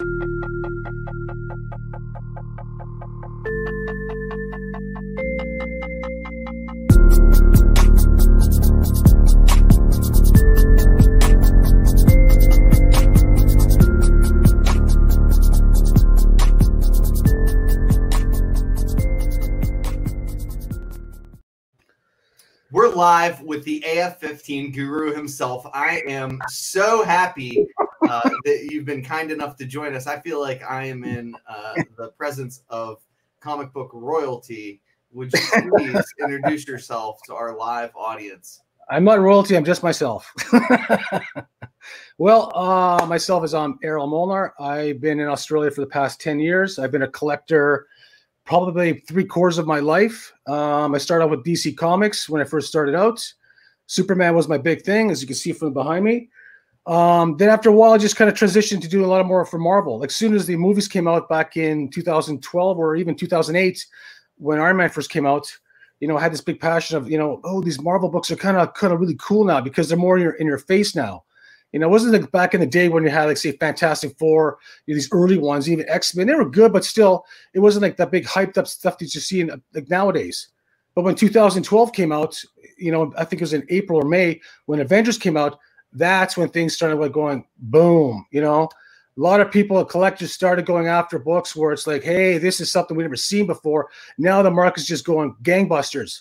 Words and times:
We're 0.00 0.06
live 23.04 23.42
with 23.42 23.62
the 23.64 23.84
AF15 23.86 24.72
guru 24.72 25.14
himself. 25.14 25.66
I 25.74 26.02
am 26.08 26.40
so 26.48 27.04
happy 27.04 27.66
uh, 28.08 28.30
that 28.46 28.68
you've 28.70 28.86
been 28.86 29.04
kind 29.04 29.30
enough 29.30 29.56
to 29.56 29.66
join 29.66 29.94
us. 29.94 30.06
I 30.06 30.18
feel 30.20 30.40
like 30.40 30.62
I 30.62 30.84
am 30.84 31.04
in 31.04 31.36
uh, 31.46 31.74
the 31.98 32.08
presence 32.12 32.62
of 32.70 33.02
comic 33.40 33.74
book 33.74 33.90
royalty. 33.92 34.80
Would 35.12 35.34
you 35.34 35.70
please 35.76 36.14
introduce 36.18 36.66
yourself 36.66 37.20
to 37.26 37.34
our 37.34 37.54
live 37.54 37.90
audience? 37.94 38.62
I'm 38.88 39.04
not 39.04 39.20
royalty. 39.20 39.54
I'm 39.54 39.66
just 39.66 39.82
myself. 39.82 40.32
well, 42.16 42.52
uh, 42.54 43.04
myself 43.04 43.44
is 43.44 43.52
I'm 43.52 43.78
Errol 43.82 44.06
Molnar. 44.06 44.54
I've 44.58 45.02
been 45.02 45.20
in 45.20 45.28
Australia 45.28 45.70
for 45.70 45.82
the 45.82 45.86
past 45.86 46.22
10 46.22 46.40
years. 46.40 46.78
I've 46.78 46.90
been 46.90 47.02
a 47.02 47.08
collector 47.08 47.86
probably 48.44 48.94
three 49.08 49.24
quarters 49.24 49.58
of 49.58 49.66
my 49.66 49.80
life. 49.80 50.32
Um, 50.46 50.94
I 50.94 50.98
started 50.98 51.24
out 51.24 51.30
with 51.30 51.44
DC 51.44 51.76
Comics 51.76 52.28
when 52.28 52.42
I 52.42 52.44
first 52.44 52.68
started 52.68 52.94
out. 52.94 53.24
Superman 53.86 54.34
was 54.34 54.48
my 54.48 54.58
big 54.58 54.82
thing, 54.82 55.10
as 55.10 55.20
you 55.20 55.26
can 55.26 55.36
see 55.36 55.52
from 55.52 55.72
behind 55.72 56.04
me. 56.04 56.28
Um, 56.86 57.36
then 57.38 57.48
after 57.48 57.70
a 57.70 57.72
while, 57.72 57.92
I 57.92 57.98
just 57.98 58.16
kind 58.16 58.28
of 58.28 58.36
transitioned 58.36 58.82
to 58.82 58.88
doing 58.88 59.04
a 59.04 59.08
lot 59.08 59.24
more 59.26 59.44
for 59.46 59.58
Marvel. 59.58 59.98
Like 59.98 60.10
soon 60.10 60.34
as 60.34 60.46
the 60.46 60.56
movies 60.56 60.88
came 60.88 61.08
out 61.08 61.28
back 61.28 61.56
in 61.56 61.88
2012 61.90 62.78
or 62.78 62.96
even 62.96 63.14
2008, 63.14 63.86
when 64.36 64.60
Iron 64.60 64.76
Man 64.76 64.90
first 64.90 65.10
came 65.10 65.26
out, 65.26 65.50
you 66.00 66.08
know, 66.08 66.18
I 66.18 66.20
had 66.20 66.32
this 66.32 66.42
big 66.42 66.60
passion 66.60 66.98
of, 66.98 67.10
you 67.10 67.16
know, 67.16 67.40
oh, 67.44 67.62
these 67.62 67.80
Marvel 67.80 68.10
books 68.10 68.30
are 68.30 68.36
kind 68.36 68.58
of 68.58 68.74
kind 68.74 68.92
of 68.92 69.00
really 69.00 69.16
cool 69.18 69.44
now 69.44 69.60
because 69.60 69.88
they're 69.88 69.96
more 69.96 70.16
in 70.16 70.22
your 70.22 70.32
in 70.32 70.46
your 70.46 70.58
face 70.58 70.94
now. 70.94 71.24
You 71.74 71.80
know, 71.80 71.88
it 71.88 71.90
wasn't 71.90 72.12
like 72.12 72.30
back 72.30 72.54
in 72.54 72.60
the 72.60 72.66
day 72.66 72.88
when 72.88 73.02
you 73.02 73.10
had 73.10 73.24
like 73.24 73.36
say 73.36 73.50
Fantastic 73.50 74.16
Four, 74.16 74.58
you 74.86 74.94
know, 74.94 74.96
these 74.96 75.08
early 75.10 75.38
ones, 75.38 75.68
even 75.68 75.88
X 75.88 76.14
Men. 76.14 76.28
They 76.28 76.34
were 76.36 76.48
good, 76.48 76.72
but 76.72 76.84
still, 76.84 77.26
it 77.52 77.58
wasn't 77.58 77.82
like 77.82 77.96
that 77.96 78.12
big 78.12 78.24
hyped 78.26 78.56
up 78.56 78.68
stuff 78.68 78.96
that 78.98 79.12
you 79.12 79.20
see 79.20 79.40
in 79.40 79.60
like 79.74 79.90
nowadays. 79.90 80.50
But 80.94 81.02
when 81.02 81.16
2012 81.16 81.92
came 81.92 82.12
out, 82.12 82.40
you 82.78 82.92
know, 82.92 83.12
I 83.18 83.24
think 83.24 83.42
it 83.42 83.42
was 83.42 83.54
in 83.54 83.66
April 83.70 84.00
or 84.00 84.08
May 84.08 84.40
when 84.66 84.78
Avengers 84.78 85.18
came 85.18 85.36
out. 85.36 85.58
That's 85.92 86.36
when 86.36 86.48
things 86.48 86.76
started 86.76 86.94
like 86.94 87.10
going 87.10 87.44
boom. 87.58 88.24
You 88.30 88.42
know, 88.42 88.68
a 89.16 89.20
lot 89.20 89.40
of 89.40 89.50
people, 89.50 89.84
collectors, 89.84 90.30
started 90.30 90.66
going 90.66 90.86
after 90.86 91.18
books 91.18 91.56
where 91.56 91.72
it's 91.72 91.88
like, 91.88 92.04
hey, 92.04 92.38
this 92.38 92.60
is 92.60 92.70
something 92.70 92.96
we've 92.96 93.02
never 93.02 93.16
seen 93.16 93.48
before. 93.48 93.88
Now 94.16 94.42
the 94.42 94.50
market's 94.52 94.86
just 94.86 95.04
going 95.04 95.34
gangbusters, 95.42 96.20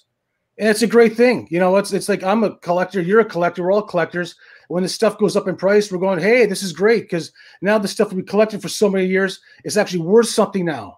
and 0.57 0.67
it's 0.67 0.81
a 0.81 0.87
great 0.87 1.15
thing. 1.15 1.47
You 1.51 1.59
know, 1.59 1.75
it's 1.75 1.93
it's 1.93 2.09
like 2.09 2.23
I'm 2.23 2.43
a 2.43 2.55
collector, 2.57 3.01
you're 3.01 3.19
a 3.19 3.25
collector, 3.25 3.61
we're 3.61 3.71
all 3.71 3.83
collectors 3.83 4.33
when 4.73 4.81
the 4.81 4.89
stuff 4.89 5.19
goes 5.19 5.35
up 5.35 5.47
in 5.47 5.55
price, 5.55 5.91
we're 5.91 5.99
going, 5.99 6.17
hey, 6.17 6.47
this 6.47 6.63
is 6.63 6.73
great 6.73 7.03
because 7.03 7.31
now 7.61 7.77
the 7.77 7.87
stuff 7.87 8.11
we 8.11 8.23
collected 8.23 8.59
for 8.59 8.69
so 8.69 8.89
many 8.89 9.05
years 9.05 9.39
is 9.63 9.77
actually 9.77 9.99
worth 9.99 10.29
something 10.29 10.65
now. 10.65 10.97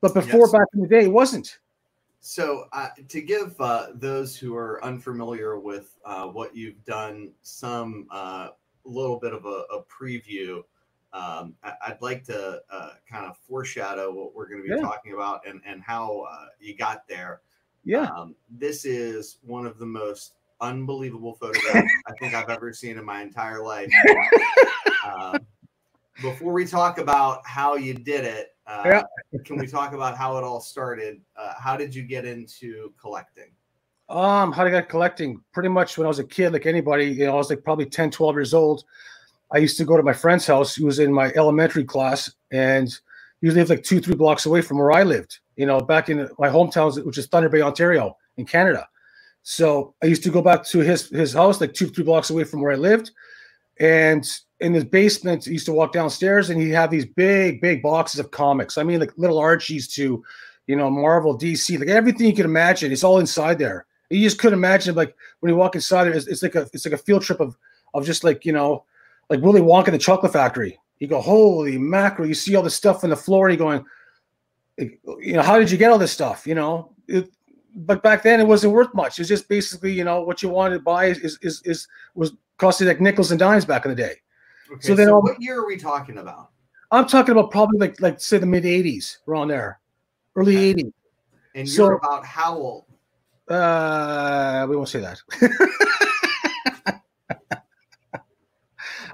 But 0.00 0.14
before, 0.14 0.46
yes. 0.46 0.52
back 0.52 0.66
in 0.72 0.80
the 0.80 0.88
day, 0.88 1.04
it 1.04 1.12
wasn't. 1.12 1.58
So, 2.20 2.64
uh, 2.72 2.88
to 3.06 3.20
give 3.20 3.60
uh, 3.60 3.88
those 3.92 4.38
who 4.38 4.56
are 4.56 4.82
unfamiliar 4.82 5.58
with 5.58 5.94
uh, 6.06 6.28
what 6.28 6.56
you've 6.56 6.82
done 6.86 7.32
some 7.42 8.06
uh, 8.10 8.48
little 8.86 9.18
bit 9.18 9.34
of 9.34 9.44
a, 9.44 9.64
a 9.74 9.82
preview, 9.82 10.62
um, 11.12 11.54
I- 11.62 11.90
would 11.90 12.00
like 12.00 12.24
to 12.24 12.62
uh, 12.70 12.90
kind 13.06 13.26
of 13.26 13.36
foreshadow 13.36 14.14
what 14.14 14.34
we're 14.34 14.48
going 14.48 14.62
to 14.62 14.66
be 14.66 14.74
yeah. 14.74 14.80
talking 14.80 15.12
about 15.12 15.46
and, 15.46 15.60
and 15.66 15.82
how 15.82 16.20
uh, 16.32 16.46
you 16.58 16.74
got 16.74 17.06
there. 17.06 17.42
Yeah. 17.84 18.06
Um, 18.06 18.34
this 18.48 18.86
is 18.86 19.36
one 19.42 19.66
of 19.66 19.78
the 19.78 19.84
most 19.84 20.36
unbelievable 20.60 21.34
photograph 21.34 21.84
I 22.06 22.12
think 22.20 22.34
I've 22.34 22.48
ever 22.48 22.72
seen 22.72 22.98
in 22.98 23.04
my 23.04 23.22
entire 23.22 23.62
life. 23.62 23.90
uh, 25.04 25.38
before 26.22 26.52
we 26.52 26.66
talk 26.66 26.98
about 26.98 27.46
how 27.46 27.76
you 27.76 27.94
did 27.94 28.24
it, 28.24 28.48
uh, 28.66 28.82
yeah. 28.84 29.02
can 29.44 29.58
we 29.58 29.66
talk 29.66 29.92
about 29.92 30.16
how 30.16 30.38
it 30.38 30.44
all 30.44 30.60
started? 30.60 31.20
Uh, 31.36 31.52
how 31.58 31.76
did 31.76 31.94
you 31.94 32.02
get 32.02 32.24
into 32.24 32.92
collecting? 33.00 33.50
Um, 34.08 34.52
how 34.52 34.64
did 34.64 34.74
I 34.74 34.80
get 34.80 34.88
collecting? 34.88 35.40
Pretty 35.52 35.68
much 35.68 35.98
when 35.98 36.06
I 36.06 36.08
was 36.08 36.18
a 36.18 36.24
kid, 36.24 36.52
like 36.52 36.66
anybody, 36.66 37.06
you 37.06 37.26
know, 37.26 37.32
I 37.32 37.36
was 37.36 37.50
like 37.50 37.64
probably 37.64 37.86
10, 37.86 38.10
12 38.10 38.36
years 38.36 38.54
old. 38.54 38.84
I 39.52 39.58
used 39.58 39.76
to 39.78 39.84
go 39.84 39.96
to 39.96 40.02
my 40.02 40.12
friend's 40.12 40.46
house. 40.46 40.74
He 40.74 40.84
was 40.84 40.98
in 40.98 41.12
my 41.12 41.32
elementary 41.36 41.84
class, 41.84 42.32
and 42.50 42.88
he 43.40 43.50
lived 43.50 43.70
like 43.70 43.82
two, 43.82 44.00
three 44.00 44.14
blocks 44.14 44.46
away 44.46 44.62
from 44.62 44.78
where 44.78 44.92
I 44.92 45.02
lived. 45.02 45.38
You 45.56 45.66
know, 45.66 45.80
back 45.80 46.08
in 46.08 46.28
my 46.38 46.48
hometown, 46.48 47.04
which 47.04 47.18
is 47.18 47.26
Thunder 47.26 47.48
Bay, 47.48 47.62
Ontario, 47.62 48.16
in 48.36 48.46
Canada. 48.46 48.88
So 49.44 49.94
I 50.02 50.06
used 50.06 50.24
to 50.24 50.30
go 50.30 50.42
back 50.42 50.64
to 50.64 50.80
his 50.80 51.10
his 51.10 51.34
house, 51.34 51.60
like 51.60 51.74
two 51.74 51.86
three 51.86 52.02
blocks 52.02 52.30
away 52.30 52.44
from 52.44 52.62
where 52.62 52.72
I 52.72 52.76
lived, 52.76 53.10
and 53.78 54.26
in 54.60 54.72
his 54.72 54.84
basement, 54.84 55.46
I 55.46 55.50
used 55.50 55.66
to 55.66 55.74
walk 55.74 55.92
downstairs, 55.92 56.48
and 56.48 56.60
he'd 56.60 56.70
have 56.70 56.90
these 56.90 57.04
big 57.04 57.60
big 57.60 57.82
boxes 57.82 58.20
of 58.20 58.30
comics. 58.30 58.78
I 58.78 58.82
mean, 58.82 59.00
like 59.00 59.12
little 59.18 59.38
Archies 59.38 59.86
to, 59.94 60.24
you 60.66 60.76
know, 60.76 60.88
Marvel, 60.88 61.38
DC, 61.38 61.78
like 61.78 61.88
everything 61.88 62.26
you 62.26 62.34
could 62.34 62.46
imagine. 62.46 62.90
It's 62.90 63.04
all 63.04 63.18
inside 63.18 63.58
there. 63.58 63.84
You 64.08 64.22
just 64.22 64.38
couldn't 64.38 64.58
imagine 64.58 64.94
like 64.94 65.14
when 65.40 65.50
you 65.50 65.56
walk 65.56 65.74
inside 65.74 66.08
it's, 66.08 66.26
it's 66.26 66.42
like 66.42 66.54
a 66.54 66.66
it's 66.72 66.86
like 66.86 66.94
a 66.94 66.98
field 66.98 67.22
trip 67.22 67.40
of 67.40 67.54
of 67.92 68.06
just 68.06 68.24
like 68.24 68.46
you 68.46 68.52
know, 68.52 68.84
like 69.28 69.42
Willy 69.42 69.60
Wonka 69.60 69.90
the 69.90 69.98
Chocolate 69.98 70.32
Factory. 70.32 70.78
You 71.00 71.08
go, 71.08 71.20
holy 71.20 71.76
mackerel! 71.76 72.26
You 72.26 72.34
see 72.34 72.56
all 72.56 72.62
this 72.62 72.74
stuff 72.74 73.04
on 73.04 73.10
the 73.10 73.16
floor, 73.16 73.48
and 73.48 73.58
you're 73.58 73.66
going, 73.66 73.84
you 75.20 75.34
know, 75.34 75.42
how 75.42 75.58
did 75.58 75.70
you 75.70 75.76
get 75.76 75.90
all 75.90 75.98
this 75.98 76.12
stuff? 76.12 76.46
You 76.46 76.54
know, 76.54 76.92
it, 77.08 77.28
but 77.74 78.02
back 78.02 78.22
then 78.22 78.40
it 78.40 78.46
wasn't 78.46 78.72
worth 78.72 78.94
much. 78.94 79.18
It's 79.18 79.28
just 79.28 79.48
basically, 79.48 79.92
you 79.92 80.04
know, 80.04 80.22
what 80.22 80.42
you 80.42 80.48
wanted 80.48 80.76
to 80.76 80.80
buy 80.80 81.06
is 81.06 81.38
is 81.42 81.62
is 81.64 81.88
was 82.14 82.32
costing 82.58 82.86
like 82.86 83.00
nickels 83.00 83.30
and 83.30 83.38
dimes 83.38 83.64
back 83.64 83.84
in 83.84 83.90
the 83.90 83.96
day. 83.96 84.14
Okay, 84.70 84.80
so 84.80 84.94
then, 84.94 85.08
so 85.08 85.18
what 85.18 85.40
year 85.40 85.60
are 85.60 85.66
we 85.66 85.76
talking 85.76 86.18
about? 86.18 86.50
I'm 86.90 87.06
talking 87.06 87.32
about 87.32 87.50
probably 87.50 87.78
like 87.78 88.00
like 88.00 88.20
say 88.20 88.38
the 88.38 88.46
mid 88.46 88.64
'80s, 88.64 89.18
around 89.26 89.48
there, 89.48 89.80
early 90.36 90.56
okay. 90.56 90.82
'80s. 90.82 90.92
And 91.56 91.68
you're 91.68 91.76
so, 91.76 91.96
about 91.96 92.24
how 92.24 92.56
old? 92.56 92.84
Uh, 93.48 94.66
we 94.68 94.76
won't 94.76 94.88
say 94.88 95.00
that. 95.00 95.18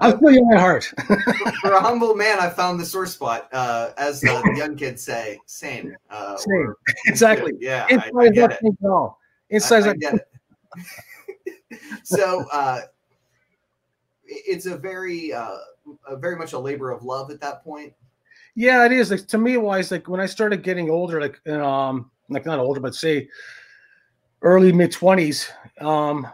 I'm 0.01 0.17
still 0.17 0.31
young 0.31 0.51
at 0.53 0.59
heart. 0.59 0.83
for, 1.61 1.73
a 1.73 1.79
humble 1.79 2.15
man, 2.15 2.39
I 2.39 2.49
found 2.49 2.79
the 2.79 2.85
sore 2.85 3.05
spot, 3.05 3.47
uh, 3.53 3.91
as 3.97 4.19
the 4.21 4.53
young 4.57 4.75
kids 4.75 5.03
say. 5.03 5.39
Same. 5.45 5.95
Uh, 6.09 6.35
Same. 6.37 6.53
Or, 6.53 6.77
exactly. 7.05 7.53
Yeah, 7.59 7.85
Inside 7.89 8.11
I, 8.17 8.23
I 8.23 8.29
get 8.29 8.59
it. 8.61 8.75
All. 8.83 9.19
Inside 9.49 9.83
I, 9.83 9.89
I 9.91 9.93
get 9.93 10.15
it. 10.15 11.79
so 12.03 12.45
uh, 12.51 12.81
it's 14.25 14.65
a 14.65 14.75
very, 14.75 15.33
uh, 15.33 15.57
a 16.07 16.17
very 16.17 16.35
much 16.35 16.53
a 16.53 16.59
labor 16.59 16.89
of 16.89 17.03
love 17.03 17.29
at 17.29 17.39
that 17.41 17.63
point. 17.63 17.93
Yeah, 18.55 18.85
it 18.85 18.91
is. 18.91 19.11
Like 19.11 19.27
to 19.27 19.37
me, 19.37 19.57
wise, 19.57 19.91
like 19.91 20.09
when 20.09 20.19
I 20.19 20.25
started 20.25 20.63
getting 20.63 20.89
older, 20.89 21.21
like 21.21 21.47
um, 21.47 22.11
like 22.27 22.45
not 22.45 22.59
older, 22.59 22.79
but 22.79 22.95
say 22.95 23.29
early 24.41 24.73
mid 24.73 24.91
twenties, 24.91 25.49
um, 25.79 26.27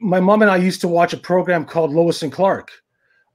my 0.00 0.18
mom 0.18 0.42
and 0.42 0.50
I 0.50 0.56
used 0.56 0.80
to 0.80 0.88
watch 0.88 1.12
a 1.12 1.16
program 1.16 1.64
called 1.64 1.92
Lois 1.92 2.22
and 2.22 2.32
Clark 2.32 2.72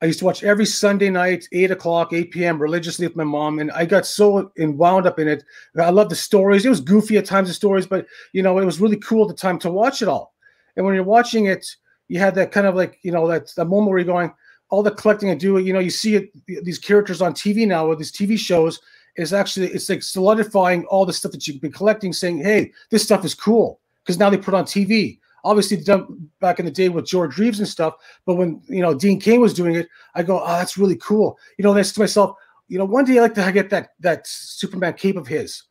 I 0.01 0.07
used 0.07 0.19
to 0.19 0.25
watch 0.25 0.43
every 0.43 0.65
Sunday 0.65 1.09
night, 1.09 1.47
eight 1.53 1.71
o'clock, 1.71 2.11
8 2.11 2.31
p.m. 2.31 2.61
religiously 2.61 3.07
with 3.07 3.15
my 3.15 3.23
mom, 3.23 3.59
and 3.59 3.71
I 3.71 3.85
got 3.85 4.05
so 4.05 4.51
wound 4.57 5.07
up 5.07 5.19
in 5.19 5.27
it. 5.27 5.43
I 5.79 5.89
love 5.89 6.09
the 6.09 6.15
stories. 6.15 6.65
It 6.65 6.69
was 6.69 6.81
goofy 6.81 7.17
at 7.17 7.25
times, 7.25 7.47
the 7.47 7.53
stories, 7.53 7.87
but 7.87 8.05
you 8.33 8.43
know, 8.43 8.59
it 8.59 8.65
was 8.65 8.81
really 8.81 8.97
cool 8.97 9.23
at 9.23 9.29
the 9.29 9.39
time 9.41 9.57
to 9.59 9.71
watch 9.71 10.01
it 10.01 10.09
all. 10.09 10.33
And 10.75 10.85
when 10.85 10.95
you're 10.95 11.03
watching 11.03 11.45
it, 11.45 11.65
you 12.09 12.19
had 12.19 12.35
that 12.35 12.51
kind 12.51 12.67
of 12.67 12.75
like, 12.75 12.99
you 13.03 13.11
know, 13.11 13.27
that, 13.27 13.53
that 13.55 13.65
moment 13.65 13.89
where 13.89 13.99
you're 13.99 14.05
going, 14.05 14.33
all 14.69 14.83
the 14.83 14.91
collecting 14.91 15.29
I 15.29 15.35
do, 15.35 15.57
you 15.59 15.73
know, 15.73 15.79
you 15.79 15.89
see 15.89 16.15
it, 16.15 16.65
these 16.65 16.79
characters 16.79 17.21
on 17.21 17.33
TV 17.33 17.65
now 17.65 17.87
with 17.87 17.99
these 17.99 18.11
TV 18.11 18.37
shows 18.37 18.81
is 19.15 19.31
actually 19.31 19.67
it's 19.67 19.89
like 19.89 20.03
solidifying 20.03 20.85
all 20.85 21.05
the 21.05 21.13
stuff 21.13 21.31
that 21.31 21.47
you've 21.47 21.61
been 21.61 21.71
collecting, 21.71 22.11
saying, 22.11 22.39
hey, 22.39 22.71
this 22.89 23.03
stuff 23.03 23.23
is 23.23 23.33
cool 23.33 23.79
because 24.03 24.19
now 24.19 24.29
they 24.29 24.37
put 24.37 24.53
on 24.53 24.65
TV 24.65 25.19
obviously 25.45 25.77
done 25.77 26.29
back 26.41 26.59
in 26.59 26.65
the 26.65 26.71
day 26.71 26.89
with 26.89 27.05
George 27.05 27.37
Reeves 27.37 27.59
and 27.59 27.67
stuff. 27.67 27.93
But 28.25 28.35
when 28.35 28.61
you 28.67 28.81
know 28.81 28.93
Dean 28.93 29.19
Cain 29.19 29.39
was 29.39 29.53
doing 29.53 29.75
it, 29.75 29.87
I 30.15 30.23
go, 30.23 30.41
oh, 30.41 30.47
that's 30.47 30.77
really 30.77 30.97
cool. 30.97 31.37
You 31.57 31.63
know, 31.63 31.73
that's 31.73 31.93
to 31.93 31.99
myself, 32.01 32.35
you 32.67 32.77
know, 32.77 32.85
one 32.85 33.05
day 33.05 33.17
I 33.17 33.21
like 33.21 33.35
to 33.35 33.51
get 33.51 33.69
that 33.69 33.89
that 33.99 34.27
Superman 34.27 34.93
cape 34.93 35.15
of 35.15 35.27
his, 35.27 35.63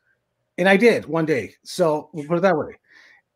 and 0.56 0.68
I 0.68 0.76
did 0.76 1.06
one 1.06 1.26
day. 1.26 1.54
So 1.64 2.08
we'll 2.12 2.26
put 2.26 2.38
it 2.38 2.42
that 2.42 2.56
way. 2.56 2.78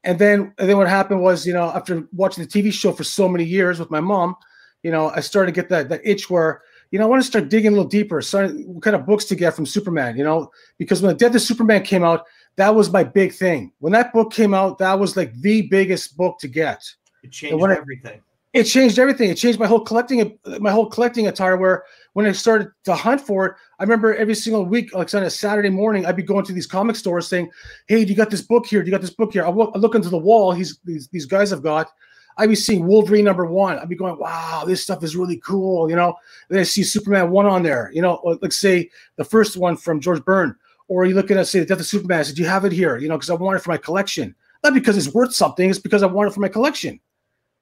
And 0.04 0.18
then 0.18 0.54
and 0.58 0.68
then 0.68 0.78
what 0.78 0.88
happened 0.88 1.20
was, 1.20 1.46
you 1.46 1.52
know, 1.52 1.70
after 1.70 2.06
watching 2.12 2.44
the 2.44 2.50
TV 2.50 2.72
show 2.72 2.92
for 2.92 3.04
so 3.04 3.28
many 3.28 3.44
years 3.44 3.78
with 3.78 3.90
my 3.90 4.00
mom, 4.00 4.36
you 4.82 4.90
know, 4.90 5.10
I 5.10 5.20
started 5.20 5.54
to 5.54 5.60
get 5.60 5.68
that 5.70 5.88
that 5.88 6.00
itch 6.04 6.30
where 6.30 6.62
you 6.90 6.98
know, 6.98 7.04
I 7.04 7.08
want 7.08 7.22
to 7.22 7.26
start 7.26 7.50
digging 7.50 7.68
a 7.68 7.72
little 7.72 7.88
deeper, 7.88 8.22
starting 8.22 8.74
what 8.74 8.82
kind 8.82 8.96
of 8.96 9.04
books 9.04 9.26
to 9.26 9.34
get 9.34 9.54
from 9.54 9.66
Superman, 9.66 10.16
you 10.16 10.24
know, 10.24 10.50
because 10.78 11.02
when 11.02 11.10
the 11.10 11.18
Death 11.18 11.34
of 11.34 11.42
Superman 11.42 11.82
came 11.82 12.02
out, 12.02 12.26
that 12.58 12.74
was 12.74 12.92
my 12.92 13.04
big 13.04 13.32
thing. 13.32 13.72
When 13.78 13.92
that 13.92 14.12
book 14.12 14.32
came 14.32 14.52
out, 14.52 14.78
that 14.78 14.98
was 14.98 15.16
like 15.16 15.32
the 15.40 15.62
biggest 15.68 16.16
book 16.16 16.40
to 16.40 16.48
get. 16.48 16.82
It 17.22 17.30
changed 17.30 17.64
everything. 17.64 18.20
it 18.52 18.64
changed 18.64 18.98
everything. 18.98 19.30
It 19.30 19.36
changed 19.36 19.60
my 19.60 19.66
whole 19.66 19.80
collecting 19.80 20.36
my 20.58 20.72
whole 20.72 20.86
collecting 20.86 21.28
attire. 21.28 21.56
Where 21.56 21.84
when 22.14 22.26
I 22.26 22.32
started 22.32 22.72
to 22.84 22.96
hunt 22.96 23.20
for 23.20 23.46
it, 23.46 23.54
I 23.78 23.84
remember 23.84 24.12
every 24.12 24.34
single 24.34 24.64
week, 24.64 24.92
like 24.92 25.14
on 25.14 25.22
a 25.22 25.30
Saturday 25.30 25.70
morning, 25.70 26.04
I'd 26.04 26.16
be 26.16 26.22
going 26.24 26.44
to 26.46 26.52
these 26.52 26.66
comic 26.66 26.96
stores 26.96 27.28
saying, 27.28 27.48
"Hey, 27.86 28.04
do 28.04 28.10
you 28.10 28.16
got 28.16 28.30
this 28.30 28.42
book 28.42 28.66
here? 28.66 28.82
Do 28.82 28.86
you 28.86 28.92
got 28.92 29.02
this 29.02 29.14
book 29.14 29.32
here?" 29.32 29.46
I 29.46 29.50
look, 29.50 29.70
I 29.76 29.78
look 29.78 29.94
into 29.94 30.10
the 30.10 30.18
wall. 30.18 30.50
He's 30.50 30.78
these 30.84 31.06
these 31.08 31.26
guys 31.26 31.50
have 31.50 31.62
got. 31.62 31.92
I'd 32.38 32.48
be 32.48 32.56
seeing 32.56 32.86
Wolverine 32.86 33.24
number 33.24 33.46
one. 33.46 33.78
I'd 33.78 33.88
be 33.88 33.94
going, 33.94 34.18
"Wow, 34.18 34.64
this 34.66 34.82
stuff 34.82 35.04
is 35.04 35.14
really 35.14 35.40
cool," 35.44 35.88
you 35.88 35.94
know. 35.94 36.14
Then 36.48 36.58
I 36.58 36.64
see 36.64 36.82
Superman 36.82 37.30
one 37.30 37.46
on 37.46 37.62
there, 37.62 37.92
you 37.94 38.02
know. 38.02 38.20
Like 38.42 38.50
say 38.52 38.90
the 39.14 39.24
first 39.24 39.56
one 39.56 39.76
from 39.76 40.00
George 40.00 40.24
Byrne, 40.24 40.56
or 40.88 41.06
you 41.06 41.14
look 41.14 41.30
at 41.30 41.46
say 41.46 41.60
the 41.60 41.66
Death 41.66 41.80
of 41.80 41.86
Superman. 41.86 42.20
I 42.20 42.22
said, 42.22 42.36
"Do 42.36 42.42
you 42.42 42.48
have 42.48 42.64
it 42.64 42.72
here?" 42.72 42.98
You 42.98 43.08
know, 43.08 43.16
because 43.16 43.30
I 43.30 43.34
want 43.34 43.56
it 43.56 43.62
for 43.62 43.70
my 43.70 43.76
collection, 43.76 44.34
not 44.64 44.74
because 44.74 44.96
it's 44.96 45.14
worth 45.14 45.34
something. 45.34 45.70
It's 45.70 45.78
because 45.78 46.02
I 46.02 46.06
want 46.06 46.30
it 46.30 46.34
for 46.34 46.40
my 46.40 46.48
collection 46.48 47.00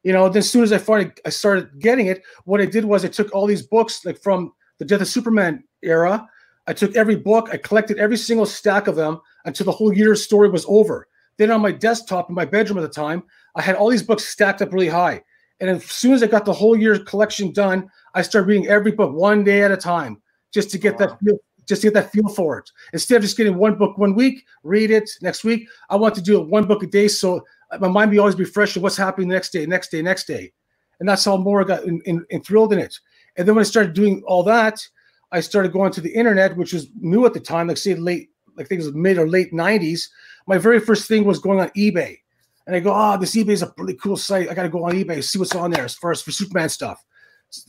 you 0.07 0.13
know, 0.13 0.29
then 0.29 0.39
as 0.39 0.49
soon 0.49 0.63
as 0.63 0.73
I 0.73 0.79
finally 0.79 1.11
I 1.25 1.31
started 1.31 1.81
getting 1.81 2.07
it, 2.07 2.23
what 2.45 2.61
I 2.61 2.65
did 2.65 2.85
was 2.85 3.05
I 3.05 3.09
took 3.09 3.35
all 3.35 3.45
these 3.45 3.67
books 3.67 4.05
like 4.05 4.23
from 4.23 4.53
the 4.79 4.85
Death 4.85 5.01
of 5.01 5.09
Superman 5.09 5.65
era. 5.83 6.29
I 6.69 6.75
took 6.75 6.95
every 6.95 7.17
book, 7.17 7.49
I 7.51 7.57
collected 7.57 7.99
every 7.99 8.17
single 8.17 8.47
stack 8.47 8.87
of 8.87 8.95
them 8.95 9.21
until 9.47 9.67
the 9.67 9.73
whole 9.73 9.93
year's 9.93 10.23
story 10.23 10.49
was 10.49 10.65
over. 10.69 11.09
Then 11.39 11.51
on 11.51 11.61
my 11.61 11.73
desktop 11.73 12.29
in 12.29 12.37
my 12.37 12.45
bedroom 12.45 12.79
at 12.79 12.83
the 12.83 12.89
time, 12.89 13.25
I 13.57 13.63
had 13.63 13.75
all 13.75 13.91
these 13.91 14.05
books 14.05 14.25
stacked 14.27 14.63
up 14.63 14.73
really 14.73 14.89
high. 14.89 15.25
And 15.59 15.69
as 15.69 15.85
soon 15.87 16.13
as 16.13 16.23
I 16.23 16.29
got 16.29 16.45
the 16.45 16.53
whole 16.53 16.77
year's 16.77 17.01
collection 17.01 17.53
done, 17.53 17.91
I 18.15 18.23
started 18.23 18.47
reading 18.47 18.69
every 18.69 18.93
book 18.93 19.13
one 19.13 19.43
day 19.43 19.63
at 19.63 19.73
a 19.73 19.77
time, 19.77 20.23
just 20.55 20.71
to 20.71 20.79
get 20.79 21.01
wow. 21.01 21.07
that 21.07 21.19
feel, 21.19 21.39
just 21.67 21.83
to 21.83 21.89
get 21.89 21.95
that 21.95 22.13
feel 22.13 22.29
for 22.29 22.59
it. 22.59 22.71
Instead 22.93 23.17
of 23.17 23.23
just 23.23 23.37
getting 23.37 23.57
one 23.57 23.77
book 23.77 23.99
one 23.99 24.15
week, 24.15 24.45
read 24.63 24.91
it 24.91 25.11
next 25.21 25.45
week. 25.45 25.69
I 25.91 25.97
want 25.97 26.15
to 26.15 26.23
do 26.23 26.41
it 26.41 26.49
one 26.49 26.67
book 26.67 26.83
a 26.83 26.87
day, 26.87 27.09
so 27.09 27.45
my 27.81 27.89
mind 27.89 28.11
be 28.11 28.19
always 28.19 28.35
be 28.35 28.45
fresh 28.45 28.77
of 28.77 28.83
what's 28.83 28.97
happening 28.97 29.29
the 29.29 29.35
next 29.35 29.51
day, 29.51 29.67
next 29.67 29.91
day, 29.91 30.03
next 30.03 30.27
day. 30.27 30.53
And 31.01 31.09
that's 31.09 31.25
how 31.25 31.37
more 31.37 31.65
got 31.65 31.85
in, 31.85 32.01
in, 32.07 32.25
enthralled 32.31 32.73
in 32.73 32.79
it. 32.79 32.99
And 33.37 33.47
then 33.47 33.55
when 33.55 33.63
I 33.63 33.67
started 33.67 33.93
doing 33.93 34.23
all 34.27 34.43
that, 34.45 34.87
I 35.33 35.41
started 35.41 35.73
going 35.73 35.93
to 35.93 36.01
the 36.01 36.15
internet, 36.15 36.57
which 36.57 36.73
was 36.73 36.89
new 36.99 37.27
at 37.27 37.35
the 37.35 37.41
time, 37.41 37.69
like 37.69 37.77
say 37.77 37.95
late, 37.95 38.31
like 38.57 38.69
things 38.69 38.91
mid 38.93 39.19
or 39.19 39.29
late 39.29 39.53
90s. 39.53 40.09
My 40.47 40.59
very 40.59 40.81
first 40.81 41.09
thing 41.09 41.25
was 41.25 41.39
going 41.39 41.61
on 41.61 41.69
eBay. 41.71 42.19
And 42.67 42.75
I 42.75 42.81
go, 42.81 42.93
oh, 42.95 43.17
this 43.19 43.35
eBay 43.37 43.51
is 43.51 43.63
a 43.63 43.73
really 43.77 43.95
cool 43.95 44.17
site. 44.17 44.49
I 44.49 44.55
got 44.55 44.63
to 44.63 44.69
go 44.69 44.85
on 44.85 44.93
eBay, 44.93 45.23
see 45.23 45.39
what's 45.39 45.55
on 45.55 45.71
there 45.71 45.85
as 45.85 45.95
far 45.95 46.11
as 46.11 46.23
for 46.23 46.31
Superman 46.33 46.69
stuff. 46.69 47.05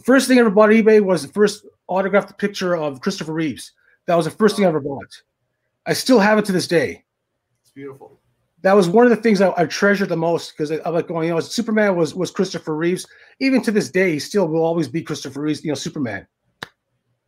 First 0.04 0.28
thing 0.28 0.38
I 0.38 0.42
ever 0.42 0.50
bought 0.50 0.70
eBay 0.70 1.02
was 1.02 1.22
the 1.22 1.34
first 1.34 1.66
autographed 1.88 2.38
picture 2.38 2.76
of 2.76 3.02
Christopher 3.02 3.34
Reeves. 3.34 3.74
That 4.08 4.16
was 4.16 4.26
the 4.26 4.32
first 4.32 4.56
thing 4.56 4.66
I 4.66 4.70
ever 4.70 4.80
bought. 4.80 5.22
I 5.86 5.94
still 5.94 6.20
have 6.20 6.38
it 6.38 6.46
to 6.46 6.52
this 6.52 6.68
day. 6.68 7.04
It's 7.62 7.72
beautiful 7.72 8.20
that 8.62 8.76
was 8.76 8.90
one 8.90 9.06
of 9.06 9.10
the 9.12 9.16
things 9.16 9.42
I, 9.42 9.54
I 9.56 9.66
treasured 9.66 10.10
the 10.10 10.18
most 10.18 10.52
because 10.52 10.72
I'm 10.72 10.94
like 10.94 11.08
going, 11.08 11.28
you 11.28 11.34
know, 11.34 11.40
Superman 11.40 11.96
was 11.96 12.16
was 12.16 12.32
Christopher 12.32 12.76
Reeves. 12.76 13.06
Even 13.40 13.62
to 13.62 13.72
this 13.72 13.90
day, 13.90 14.14
he 14.14 14.20
still 14.20 14.48
will 14.48 14.64
always 14.64 14.88
be 14.88 15.02
Christopher 15.02 15.42
Reeves, 15.42 15.64
you 15.64 15.72
know, 15.72 15.76
Superman. 15.76 16.28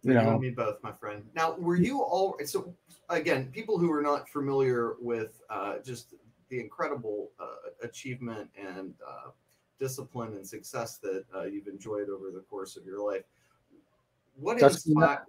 You, 0.02 0.14
you 0.14 0.14
know, 0.14 0.40
me 0.40 0.50
both, 0.50 0.82
my 0.82 0.94
friend. 0.94 1.24
Now, 1.36 1.56
were 1.58 1.76
you 1.76 2.02
all 2.02 2.36
so? 2.46 2.74
Again, 3.10 3.50
people 3.52 3.78
who 3.78 3.92
are 3.92 4.02
not 4.02 4.30
familiar 4.30 4.94
with 5.00 5.42
uh, 5.50 5.76
just 5.84 6.14
the 6.50 6.60
incredible 6.60 7.32
uh, 7.40 7.70
achievement 7.84 8.50
and 8.60 8.94
uh, 9.08 9.32
discipline 9.80 10.34
and 10.34 10.48
success 10.48 10.98
that 10.98 11.26
uh, 11.36 11.44
you've 11.44 11.68
enjoyed 11.68 12.10
over 12.10 12.32
the 12.32 12.42
course 12.42 12.76
of 12.78 12.86
your 12.86 13.04
life, 13.04 13.24
what 14.36 14.62
inspired 14.62 15.20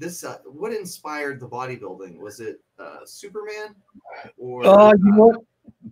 this? 0.00 0.24
Uh, 0.24 0.38
what 0.46 0.72
inspired 0.72 1.40
the 1.40 1.48
bodybuilding? 1.48 2.18
Was 2.18 2.40
it 2.40 2.60
uh, 2.78 3.04
Superman? 3.04 3.74
Or 4.36 4.66
uh, 4.66 4.92
you 4.92 5.12
know? 5.12 5.44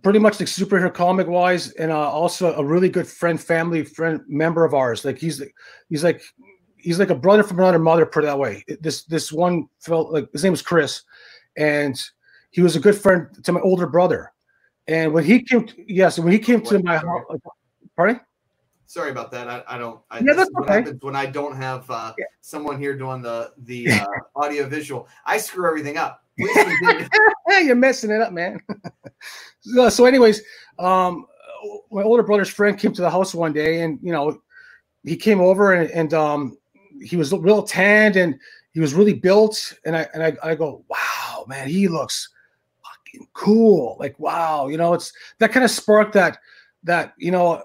Pretty 0.03 0.19
much 0.19 0.39
like 0.39 0.49
superhero 0.49 0.93
comic 0.93 1.27
wise, 1.27 1.71
and 1.71 1.91
uh, 1.91 2.09
also 2.11 2.53
a 2.55 2.63
really 2.63 2.89
good 2.89 3.07
friend, 3.07 3.39
family 3.39 3.83
friend, 3.83 4.21
member 4.27 4.65
of 4.65 4.73
ours. 4.73 5.05
Like 5.05 5.17
he's 5.17 5.41
he's 5.89 6.03
like 6.03 6.21
he's 6.77 6.99
like 6.99 7.09
a 7.09 7.15
brother 7.15 7.43
from 7.43 7.59
another 7.59 7.79
mother. 7.79 8.05
Put 8.05 8.23
it 8.23 8.27
that 8.27 8.37
way. 8.37 8.63
This 8.81 9.03
this 9.05 9.31
one 9.31 9.67
felt 9.79 10.11
like 10.11 10.29
his 10.31 10.43
name 10.43 10.51
was 10.51 10.61
Chris, 10.61 11.03
and 11.57 11.99
he 12.51 12.61
was 12.61 12.75
a 12.75 12.79
good 12.79 12.95
friend 12.95 13.27
to 13.43 13.51
my 13.51 13.61
older 13.61 13.87
brother. 13.87 14.33
And 14.87 15.13
when 15.13 15.23
he 15.23 15.43
came, 15.43 15.67
to, 15.67 15.75
yes, 15.87 16.17
when 16.17 16.31
he 16.31 16.39
came 16.39 16.61
to 16.61 16.81
my 16.81 16.97
house, 16.97 17.23
pardon. 17.95 18.19
Sorry 18.89 19.11
about 19.11 19.29
that. 19.29 19.47
I, 19.47 19.61
I 19.67 19.77
don't. 19.77 20.01
I, 20.09 20.17
yeah, 20.17 20.33
that's 20.33 20.49
what 20.51 20.63
okay. 20.63 20.79
happens 20.79 20.99
when 21.03 21.15
I 21.15 21.27
don't 21.27 21.55
have 21.55 21.87
uh, 21.91 22.11
yeah. 22.17 22.25
someone 22.41 22.79
here 22.79 22.97
doing 22.97 23.21
the 23.21 23.53
the 23.59 23.87
uh, 23.91 24.07
audio 24.35 24.67
visual. 24.67 25.07
I 25.27 25.37
screw 25.37 25.67
everything 25.67 25.97
up. 25.97 26.23
You're 26.39 27.75
messing 27.75 28.09
it 28.09 28.19
up, 28.19 28.33
man. 28.33 28.59
so, 29.59 29.89
so, 29.89 30.05
anyways, 30.05 30.41
um, 30.79 31.27
my 31.91 32.01
older 32.01 32.23
brother's 32.23 32.49
friend 32.49 32.79
came 32.79 32.91
to 32.93 33.03
the 33.03 33.11
house 33.11 33.35
one 33.35 33.53
day, 33.53 33.81
and 33.81 33.99
you 34.01 34.11
know, 34.11 34.41
he 35.03 35.15
came 35.15 35.39
over 35.39 35.73
and, 35.73 35.91
and 35.91 36.15
um, 36.15 36.57
he 36.99 37.15
was 37.15 37.31
real 37.31 37.61
tanned 37.61 38.15
and 38.15 38.39
he 38.71 38.79
was 38.79 38.95
really 38.95 39.13
built. 39.13 39.71
And 39.85 39.95
I 39.95 40.07
and 40.15 40.23
I, 40.23 40.35
I 40.41 40.55
go, 40.55 40.83
wow, 40.89 41.45
man, 41.47 41.67
he 41.67 41.87
looks 41.87 42.29
fucking 42.83 43.27
cool. 43.33 43.97
Like, 43.99 44.17
wow, 44.17 44.67
you 44.67 44.77
know, 44.77 44.95
it's 44.95 45.13
that 45.37 45.51
kind 45.51 45.63
of 45.63 45.69
sparked 45.69 46.13
that 46.13 46.39
that 46.85 47.13
you 47.19 47.29
know 47.29 47.61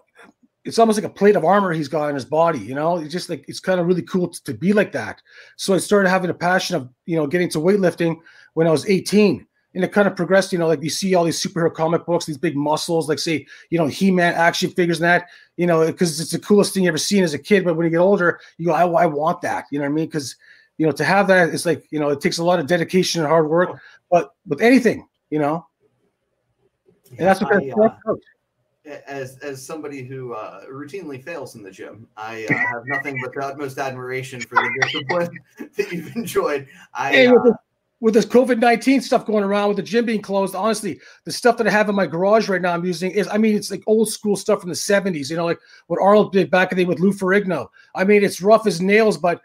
it's 0.65 0.79
almost 0.79 0.97
like 0.97 1.11
a 1.11 1.15
plate 1.15 1.37
of 1.37 1.45
armor 1.45 1.73
he's 1.73 1.89
got 1.89 2.09
on 2.09 2.15
his 2.15 2.25
body, 2.25 2.59
you 2.59 2.75
know. 2.75 2.99
It's 2.99 3.13
just 3.13 3.29
like 3.29 3.45
it's 3.49 3.61
kind 3.61 3.81
of 3.81 3.87
really 3.87 4.03
cool 4.03 4.29
to, 4.29 4.45
to, 4.45 4.55
be 4.55 4.73
like 4.73 4.93
that. 4.93 5.21
So 5.57 5.75
I 5.75 5.79
started 5.79 6.09
having 6.09 6.31
a 6.31 6.35
passion 6.35 6.77
of 6.77 6.89
you 7.07 7.17
know 7.17 7.27
getting 7.27 7.51
to 7.51 7.59
weightlifting 7.59 8.17
when 8.55 8.67
I 8.67 8.71
was 8.71 8.89
18. 8.89 9.47
And 9.77 9.83
it 9.83 9.91
kind 9.91 10.07
of 10.07 10.15
progressed, 10.15 10.53
you 10.53 10.59
know, 10.61 10.69
like 10.69 10.85
you 10.85 10.89
see 10.89 11.17
all 11.17 11.25
these 11.25 11.43
superhero 11.43 11.73
comic 11.75 12.07
books, 12.07 12.27
these 12.27 12.39
big 12.39 12.57
muscles, 12.57 13.09
like 13.09 13.19
say, 13.19 13.45
you 13.71 13.79
know, 13.79 13.89
He-Man 13.89 14.33
action 14.35 14.71
figures 14.71 15.01
and 15.01 15.05
that, 15.07 15.27
you 15.57 15.67
know, 15.67 15.85
because 15.85 16.21
it's 16.21 16.31
the 16.31 16.39
coolest 16.39 16.73
thing 16.73 16.85
you 16.85 16.89
ever 16.89 16.97
seen 16.97 17.25
as 17.25 17.35
a 17.35 17.41
kid. 17.41 17.65
But 17.65 17.75
when 17.75 17.85
you 17.85 17.91
get 17.91 17.99
older, 17.99 18.39
you 18.57 18.67
go, 18.67 18.73
I, 18.73 18.87
I 18.87 19.07
want 19.07 19.41
that. 19.41 19.65
You 19.73 19.81
know 19.81 19.85
what 19.85 19.91
I 19.91 19.95
mean? 19.95 20.07
Because 20.07 20.37
you 20.79 20.87
know, 20.87 20.93
to 20.93 21.05
have 21.05 21.29
that, 21.29 21.51
it's 21.51 21.67
like, 21.67 21.87
you 21.91 22.01
know, 22.01 22.11
it 22.11 22.21
takes 22.21 22.39
a 22.39 22.45
lot 22.45 22.59
of 22.59 22.67
dedication 22.67 23.21
and 23.21 23.29
hard 23.29 23.49
work. 23.49 23.81
But 24.11 24.31
with 24.47 24.61
anything, 24.61 25.07
you 25.31 25.39
know, 25.39 25.67
and 27.11 27.19
that's 27.19 27.41
what 27.41 27.55
I, 27.55 27.71
uh, 27.71 28.15
as 29.07 29.39
as 29.39 29.65
somebody 29.65 30.03
who 30.03 30.35
uh, 30.35 30.65
routinely 30.67 31.23
fails 31.23 31.55
in 31.55 31.63
the 31.63 31.71
gym, 31.71 32.07
I 32.17 32.47
uh, 32.51 32.55
have 32.59 32.83
nothing 32.87 33.19
but 33.23 33.33
the 33.33 33.45
utmost 33.45 33.79
admiration 33.79 34.41
for 34.41 34.57
the 34.57 34.81
discipline 34.83 35.39
that 35.77 35.93
you've 35.93 36.15
enjoyed. 36.17 36.67
I 36.93 37.13
hey, 37.13 37.29
with, 37.29 37.53
uh, 37.53 37.57
with, 38.01 38.15
this 38.15 38.27
COVID 38.27 38.59
nineteen 38.59 39.01
stuff 39.01 39.25
going 39.25 39.45
around, 39.45 39.69
with 39.69 39.79
the 39.79 39.83
gym 39.83 40.05
being 40.05 40.21
closed, 40.21 40.55
honestly, 40.55 41.01
the 41.25 41.33
stuff 41.33 41.57
that 41.57 41.67
I 41.67 41.71
have 41.71 41.89
in 41.89 41.95
my 41.95 42.07
garage 42.07 42.49
right 42.49 42.61
now, 42.61 42.75
I'm 42.75 42.85
using 42.85 43.11
is, 43.11 43.29
I 43.29 43.39
mean, 43.39 43.57
it's 43.57 43.71
like 43.71 43.83
old 43.87 44.11
school 44.11 44.37
stuff 44.37 44.61
from 44.61 44.69
the 44.69 44.77
'70s. 44.77 45.31
You 45.31 45.37
know, 45.37 45.47
like 45.47 45.61
what 45.87 46.01
Arnold 46.01 46.33
did 46.33 46.51
back 46.51 46.71
in 46.71 46.77
the 46.77 46.85
day 46.85 46.89
with 46.89 47.01
Lou 47.01 47.13
Ferrigno. 47.13 47.69
I 47.95 48.05
mean, 48.05 48.23
it's 48.23 48.43
rough 48.43 48.67
as 48.67 48.81
nails, 48.81 49.17
but 49.17 49.41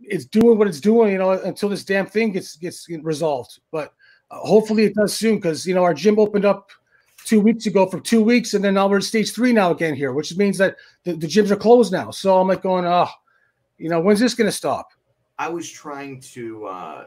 it's 0.00 0.26
doing 0.26 0.58
what 0.58 0.68
it's 0.68 0.80
doing. 0.80 1.12
You 1.12 1.18
know, 1.18 1.30
until 1.32 1.70
this 1.70 1.84
damn 1.84 2.06
thing 2.06 2.32
gets 2.32 2.56
gets 2.56 2.86
resolved. 3.02 3.60
But 3.72 3.94
uh, 4.30 4.38
hopefully, 4.40 4.84
it 4.84 4.94
does 4.94 5.16
soon 5.16 5.36
because 5.36 5.66
you 5.66 5.74
know 5.74 5.84
our 5.84 5.94
gym 5.94 6.18
opened 6.18 6.44
up 6.44 6.70
two 7.24 7.40
weeks 7.40 7.66
ago 7.66 7.86
for 7.86 8.00
two 8.00 8.22
weeks, 8.22 8.54
and 8.54 8.64
then 8.64 8.74
now 8.74 8.88
we're 8.88 8.96
in 8.96 9.02
stage 9.02 9.32
three 9.32 9.52
now 9.52 9.70
again 9.70 9.94
here, 9.94 10.12
which 10.12 10.36
means 10.36 10.58
that 10.58 10.76
the, 11.04 11.14
the 11.14 11.26
gyms 11.26 11.50
are 11.50 11.56
closed 11.56 11.92
now. 11.92 12.10
So 12.10 12.38
I'm 12.38 12.48
like 12.48 12.62
going, 12.62 12.84
oh, 12.84 13.08
you 13.78 13.88
know, 13.88 14.00
when's 14.00 14.20
this 14.20 14.34
going 14.34 14.48
to 14.48 14.56
stop? 14.56 14.88
I 15.38 15.48
was 15.48 15.68
trying 15.70 16.20
to 16.20 16.66
uh, 16.66 17.06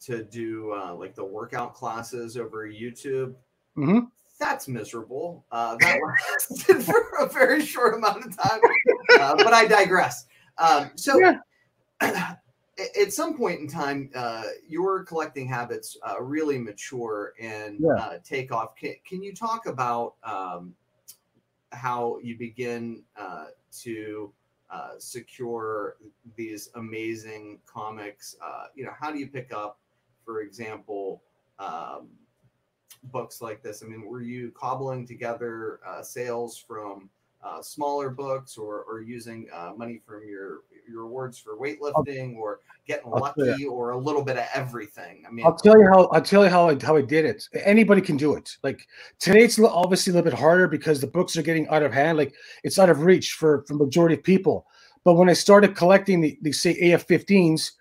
to 0.00 0.24
do 0.24 0.72
uh, 0.72 0.94
like 0.94 1.14
the 1.14 1.24
workout 1.24 1.74
classes 1.74 2.36
over 2.36 2.66
YouTube. 2.66 3.34
Mm-hmm. 3.76 4.00
That's 4.40 4.68
miserable. 4.68 5.44
Uh, 5.50 5.76
that 5.80 5.98
lasted 6.48 6.82
for 6.84 7.08
a 7.20 7.28
very 7.28 7.64
short 7.64 7.94
amount 7.96 8.24
of 8.24 8.36
time, 8.36 8.60
uh, 9.18 9.36
but 9.36 9.52
I 9.52 9.66
digress. 9.66 10.26
Um, 10.58 10.90
so. 10.96 11.18
Yeah. 11.18 12.34
at 12.78 13.12
some 13.12 13.36
point 13.36 13.60
in 13.60 13.68
time, 13.68 14.10
uh, 14.14 14.44
your 14.66 15.04
collecting 15.04 15.48
habits 15.48 15.96
uh, 16.06 16.20
really 16.20 16.58
mature 16.58 17.34
and 17.40 17.78
yeah. 17.80 18.02
uh, 18.02 18.18
take 18.22 18.52
off. 18.52 18.76
Can, 18.76 18.94
can 19.04 19.22
you 19.22 19.34
talk 19.34 19.66
about 19.66 20.14
um, 20.22 20.74
how 21.72 22.18
you 22.22 22.36
begin 22.38 23.02
uh, 23.16 23.46
to 23.80 24.32
uh, 24.70 24.90
secure 24.98 25.96
these 26.36 26.70
amazing 26.76 27.58
comics? 27.66 28.36
Uh, 28.44 28.66
you 28.74 28.84
know, 28.84 28.92
how 28.98 29.10
do 29.10 29.18
you 29.18 29.26
pick 29.26 29.52
up, 29.52 29.78
for 30.24 30.40
example, 30.40 31.22
um, 31.58 32.08
books 33.04 33.42
like 33.42 33.62
this? 33.62 33.82
I 33.82 33.86
mean, 33.86 34.06
were 34.06 34.22
you 34.22 34.52
cobbling 34.52 35.06
together 35.06 35.80
sales 36.02 36.56
from 36.56 37.10
smaller 37.60 38.10
books 38.10 38.56
or, 38.56 38.82
or 38.82 39.00
using 39.00 39.48
money 39.76 40.00
from 40.06 40.28
your 40.28 40.60
your 40.88 41.02
awards 41.02 41.38
for 41.38 41.56
weightlifting 41.56 42.36
or 42.36 42.60
getting 42.86 43.12
I'll 43.12 43.20
lucky 43.20 43.66
or 43.66 43.90
a 43.90 43.98
little 43.98 44.22
bit 44.22 44.36
of 44.36 44.46
everything. 44.54 45.24
I 45.26 45.30
mean, 45.30 45.46
I'll 45.46 45.54
tell 45.54 45.78
you 45.78 45.86
how 45.86 46.06
I'll 46.06 46.22
tell 46.22 46.44
you 46.44 46.50
how 46.50 46.70
I, 46.70 46.76
how 46.82 46.96
I 46.96 47.02
did 47.02 47.24
it. 47.24 47.46
Anybody 47.64 48.00
can 48.00 48.16
do 48.16 48.34
it. 48.34 48.56
Like 48.62 48.86
today, 49.18 49.44
it's 49.44 49.58
obviously 49.58 50.12
a 50.12 50.14
little 50.14 50.30
bit 50.30 50.38
harder 50.38 50.68
because 50.68 51.00
the 51.00 51.06
books 51.06 51.36
are 51.36 51.42
getting 51.42 51.68
out 51.68 51.82
of 51.82 51.92
hand. 51.92 52.18
Like 52.18 52.34
it's 52.64 52.78
out 52.78 52.90
of 52.90 53.02
reach 53.02 53.32
for 53.32 53.64
for 53.66 53.74
majority 53.74 54.16
of 54.16 54.22
people. 54.22 54.66
But 55.04 55.14
when 55.14 55.30
I 55.30 55.34
started 55.34 55.76
collecting 55.76 56.20
the, 56.20 56.38
the 56.42 56.52
say 56.52 56.92
AF-15s, 56.92 57.72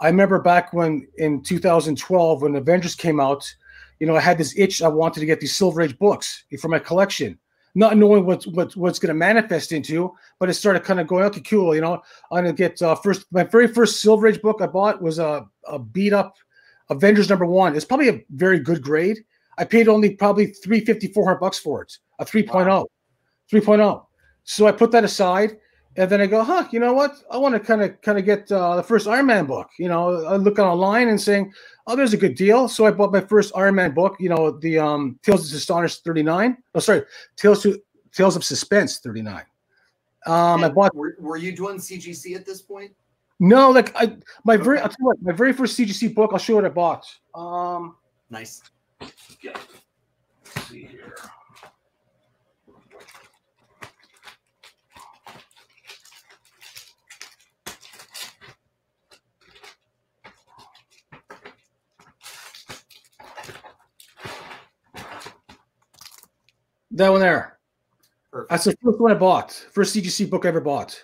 I 0.00 0.06
remember 0.06 0.40
back 0.40 0.72
when 0.72 1.06
in 1.18 1.42
2012 1.42 2.42
when 2.42 2.56
Avengers 2.56 2.94
came 2.94 3.20
out, 3.20 3.44
you 3.98 4.06
know, 4.06 4.16
I 4.16 4.20
had 4.20 4.38
this 4.38 4.56
itch. 4.56 4.80
I 4.82 4.88
wanted 4.88 5.20
to 5.20 5.26
get 5.26 5.40
these 5.40 5.56
Silver 5.56 5.82
Age 5.82 5.98
books 5.98 6.44
for 6.60 6.68
my 6.68 6.78
collection. 6.78 7.38
Not 7.74 7.96
knowing 7.96 8.26
what's 8.26 8.46
what, 8.46 8.74
what's 8.76 8.98
going 8.98 9.08
to 9.08 9.14
manifest 9.14 9.72
into. 9.72 10.12
But 10.38 10.50
it 10.50 10.54
started 10.54 10.84
kind 10.84 11.00
of 11.00 11.06
going, 11.06 11.24
okay, 11.24 11.40
cool. 11.40 11.74
You 11.74 11.80
know, 11.80 12.02
I'm 12.32 12.44
gonna 12.44 12.52
get 12.52 12.80
uh, 12.82 12.94
first. 12.94 13.26
My 13.30 13.44
very 13.44 13.66
first 13.66 14.00
Silver 14.00 14.26
Age 14.28 14.40
book 14.42 14.60
I 14.60 14.66
bought 14.66 15.02
was 15.02 15.18
a, 15.18 15.46
a 15.66 15.78
beat 15.78 16.12
up 16.12 16.36
Avengers 16.90 17.28
number 17.28 17.46
one. 17.46 17.76
It's 17.76 17.84
probably 17.84 18.08
a 18.08 18.20
very 18.30 18.58
good 18.58 18.82
grade. 18.82 19.18
I 19.58 19.64
paid 19.64 19.88
only 19.88 20.14
probably 20.14 20.46
350, 20.46 21.08
400 21.08 21.38
bucks 21.38 21.58
for 21.58 21.82
it, 21.82 21.98
a 22.18 22.24
3.0, 22.24 22.66
wow. 22.66 22.86
3.0. 23.52 24.06
So 24.44 24.66
I 24.66 24.72
put 24.72 24.90
that 24.92 25.04
aside 25.04 25.58
and 25.96 26.10
then 26.10 26.20
I 26.20 26.26
go, 26.26 26.42
huh, 26.42 26.66
you 26.70 26.80
know 26.80 26.92
what? 26.92 27.16
I 27.30 27.36
want 27.36 27.54
to 27.54 27.60
kind 27.60 27.82
of 27.82 28.00
kind 28.00 28.18
of 28.18 28.24
get 28.24 28.50
uh, 28.50 28.76
the 28.76 28.82
first 28.82 29.06
Iron 29.06 29.26
Man 29.26 29.46
book. 29.46 29.68
You 29.78 29.88
know, 29.88 30.24
I 30.24 30.36
look 30.36 30.58
online 30.58 31.08
and 31.08 31.20
saying, 31.20 31.52
oh, 31.90 31.96
there's 31.96 32.12
a 32.12 32.16
good 32.16 32.36
deal. 32.36 32.68
So 32.68 32.86
I 32.86 32.90
bought 32.90 33.12
my 33.12 33.20
first 33.20 33.52
Iron 33.56 33.74
Man 33.74 33.92
book. 33.92 34.16
You 34.20 34.28
know, 34.28 34.50
the 34.50 34.78
um, 34.78 35.18
Tales 35.22 35.50
of 35.50 35.56
Astonish 35.56 35.98
39. 35.98 36.56
Oh, 36.74 36.78
sorry, 36.78 37.02
Tales 37.36 37.62
to 37.62 37.80
Tales 38.12 38.36
of 38.36 38.44
Suspense 38.44 38.98
39. 39.00 39.42
Um, 40.26 40.64
I 40.64 40.68
bought. 40.68 40.94
Were, 40.94 41.16
were 41.18 41.36
you 41.36 41.54
doing 41.54 41.76
CGC 41.78 42.36
at 42.36 42.46
this 42.46 42.62
point? 42.62 42.92
No, 43.40 43.70
like 43.70 43.94
I 43.96 44.16
my 44.44 44.54
okay. 44.54 44.62
very 44.62 44.78
I'll 44.78 44.88
tell 44.88 44.96
you 45.00 45.06
what, 45.06 45.22
my 45.22 45.32
very 45.32 45.52
first 45.52 45.78
CGC 45.78 46.14
book. 46.14 46.30
I'll 46.32 46.38
show 46.38 46.52
you 46.52 46.56
what 46.56 46.66
I 46.66 46.68
bought. 46.68 47.06
Um, 47.34 47.96
nice. 48.28 48.62
Yeah. 49.42 49.56
Let's 50.44 50.68
see 50.68 50.84
here. 50.84 51.14
That 66.92 67.10
one 67.10 67.20
there. 67.20 67.58
Perfect. 68.32 68.50
That's 68.50 68.64
the 68.64 68.76
first 68.82 69.00
one 69.00 69.12
I 69.12 69.14
bought. 69.14 69.52
First 69.72 69.94
CGC 69.94 70.28
book 70.30 70.44
I 70.44 70.48
ever 70.48 70.60
bought. 70.60 71.00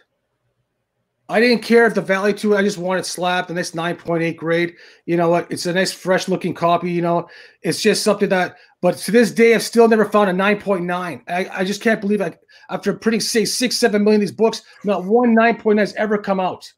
I 1.28 1.40
didn't 1.40 1.62
care 1.64 1.86
if 1.86 1.94
the 1.94 2.00
value 2.00 2.36
to 2.36 2.52
it. 2.52 2.56
I 2.56 2.62
just 2.62 2.78
wanted 2.78 3.04
slapped, 3.04 3.48
and 3.48 3.58
this 3.58 3.72
9.8 3.72 4.36
grade. 4.36 4.76
You 5.06 5.16
know 5.16 5.28
what? 5.28 5.50
It's 5.50 5.66
a 5.66 5.72
nice, 5.72 5.92
fresh 5.92 6.28
looking 6.28 6.54
copy. 6.54 6.90
You 6.92 7.02
know, 7.02 7.28
it's 7.62 7.82
just 7.82 8.04
something 8.04 8.28
that, 8.28 8.56
but 8.80 8.96
to 8.98 9.10
this 9.10 9.32
day, 9.32 9.54
I've 9.54 9.62
still 9.64 9.88
never 9.88 10.04
found 10.04 10.30
a 10.30 10.32
9.9. 10.32 10.88
I, 11.28 11.48
I 11.52 11.64
just 11.64 11.82
can't 11.82 12.00
believe 12.00 12.20
it. 12.20 12.38
After 12.70 12.94
printing, 12.94 13.20
say, 13.20 13.44
six, 13.44 13.76
seven 13.76 14.04
million 14.04 14.20
of 14.20 14.28
these 14.28 14.36
books, 14.36 14.62
not 14.84 15.04
one 15.04 15.34
9.9 15.34 15.78
has 15.78 15.94
ever 15.94 16.16
come 16.16 16.38
out. 16.38 16.72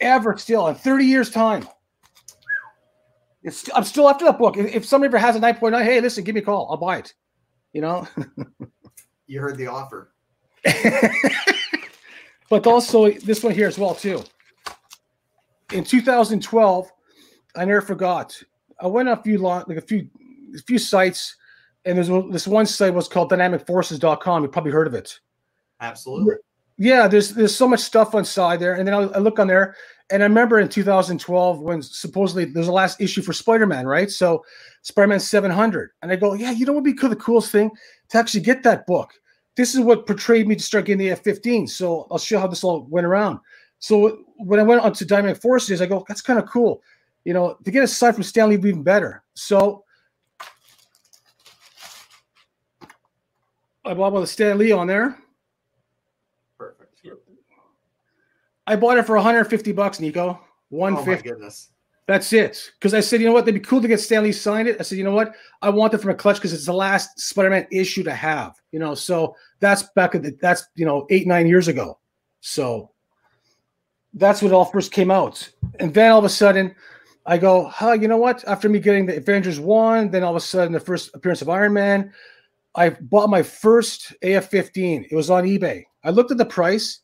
Ever 0.00 0.36
still 0.38 0.68
in 0.68 0.74
30 0.74 1.04
years' 1.04 1.30
time. 1.30 1.68
It's, 3.42 3.68
I'm 3.74 3.84
still 3.84 4.08
after 4.08 4.24
that 4.24 4.38
book. 4.38 4.56
If, 4.56 4.74
if 4.74 4.84
somebody 4.86 5.08
ever 5.08 5.18
has 5.18 5.36
a 5.36 5.40
9.9, 5.40 5.84
hey, 5.84 6.00
listen, 6.00 6.24
give 6.24 6.34
me 6.34 6.40
a 6.40 6.44
call. 6.44 6.68
I'll 6.70 6.78
buy 6.78 6.98
it. 6.98 7.12
You 7.72 7.80
know? 7.82 8.08
you 9.26 9.40
heard 9.40 9.56
the 9.56 9.66
offer. 9.66 10.12
but 12.50 12.66
also 12.66 13.10
this 13.10 13.42
one 13.42 13.54
here 13.54 13.68
as 13.68 13.78
well 13.78 13.94
too. 13.94 14.22
In 15.72 15.84
2012, 15.84 16.90
I 17.56 17.64
never 17.64 17.80
forgot. 17.80 18.40
I 18.80 18.86
went 18.86 19.08
on 19.08 19.18
a 19.18 19.22
few 19.22 19.38
like 19.38 19.68
a 19.68 19.80
few 19.80 20.08
a 20.54 20.62
few 20.62 20.78
sites, 20.78 21.36
and 21.84 21.96
there's 21.96 22.08
this 22.30 22.46
one 22.46 22.66
site 22.66 22.94
was 22.94 23.08
called 23.08 23.30
dynamicforces.com. 23.30 24.42
You 24.42 24.48
probably 24.48 24.72
heard 24.72 24.86
of 24.86 24.94
it. 24.94 25.18
Absolutely. 25.80 26.34
Yeah, 26.78 27.08
there's 27.08 27.30
there's 27.30 27.54
so 27.54 27.68
much 27.68 27.80
stuff 27.80 28.14
on 28.14 28.24
side 28.24 28.60
there, 28.60 28.74
and 28.74 28.86
then 28.86 28.94
I, 28.94 29.02
I 29.02 29.18
look 29.18 29.38
on 29.38 29.48
there, 29.48 29.74
and 30.10 30.22
I 30.22 30.26
remember 30.26 30.58
in 30.58 30.68
2012 30.68 31.60
when 31.60 31.82
supposedly 31.82 32.44
there's 32.44 32.66
the 32.66 32.72
last 32.72 33.00
issue 33.00 33.22
for 33.22 33.32
Spider-Man, 33.32 33.86
right? 33.86 34.10
So 34.10 34.44
Spider-Man 34.82 35.20
700, 35.20 35.90
and 36.02 36.10
I 36.10 36.16
go, 36.16 36.34
yeah, 36.34 36.50
you 36.50 36.66
know 36.66 36.72
what 36.72 36.82
would 36.82 36.96
be 36.96 37.08
the 37.08 37.16
coolest 37.16 37.52
thing 37.52 37.70
to 38.08 38.18
actually 38.18 38.40
get 38.40 38.62
that 38.62 38.86
book 38.86 39.12
this 39.58 39.74
is 39.74 39.80
what 39.80 40.06
portrayed 40.06 40.46
me 40.46 40.54
to 40.54 40.62
start 40.62 40.84
getting 40.84 41.00
the 41.00 41.10
F-15. 41.10 41.68
So 41.68 42.06
I'll 42.12 42.18
show 42.18 42.38
how 42.38 42.46
this 42.46 42.62
all 42.62 42.86
went 42.88 43.04
around. 43.04 43.40
So 43.80 44.20
when 44.36 44.60
I 44.60 44.62
went 44.62 44.82
on 44.82 44.92
to 44.92 45.04
Dynamic 45.04 45.42
Forces, 45.42 45.82
I 45.82 45.86
go, 45.86 46.04
that's 46.06 46.22
kind 46.22 46.38
of 46.38 46.46
cool. 46.46 46.80
You 47.24 47.34
know, 47.34 47.58
to 47.64 47.70
get 47.72 47.82
a 47.82 47.88
sign 47.88 48.12
from 48.12 48.22
Stan 48.22 48.48
Lee 48.48 48.54
would 48.56 48.62
be 48.62 48.68
even 48.68 48.84
better. 48.84 49.24
So 49.34 49.84
I 53.84 53.94
bought 53.94 54.12
with 54.12 54.28
Stan 54.28 54.58
Lee 54.58 54.70
on 54.70 54.86
there. 54.86 55.18
Perfect. 56.56 57.04
I 58.68 58.76
bought 58.76 58.98
it 58.98 59.06
for 59.06 59.16
150 59.16 59.72
bucks, 59.72 59.98
Nico. 59.98 60.38
150. 60.68 61.10
Oh 61.10 61.32
my 61.32 61.36
goodness. 61.36 61.70
That's 62.06 62.32
it. 62.32 62.70
Because 62.78 62.94
I 62.94 63.00
said, 63.00 63.20
you 63.20 63.26
know 63.26 63.32
what? 63.32 63.46
That'd 63.46 63.60
be 63.60 63.66
cool 63.66 63.80
to 63.80 63.88
get 63.88 63.98
Stan 63.98 64.22
Lee 64.22 64.32
signed 64.32 64.68
it. 64.68 64.76
I 64.78 64.82
said, 64.82 64.98
you 64.98 65.04
know 65.04 65.14
what? 65.14 65.34
I 65.62 65.70
want 65.70 65.94
it 65.94 65.98
from 65.98 66.10
a 66.10 66.14
clutch 66.14 66.36
because 66.36 66.52
it's 66.52 66.66
the 66.66 66.72
last 66.72 67.18
Spider-Man 67.18 67.66
issue 67.72 68.02
to 68.04 68.14
have. 68.14 68.54
You 68.72 68.78
know, 68.78 68.94
so 68.94 69.34
that's 69.60 69.84
back 69.94 70.14
at 70.14 70.22
the, 70.22 70.36
that's 70.40 70.68
you 70.74 70.84
know 70.84 71.06
eight 71.10 71.26
nine 71.26 71.46
years 71.46 71.68
ago. 71.68 71.98
So 72.40 72.90
that's 74.14 74.42
when 74.42 74.52
it 74.52 74.54
all 74.54 74.64
first 74.66 74.92
came 74.92 75.10
out, 75.10 75.48
and 75.80 75.92
then 75.92 76.10
all 76.10 76.18
of 76.18 76.24
a 76.24 76.30
sudden, 76.30 76.74
I 77.26 77.36
go, 77.36 77.66
huh? 77.66 77.92
You 77.92 78.08
know 78.08 78.16
what? 78.16 78.42
After 78.46 78.68
me 78.68 78.78
getting 78.78 79.04
the 79.06 79.16
Avengers 79.16 79.60
one, 79.60 80.10
then 80.10 80.24
all 80.24 80.30
of 80.30 80.36
a 80.36 80.40
sudden 80.40 80.72
the 80.72 80.80
first 80.80 81.10
appearance 81.14 81.42
of 81.42 81.50
Iron 81.50 81.74
Man, 81.74 82.12
I 82.74 82.90
bought 82.90 83.28
my 83.28 83.42
first 83.42 84.12
AF-15. 84.22 85.08
It 85.10 85.14
was 85.14 85.28
on 85.28 85.44
eBay. 85.44 85.84
I 86.04 86.10
looked 86.10 86.30
at 86.30 86.38
the 86.38 86.46
price. 86.46 87.00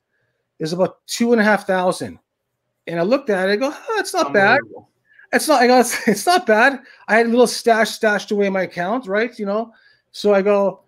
Was 0.60 0.72
about 0.72 1.06
two 1.06 1.32
and 1.32 1.40
a 1.40 1.44
half 1.44 1.66
thousand, 1.66 2.18
and 2.86 2.98
I 2.98 3.02
looked 3.02 3.28
at 3.28 3.48
it. 3.48 3.52
I 3.52 3.56
go, 3.56 3.70
oh, 3.74 3.96
it's 3.98 4.14
not 4.14 4.32
bad. 4.32 4.60
It's 5.32 5.48
not. 5.48 5.62
I 5.62 5.66
go. 5.66 5.78
It's, 5.80 6.08
it's 6.08 6.26
not 6.26 6.46
bad. 6.46 6.80
I 7.08 7.16
had 7.16 7.26
a 7.26 7.28
little 7.28 7.46
stash 7.46 7.90
stashed 7.90 8.30
away 8.30 8.46
in 8.46 8.52
my 8.52 8.62
account, 8.62 9.06
right? 9.06 9.36
You 9.38 9.46
know. 9.46 9.72
So 10.12 10.32
I 10.32 10.42
go, 10.42 10.84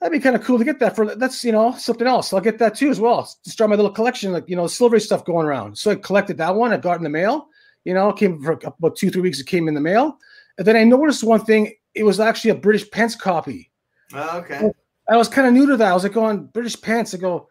that'd 0.00 0.12
be 0.12 0.22
kind 0.22 0.34
of 0.34 0.42
cool 0.42 0.58
to 0.58 0.64
get 0.64 0.78
that 0.80 0.96
for. 0.96 1.14
That's 1.14 1.44
you 1.44 1.52
know 1.52 1.72
something 1.72 2.06
else. 2.06 2.32
I'll 2.32 2.40
get 2.40 2.58
that 2.58 2.74
too 2.74 2.90
as 2.90 2.98
well. 2.98 3.28
To 3.44 3.50
start 3.50 3.70
my 3.70 3.76
little 3.76 3.90
collection, 3.90 4.32
like 4.32 4.48
you 4.48 4.56
know, 4.56 4.66
silver 4.66 4.98
stuff 4.98 5.24
going 5.24 5.46
around. 5.46 5.76
So 5.76 5.90
I 5.90 5.96
collected 5.96 6.38
that 6.38 6.54
one. 6.54 6.72
I 6.72 6.78
got 6.78 6.96
in 6.96 7.04
the 7.04 7.10
mail. 7.10 7.48
You 7.84 7.94
know, 7.94 8.12
came 8.12 8.42
for 8.42 8.52
about 8.52 8.96
two 8.96 9.10
three 9.10 9.22
weeks. 9.22 9.40
It 9.40 9.46
came 9.46 9.68
in 9.68 9.74
the 9.74 9.80
mail, 9.80 10.18
and 10.58 10.66
then 10.66 10.76
I 10.76 10.84
noticed 10.84 11.22
one 11.22 11.44
thing. 11.44 11.74
It 11.94 12.04
was 12.04 12.20
actually 12.20 12.50
a 12.50 12.54
British 12.54 12.90
Pence 12.90 13.14
copy. 13.14 13.70
Oh, 14.14 14.38
okay. 14.38 14.70
I 15.08 15.16
was 15.16 15.28
kind 15.28 15.46
of 15.46 15.52
new 15.52 15.66
to 15.66 15.76
that. 15.76 15.90
I 15.90 15.94
was 15.94 16.04
like 16.04 16.12
going 16.12 16.46
British 16.46 16.80
Pence. 16.80 17.14
I 17.14 17.18
go, 17.18 17.48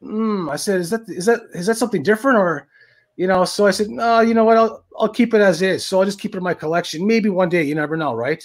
hmm. 0.00 0.48
I 0.50 0.56
said, 0.56 0.80
is 0.80 0.90
that 0.90 1.02
is 1.08 1.26
that 1.26 1.40
is 1.52 1.66
that 1.66 1.76
something 1.76 2.02
different 2.02 2.38
or? 2.38 2.68
you 3.20 3.26
know 3.26 3.44
so 3.44 3.66
i 3.66 3.70
said 3.70 3.90
no 3.90 4.20
you 4.20 4.32
know 4.32 4.44
what 4.44 4.56
I'll, 4.56 4.82
I'll 4.98 5.08
keep 5.08 5.34
it 5.34 5.42
as 5.42 5.60
is. 5.60 5.86
So 5.86 5.98
i'll 5.98 6.06
just 6.06 6.18
keep 6.18 6.34
it 6.34 6.38
in 6.38 6.42
my 6.42 6.54
collection. 6.54 7.06
Maybe 7.06 7.28
one 7.28 7.50
day 7.50 7.62
you 7.62 7.74
never 7.74 7.94
know 7.96 8.14
right? 8.14 8.42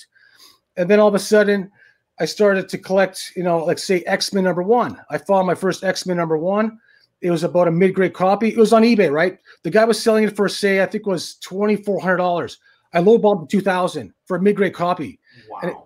And 0.75 0.89
then 0.89 0.99
all 0.99 1.07
of 1.07 1.15
a 1.15 1.19
sudden 1.19 1.71
i 2.19 2.25
started 2.25 2.67
to 2.69 2.77
collect 2.77 3.31
you 3.37 3.43
know 3.43 3.63
like 3.63 3.79
say 3.79 4.01
x-men 4.01 4.43
number 4.43 4.63
one. 4.63 4.99
I 5.09 5.17
found 5.17 5.47
my 5.47 5.55
first 5.55 5.85
x-men 5.85 6.17
number 6.17 6.37
one. 6.37 6.77
It 7.21 7.31
was 7.31 7.43
about 7.45 7.69
a 7.69 7.71
mid-grade 7.71 8.13
copy. 8.13 8.49
It 8.49 8.57
was 8.57 8.73
on 8.73 8.83
ebay 8.83 9.09
right? 9.09 9.39
The 9.63 9.71
guy 9.71 9.85
was 9.85 10.01
selling 10.01 10.25
it 10.25 10.35
for 10.35 10.49
say 10.49 10.81
i 10.81 10.85
think 10.85 11.07
it 11.07 11.09
was 11.09 11.37
$2400 11.45 12.57
i 12.93 12.99
lowballed 12.99 13.49
2000 13.49 14.13
for 14.25 14.35
a 14.37 14.41
mid-grade 14.41 14.73
copy. 14.73 15.19
Wow 15.49 15.83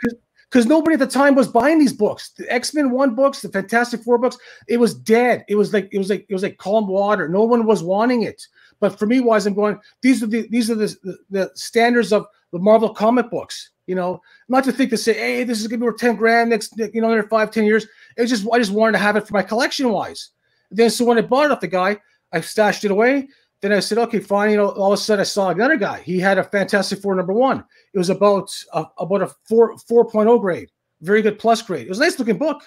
because 0.50 0.66
nobody 0.66 0.96
at 0.96 1.00
the 1.00 1.08
time 1.08 1.36
was 1.36 1.48
buying 1.48 1.80
these 1.80 1.94
books. 1.94 2.32
The 2.32 2.52
X 2.52 2.74
Men 2.74 2.92
One 2.92 3.16
books, 3.16 3.42
the 3.42 3.50
Fantastic 3.50 4.02
Four 4.02 4.18
books, 4.18 4.38
it 4.68 4.78
was 4.78 4.94
dead. 4.94 5.46
It 5.48 5.56
was 5.56 5.74
like 5.74 5.90
it 5.92 5.98
was 5.98 6.10
like 6.10 6.26
it 6.28 6.34
was 6.34 6.44
like 6.44 6.58
calm 6.58 6.88
water. 6.88 7.28
No 7.28 7.44
one 7.44 7.66
was 7.66 7.84
wanting 7.84 8.24
it. 8.24 8.42
But 8.80 8.98
for 8.98 9.06
me, 9.06 9.20
wise, 9.20 9.46
I'm 9.46 9.54
going. 9.54 9.80
These 10.02 10.24
are 10.24 10.28
the 10.28 10.48
these 10.50 10.72
are 10.72 10.76
the, 10.76 10.96
the, 11.04 11.18
the 11.30 11.52
standards 11.56 12.12
of 12.12 12.26
the 12.52 12.60
Marvel 12.60 12.94
comic 12.94 13.30
books. 13.30 13.72
You 13.86 13.96
know, 13.96 14.22
not 14.48 14.64
to 14.66 14.72
think 14.72 14.92
to 14.92 14.98
say, 14.98 15.14
hey, 15.14 15.44
this 15.44 15.60
is 15.60 15.68
gonna 15.68 15.80
be 15.80 15.86
worth 15.86 15.98
ten 15.98 16.16
grand 16.16 16.50
next, 16.52 16.74
you 16.78 17.02
know, 17.02 17.12
another 17.12 17.28
five, 17.28 17.52
ten 17.52 17.66
years. 17.66 17.88
It 18.18 18.28
just 18.28 18.48
I 18.52 18.58
just 18.58 18.72
wanted 18.72 18.94
to 18.94 19.00
have 19.00 19.16
it 19.16 19.28
for 19.28 19.34
my 19.34 19.44
collection 19.44 19.90
wise. 19.90 20.30
Then 20.72 20.90
so 20.90 21.06
when 21.06 21.18
I 21.18 21.22
bought 21.22 21.46
it 21.46 21.52
off 21.52 21.60
the 21.60 21.68
guy, 21.68 21.98
I 22.32 22.42
stashed 22.42 22.86
it 22.86 22.92
away. 22.92 23.28
Then 23.62 23.74
I 23.74 23.80
said, 23.80 23.98
okay, 23.98 24.20
fine. 24.20 24.52
You 24.52 24.58
know, 24.58 24.70
all 24.70 24.94
of 24.94 25.00
a 25.00 25.02
sudden 25.02 25.22
I 25.22 25.24
saw 25.24 25.50
another 25.50 25.76
guy. 25.76 26.02
He 26.02 26.20
had 26.20 26.38
a 26.38 26.44
Fantastic 26.44 27.02
Four 27.02 27.16
number 27.16 27.34
one. 27.34 27.64
It 27.94 27.98
was 27.98 28.10
about 28.10 28.50
a, 28.74 28.86
about 28.98 29.22
a 29.22 29.28
four 29.48 29.76
4.0 29.76 30.40
grade, 30.40 30.70
very 31.02 31.22
good 31.22 31.40
plus 31.40 31.62
grade. 31.62 31.86
It 31.86 31.90
was 31.90 32.00
a 32.00 32.04
nice 32.04 32.18
looking 32.18 32.38
book. 32.38 32.64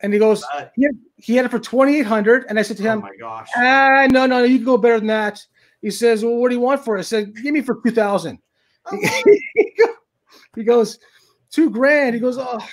And 0.00 0.12
he 0.12 0.18
goes, 0.18 0.44
he 0.74 0.84
had, 0.84 0.98
he 1.16 1.36
had 1.36 1.46
it 1.46 1.50
for 1.50 1.58
2,800. 1.58 2.46
And 2.48 2.58
I 2.58 2.62
said 2.62 2.76
to 2.78 2.82
him, 2.82 2.98
Oh 2.98 3.02
my 3.02 3.16
gosh. 3.18 3.48
Ah, 3.56 4.06
no, 4.10 4.26
no, 4.26 4.42
you 4.42 4.58
can 4.58 4.64
go 4.64 4.76
better 4.76 4.98
than 4.98 5.08
that. 5.08 5.40
He 5.82 5.90
says, 5.90 6.24
Well, 6.24 6.36
what 6.36 6.48
do 6.48 6.54
you 6.54 6.60
want 6.60 6.84
for 6.84 6.96
it? 6.96 7.00
I 7.00 7.02
said, 7.02 7.34
Give 7.36 7.52
me 7.52 7.60
for 7.60 7.80
2,000. 7.82 8.38
he 10.56 10.64
goes, 10.64 10.98
Two 11.50 11.70
grand. 11.70 12.14
He 12.14 12.20
goes, 12.20 12.38
Oh, 12.38 12.66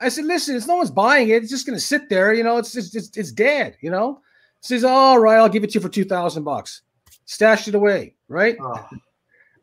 I 0.00 0.08
said, 0.08 0.24
Listen, 0.24 0.56
it's 0.56 0.66
no 0.66 0.76
one's 0.76 0.90
buying 0.90 1.28
it. 1.28 1.42
It's 1.42 1.50
just 1.50 1.66
going 1.66 1.78
to 1.78 1.84
sit 1.84 2.08
there. 2.08 2.32
You 2.34 2.42
know, 2.42 2.56
it's, 2.56 2.76
it's, 2.76 2.94
it's, 2.94 3.16
it's 3.16 3.32
dead, 3.32 3.76
you 3.80 3.90
know? 3.90 4.20
Says, 4.60 4.84
All 4.84 5.18
right, 5.18 5.38
I'll 5.38 5.48
give 5.48 5.64
it 5.64 5.70
to 5.70 5.74
you 5.74 5.80
for 5.80 5.88
2,000 5.88 6.44
bucks. 6.44 6.82
Stashed 7.24 7.68
it 7.68 7.74
away, 7.74 8.14
right? 8.28 8.56
Oh. 8.60 8.88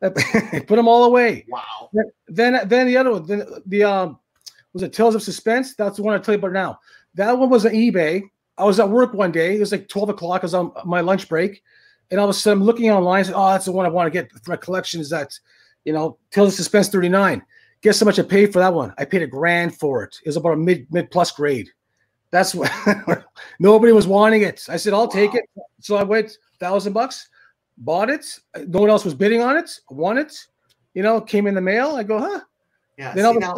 Put 0.00 0.68
them 0.68 0.88
all 0.88 1.04
away. 1.04 1.44
Wow. 1.48 1.90
Then, 2.28 2.60
then 2.66 2.86
the 2.86 2.96
other 2.96 3.12
one, 3.12 3.26
the, 3.26 3.62
the 3.66 3.84
um, 3.84 4.18
was 4.72 4.82
it 4.82 4.92
Tales 4.92 5.14
of 5.14 5.22
Suspense? 5.22 5.74
That's 5.74 5.96
the 5.96 6.02
one 6.02 6.14
I 6.14 6.18
tell 6.18 6.34
you 6.34 6.38
about 6.38 6.52
now. 6.52 6.78
That 7.14 7.36
one 7.36 7.50
was 7.50 7.66
on 7.66 7.72
eBay. 7.72 8.22
I 8.56 8.64
was 8.64 8.78
at 8.80 8.88
work 8.88 9.14
one 9.14 9.32
day. 9.32 9.56
It 9.56 9.60
was 9.60 9.72
like 9.72 9.88
12 9.88 10.10
o'clock. 10.10 10.42
I 10.42 10.46
was 10.46 10.54
on 10.54 10.72
my 10.84 11.00
lunch 11.00 11.28
break. 11.28 11.62
And 12.10 12.18
all 12.20 12.28
of 12.28 12.30
a 12.30 12.38
sudden 12.38 12.60
I'm 12.60 12.64
looking 12.64 12.90
online. 12.90 13.20
I 13.20 13.22
said, 13.24 13.34
oh, 13.36 13.50
that's 13.50 13.64
the 13.64 13.72
one 13.72 13.86
I 13.86 13.90
want 13.90 14.06
to 14.06 14.10
get 14.10 14.30
for 14.30 14.50
my 14.50 14.56
collection 14.56 15.00
is 15.00 15.10
that, 15.10 15.38
you 15.84 15.92
know, 15.92 16.18
Tales 16.30 16.50
of 16.50 16.54
Suspense 16.54 16.88
39. 16.88 17.42
Guess 17.82 18.00
how 18.00 18.06
much 18.06 18.18
I 18.18 18.22
paid 18.22 18.52
for 18.52 18.58
that 18.58 18.74
one? 18.74 18.92
I 18.98 19.04
paid 19.04 19.22
a 19.22 19.26
grand 19.26 19.76
for 19.76 20.02
it. 20.02 20.16
It 20.24 20.28
was 20.28 20.36
about 20.36 20.54
a 20.54 20.56
mid 20.56 20.86
mid 20.92 21.10
plus 21.10 21.30
grade. 21.30 21.68
That's 22.30 22.54
what 22.54 22.70
nobody 23.58 23.92
was 23.92 24.06
wanting 24.06 24.42
it. 24.42 24.66
I 24.68 24.76
said, 24.76 24.92
I'll 24.92 25.06
wow. 25.06 25.06
take 25.06 25.34
it. 25.34 25.44
So 25.80 25.96
I 25.96 26.02
went 26.02 26.38
thousand 26.58 26.92
bucks, 26.92 27.28
bought 27.78 28.10
it. 28.10 28.38
No 28.66 28.80
one 28.80 28.90
else 28.90 29.04
was 29.04 29.14
bidding 29.14 29.40
on 29.42 29.56
it. 29.56 29.80
Won 29.90 30.18
it. 30.18 30.46
You 30.94 31.02
know, 31.02 31.20
came 31.20 31.46
in 31.46 31.54
the 31.54 31.60
mail. 31.60 31.96
I 31.96 32.02
go, 32.02 32.18
huh? 32.18 32.40
Yeah. 32.96 33.14
See, 33.14 33.22
now, 33.22 33.56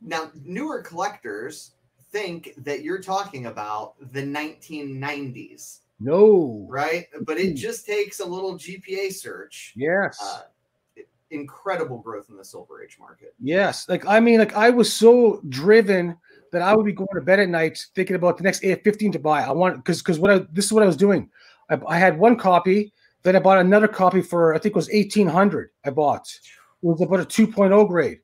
now, 0.00 0.30
newer 0.44 0.82
collectors 0.82 1.72
think 2.10 2.52
that 2.58 2.82
you're 2.82 3.00
talking 3.00 3.46
about 3.46 3.94
the 4.12 4.22
1990s. 4.22 5.78
No. 6.00 6.66
Right? 6.68 7.06
But 7.22 7.38
it 7.38 7.54
just 7.54 7.86
takes 7.86 8.20
a 8.20 8.26
little 8.26 8.54
GPA 8.54 9.12
search. 9.12 9.72
Yes. 9.76 10.18
Uh, 10.22 10.42
incredible 11.30 11.98
growth 11.98 12.28
in 12.28 12.36
the 12.36 12.44
silver 12.44 12.82
age 12.82 12.96
market. 12.98 13.34
Yes. 13.40 13.88
Like, 13.88 14.04
I 14.06 14.20
mean, 14.20 14.38
like, 14.38 14.54
I 14.54 14.70
was 14.70 14.92
so 14.92 15.40
driven 15.48 16.16
that 16.52 16.62
I 16.62 16.74
would 16.74 16.86
be 16.86 16.92
going 16.92 17.08
to 17.14 17.20
bed 17.20 17.40
at 17.40 17.48
night 17.48 17.84
thinking 17.94 18.14
about 18.14 18.36
the 18.36 18.44
next 18.44 18.62
AF15 18.62 19.12
to 19.12 19.18
buy. 19.18 19.42
I 19.42 19.50
want, 19.50 19.76
because, 19.76 20.00
because 20.00 20.18
what 20.18 20.30
I, 20.30 20.38
this 20.52 20.66
is 20.66 20.72
what 20.72 20.82
I 20.82 20.86
was 20.86 20.96
doing. 20.96 21.28
I, 21.68 21.80
I 21.88 21.98
had 21.98 22.18
one 22.18 22.36
copy, 22.36 22.92
then 23.22 23.34
I 23.34 23.40
bought 23.40 23.58
another 23.58 23.88
copy 23.88 24.22
for, 24.22 24.54
I 24.54 24.58
think 24.58 24.72
it 24.72 24.76
was 24.76 24.90
1800 24.92 25.70
I 25.84 25.90
bought. 25.90 26.28
It 26.82 26.86
was 26.86 27.00
about 27.00 27.20
a 27.20 27.24
2.0 27.24 27.88
grade. 27.88 28.20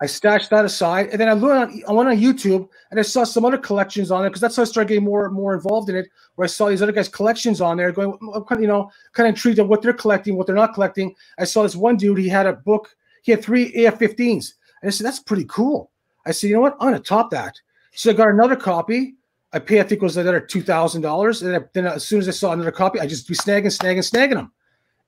I 0.00 0.06
stashed 0.06 0.50
that 0.50 0.64
aside, 0.64 1.10
and 1.10 1.20
then 1.20 1.28
I 1.28 1.32
learned 1.32 1.70
on, 1.70 1.82
I 1.86 1.92
went 1.92 2.08
on 2.08 2.16
YouTube 2.16 2.68
and 2.90 2.98
I 2.98 3.04
saw 3.04 3.22
some 3.22 3.44
other 3.44 3.56
collections 3.56 4.10
on 4.10 4.24
it 4.24 4.30
because 4.30 4.40
that's 4.40 4.56
how 4.56 4.62
I 4.62 4.64
started 4.64 4.88
getting 4.88 5.04
more 5.04 5.30
more 5.30 5.54
involved 5.54 5.90
in 5.90 5.96
it. 5.96 6.08
Where 6.34 6.44
I 6.44 6.48
saw 6.48 6.68
these 6.68 6.82
other 6.82 6.90
guys' 6.90 7.08
collections 7.08 7.60
on 7.60 7.76
there, 7.76 7.92
going, 7.92 8.18
you 8.58 8.66
know, 8.66 8.90
kind 9.12 9.28
of 9.28 9.34
intrigued 9.34 9.60
at 9.60 9.68
what 9.68 9.80
they're 9.80 9.92
collecting, 9.92 10.36
what 10.36 10.48
they're 10.48 10.56
not 10.56 10.74
collecting. 10.74 11.14
I 11.38 11.44
saw 11.44 11.62
this 11.62 11.76
one 11.76 11.96
dude; 11.96 12.18
he 12.18 12.28
had 12.28 12.46
a 12.46 12.54
book. 12.54 12.96
He 13.22 13.30
had 13.30 13.44
three 13.44 13.72
AF-15s, 13.84 14.54
and 14.82 14.88
I 14.88 14.90
said, 14.90 15.06
"That's 15.06 15.20
pretty 15.20 15.44
cool." 15.44 15.92
I 16.24 16.32
said, 16.32 16.48
"You 16.48 16.54
know 16.54 16.62
what? 16.62 16.76
I'm 16.80 16.88
gonna 16.88 17.00
top 17.00 17.30
that." 17.30 17.60
So 17.94 18.10
I 18.10 18.14
got 18.14 18.28
another 18.28 18.56
copy. 18.56 19.16
I 19.52 19.58
pay, 19.58 19.80
I 19.80 19.82
think 19.82 20.00
it 20.00 20.04
was 20.04 20.16
another 20.16 20.40
two 20.40 20.62
thousand 20.62 21.02
dollars. 21.02 21.42
And 21.42 21.68
then 21.72 21.86
as 21.86 22.06
soon 22.06 22.20
as 22.20 22.28
I 22.28 22.32
saw 22.32 22.52
another 22.52 22.72
copy, 22.72 23.00
I 23.00 23.06
just 23.06 23.28
be 23.28 23.34
snagging, 23.34 23.66
snagging, 23.66 23.98
snagging 23.98 24.34
them. 24.34 24.52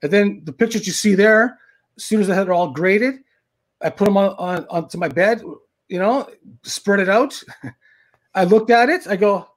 And 0.03 0.13
then 0.13 0.43
the 0.45 0.53
pictures 0.53 0.87
you 0.87 0.93
see 0.93 1.15
there, 1.15 1.59
as 1.97 2.05
soon 2.05 2.21
as 2.21 2.29
I 2.29 2.35
had 2.35 2.49
it 2.49 2.51
all 2.51 2.71
graded, 2.71 3.21
I 3.81 3.91
put 3.91 4.05
them 4.05 4.17
on, 4.17 4.35
on 4.39 4.67
onto 4.69 4.99
my 4.99 5.09
bed, 5.09 5.43
you 5.89 5.99
know, 5.99 6.29
spread 6.63 7.01
it 7.01 7.09
out. 7.09 7.43
I 8.35 8.45
looked 8.45 8.71
at 8.71 8.89
it. 8.89 9.07
I 9.07 9.17
go, 9.17 9.49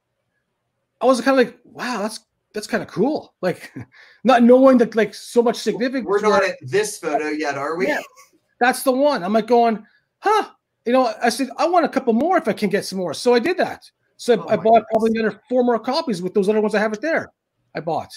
I 1.01 1.05
was 1.05 1.19
kind 1.21 1.39
of 1.39 1.45
like, 1.45 1.59
wow, 1.65 2.01
that's 2.01 2.21
that's 2.53 2.67
kind 2.67 2.81
of 2.81 2.89
cool. 2.89 3.33
Like, 3.41 3.73
not 4.23 4.43
knowing 4.43 4.77
that 4.79 4.95
like 4.95 5.13
so 5.13 5.41
much 5.41 5.57
significance. 5.57 6.05
We're 6.05 6.21
not 6.21 6.43
at 6.43 6.55
this 6.61 6.97
photo 6.97 7.27
yet, 7.27 7.57
are 7.57 7.75
we? 7.75 7.87
Yeah, 7.87 8.01
that's 8.59 8.83
the 8.83 8.91
one. 8.91 9.23
I'm 9.23 9.33
like 9.33 9.47
going, 9.47 9.85
huh? 10.19 10.49
You 10.87 10.93
know, 10.93 11.13
I 11.21 11.27
said 11.29 11.49
I 11.57 11.67
want 11.67 11.85
a 11.85 11.89
couple 11.89 12.13
more 12.13 12.37
if 12.37 12.47
I 12.47 12.53
can 12.53 12.69
get 12.69 12.85
some 12.85 12.97
more. 12.97 13.13
So 13.13 13.33
I 13.33 13.39
did 13.39 13.57
that. 13.57 13.83
So 14.15 14.33
oh 14.41 14.47
I 14.47 14.55
bought 14.55 14.63
goodness. 14.63 14.85
probably 14.91 15.19
another 15.19 15.41
four 15.49 15.63
more 15.63 15.77
copies 15.77 16.21
with 16.21 16.33
those 16.33 16.47
other 16.47 16.61
ones 16.61 16.73
I 16.73 16.79
have 16.79 16.93
it 16.93 17.01
there. 17.01 17.31
I 17.75 17.81
bought, 17.81 18.11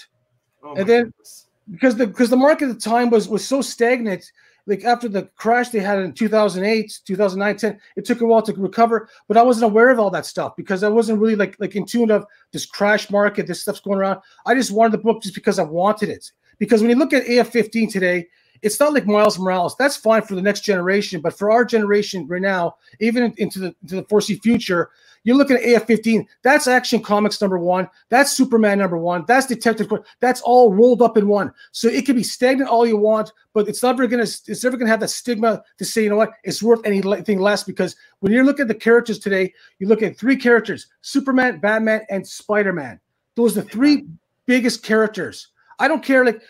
oh 0.62 0.74
and 0.74 0.86
then 0.86 1.04
goodness. 1.06 1.48
because 1.70 1.96
the 1.96 2.06
because 2.06 2.30
the 2.30 2.36
market 2.36 2.68
at 2.68 2.76
the 2.76 2.80
time 2.80 3.10
was 3.10 3.28
was 3.28 3.46
so 3.46 3.60
stagnant 3.60 4.24
like 4.66 4.84
after 4.84 5.08
the 5.08 5.24
crash 5.34 5.70
they 5.70 5.80
had 5.80 5.98
in 5.98 6.12
2008 6.12 7.00
2009 7.04 7.56
10 7.56 7.80
it 7.96 8.04
took 8.04 8.20
a 8.20 8.26
while 8.26 8.42
to 8.42 8.52
recover 8.54 9.08
but 9.26 9.36
i 9.36 9.42
wasn't 9.42 9.64
aware 9.64 9.90
of 9.90 9.98
all 9.98 10.10
that 10.10 10.26
stuff 10.26 10.54
because 10.56 10.82
i 10.82 10.88
wasn't 10.88 11.18
really 11.18 11.34
like 11.34 11.56
like 11.58 11.76
in 11.76 11.86
tune 11.86 12.10
of 12.10 12.24
this 12.52 12.66
crash 12.66 13.10
market 13.10 13.46
this 13.46 13.62
stuff's 13.62 13.80
going 13.80 13.98
around 13.98 14.20
i 14.46 14.54
just 14.54 14.70
wanted 14.70 14.92
the 14.92 14.98
book 14.98 15.22
just 15.22 15.34
because 15.34 15.58
i 15.58 15.62
wanted 15.62 16.08
it 16.10 16.30
because 16.58 16.82
when 16.82 16.90
you 16.90 16.96
look 16.96 17.12
at 17.12 17.24
af15 17.24 17.90
today 17.90 18.26
it's 18.62 18.78
not 18.80 18.92
like 18.92 19.06
miles 19.06 19.38
morales 19.38 19.74
that's 19.76 19.96
fine 19.96 20.22
for 20.22 20.34
the 20.34 20.42
next 20.42 20.60
generation 20.60 21.20
but 21.20 21.36
for 21.36 21.50
our 21.50 21.64
generation 21.64 22.26
right 22.26 22.42
now 22.42 22.76
even 23.00 23.32
into 23.38 23.58
the 23.58 23.74
into 23.82 23.96
the 23.96 24.04
foresee 24.04 24.36
future 24.36 24.90
you're 25.24 25.36
looking 25.36 25.56
at 25.56 25.62
AF15. 25.62 26.26
That's 26.42 26.66
Action 26.66 27.02
Comics 27.02 27.40
number 27.40 27.58
one. 27.58 27.88
That's 28.08 28.32
Superman 28.32 28.78
number 28.78 28.96
one. 28.96 29.24
That's 29.26 29.46
Detective. 29.46 29.90
That's 30.20 30.40
all 30.40 30.72
rolled 30.72 31.02
up 31.02 31.16
in 31.16 31.28
one. 31.28 31.52
So 31.72 31.88
it 31.88 32.06
can 32.06 32.16
be 32.16 32.22
stagnant 32.22 32.70
all 32.70 32.86
you 32.86 32.96
want, 32.96 33.32
but 33.52 33.68
it's 33.68 33.82
never 33.82 34.06
gonna. 34.06 34.22
It's 34.22 34.64
never 34.64 34.76
gonna 34.76 34.90
have 34.90 35.00
that 35.00 35.08
stigma 35.08 35.62
to 35.78 35.84
say, 35.84 36.04
you 36.04 36.10
know 36.10 36.16
what, 36.16 36.32
it's 36.44 36.62
worth 36.62 36.80
anything 36.86 37.38
less. 37.38 37.64
Because 37.64 37.96
when 38.20 38.32
you're 38.32 38.44
looking 38.44 38.62
at 38.62 38.68
the 38.68 38.74
characters 38.74 39.18
today, 39.18 39.52
you 39.78 39.88
look 39.88 40.02
at 40.02 40.16
three 40.16 40.36
characters: 40.36 40.86
Superman, 41.02 41.60
Batman, 41.60 42.02
and 42.08 42.26
Spider-Man. 42.26 42.98
Those 43.34 43.56
are 43.56 43.62
the 43.62 43.68
three 43.68 44.06
biggest 44.46 44.82
characters. 44.82 45.48
I 45.78 45.88
don't 45.88 46.04
care. 46.04 46.24
Like 46.24 46.42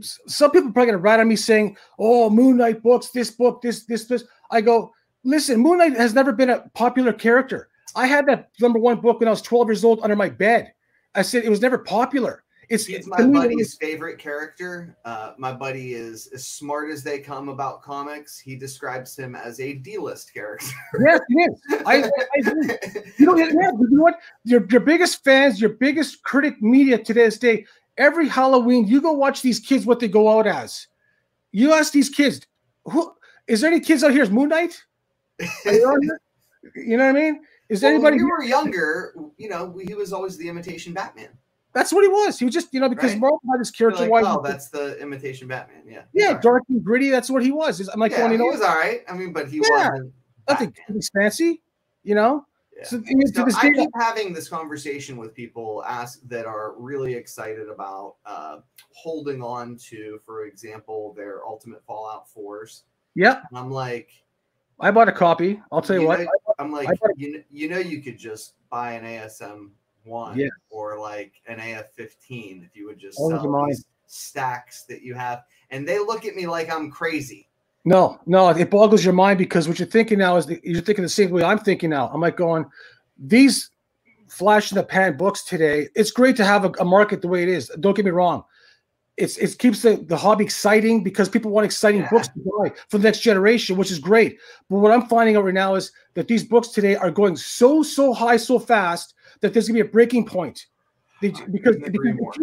some 0.00 0.50
people 0.50 0.68
are 0.68 0.72
probably 0.72 0.92
gonna 0.92 1.02
write 1.02 1.20
on 1.20 1.28
me 1.28 1.36
saying, 1.36 1.76
"Oh, 1.98 2.30
Moon 2.30 2.56
Knight 2.56 2.82
books, 2.82 3.10
this 3.10 3.30
book, 3.30 3.62
this, 3.62 3.84
this, 3.84 4.06
this." 4.06 4.24
I 4.50 4.60
go, 4.60 4.92
listen, 5.24 5.60
Moon 5.60 5.78
Knight 5.78 5.96
has 5.96 6.14
never 6.14 6.32
been 6.32 6.50
a 6.50 6.68
popular 6.74 7.12
character. 7.12 7.68
I 7.94 8.06
had 8.06 8.26
that 8.26 8.50
number 8.60 8.78
one 8.78 9.00
book 9.00 9.20
when 9.20 9.28
I 9.28 9.32
was 9.32 9.42
12 9.42 9.68
years 9.68 9.84
old 9.84 10.00
under 10.02 10.16
my 10.16 10.28
bed. 10.28 10.72
I 11.14 11.22
said 11.22 11.44
it 11.44 11.50
was 11.50 11.60
never 11.60 11.78
popular. 11.78 12.44
It's, 12.68 12.88
it's 12.88 13.06
my 13.06 13.22
buddy's 13.26 13.74
favorite 13.74 14.18
character. 14.18 14.96
Uh, 15.04 15.34
my 15.36 15.52
buddy 15.52 15.92
is 15.92 16.28
as 16.28 16.46
smart 16.46 16.90
as 16.90 17.02
they 17.02 17.18
come 17.18 17.50
about 17.50 17.82
comics. 17.82 18.38
He 18.38 18.56
describes 18.56 19.14
him 19.14 19.34
as 19.34 19.60
a 19.60 19.74
D-list 19.74 20.32
character. 20.32 20.68
yes, 21.04 21.20
he 21.28 21.34
is. 21.34 21.60
I, 21.84 22.04
I, 22.04 22.08
you 23.18 23.26
know, 23.26 23.36
yeah, 23.36 23.50
you 23.50 23.88
know 23.90 24.02
what? 24.02 24.14
Your, 24.44 24.66
your 24.70 24.80
biggest 24.80 25.22
fans, 25.22 25.60
your 25.60 25.70
biggest 25.70 26.22
critic 26.22 26.62
media 26.62 26.96
to 26.96 27.12
this 27.12 27.36
day, 27.36 27.66
every 27.96 28.28
Halloween, 28.28 28.86
you 28.86 29.00
go 29.00 29.12
watch 29.12 29.42
these 29.42 29.60
kids 29.60 29.86
what 29.86 30.00
they 30.00 30.08
go 30.08 30.38
out 30.38 30.46
as. 30.46 30.86
You 31.52 31.72
ask 31.72 31.92
these 31.92 32.08
kids, 32.08 32.46
who 32.84 33.12
is 33.46 33.60
there 33.60 33.70
any 33.70 33.80
kids 33.80 34.02
out 34.02 34.12
here 34.12 34.22
as 34.22 34.30
Moon 34.30 34.48
Knight? 34.48 34.82
you 35.64 35.80
know 35.82 37.06
what 37.06 37.10
I 37.10 37.12
mean? 37.12 37.40
Is 37.68 37.82
well, 37.82 37.92
anybody? 37.92 38.16
When 38.16 38.24
we 38.24 38.30
were 38.30 38.44
younger, 38.44 39.14
you 39.36 39.48
know, 39.48 39.78
he 39.86 39.94
was 39.94 40.12
always 40.12 40.36
the 40.36 40.48
imitation 40.48 40.92
Batman. 40.92 41.30
That's 41.74 41.92
what 41.92 42.02
he 42.02 42.08
was. 42.08 42.38
He 42.38 42.44
was 42.44 42.52
just, 42.52 42.72
you 42.74 42.80
know, 42.80 42.88
because 42.88 43.12
right? 43.12 43.20
Marvel 43.20 43.40
had 43.50 43.58
his 43.58 43.70
character. 43.70 44.06
Like, 44.06 44.24
oh, 44.26 44.42
that's 44.42 44.68
the 44.68 45.00
imitation 45.00 45.48
Batman. 45.48 45.82
Yeah. 45.86 46.02
Yeah, 46.12 46.38
dark 46.38 46.64
and 46.68 46.84
gritty. 46.84 47.08
That's 47.08 47.30
what 47.30 47.42
he 47.42 47.50
was. 47.50 47.88
I'm 47.88 47.98
like, 47.98 48.12
yeah, 48.12 48.24
well, 48.24 48.32
you 48.32 48.38
know, 48.38 48.44
he 48.44 48.50
was 48.50 48.60
all 48.60 48.74
right. 48.74 49.00
I 49.08 49.14
mean, 49.14 49.32
but 49.32 49.48
he 49.48 49.56
yeah, 49.56 49.88
wasn't. 49.88 50.12
Nothing 50.48 50.74
fancy, 51.14 51.62
you 52.04 52.14
know. 52.14 52.46
Yeah. 52.82 52.88
So, 52.88 53.02
so 53.32 53.58
I 53.58 53.72
keep 53.72 53.90
having 53.94 54.32
this 54.32 54.48
conversation 54.48 55.16
with 55.16 55.34
people 55.34 55.84
ask 55.86 56.20
that 56.28 56.46
are 56.46 56.74
really 56.76 57.14
excited 57.14 57.68
about 57.68 58.16
uh, 58.26 58.58
holding 58.92 59.42
on 59.42 59.76
to, 59.88 60.20
for 60.24 60.46
example, 60.46 61.14
their 61.16 61.44
Ultimate 61.46 61.84
Fallout 61.84 62.28
fours. 62.28 62.84
Yep. 63.14 63.44
I'm 63.54 63.70
like, 63.70 64.10
I 64.80 64.90
bought 64.90 65.08
a 65.08 65.12
copy. 65.12 65.60
I'll 65.70 65.82
tell 65.82 65.96
you, 65.96 66.02
you 66.02 66.08
what. 66.08 66.20
Know, 66.20 66.28
I'm 66.58 66.72
like, 66.72 66.88
you, 67.16 67.44
you 67.50 67.68
know, 67.68 67.78
you 67.78 68.02
could 68.02 68.18
just 68.18 68.54
buy 68.70 68.92
an 68.92 69.04
ASM 69.04 69.70
one 70.04 70.36
yeah. 70.38 70.48
or 70.70 70.98
like 70.98 71.34
an 71.46 71.58
AF15 71.58 72.66
if 72.66 72.74
you 72.74 72.86
would 72.86 72.98
just 72.98 73.16
sell 73.16 73.66
these 73.66 73.84
stacks 74.06 74.84
that 74.84 75.02
you 75.02 75.14
have. 75.14 75.44
And 75.70 75.86
they 75.86 75.98
look 75.98 76.24
at 76.24 76.34
me 76.34 76.46
like 76.46 76.72
I'm 76.72 76.90
crazy. 76.90 77.48
No, 77.84 78.20
no, 78.26 78.48
it 78.50 78.70
boggles 78.70 79.04
your 79.04 79.14
mind 79.14 79.38
because 79.38 79.66
what 79.66 79.78
you're 79.78 79.88
thinking 79.88 80.18
now 80.18 80.36
is 80.36 80.46
the, 80.46 80.60
you're 80.62 80.82
thinking 80.82 81.02
the 81.02 81.08
same 81.08 81.30
way 81.30 81.42
I'm 81.42 81.58
thinking 81.58 81.90
now. 81.90 82.08
I'm 82.08 82.20
like 82.20 82.36
going, 82.36 82.64
these 83.18 83.70
flash 84.28 84.70
in 84.70 84.76
the 84.76 84.84
pan 84.84 85.16
books 85.16 85.44
today. 85.44 85.88
It's 85.94 86.12
great 86.12 86.36
to 86.36 86.44
have 86.44 86.64
a, 86.64 86.70
a 86.78 86.84
market 86.84 87.22
the 87.22 87.28
way 87.28 87.42
it 87.42 87.48
is. 87.48 87.68
Don't 87.80 87.94
get 87.94 88.04
me 88.04 88.12
wrong 88.12 88.44
it's 89.16 89.36
it 89.36 89.58
keeps 89.58 89.82
the, 89.82 89.96
the 90.08 90.16
hobby 90.16 90.44
exciting 90.44 91.02
because 91.02 91.28
people 91.28 91.50
want 91.50 91.64
exciting 91.64 92.00
yeah. 92.00 92.10
books 92.10 92.28
to 92.28 92.40
buy 92.58 92.72
for 92.88 92.98
the 92.98 93.04
next 93.04 93.20
generation, 93.20 93.76
which 93.76 93.90
is 93.90 93.98
great. 93.98 94.38
But 94.70 94.78
what 94.78 94.92
I'm 94.92 95.06
finding 95.06 95.36
out 95.36 95.44
right 95.44 95.54
now 95.54 95.74
is 95.74 95.92
that 96.14 96.28
these 96.28 96.44
books 96.44 96.68
today 96.68 96.96
are 96.96 97.10
going 97.10 97.36
so 97.36 97.82
so 97.82 98.12
high 98.12 98.38
so 98.38 98.58
fast 98.58 99.14
that 99.40 99.52
there's 99.52 99.68
gonna 99.68 99.82
be 99.82 99.88
a 99.88 99.92
breaking 99.92 100.26
point. 100.26 100.66
They, 101.20 101.28
because 101.28 101.76
because 101.76 102.38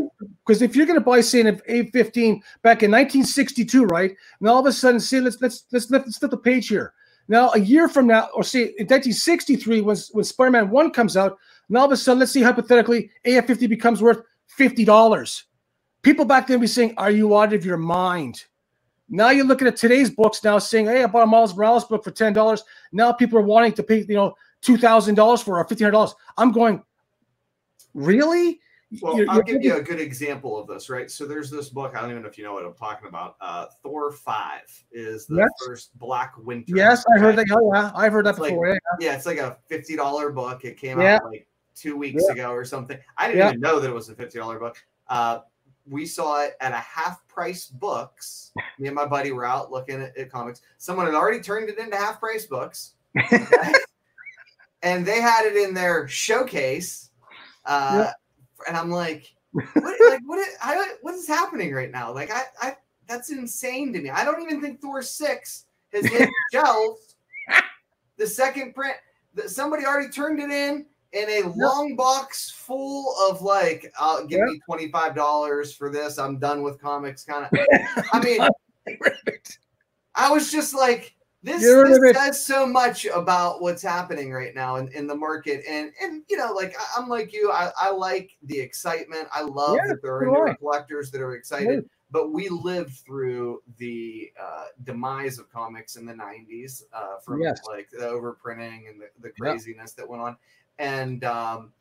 if 0.50 0.76
you're 0.76 0.86
going 0.86 1.00
to 1.00 1.06
buy 1.06 1.22
say 1.22 1.42
an 1.42 1.62
A15 1.70 2.42
back 2.62 2.84
in 2.84 2.92
1962, 2.92 3.86
right? 3.86 4.16
And 4.40 4.50
all 4.50 4.60
of 4.60 4.66
a 4.66 4.74
sudden, 4.74 5.00
say 5.00 5.20
let's 5.20 5.42
let's 5.42 5.66
let's 5.72 5.90
let's 5.90 6.18
flip 6.18 6.32
the 6.32 6.38
page 6.38 6.68
here. 6.68 6.94
Now 7.28 7.52
a 7.52 7.60
year 7.60 7.88
from 7.88 8.08
now, 8.08 8.30
or 8.36 8.44
say 8.44 8.62
in 8.78 8.88
1963, 8.88 9.82
when 9.82 9.98
when 10.12 10.24
Spider-Man 10.24 10.70
One 10.70 10.92
comes 10.92 11.16
out, 11.16 11.38
and 11.68 11.78
all 11.78 11.86
of 11.86 11.92
a 11.92 11.98
sudden, 11.98 12.20
let's 12.20 12.32
see 12.32 12.42
hypothetically, 12.42 13.12
AF50 13.26 13.70
becomes 13.70 14.02
worth 14.02 14.22
fifty 14.48 14.84
dollars 14.84 15.46
People 16.02 16.26
back 16.26 16.48
then 16.48 16.60
be 16.60 16.68
saying, 16.68 16.94
Are 16.98 17.12
you 17.12 17.38
out 17.38 17.54
of 17.54 17.66
your 17.66 17.78
mind? 17.78 18.46
Now 19.10 19.32
you're 19.32 19.46
looking 19.46 19.68
at 19.68 19.76
today's 19.76 20.10
books 20.10 20.44
now 20.44 20.60
saying, 20.60 20.86
Hey, 20.86 21.04
I 21.04 21.08
bought 21.08 21.24
a 21.24 21.28
Miles 21.28 21.56
Morales 21.56 21.86
book 21.86 22.04
for 22.04 22.12
$10. 22.12 22.62
Now 22.92 23.12
people 23.12 23.40
are 23.40 23.44
wanting 23.44 23.74
to 23.74 23.84
pay, 23.84 24.06
you 24.08 24.16
know, 24.16 24.34
$2,000 24.64 25.44
for 25.44 25.60
or 25.60 25.66
$1,500. 25.66 26.14
I'm 26.38 26.52
going, 26.52 26.84
Really? 27.94 28.60
Well, 29.02 29.18
you're, 29.18 29.30
I'll 29.30 29.38
you're 29.38 29.44
give 29.44 29.64
you 29.64 29.76
a 29.76 29.82
good 29.82 30.00
example 30.00 30.58
of 30.58 30.68
this, 30.68 30.90
right? 30.90 31.12
So 31.12 31.28
there's 31.28 31.52
this 31.52 31.70
book. 31.70 31.96
I 31.96 32.02
don't 32.02 32.10
even 32.10 32.24
know 32.24 32.28
if 32.28 32.38
you 32.38 32.44
know 32.44 32.54
what 32.54 32.66
I'm 32.66 32.74
talking 32.74 33.08
about. 33.08 33.36
Uh, 33.40 33.68
Thor 33.84 34.12
Five 34.12 34.62
is 34.92 35.28
the 35.28 35.38
yes. 35.38 35.50
first 35.66 35.98
Black 36.00 36.34
Winter. 36.38 36.74
Yes, 36.76 37.06
I 37.16 37.20
heard 37.20 37.36
that. 37.36 37.46
Oh 37.52 37.72
yeah, 37.74 37.92
I've 37.96 38.12
heard 38.12 38.26
that 38.26 38.32
it's 38.32 38.40
before. 38.40 38.72
Like, 38.72 38.80
yeah. 39.00 39.10
yeah, 39.10 39.16
it's 39.16 39.28
like 39.28 39.38
a 39.38 39.58
fifty 39.68 39.96
dollar 39.96 40.32
book. 40.32 40.66
It 40.66 40.78
came 40.78 41.00
yeah. 41.00 41.16
out 41.16 41.26
like 41.26 41.48
two 41.76 41.98
weeks 41.98 42.24
yeah. 42.28 42.34
ago 42.34 42.52
or 42.52 42.66
something. 42.66 42.98
I 43.18 43.28
didn't 43.28 43.48
even 43.48 43.60
know 43.60 43.80
that 43.80 43.90
it 43.90 43.94
was 43.94 44.10
a 44.10 44.16
fifty 44.16 44.40
dollar 44.40 44.58
book. 44.58 44.78
Uh, 45.08 45.42
we 45.88 46.06
saw 46.06 46.44
it 46.44 46.56
at 46.60 46.72
a 46.72 46.78
half 46.78 47.28
price 47.28 47.68
books. 47.68 48.52
Me 48.80 48.88
and 48.88 48.96
my 48.96 49.06
buddy 49.06 49.32
were 49.32 49.46
out 49.46 49.72
looking 49.72 50.02
at, 50.02 50.18
at 50.18 50.32
comics. 50.32 50.62
Someone 50.78 51.06
had 51.06 51.16
already 51.16 51.42
turned 51.42 51.70
it 51.70 51.78
into 51.78 51.96
half 51.96 52.20
price 52.20 52.46
books. 52.46 52.94
and 54.84 55.06
they 55.06 55.20
had 55.22 55.46
it 55.46 55.56
in 55.56 55.74
their 55.74 56.08
showcase. 56.08 57.10
Uh, 57.66 58.06
yeah. 58.06 58.14
And 58.68 58.78
I'm 58.78 58.90
like, 58.92 59.34
what, 59.52 59.66
like, 59.76 60.22
what, 60.26 60.40
is, 60.40 60.56
I, 60.62 60.96
what 61.02 61.16
is 61.16 61.28
happening 61.28 61.74
right 61.74 61.92
now? 61.92 62.14
Like, 62.14 62.32
I, 62.32 62.44
I, 62.62 62.76
that's 63.08 63.32
insane 63.32 63.94
to 63.94 64.02
me. 64.02 64.10
I 64.10 64.24
don't 64.24 64.42
even 64.42 64.62
think 64.62 64.82
Thor 64.82 65.02
6 65.02 65.66
has 65.94 66.06
hit 66.06 66.30
shelves. 66.52 67.16
The 68.18 68.28
second 68.28 68.76
print, 68.76 68.96
that 69.36 69.50
somebody 69.50 69.86
already 69.86 70.10
turned 70.10 70.40
it 70.40 70.52
in 70.52 70.86
in 71.14 71.30
a 71.30 71.50
long 71.56 71.96
box 71.96 72.52
full 72.52 73.16
of 73.30 73.42
like, 73.42 73.92
uh, 74.00 74.24
give 74.24 74.42
me 74.42 74.60
twenty 74.66 74.92
five 74.92 75.16
dollars 75.16 75.74
for 75.74 75.90
this. 75.90 76.20
I'm 76.20 76.38
done 76.38 76.62
with 76.62 76.80
comics. 76.80 77.24
Kind 77.24 77.46
of. 77.46 77.60
I 78.14 78.20
mean, 78.20 78.42
I 80.16 80.30
was 80.32 80.52
just 80.52 80.76
like, 80.76 81.16
this, 81.42 81.62
this 81.62 82.16
says 82.16 82.46
so 82.46 82.66
much 82.66 83.06
about 83.06 83.62
what's 83.62 83.82
happening 83.82 84.32
right 84.32 84.54
now 84.54 84.76
in, 84.76 84.90
in 84.90 85.08
the 85.08 85.16
market. 85.16 85.64
And 85.68 85.92
and 86.02 86.24
you 86.30 86.38
know, 86.38 86.52
like 86.52 86.76
I, 86.78 87.02
am 87.02 87.08
like 87.08 87.32
you, 87.32 87.52
I, 87.52 87.72
I 87.80 87.92
like 87.92 88.32
the 88.44 88.60
excitement. 88.60 89.28
I 89.34 89.42
love 89.42 89.78
yeah, 89.78 89.88
that 89.88 90.02
there 90.02 90.18
are 90.18 90.26
new 90.26 90.56
collectors 90.58 91.12
that 91.12 91.22
are 91.22 91.36
excited. 91.36 91.84
Yeah. 91.84 91.90
But 92.12 92.34
we 92.34 92.50
lived 92.50 92.98
through 93.06 93.62
the 93.78 94.32
uh, 94.42 94.66
demise 94.84 95.38
of 95.38 95.52
comics 95.52 95.96
in 95.96 96.08
the 96.08 96.14
90s 96.14 96.82
uh, 96.92 97.20
from 97.24 97.42
yes. 97.42 97.62
like 97.68 97.88
the 97.92 98.00
overprinting 98.00 98.90
and 98.90 99.00
the, 99.00 99.10
the 99.22 99.30
craziness 99.30 99.94
yeah. 99.96 100.02
that 100.02 100.10
went 100.10 100.24
on 100.24 100.36
and 100.80 101.24
um, 101.26 101.72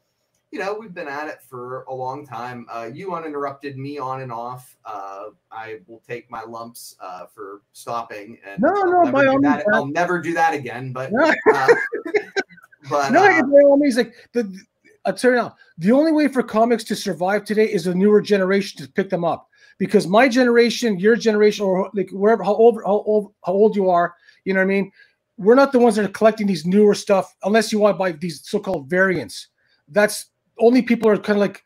you 0.50 0.58
know 0.58 0.74
we've 0.74 0.94
been 0.94 1.08
at 1.08 1.28
it 1.28 1.42
for 1.42 1.82
a 1.84 1.94
long 1.94 2.26
time. 2.26 2.66
Uh, 2.70 2.88
you 2.92 3.14
uninterrupted 3.14 3.76
me 3.76 3.98
on 3.98 4.22
and 4.22 4.32
off. 4.32 4.76
Uh, 4.84 5.26
I 5.50 5.80
will 5.87 6.02
take 6.06 6.30
my 6.30 6.42
lumps 6.42 6.96
uh, 7.00 7.26
for 7.26 7.62
stopping. 7.72 8.38
And 8.46 8.62
no, 8.62 8.70
I'll 8.70 9.04
no, 9.04 9.12
by 9.12 9.26
all 9.26 9.38
means, 9.38 9.62
I'll 9.72 9.87
never 9.87 10.20
do 10.20 10.32
that 10.34 10.54
again. 10.54 10.92
But 10.92 11.12
uh, 11.14 11.34
but 12.90 13.12
no, 13.12 13.24
uh, 13.24 13.42
by 13.42 13.61
all 13.66 13.76
means, 13.76 13.96
like 13.96 14.14
the. 14.32 14.58
I 15.04 15.12
turn 15.12 15.38
out 15.38 15.54
the 15.78 15.92
only 15.92 16.12
way 16.12 16.28
for 16.28 16.42
comics 16.42 16.84
to 16.84 16.96
survive 16.96 17.44
today 17.44 17.64
is 17.64 17.87
a 17.87 17.94
newer 17.94 18.20
generation 18.20 18.84
to 18.84 18.92
pick 18.92 19.08
them 19.08 19.24
up 19.24 19.48
because 19.78 20.06
my 20.06 20.28
generation, 20.28 20.98
your 20.98 21.16
generation, 21.16 21.64
or 21.64 21.88
like 21.94 22.11
wherever 22.11 22.42
how 22.42 22.54
old 22.54 22.80
how 22.84 23.02
old 23.06 23.32
how 23.44 23.52
old 23.52 23.74
you 23.74 23.88
are, 23.88 24.14
you 24.44 24.52
know 24.52 24.61
what 24.61 24.64
I 24.64 24.68
mean 24.68 24.92
we're 25.38 25.54
not 25.54 25.70
the 25.72 25.78
ones 25.78 25.94
that 25.94 26.04
are 26.04 26.12
collecting 26.12 26.46
these 26.46 26.66
newer 26.66 26.94
stuff 26.94 27.34
unless 27.44 27.72
you 27.72 27.78
want 27.78 27.94
to 27.94 27.98
buy 27.98 28.11
these 28.12 28.42
so-called 28.44 28.90
variants. 28.90 29.48
That's 29.87 30.26
only 30.60 30.82
people 30.82 31.08
are 31.08 31.16
kind 31.16 31.36
of 31.36 31.40
like 31.40 31.64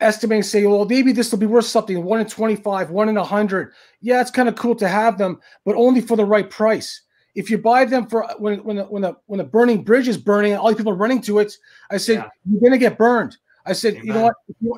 estimating, 0.00 0.42
say, 0.42 0.64
well, 0.64 0.84
maybe 0.84 1.12
this 1.12 1.30
will 1.30 1.38
be 1.38 1.46
worth 1.46 1.66
something. 1.66 2.02
One 2.02 2.20
in 2.20 2.26
25, 2.26 2.90
one 2.90 3.08
in 3.08 3.14
100. 3.16 3.72
Yeah, 4.00 4.20
it's 4.20 4.30
kind 4.30 4.48
of 4.48 4.56
cool 4.56 4.74
to 4.76 4.88
have 4.88 5.18
them, 5.18 5.40
but 5.64 5.76
only 5.76 6.00
for 6.00 6.16
the 6.16 6.24
right 6.24 6.48
price. 6.48 7.02
If 7.34 7.50
you 7.50 7.58
buy 7.58 7.84
them 7.84 8.06
for 8.06 8.24
uh, 8.24 8.34
when 8.38 8.62
when 8.62 8.78
when 8.78 9.02
the 9.02 9.16
when 9.26 9.38
the 9.38 9.44
burning 9.44 9.82
bridge 9.82 10.06
is 10.06 10.16
burning, 10.16 10.54
all 10.54 10.68
these 10.68 10.76
people 10.76 10.92
are 10.92 10.96
running 10.96 11.20
to 11.22 11.40
it. 11.40 11.52
I 11.90 11.96
said 11.96 12.18
yeah. 12.18 12.28
you're 12.48 12.60
gonna 12.60 12.78
get 12.78 12.96
burned. 12.96 13.36
I 13.66 13.72
said, 13.72 13.94
Amen. 13.94 14.06
you 14.06 14.12
know 14.12 14.22
what? 14.22 14.34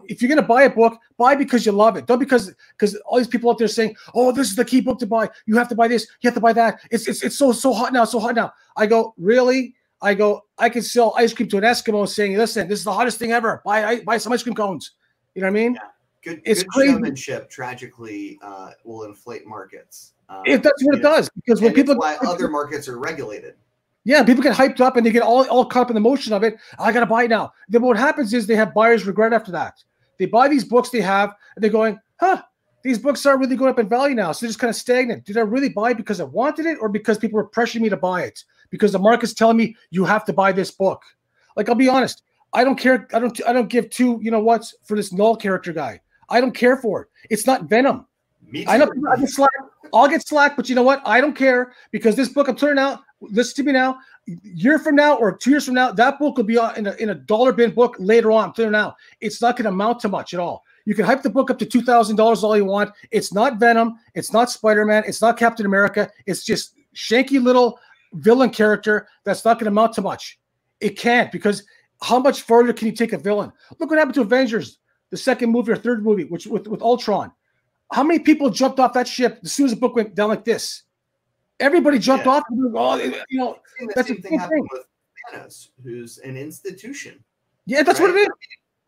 If, 0.09 0.23
you, 0.23 0.27
are 0.27 0.29
going 0.29 0.41
to 0.41 0.47
buy 0.47 0.63
a 0.63 0.71
book, 0.71 1.01
buy 1.17 1.35
because 1.35 1.67
you 1.67 1.73
love 1.73 1.97
it. 1.97 2.07
Don't 2.07 2.19
because 2.21 2.55
because 2.79 2.95
all 3.05 3.19
these 3.19 3.27
people 3.27 3.51
out 3.51 3.59
there 3.59 3.67
saying, 3.69 3.97
"Oh, 4.15 4.31
this 4.31 4.49
is 4.49 4.57
the 4.57 4.65
key 4.65 4.81
book 4.81 4.99
to 5.01 5.07
buy. 5.07 5.29
You 5.47 5.57
have 5.57 5.69
to 5.71 5.75
buy 5.75 5.89
this. 5.89 6.07
You 6.21 6.29
have 6.29 6.35
to 6.35 6.41
buy 6.41 6.53
that. 6.53 6.81
It's 6.91 7.09
it's 7.09 7.23
it's 7.23 7.37
so 7.37 7.53
so 7.53 7.73
hot 7.73 7.93
now, 7.93 8.05
so 8.05 8.21
hot 8.21 8.37
now." 8.37 8.53
I 8.77 8.87
go, 8.87 9.15
really? 9.19 9.75
I 10.03 10.15
go, 10.15 10.43
I 10.59 10.69
can 10.69 10.83
sell 10.83 11.15
ice 11.17 11.33
cream 11.33 11.49
to 11.49 11.59
an 11.59 11.65
Eskimo 11.65 12.07
saying, 12.09 12.37
"Listen, 12.37 12.69
this 12.69 12.79
is 12.79 12.85
the 12.85 12.93
hottest 12.93 13.19
thing 13.19 13.33
ever. 13.33 13.63
Buy 13.65 14.01
buy 14.01 14.19
some 14.19 14.33
ice 14.33 14.43
cream 14.43 14.55
cones." 14.55 14.93
You 15.35 15.43
know 15.43 15.47
what 15.47 15.59
I 15.59 15.63
mean? 15.63 15.75
Yeah. 15.75 15.81
Good, 16.27 16.43
it's 16.45 16.63
good 16.65 16.71
crazy. 16.73 16.93
showmanship 16.93 17.51
tragically 17.51 18.39
uh, 18.43 18.73
will 18.85 19.05
inflate 19.05 19.47
markets. 19.47 20.15
Um, 20.29 20.43
it, 20.45 20.63
that's 20.63 20.83
what 20.85 20.97
it 20.97 21.03
know, 21.03 21.15
does 21.15 21.31
because 21.37 21.61
when 21.61 21.73
people 21.73 21.95
why 21.97 22.17
other 22.27 22.49
markets 22.49 22.89
are 22.89 22.99
regulated. 22.99 23.55
Yeah, 24.03 24.23
people 24.23 24.43
get 24.43 24.55
hyped 24.55 24.81
up 24.81 24.97
and 24.97 25.05
they 25.05 25.11
get 25.11 25.23
all, 25.23 25.49
all 25.49 25.65
caught 25.67 25.83
up 25.83 25.91
in 25.91 25.95
the 25.95 26.01
motion 26.01 26.33
of 26.33 26.43
it. 26.43 26.57
I 26.79 26.93
gotta 26.93 27.07
buy 27.07 27.27
now. 27.27 27.53
Then 27.69 27.83
what 27.83 27.97
happens 27.97 28.33
is 28.35 28.47
they 28.47 28.57
have 28.57 28.75
buyer's 28.75 29.07
regret 29.07 29.33
after 29.33 29.53
that. 29.53 29.83
They 30.19 30.27
buy 30.27 30.49
these 30.49 30.65
books 30.65 30.91
they 30.91 31.01
have, 31.01 31.33
and 31.55 31.63
they're 31.63 31.71
going, 31.71 31.99
huh, 32.19 32.43
these 32.87 32.99
books 32.99 33.27
aren't 33.27 33.41
really 33.41 33.57
going 33.57 33.71
up 33.71 33.79
in 33.79 33.89
value 33.89 34.15
now. 34.15 34.33
So 34.33 34.45
they're 34.45 34.51
just 34.51 34.59
kind 34.59 34.69
of 34.69 34.77
stagnant. 34.77 35.25
Did 35.25 35.37
I 35.37 35.41
really 35.41 35.69
buy 35.69 35.91
it 35.91 35.97
because 35.97 36.21
I 36.21 36.25
wanted 36.25 36.67
it 36.67 36.79
or 36.81 36.89
because 36.89 37.19
people 37.19 37.37
were 37.37 37.49
pressuring 37.49 37.81
me 37.81 37.89
to 37.89 37.97
buy 37.97 38.23
it? 38.23 38.45
Because 38.71 38.93
the 38.93 38.99
market's 38.99 39.35
telling 39.35 39.57
me 39.57 39.77
you 39.91 40.05
have 40.05 40.25
to 40.27 40.33
buy 40.33 40.53
this 40.53 40.71
book. 40.71 41.03
Like 41.57 41.69
I'll 41.69 41.75
be 41.75 41.89
honest, 41.89 42.23
I 42.53 42.65
don't 42.65 42.79
care. 42.79 43.09
I 43.13 43.19
don't 43.19 43.39
I 43.47 43.53
don't 43.53 43.69
give 43.69 43.91
two, 43.91 44.19
you 44.23 44.31
know 44.31 44.41
what, 44.41 44.73
for 44.85 44.97
this 44.97 45.13
Knull 45.13 45.37
character 45.37 45.73
guy. 45.73 46.01
I 46.29 46.41
don't 46.41 46.55
care 46.55 46.77
for 46.77 47.03
it. 47.03 47.09
It's 47.31 47.47
not 47.47 47.65
Venom. 47.65 48.07
I 48.69 48.79
know 48.79 48.89
I 49.13 49.17
get 49.17 49.31
slack. 49.31 49.51
I'll 49.93 50.09
get 50.09 50.27
slack, 50.27 50.57
but 50.57 50.69
you 50.69 50.75
know 50.75 50.83
what? 50.83 51.03
I 51.05 51.21
don't 51.21 51.35
care 51.35 51.73
because 51.91 52.15
this 52.15 52.29
book 52.29 52.49
I'm 52.49 52.57
turning 52.57 52.79
out 52.79 53.01
listen 53.21 53.57
to 53.57 53.63
me 53.65 53.73
now. 53.73 53.99
Year 54.27 54.79
from 54.79 54.97
now 54.97 55.17
or 55.17 55.37
two 55.37 55.51
years 55.51 55.65
from 55.65 55.75
now, 55.75 55.93
that 55.93 56.19
book 56.19 56.37
will 56.37 56.45
be 56.45 56.59
in 56.77 56.87
a, 56.87 56.93
in 56.95 57.11
a 57.11 57.15
dollar 57.15 57.53
bin 57.53 57.71
book 57.71 57.97
later 57.99 58.33
on. 58.33 58.53
Clear 58.53 58.71
now. 58.71 58.97
It's 59.21 59.41
not 59.41 59.57
going 59.57 59.65
to 59.65 59.71
amount 59.71 60.01
to 60.01 60.09
much 60.09 60.35
at 60.35 60.41
all. 60.41 60.65
You 60.87 60.95
can 60.95 61.05
hype 61.05 61.23
the 61.23 61.31
book 61.31 61.51
up 61.51 61.59
to 61.59 61.67
two 61.67 61.83
thousand 61.83 62.17
dollars 62.17 62.43
all 62.43 62.57
you 62.57 62.65
want. 62.65 62.93
It's 63.11 63.35
not 63.35 63.59
Venom. 63.59 63.99
It's 64.15 64.33
not 64.33 64.51
Spider 64.51 64.87
Man. 64.87 65.05
It's 65.07 65.21
not 65.21 65.37
Captain 65.37 65.67
America. 65.67 66.11
It's 66.25 66.45
just 66.45 66.75
shanky 66.95 67.43
little 67.43 67.79
villain 68.15 68.51
character 68.51 69.09
that's 69.25 69.45
not 69.45 69.55
going 69.55 69.67
to 69.67 69.71
amount 69.71 69.93
to 69.95 70.01
much. 70.01 70.39
It 70.81 70.97
can't 70.97 71.31
because 71.31 71.65
how 72.01 72.19
much 72.19 72.43
further 72.43 72.73
can 72.73 72.87
you 72.87 72.95
take 72.95 73.13
a 73.13 73.19
villain? 73.19 73.53
Look 73.79 73.91
what 73.91 73.99
happened 73.99 74.15
to 74.15 74.21
Avengers, 74.23 74.79
the 75.11 75.17
second 75.17 75.51
movie 75.51 75.73
or 75.73 75.77
third 75.77 76.05
movie, 76.05 76.25
which 76.25 76.47
with, 76.47 76.67
with 76.69 76.83
Ultron. 76.83 77.33
How 77.93 78.03
many 78.03 78.19
people 78.19 78.51
jumped 78.51 78.81
off 78.81 78.93
that 78.95 79.09
ship 79.09 79.41
as 79.45 79.53
soon 79.53 79.67
as 79.67 79.73
the 79.73 79.79
book 79.79 79.95
went 79.95 80.15
down 80.15 80.29
like 80.29 80.45
this? 80.45 80.85
Everybody 81.59 81.99
jumped 81.99 82.27
yeah. 82.27 82.33
off. 82.33 82.43
Oh, 82.75 82.97
you 82.97 83.39
know, 83.39 83.59
that's 83.95 84.09
the 84.09 84.15
same 84.15 84.23
thing 84.23 84.39
happened 84.39 84.69
with 84.73 84.83
Thanos, 85.33 85.69
who's 85.83 86.19
an 86.19 86.37
institution. 86.37 87.23
Yeah, 87.65 87.83
that's 87.83 87.99
right? 87.99 88.13
what 88.13 88.17
it 88.17 88.21
is. 88.21 88.29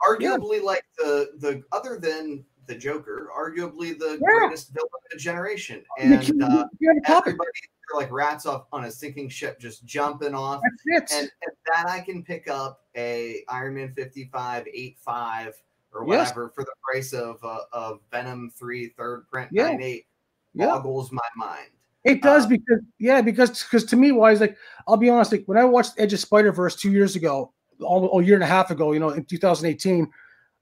Arguably, 0.06 0.56
yeah. 0.56 0.62
like 0.62 0.84
the 0.96 1.30
the 1.38 1.62
other 1.72 1.98
than 1.98 2.44
the 2.66 2.74
Joker, 2.74 3.30
arguably 3.37 3.98
the 3.98 4.18
yeah. 4.20 4.38
greatest 4.40 4.72
villain 4.72 4.90
of 4.92 5.11
the 5.12 5.18
generation, 5.18 5.82
and 5.98 6.42
uh, 6.42 6.64
everybody 7.06 7.50
like 7.94 8.12
rats 8.12 8.46
off 8.46 8.66
on 8.72 8.84
a 8.84 8.90
sinking 8.90 9.28
ship, 9.28 9.58
just 9.58 9.84
jumping 9.84 10.34
off. 10.34 10.61
That's 10.62 11.12
it. 11.12 11.18
And, 11.18 11.30
and 11.42 11.52
that 11.66 11.88
I 11.88 12.00
can 12.00 12.22
pick 12.22 12.48
up 12.48 12.82
a 12.96 13.44
Iron 13.48 13.74
Man 13.74 13.92
55, 13.94 14.66
85 14.66 15.54
or 15.92 16.04
whatever 16.04 16.44
yes. 16.44 16.54
for 16.54 16.64
the 16.64 16.72
price 16.84 17.12
of 17.12 17.38
uh, 17.42 17.61
of 17.72 18.00
Venom 18.11 18.52
3 18.56 18.88
third 18.90 19.26
print 19.30 19.48
yeah. 19.52 19.70
98 19.70 20.06
boggles 20.54 21.12
my 21.12 21.20
mind. 21.37 21.70
It 22.04 22.22
does 22.22 22.44
uh, 22.44 22.48
because 22.48 22.80
yeah, 22.98 23.20
because 23.20 23.62
because 23.62 23.84
to 23.87 23.96
me, 23.96 24.12
why 24.12 24.32
is 24.32 24.40
like 24.40 24.56
I'll 24.87 24.96
be 24.96 25.11
honest, 25.11 25.32
like 25.32 25.44
when 25.46 25.58
I 25.58 25.64
watched 25.64 25.94
Edge 25.98 26.12
of 26.12 26.20
Spider 26.20 26.52
Verse 26.52 26.76
two 26.76 26.90
years 26.90 27.16
ago, 27.16 27.52
all, 27.80 28.18
a 28.18 28.22
year 28.22 28.34
and 28.34 28.44
a 28.44 28.46
half 28.46 28.70
ago, 28.70 28.92
you 28.92 29.00
know, 29.00 29.10
in 29.10 29.24
2018, 29.24 30.08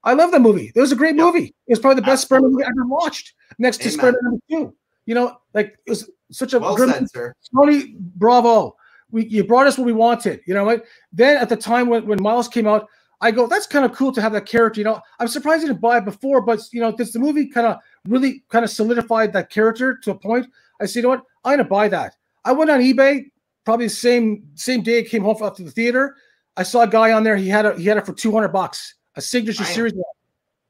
I 0.03 0.13
love 0.13 0.31
that 0.31 0.41
movie. 0.41 0.71
It 0.73 0.79
was 0.79 0.91
a 0.91 0.95
great 0.95 1.15
yep. 1.15 1.25
movie. 1.25 1.55
It 1.67 1.71
was 1.71 1.79
probably 1.79 2.01
the 2.01 2.05
best 2.05 2.23
Spider-Man 2.23 2.51
movie 2.51 2.63
I 2.63 2.69
ever 2.69 2.85
watched. 2.85 3.33
Next 3.59 3.81
Amen. 3.81 3.91
to 3.91 3.97
Spider 3.97 4.19
number 4.21 4.39
two, 4.49 4.75
you 5.05 5.15
know, 5.15 5.37
like 5.53 5.77
it 5.85 5.89
was 5.89 6.09
such 6.31 6.53
a 6.53 6.59
well 6.59 6.75
grim, 6.75 6.91
said, 6.91 7.09
sir. 7.09 7.33
Tony, 7.55 7.95
bravo. 7.97 8.75
We 9.09 9.25
you 9.27 9.43
brought 9.43 9.67
us 9.67 9.77
what 9.77 9.85
we 9.85 9.93
wanted. 9.93 10.41
You 10.45 10.53
know 10.53 10.65
what? 10.65 10.85
Then 11.13 11.37
at 11.37 11.49
the 11.49 11.55
time 11.55 11.87
when 11.87 12.05
when 12.05 12.21
Miles 12.21 12.47
came 12.47 12.67
out, 12.67 12.87
I 13.21 13.31
go, 13.31 13.47
that's 13.47 13.65
kind 13.65 13.85
of 13.85 13.93
cool 13.93 14.11
to 14.11 14.21
have 14.21 14.33
that 14.33 14.45
character. 14.45 14.79
You 14.81 14.85
know, 14.85 15.01
I'm 15.19 15.27
surprised 15.27 15.63
I 15.63 15.67
didn't 15.67 15.81
buy 15.81 15.97
it 15.97 16.05
before, 16.05 16.41
but 16.41 16.59
you 16.71 16.81
know, 16.81 16.91
this 16.91 17.13
the 17.13 17.19
movie 17.19 17.47
kind 17.47 17.67
of 17.67 17.77
really 18.07 18.43
kind 18.49 18.65
of 18.65 18.71
solidified 18.71 19.33
that 19.33 19.49
character 19.49 19.97
to 20.03 20.11
a 20.11 20.15
point. 20.15 20.47
I 20.81 20.85
said, 20.85 20.97
you 20.97 21.03
know 21.03 21.09
what? 21.09 21.23
I'm 21.43 21.53
gonna 21.53 21.69
buy 21.69 21.87
that. 21.89 22.15
I 22.45 22.51
went 22.51 22.69
on 22.69 22.81
eBay 22.81 23.25
probably 23.65 23.87
the 23.87 23.93
same 23.93 24.47
same 24.55 24.81
day 24.81 24.99
it 24.99 25.09
came 25.09 25.23
home 25.23 25.37
after 25.41 25.63
the 25.63 25.71
theater. 25.71 26.15
I 26.57 26.63
saw 26.63 26.81
a 26.81 26.87
guy 26.87 27.11
on 27.11 27.23
there. 27.23 27.37
He 27.37 27.47
had 27.47 27.67
a, 27.67 27.77
he 27.77 27.85
had 27.85 27.97
it 27.97 28.05
for 28.05 28.13
200 28.13 28.47
bucks, 28.49 28.95
a 29.15 29.21
signature 29.21 29.63
Damn. 29.63 29.73
series. 29.73 29.93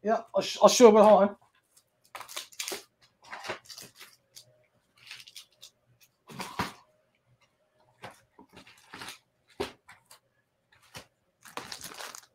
Yeah, 0.04 0.19
I'll, 0.36 0.41
sh- 0.41 0.58
I'll 0.62 0.67
show 0.67 0.91
you. 0.91 0.97
Hold 0.97 1.23
on. 1.23 1.36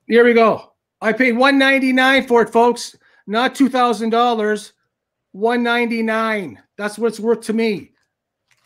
Here 0.08 0.24
we 0.24 0.32
go. 0.32 0.72
I 1.00 1.12
paid 1.12 1.32
199 1.32 2.26
for 2.26 2.42
it, 2.42 2.50
folks. 2.50 2.96
Not 3.26 3.54
two 3.54 3.68
thousand 3.68 4.10
dollars. 4.10 4.72
199. 5.32 6.62
That's 6.76 6.98
what 6.98 7.08
it's 7.08 7.20
worth 7.20 7.40
to 7.42 7.52
me. 7.52 7.92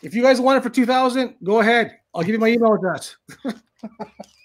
If 0.01 0.13
you 0.13 0.21
guys 0.21 0.41
want 0.41 0.57
it 0.57 0.63
for 0.63 0.69
2000, 0.69 1.35
go 1.43 1.59
ahead. 1.61 1.99
I'll 2.13 2.23
give 2.23 2.33
you 2.33 2.39
my 2.39 2.49
email 2.49 2.73
address. 2.73 3.15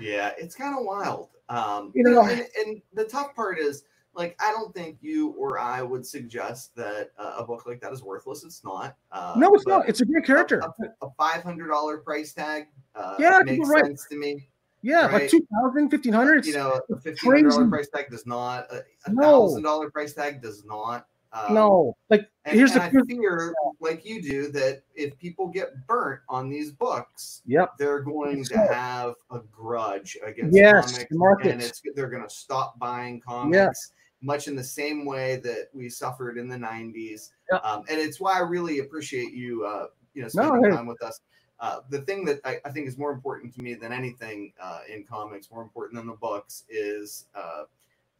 yeah, 0.00 0.32
it's 0.38 0.54
kind 0.54 0.76
of 0.76 0.84
wild. 0.84 1.28
Um, 1.48 1.92
you 1.94 2.02
know, 2.02 2.22
and, 2.22 2.46
and, 2.58 2.80
the 2.94 3.04
tough 3.04 3.34
part 3.34 3.58
is 3.58 3.84
like 4.14 4.36
I 4.40 4.52
don't 4.52 4.72
think 4.72 4.98
you 5.00 5.30
or 5.30 5.58
I 5.58 5.82
would 5.82 6.06
suggest 6.06 6.74
that 6.76 7.10
uh, 7.18 7.34
a 7.38 7.44
book 7.44 7.66
like 7.66 7.80
that 7.80 7.92
is 7.92 8.02
worthless. 8.02 8.44
It's 8.44 8.64
not. 8.64 8.96
Uh, 9.10 9.34
no, 9.36 9.52
it's 9.54 9.66
not. 9.66 9.88
It's 9.88 10.00
a 10.00 10.04
great 10.04 10.24
character. 10.24 10.60
A, 10.60 11.06
a 11.06 11.10
five 11.18 11.42
hundred 11.42 11.68
dollar 11.68 11.98
price 11.98 12.32
tag. 12.32 12.68
Uh, 12.94 13.16
yeah, 13.18 13.40
makes 13.44 13.68
right. 13.68 13.84
sense 13.84 14.06
to 14.10 14.16
me. 14.16 14.48
Yeah, 14.82 15.06
right? 15.06 15.22
like 15.22 15.30
2000 15.30 15.90
1500 15.90 16.46
You 16.46 16.54
know, 16.54 16.80
a 16.90 16.94
$1,500 16.94 17.68
price 17.68 17.88
tag 17.94 18.10
does 18.10 18.26
not, 18.26 18.66
a 18.72 19.10
$1,000 19.10 19.62
no. 19.62 19.90
price 19.90 20.14
tag 20.14 20.40
does 20.40 20.64
not 20.64 21.06
um, 21.32 21.54
no, 21.54 21.96
like 22.08 22.28
and, 22.44 22.56
here's 22.56 22.72
and 22.72 22.92
the 22.92 22.98
I 22.98 23.04
fear, 23.06 23.54
like 23.80 24.04
you 24.04 24.20
do, 24.20 24.50
that 24.52 24.82
if 24.94 25.16
people 25.16 25.46
get 25.46 25.86
burnt 25.86 26.20
on 26.28 26.48
these 26.48 26.72
books, 26.72 27.42
yep, 27.46 27.76
they're 27.78 28.00
going 28.00 28.44
to 28.44 28.58
have 28.58 29.14
a 29.30 29.38
grudge 29.38 30.16
against 30.24 30.56
yes, 30.56 31.04
comics, 31.04 31.46
and 31.46 31.62
it's 31.62 31.82
they're 31.94 32.10
going 32.10 32.24
to 32.24 32.34
stop 32.34 32.78
buying 32.78 33.20
comics. 33.20 33.56
Yes. 33.56 33.92
Much 34.22 34.48
in 34.48 34.56
the 34.56 34.64
same 34.64 35.06
way 35.06 35.36
that 35.36 35.68
we 35.72 35.88
suffered 35.88 36.36
in 36.36 36.48
the 36.48 36.56
'90s, 36.56 37.30
yep. 37.50 37.64
um, 37.64 37.84
and 37.88 37.98
it's 37.98 38.20
why 38.20 38.34
I 38.34 38.40
really 38.40 38.80
appreciate 38.80 39.32
you, 39.32 39.64
uh, 39.64 39.86
you 40.12 40.20
know, 40.20 40.28
spending 40.28 40.60
no, 40.60 40.76
time 40.76 40.86
with 40.86 41.02
us. 41.02 41.20
Uh, 41.60 41.80
the 41.90 42.02
thing 42.02 42.24
that 42.24 42.40
I, 42.44 42.58
I, 42.64 42.70
think 42.70 42.88
is 42.88 42.98
more 42.98 43.12
important 43.12 43.54
to 43.54 43.62
me 43.62 43.74
than 43.74 43.92
anything 43.92 44.52
uh, 44.62 44.80
in 44.92 45.04
comics, 45.04 45.50
more 45.50 45.62
important 45.62 45.96
than 45.96 46.06
the 46.06 46.14
books, 46.14 46.64
is 46.70 47.26
uh, 47.34 47.64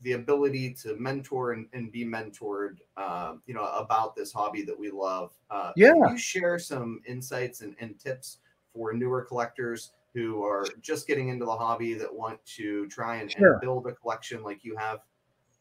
the 0.03 0.13
ability 0.13 0.73
to 0.73 0.97
mentor 0.97 1.53
and, 1.53 1.67
and 1.73 1.93
be 1.93 2.05
mentored, 2.05 2.79
uh, 2.97 3.35
you 3.47 3.55
know, 3.55 3.67
about 3.67 4.17
this 4.17 4.33
hobby 4.33 4.63
that 4.63 4.79
we 4.79 4.91
love. 4.91 5.33
Uh, 5.51 5.73
yeah. 5.77 5.93
you 5.95 6.19
share 6.19 6.59
some 6.59 7.01
insights 7.07 7.61
and, 7.61 7.77
and 7.81 7.99
tips 7.99 8.39
for 8.73 8.93
newer 8.93 9.23
collectors 9.23 9.93
who 10.15 10.43
are 10.43 10.67
just 10.81 11.07
getting 11.07 11.29
into 11.29 11.45
the 11.45 11.55
hobby 11.55 11.95
that 11.95 12.13
want 12.13 12.45
to 12.45 12.89
try 12.89 13.17
and, 13.17 13.31
sure. 13.31 13.53
and 13.53 13.61
build 13.61 13.87
a 13.87 13.93
collection 13.93 14.43
like 14.43 14.65
you 14.65 14.77
have? 14.77 15.01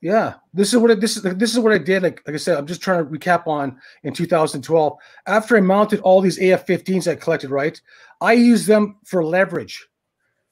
Yeah, 0.02 0.36
this 0.54 0.73
is 0.73 0.80
what 0.80 0.91
I, 0.91 0.95
this 0.95 1.17
is 1.17 1.23
this 1.23 1.52
is 1.52 1.60
what 1.60 1.73
I 1.73 1.78
did. 1.78 2.04
Like 2.04 2.21
like 2.25 2.34
I 2.34 2.38
said, 2.38 2.58
I'm 2.58 2.65
just 2.65 2.82
trying 2.82 3.04
to 3.04 3.12
recap 3.12 3.47
on 3.47 3.78
in 4.04 4.13
2012. 4.13 4.97
After 5.28 5.58
I 5.58 5.60
mounted 5.60 5.99
all 5.99 6.21
these 6.21 6.38
AF-15s 6.38 7.12
I 7.12 7.15
collected, 7.15 7.49
right, 7.49 7.80
I 8.21 8.32
used 8.32 8.65
them 8.65 8.95
for 9.04 9.25
leverage. 9.25 9.89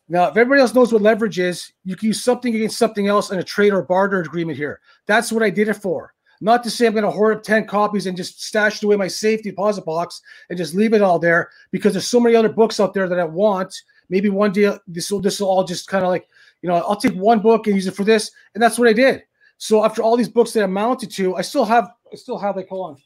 Now, 0.09 0.23
if 0.23 0.37
everybody 0.37 0.61
else 0.61 0.73
knows 0.73 0.93
what 0.93 1.01
leverage 1.01 1.39
is, 1.39 1.73
you 1.83 1.95
can 1.95 2.07
use 2.07 2.23
something 2.23 2.55
against 2.55 2.77
something 2.77 3.07
else 3.07 3.31
in 3.31 3.39
a 3.39 3.43
trade 3.43 3.73
or 3.73 3.81
barter 3.81 4.21
agreement 4.21 4.57
here. 4.57 4.79
That's 5.05 5.31
what 5.31 5.43
I 5.43 5.49
did 5.49 5.67
it 5.67 5.75
for. 5.75 6.13
Not 6.39 6.63
to 6.63 6.69
say 6.69 6.85
I'm 6.85 6.93
going 6.93 7.03
to 7.03 7.11
hoard 7.11 7.37
up 7.37 7.43
10 7.43 7.65
copies 7.65 8.05
and 8.05 8.15
just 8.15 8.43
stash 8.43 8.77
it 8.77 8.83
away 8.83 8.95
my 8.95 9.07
safety 9.07 9.49
deposit 9.49 9.85
box 9.85 10.21
and 10.49 10.57
just 10.57 10.75
leave 10.75 10.93
it 10.93 11.01
all 11.01 11.19
there 11.19 11.49
because 11.71 11.93
there's 11.93 12.07
so 12.07 12.19
many 12.19 12.35
other 12.35 12.49
books 12.49 12.79
out 12.79 12.93
there 12.93 13.09
that 13.09 13.19
I 13.19 13.23
want. 13.23 13.73
Maybe 14.09 14.29
one 14.29 14.51
day 14.51 14.77
this 14.87 15.11
will 15.11 15.19
this 15.19 15.39
will 15.39 15.49
all 15.49 15.63
just 15.63 15.87
kind 15.87 16.03
of 16.05 16.09
like, 16.09 16.27
you 16.61 16.69
know, 16.69 16.75
I'll 16.75 16.95
take 16.95 17.15
one 17.15 17.39
book 17.39 17.67
and 17.67 17.75
use 17.75 17.87
it 17.87 17.95
for 17.95 18.03
this. 18.03 18.31
And 18.53 18.61
that's 18.61 18.77
what 18.77 18.87
I 18.87 18.93
did. 18.93 19.23
So 19.57 19.83
after 19.83 20.03
all 20.03 20.15
these 20.15 20.29
books 20.29 20.53
that 20.53 20.63
I 20.63 20.67
mounted 20.67 21.11
to, 21.13 21.35
I 21.35 21.41
still 21.41 21.65
have 21.65 21.89
I 22.11 22.15
still 22.15 22.37
have 22.37 22.55
like 22.55 22.69
hold 22.69 22.91
on. 22.91 22.97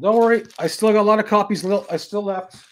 Don't 0.00 0.16
worry, 0.16 0.44
I 0.60 0.68
still 0.68 0.92
got 0.92 1.00
a 1.00 1.02
lot 1.02 1.18
of 1.18 1.26
copies. 1.26 1.66
I 1.66 1.96
still 1.96 2.22
left. 2.22 2.67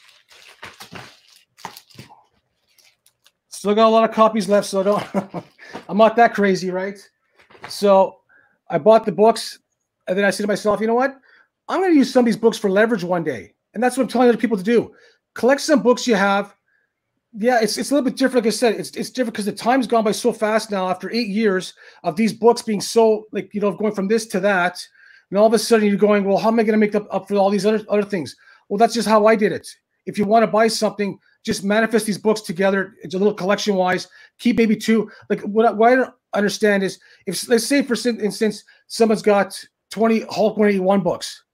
Still 3.67 3.75
got 3.75 3.89
a 3.89 3.91
lot 3.91 4.09
of 4.09 4.15
copies 4.15 4.49
left, 4.49 4.69
so 4.69 4.79
I 4.79 4.83
don't. 4.85 5.45
I'm 5.89 5.97
not 5.99 6.15
that 6.15 6.35
crazy, 6.35 6.71
right? 6.71 6.97
So 7.69 8.19
I 8.71 8.79
bought 8.79 9.05
the 9.05 9.11
books, 9.11 9.59
and 10.07 10.17
then 10.17 10.25
I 10.25 10.31
said 10.31 10.45
to 10.45 10.47
myself, 10.47 10.81
you 10.81 10.87
know 10.87 10.95
what? 10.95 11.19
I'm 11.67 11.81
going 11.81 11.91
to 11.91 11.99
use 11.99 12.13
some 12.13 12.21
of 12.21 12.27
these 12.27 12.37
books 12.37 12.57
for 12.59 12.71
leverage 12.71 13.03
one 13.03 13.25
day, 13.25 13.55
and 13.75 13.83
that's 13.83 13.97
what 13.97 14.05
I'm 14.05 14.09
telling 14.09 14.29
other 14.29 14.39
people 14.39 14.57
to 14.57 14.63
do. 14.63 14.95
Collect 15.35 15.61
some 15.61 15.83
books 15.83 16.07
you 16.07 16.15
have. 16.15 16.55
Yeah, 17.37 17.59
it's 17.61 17.77
it's 17.77 17.91
a 17.91 17.95
little 17.95 18.09
bit 18.09 18.17
different. 18.17 18.47
Like 18.47 18.53
I 18.53 18.55
said, 18.55 18.77
it's 18.77 18.91
it's 18.91 19.11
different 19.11 19.35
because 19.35 19.47
the 19.47 19.53
time's 19.53 19.89
gone 19.89 20.05
by 20.05 20.13
so 20.13 20.33
fast 20.33 20.71
now. 20.71 20.89
After 20.89 21.11
eight 21.11 21.27
years 21.27 21.75
of 22.05 22.15
these 22.15 22.33
books 22.33 22.63
being 22.63 22.81
so 22.81 23.27
like 23.33 23.53
you 23.53 23.61
know 23.61 23.73
going 23.73 23.97
from 23.97 24.07
this 24.07 24.27
to 24.27 24.39
that, 24.39 24.81
and 25.31 25.41
all 25.41 25.47
of 25.49 25.55
a 25.55 25.59
sudden 25.59 25.89
you're 25.89 25.97
going, 25.97 26.23
well, 26.23 26.39
how 26.39 26.51
am 26.51 26.61
I 26.61 26.63
going 26.63 26.79
to 26.79 26.87
make 26.87 26.95
up, 26.95 27.09
up 27.13 27.27
for 27.27 27.35
all 27.35 27.51
these 27.51 27.67
other 27.67 27.85
other 27.89 28.05
things? 28.05 28.37
Well, 28.69 28.79
that's 28.79 28.95
just 28.95 29.09
how 29.09 29.27
I 29.27 29.35
did 29.35 29.51
it. 29.51 29.67
If 30.07 30.19
you 30.19 30.25
want 30.25 30.45
to 30.45 30.47
buy 30.47 30.69
something, 30.69 31.19
just 31.47 31.63
manifest 31.63 32.07
these 32.07 32.19
books 32.19 32.41
together. 32.41 32.97
It's 33.03 33.15
a 33.15 33.19
little 33.19 33.33
collection 33.33 33.77
wise. 33.77 34.09
Keep 34.41 34.57
maybe 34.57 34.75
two. 34.75 35.09
Like 35.31 35.41
what, 35.43 35.77
what 35.77 35.93
I 35.93 35.95
don't 35.95 36.15
understand 36.35 36.83
is 36.83 36.99
if 37.27 37.49
let's 37.49 37.65
say 37.65 37.83
for 37.83 37.95
instance 37.95 38.65
someone's 38.89 39.23
got 39.23 39.59
20 39.93 40.23
Hulk 40.23 40.57
181 40.57 41.01
books. 41.03 41.45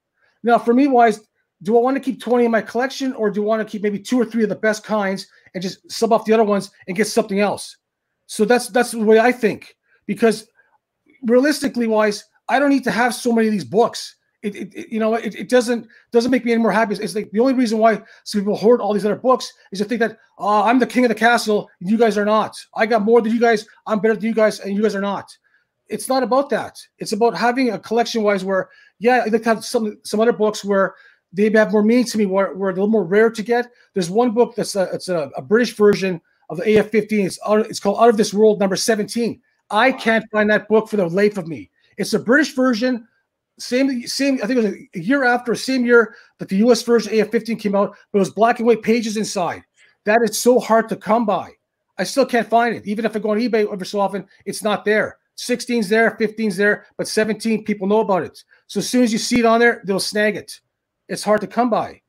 Now 0.41 0.57
for 0.57 0.73
me 0.73 0.87
wise, 0.87 1.21
do 1.61 1.77
I 1.77 1.81
want 1.81 1.95
to 1.95 2.01
keep 2.01 2.19
20 2.19 2.45
in 2.45 2.51
my 2.51 2.61
collection 2.61 3.13
or 3.13 3.29
do 3.29 3.43
I 3.43 3.45
want 3.45 3.65
to 3.65 3.71
keep 3.71 3.83
maybe 3.83 3.99
two 3.99 4.19
or 4.19 4.25
three 4.25 4.41
of 4.41 4.49
the 4.49 4.55
best 4.55 4.83
kinds 4.83 5.27
and 5.53 5.61
just 5.61 5.89
sub 5.89 6.11
off 6.11 6.25
the 6.25 6.33
other 6.33 6.43
ones 6.43 6.71
and 6.87 6.97
get 6.97 7.05
something 7.05 7.39
else? 7.39 7.77
So 8.25 8.45
that's 8.45 8.69
that's 8.69 8.91
the 8.91 8.99
way 8.99 9.19
I 9.19 9.31
think 9.31 9.75
because 10.07 10.47
realistically 11.27 11.85
wise, 11.85 12.23
I 12.49 12.57
don't 12.57 12.71
need 12.71 12.83
to 12.85 12.91
have 12.91 13.13
so 13.13 13.31
many 13.31 13.47
of 13.47 13.53
these 13.53 13.63
books 13.63 14.15
it, 14.43 14.55
it, 14.55 14.91
you 14.91 14.99
know 14.99 15.15
it, 15.15 15.35
it 15.35 15.49
doesn't 15.49 15.87
doesn't 16.11 16.31
make 16.31 16.45
me 16.45 16.51
any 16.51 16.61
more 16.61 16.71
happy. 16.71 16.95
It's 16.95 17.15
like 17.15 17.31
the 17.31 17.39
only 17.39 17.53
reason 17.53 17.77
why 17.77 18.01
some 18.23 18.41
people 18.41 18.55
hoard 18.55 18.81
all 18.81 18.93
these 18.93 19.05
other 19.05 19.15
books 19.15 19.51
is 19.71 19.79
to 19.79 19.85
think 19.85 19.99
that 19.99 20.17
uh, 20.39 20.63
I'm 20.63 20.79
the 20.79 20.87
king 20.87 21.05
of 21.05 21.09
the 21.09 21.15
castle 21.15 21.69
and 21.79 21.89
you 21.89 21.97
guys 21.97 22.17
are 22.17 22.25
not. 22.25 22.55
I 22.75 22.85
got 22.85 23.03
more 23.03 23.21
than 23.21 23.33
you 23.33 23.39
guys. 23.39 23.65
I'm 23.87 23.99
better 23.99 24.15
than 24.15 24.25
you 24.25 24.33
guys 24.33 24.59
and 24.59 24.75
you 24.75 24.81
guys 24.81 24.95
are 24.95 25.01
not. 25.01 25.35
It's 25.87 26.09
not 26.09 26.23
about 26.23 26.49
that. 26.49 26.79
It's 26.99 27.11
about 27.11 27.37
having 27.37 27.71
a 27.71 27.79
collection 27.79 28.23
wise 28.23 28.43
where 28.43 28.69
yeah, 28.99 29.23
I 29.25 29.29
like 29.29 29.43
have 29.45 29.65
some 29.65 29.97
some 30.03 30.19
other 30.19 30.33
books 30.33 30.63
where 30.63 30.95
they 31.33 31.49
have 31.49 31.71
more 31.71 31.83
meaning 31.83 32.05
to 32.05 32.17
me, 32.17 32.25
where, 32.25 32.53
where 32.53 32.71
they're 32.71 32.81
a 32.81 32.85
little 32.85 32.87
more 32.87 33.03
rare 33.03 33.29
to 33.29 33.41
get. 33.41 33.71
There's 33.93 34.09
one 34.09 34.31
book 34.31 34.55
that's 34.55 34.75
a, 34.75 34.83
it's 34.93 35.09
a, 35.09 35.31
a 35.35 35.41
British 35.41 35.75
version 35.75 36.21
of 36.49 36.57
the 36.57 36.77
AF-15. 36.77 37.25
It's 37.25 37.39
out, 37.45 37.65
it's 37.65 37.79
called 37.79 37.99
Out 37.99 38.09
of 38.09 38.17
This 38.17 38.33
World 38.33 38.59
number 38.59 38.75
17. 38.75 39.41
I 39.71 39.91
can't 39.91 40.25
find 40.31 40.49
that 40.51 40.67
book 40.67 40.87
for 40.87 40.97
the 40.97 41.07
life 41.07 41.37
of 41.37 41.47
me. 41.47 41.71
It's 41.97 42.13
a 42.13 42.19
British 42.19 42.55
version 42.55 43.07
same 43.59 44.07
same 44.07 44.39
I 44.43 44.47
think 44.47 44.59
it 44.59 44.63
was 44.63 44.73
a 44.95 44.99
year 44.99 45.23
after, 45.23 45.55
same 45.55 45.85
year 45.85 46.15
that 46.39 46.49
the 46.49 46.57
US 46.57 46.81
version 46.83 47.13
AF15 47.13 47.59
came 47.59 47.75
out, 47.75 47.95
but 48.11 48.17
it 48.17 48.21
was 48.21 48.31
black 48.31 48.59
and 48.59 48.67
white 48.67 48.81
pages 48.81 49.17
inside. 49.17 49.63
That 50.05 50.21
is 50.23 50.37
so 50.37 50.59
hard 50.59 50.89
to 50.89 50.95
come 50.95 51.25
by. 51.25 51.51
I 51.97 52.03
still 52.03 52.25
can't 52.25 52.49
find 52.49 52.75
it. 52.75 52.85
Even 52.87 53.05
if 53.05 53.15
I 53.15 53.19
go 53.19 53.31
on 53.31 53.39
eBay 53.39 53.71
every 53.71 53.85
so 53.85 53.99
often, 53.99 54.25
it's 54.45 54.63
not 54.63 54.83
there. 54.83 55.17
16's 55.37 55.89
there, 55.89 56.17
15's 56.19 56.57
there, 56.57 56.85
but 56.97 57.07
17 57.07 57.63
people 57.63 57.87
know 57.87 58.01
about 58.01 58.23
it. 58.23 58.43
So 58.67 58.79
as 58.79 58.89
soon 58.89 59.03
as 59.03 59.11
you 59.11 59.19
see 59.19 59.39
it 59.39 59.45
on 59.45 59.59
there, 59.59 59.81
they'll 59.85 59.99
snag 59.99 60.35
it. 60.35 60.59
It's 61.07 61.23
hard 61.23 61.41
to 61.41 61.47
come 61.47 61.69
by. 61.69 62.01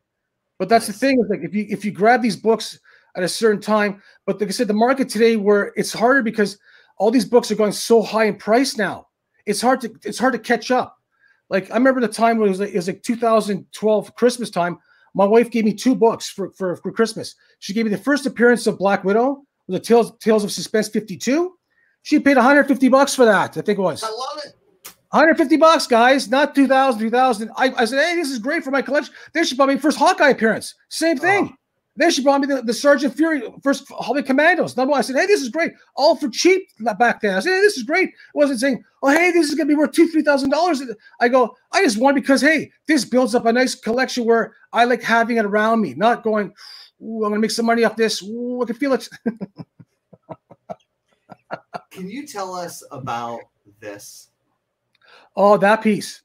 But 0.58 0.68
that's 0.68 0.88
nice. 0.88 0.98
the 0.98 1.06
thing 1.06 1.20
is 1.20 1.30
like 1.30 1.40
if 1.42 1.54
you 1.54 1.66
if 1.68 1.84
you 1.84 1.90
grab 1.90 2.22
these 2.22 2.36
books 2.36 2.78
at 3.16 3.22
a 3.22 3.28
certain 3.28 3.60
time, 3.60 4.02
but 4.26 4.40
like 4.40 4.48
I 4.48 4.52
said, 4.52 4.68
the 4.68 4.74
market 4.74 5.08
today 5.08 5.36
where 5.36 5.72
it's 5.76 5.92
harder 5.92 6.22
because 6.22 6.58
all 6.96 7.10
these 7.10 7.24
books 7.24 7.50
are 7.50 7.56
going 7.56 7.72
so 7.72 8.02
high 8.02 8.24
in 8.24 8.36
price 8.36 8.76
now. 8.76 9.08
It's 9.46 9.60
hard 9.60 9.80
to 9.82 9.92
it's 10.04 10.18
hard 10.18 10.32
to 10.32 10.38
catch 10.38 10.70
up. 10.70 10.98
Like 11.50 11.70
I 11.70 11.74
remember 11.74 12.00
the 12.00 12.08
time 12.08 12.38
when 12.38 12.48
it 12.48 12.50
was 12.50 12.60
like, 12.60 12.70
it 12.70 12.76
was 12.76 12.86
like 12.86 13.02
2012 13.02 14.14
Christmas 14.14 14.50
time. 14.50 14.78
My 15.14 15.24
wife 15.24 15.50
gave 15.50 15.64
me 15.64 15.72
two 15.72 15.94
books 15.94 16.28
for, 16.28 16.50
for, 16.52 16.76
for 16.76 16.90
Christmas. 16.90 17.36
She 17.60 17.72
gave 17.72 17.84
me 17.84 17.90
the 17.90 17.98
first 17.98 18.26
appearance 18.26 18.66
of 18.66 18.78
Black 18.78 19.04
Widow, 19.04 19.44
with 19.68 19.80
the 19.80 19.86
Tales 19.86 20.12
Tales 20.18 20.44
of 20.44 20.52
Suspense 20.52 20.88
52. 20.88 21.52
She 22.02 22.18
paid 22.18 22.36
150 22.36 22.88
bucks 22.88 23.14
for 23.14 23.24
that. 23.24 23.56
I 23.56 23.60
think 23.62 23.78
it 23.78 23.82
was. 23.82 24.02
I 24.02 24.08
love 24.08 24.40
it. 24.44 24.54
150 25.10 25.56
bucks, 25.58 25.86
guys, 25.86 26.28
not 26.28 26.56
2000, 26.56 27.00
2000. 27.00 27.50
I, 27.56 27.72
I 27.76 27.84
said, 27.84 28.04
hey, 28.04 28.16
this 28.16 28.30
is 28.30 28.40
great 28.40 28.64
for 28.64 28.72
my 28.72 28.82
collection. 28.82 29.14
Then 29.32 29.44
she 29.44 29.54
bought 29.54 29.68
me 29.68 29.78
first 29.78 29.96
Hawkeye 29.96 30.30
appearance. 30.30 30.74
Same 30.88 31.16
thing. 31.16 31.50
Oh. 31.52 31.56
Then 31.96 32.10
she 32.10 32.22
brought 32.24 32.40
me 32.40 32.48
the, 32.48 32.60
the 32.62 32.74
Sergeant 32.74 33.14
Fury 33.14 33.42
first 33.62 33.86
Hobby 33.88 34.22
Commandos. 34.22 34.76
Number 34.76 34.90
one, 34.92 34.98
I 34.98 35.02
said, 35.02 35.14
hey, 35.16 35.26
this 35.26 35.40
is 35.40 35.48
great. 35.48 35.72
All 35.94 36.16
for 36.16 36.28
cheap 36.28 36.68
back 36.98 37.20
then. 37.20 37.36
I 37.36 37.40
said, 37.40 37.50
hey, 37.50 37.60
this 37.60 37.76
is 37.76 37.84
great. 37.84 38.08
It 38.08 38.14
wasn't 38.34 38.58
saying, 38.58 38.82
oh, 39.02 39.10
hey, 39.10 39.30
this 39.30 39.48
is 39.48 39.54
gonna 39.54 39.68
be 39.68 39.76
worth 39.76 39.92
two, 39.92 40.08
three 40.08 40.22
thousand 40.22 40.50
dollars. 40.50 40.82
I 41.20 41.28
go, 41.28 41.56
I 41.70 41.84
just 41.84 41.98
want 41.98 42.16
because 42.16 42.40
hey, 42.40 42.72
this 42.88 43.04
builds 43.04 43.34
up 43.34 43.46
a 43.46 43.52
nice 43.52 43.76
collection 43.76 44.24
where 44.24 44.54
I 44.72 44.84
like 44.84 45.02
having 45.02 45.36
it 45.36 45.44
around 45.44 45.82
me, 45.82 45.94
not 45.94 46.24
going, 46.24 46.52
I'm 47.00 47.20
gonna 47.20 47.38
make 47.38 47.52
some 47.52 47.66
money 47.66 47.84
off 47.84 47.94
this. 47.94 48.22
Ooh, 48.22 48.62
I 48.62 48.66
can 48.66 48.74
feel 48.74 48.94
it. 48.94 49.08
can 51.90 52.10
you 52.10 52.26
tell 52.26 52.54
us 52.54 52.82
about 52.90 53.40
this? 53.78 54.30
Oh, 55.36 55.56
that 55.58 55.80
piece. 55.80 56.22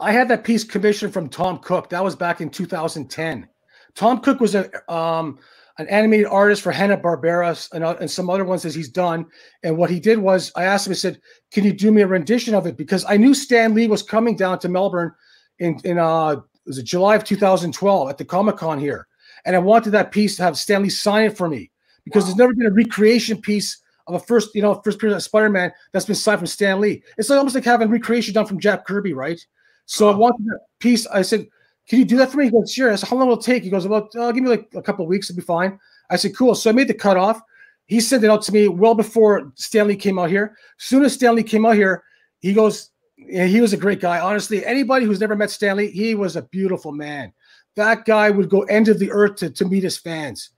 I 0.00 0.12
had 0.12 0.28
that 0.28 0.44
piece 0.44 0.64
commissioned 0.64 1.12
from 1.12 1.28
Tom 1.28 1.58
Cook. 1.58 1.90
That 1.90 2.02
was 2.02 2.16
back 2.16 2.40
in 2.40 2.48
2010 2.48 3.48
Tom 3.94 4.20
Cook 4.20 4.40
was 4.40 4.54
a 4.54 4.92
um, 4.92 5.38
an 5.78 5.88
animated 5.88 6.26
artist 6.26 6.62
for 6.62 6.70
Hanna 6.70 6.96
Barbera 6.96 7.68
and, 7.72 7.82
uh, 7.82 7.96
and 8.00 8.10
some 8.10 8.30
other 8.30 8.44
ones 8.44 8.62
that 8.62 8.74
he's 8.74 8.88
done. 8.88 9.26
And 9.64 9.76
what 9.76 9.90
he 9.90 9.98
did 9.98 10.18
was, 10.18 10.52
I 10.54 10.64
asked 10.64 10.86
him, 10.86 10.92
I 10.92 10.94
said, 10.94 11.20
"Can 11.50 11.64
you 11.64 11.72
do 11.72 11.90
me 11.90 12.02
a 12.02 12.06
rendition 12.06 12.54
of 12.54 12.66
it?" 12.66 12.76
Because 12.76 13.04
I 13.08 13.16
knew 13.16 13.34
Stan 13.34 13.74
Lee 13.74 13.88
was 13.88 14.02
coming 14.02 14.36
down 14.36 14.58
to 14.60 14.68
Melbourne 14.68 15.12
in 15.58 15.78
in 15.84 15.98
uh, 15.98 16.36
was 16.66 16.78
it 16.78 16.84
July 16.84 17.16
of 17.16 17.24
2012 17.24 18.08
at 18.08 18.18
the 18.18 18.24
Comic 18.24 18.56
Con 18.56 18.78
here, 18.78 19.06
and 19.44 19.56
I 19.56 19.58
wanted 19.58 19.90
that 19.90 20.12
piece 20.12 20.36
to 20.36 20.42
have 20.42 20.56
Stan 20.56 20.82
Lee 20.82 20.90
sign 20.90 21.24
it 21.24 21.36
for 21.36 21.48
me 21.48 21.70
because 22.04 22.24
wow. 22.24 22.26
there's 22.28 22.38
never 22.38 22.54
been 22.54 22.66
a 22.66 22.74
recreation 22.74 23.40
piece 23.40 23.80
of 24.06 24.14
a 24.14 24.18
first, 24.18 24.54
you 24.54 24.62
know, 24.62 24.80
first 24.84 24.98
period 24.98 25.16
of 25.16 25.22
Spider-Man 25.22 25.72
that's 25.92 26.04
been 26.04 26.14
signed 26.14 26.38
from 26.38 26.46
Stan 26.46 26.80
Lee. 26.80 27.02
It's 27.16 27.30
like 27.30 27.38
almost 27.38 27.54
like 27.54 27.64
having 27.64 27.90
recreation 27.90 28.34
done 28.34 28.46
from 28.46 28.60
Jack 28.60 28.86
Kirby, 28.86 29.14
right? 29.14 29.40
So 29.86 30.10
I 30.10 30.14
wanted 30.14 30.46
that 30.46 30.60
piece. 30.78 31.06
I 31.06 31.22
said, 31.22 31.46
can 31.88 31.98
you 31.98 32.04
do 32.04 32.16
that 32.16 32.30
for 32.30 32.38
me? 32.38 32.44
He 32.44 32.50
goes, 32.50 32.72
sure. 32.72 32.92
I 32.92 32.96
said, 32.96 33.08
how 33.08 33.16
long 33.16 33.28
will 33.28 33.38
it 33.38 33.44
take? 33.44 33.62
He 33.62 33.70
goes, 33.70 33.84
about, 33.84 34.14
uh, 34.16 34.32
give 34.32 34.42
me 34.42 34.50
like 34.50 34.68
a 34.74 34.82
couple 34.82 35.04
of 35.04 35.08
weeks, 35.08 35.28
it'll 35.28 35.38
be 35.38 35.42
fine. 35.42 35.78
I 36.10 36.16
said, 36.16 36.36
cool. 36.36 36.54
So 36.54 36.70
I 36.70 36.72
made 36.72 36.88
the 36.88 36.94
cutoff. 36.94 37.40
He 37.86 38.00
sent 38.00 38.24
it 38.24 38.30
out 38.30 38.42
to 38.42 38.52
me 38.52 38.68
well 38.68 38.94
before 38.94 39.52
Stan 39.56 39.88
Lee 39.88 39.96
came 39.96 40.18
out 40.18 40.30
here. 40.30 40.56
As 40.80 40.86
soon 40.86 41.04
as 41.04 41.12
Stan 41.12 41.34
Lee 41.34 41.42
came 41.42 41.66
out 41.66 41.76
here, 41.76 42.02
he 42.40 42.54
goes, 42.54 42.90
he 43.16 43.60
was 43.60 43.72
a 43.72 43.78
great 43.78 44.00
guy. 44.00 44.20
Honestly, 44.20 44.64
anybody 44.64 45.04
who's 45.04 45.20
never 45.20 45.36
met 45.36 45.50
Stan 45.50 45.76
Lee, 45.76 45.90
he 45.90 46.14
was 46.14 46.36
a 46.36 46.42
beautiful 46.42 46.92
man. 46.92 47.32
that 47.76 48.04
guy 48.04 48.30
would 48.30 48.48
go 48.48 48.62
end 48.62 48.88
of 48.88 48.98
the 48.98 49.10
earth 49.10 49.36
to, 49.36 49.50
to 49.50 49.64
meet 49.64 49.82
his 49.82 49.98
fans. 49.98 50.50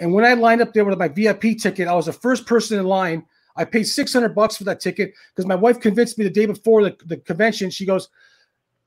And 0.00 0.12
when 0.12 0.24
I 0.24 0.34
lined 0.34 0.60
up 0.60 0.72
there 0.72 0.84
with 0.84 0.98
my 0.98 1.08
VIP 1.08 1.58
ticket, 1.60 1.86
I 1.86 1.94
was 1.94 2.06
the 2.06 2.12
first 2.12 2.46
person 2.46 2.78
in 2.78 2.86
line. 2.86 3.24
I 3.56 3.64
paid 3.64 3.84
600 3.84 4.34
bucks 4.34 4.56
for 4.56 4.64
that 4.64 4.80
ticket 4.80 5.12
because 5.30 5.46
my 5.46 5.54
wife 5.54 5.78
convinced 5.78 6.18
me 6.18 6.24
the 6.24 6.30
day 6.30 6.46
before 6.46 6.82
the, 6.82 6.96
the 7.04 7.18
convention. 7.18 7.70
She 7.70 7.86
goes, 7.86 8.08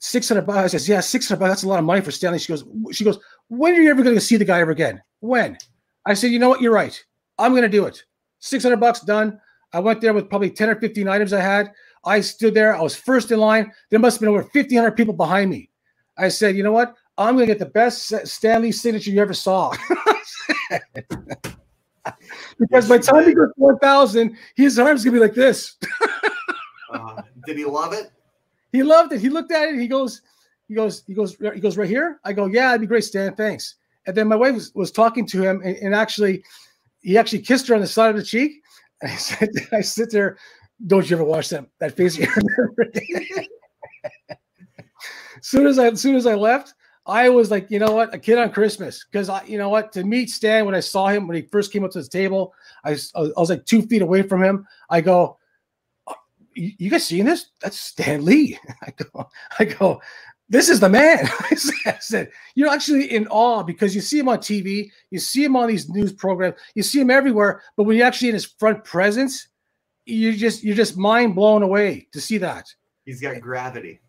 600 0.06 0.46
bucks. 0.46 0.60
I 0.60 0.68
says, 0.68 0.88
yeah, 0.88 1.00
600 1.00 1.40
bucks. 1.40 1.50
That's 1.50 1.64
a 1.64 1.68
lot 1.68 1.80
of 1.80 1.86
money 1.86 2.02
for 2.02 2.12
Stan 2.12 2.32
Lee. 2.32 2.40
She 2.40 2.54
goes, 2.54 2.64
she 2.92 3.04
goes, 3.04 3.20
when 3.48 3.74
are 3.74 3.82
you 3.82 3.90
ever 3.90 4.04
going 4.04 4.16
to 4.16 4.22
see 4.22 4.38
the 4.38 4.46
guy 4.46 4.60
ever 4.60 4.72
again? 4.72 5.02
When? 5.20 5.58
I 6.06 6.14
said, 6.14 6.32
you 6.32 6.40
know 6.40 6.50
what? 6.50 6.62
You're 6.62 6.74
right. 6.74 7.04
I'm 7.40 7.52
going 7.52 7.64
to 7.64 7.70
do 7.70 7.86
it. 7.86 8.04
600 8.40 8.78
bucks 8.78 9.02
done. 9.02 9.40
I 9.74 9.80
went 9.80 10.02
there 10.02 10.14
with 10.14 10.30
probably 10.30 10.52
10 10.52 10.70
or 10.70 10.76
15 10.76 11.08
items 11.08 11.34
I 11.34 11.42
had. 11.42 11.72
I 12.06 12.22
stood 12.22 12.54
there. 12.54 12.76
I 12.76 12.82
was 12.82 12.96
first 12.96 13.32
in 13.32 13.40
line. 13.40 13.72
There 13.90 14.00
must 14.00 14.16
have 14.16 14.22
been 14.22 14.30
over 14.30 14.44
1,500 14.44 14.92
people 14.92 15.14
behind 15.14 15.50
me. 15.50 15.70
I 16.18 16.30
said, 16.30 16.56
you 16.56 16.64
know 16.64 16.72
what? 16.72 16.96
I'm 17.18 17.36
going 17.36 17.48
to 17.48 17.54
get 17.54 17.60
the 17.60 17.66
best 17.66 18.14
Stan 18.28 18.62
Lee 18.62 18.72
signature 18.72 19.10
you 19.10 19.22
ever 19.22 19.34
saw. 19.34 19.74
because 22.60 22.88
by 22.88 22.98
the 22.98 23.04
time 23.04 23.26
he 23.26 23.34
goes 23.34 23.50
4,000, 23.58 24.38
his 24.56 24.78
arm's 24.78 25.04
going 25.04 25.16
to 25.16 25.20
be 25.20 25.26
like 25.26 25.34
this. 25.34 25.78
uh, 26.94 27.22
did 27.46 27.58
he 27.58 27.66
love 27.66 27.94
it? 27.94 28.12
He 28.76 28.84
loved 28.84 29.14
it. 29.14 29.22
He 29.22 29.30
looked 29.30 29.52
at 29.52 29.70
it. 29.70 29.80
He 29.80 29.88
goes, 29.88 30.22
he 30.68 30.76
goes, 30.76 31.04
he 31.08 31.14
goes, 31.14 31.38
he 31.38 31.60
goes 31.62 31.78
right 31.78 31.88
here. 31.88 32.20
I 32.24 32.34
go, 32.34 32.48
yeah, 32.48 32.70
it'd 32.72 32.82
be 32.82 32.88
great, 32.88 33.06
Stan. 33.06 33.34
Thanks. 33.36 33.76
And 34.06 34.16
then 34.16 34.28
my 34.28 34.36
wife 34.36 34.54
was, 34.54 34.74
was 34.76 34.92
talking 34.92 35.26
to 35.28 35.42
him, 35.42 35.62
and, 35.64 35.78
and, 35.78 35.96
actually, 35.96 36.44
he 37.02 37.18
actually 37.18 37.42
kissed 37.42 37.68
her 37.68 37.76
on 37.76 37.82
the 37.82 37.88
side 37.88 38.10
of 38.10 38.18
the 38.18 38.24
cheek. 38.24 38.62
And 39.02 39.12
I 39.14 39.16
said, 39.16 39.50
I 39.72 39.82
sit 39.82 40.12
there. 40.12 40.38
Don't 40.88 41.10
you 41.10 41.16
ever 41.16 41.24
watch 41.24 41.50
that 41.50 41.66
that 41.80 41.96
face? 41.96 42.18
soon 45.42 45.68
as 45.68 45.80
I, 45.80 45.88
as 45.88 46.02
soon 46.02 46.16
as 46.16 46.28
I 46.28 46.36
left, 46.36 46.74
I 47.06 47.30
was 47.30 47.50
like, 47.50 47.72
you 47.72 47.80
know 47.80 47.92
what, 47.92 48.14
a 48.14 48.20
kid 48.20 48.38
on 48.38 48.52
Christmas, 48.52 49.06
because 49.10 49.30
I, 49.30 49.44
you 49.46 49.58
know 49.58 49.70
what, 49.70 49.94
to 49.94 50.04
meet 50.04 50.30
Stan 50.30 50.66
when 50.66 50.76
I 50.76 50.82
saw 50.82 51.08
him 51.08 51.28
when 51.28 51.36
he 51.36 51.44
first 51.44 51.72
came 51.72 51.86
up 51.86 51.92
to 51.92 52.02
the 52.02 52.10
table, 52.10 52.54
I, 52.84 52.98
I 53.16 53.30
was 53.38 53.50
like 53.50 53.66
two 53.66 53.84
feet 53.84 54.02
away 54.02 54.24
from 54.24 54.44
him. 54.44 54.68
I 54.90 55.00
go, 55.02 55.38
you 56.56 56.90
guys 56.90 57.06
seeing 57.06 57.26
this? 57.26 57.48
That's 57.62 57.80
Stan 57.80 58.24
Lee. 58.24 58.58
I 58.82 58.92
go, 58.92 59.30
I 59.60 59.66
go, 59.66 60.02
this 60.50 60.70
is 60.70 60.80
the 60.80 60.90
man. 60.90 61.28
I 61.52 61.56
said, 62.00 62.32
you're 62.56 62.70
actually 62.70 63.12
in 63.14 63.28
awe 63.28 63.64
because 63.64 63.94
you 63.94 64.02
see 64.02 64.20
him 64.20 64.30
on 64.30 64.40
TV, 64.40 64.90
you 65.12 65.20
see 65.20 65.44
him 65.44 65.56
on 65.56 65.68
these 65.68 65.90
news 65.90 66.14
programs, 66.14 66.56
you 66.76 66.84
see 66.84 67.02
him 67.02 67.10
everywhere. 67.10 67.62
But 67.76 67.84
when 67.84 67.98
you're 67.98 68.06
actually 68.06 68.30
in 68.30 68.36
his 68.36 68.46
front 68.46 68.84
presence, 68.84 69.48
you 70.06 70.34
just 70.34 70.64
you're 70.64 70.76
just 70.76 70.98
mind 70.98 71.36
blown 71.36 71.64
away 71.64 72.08
to 72.14 72.22
see 72.22 72.38
that. 72.38 72.68
He's 73.06 73.22
got 73.22 73.40
gravity. 73.42 74.00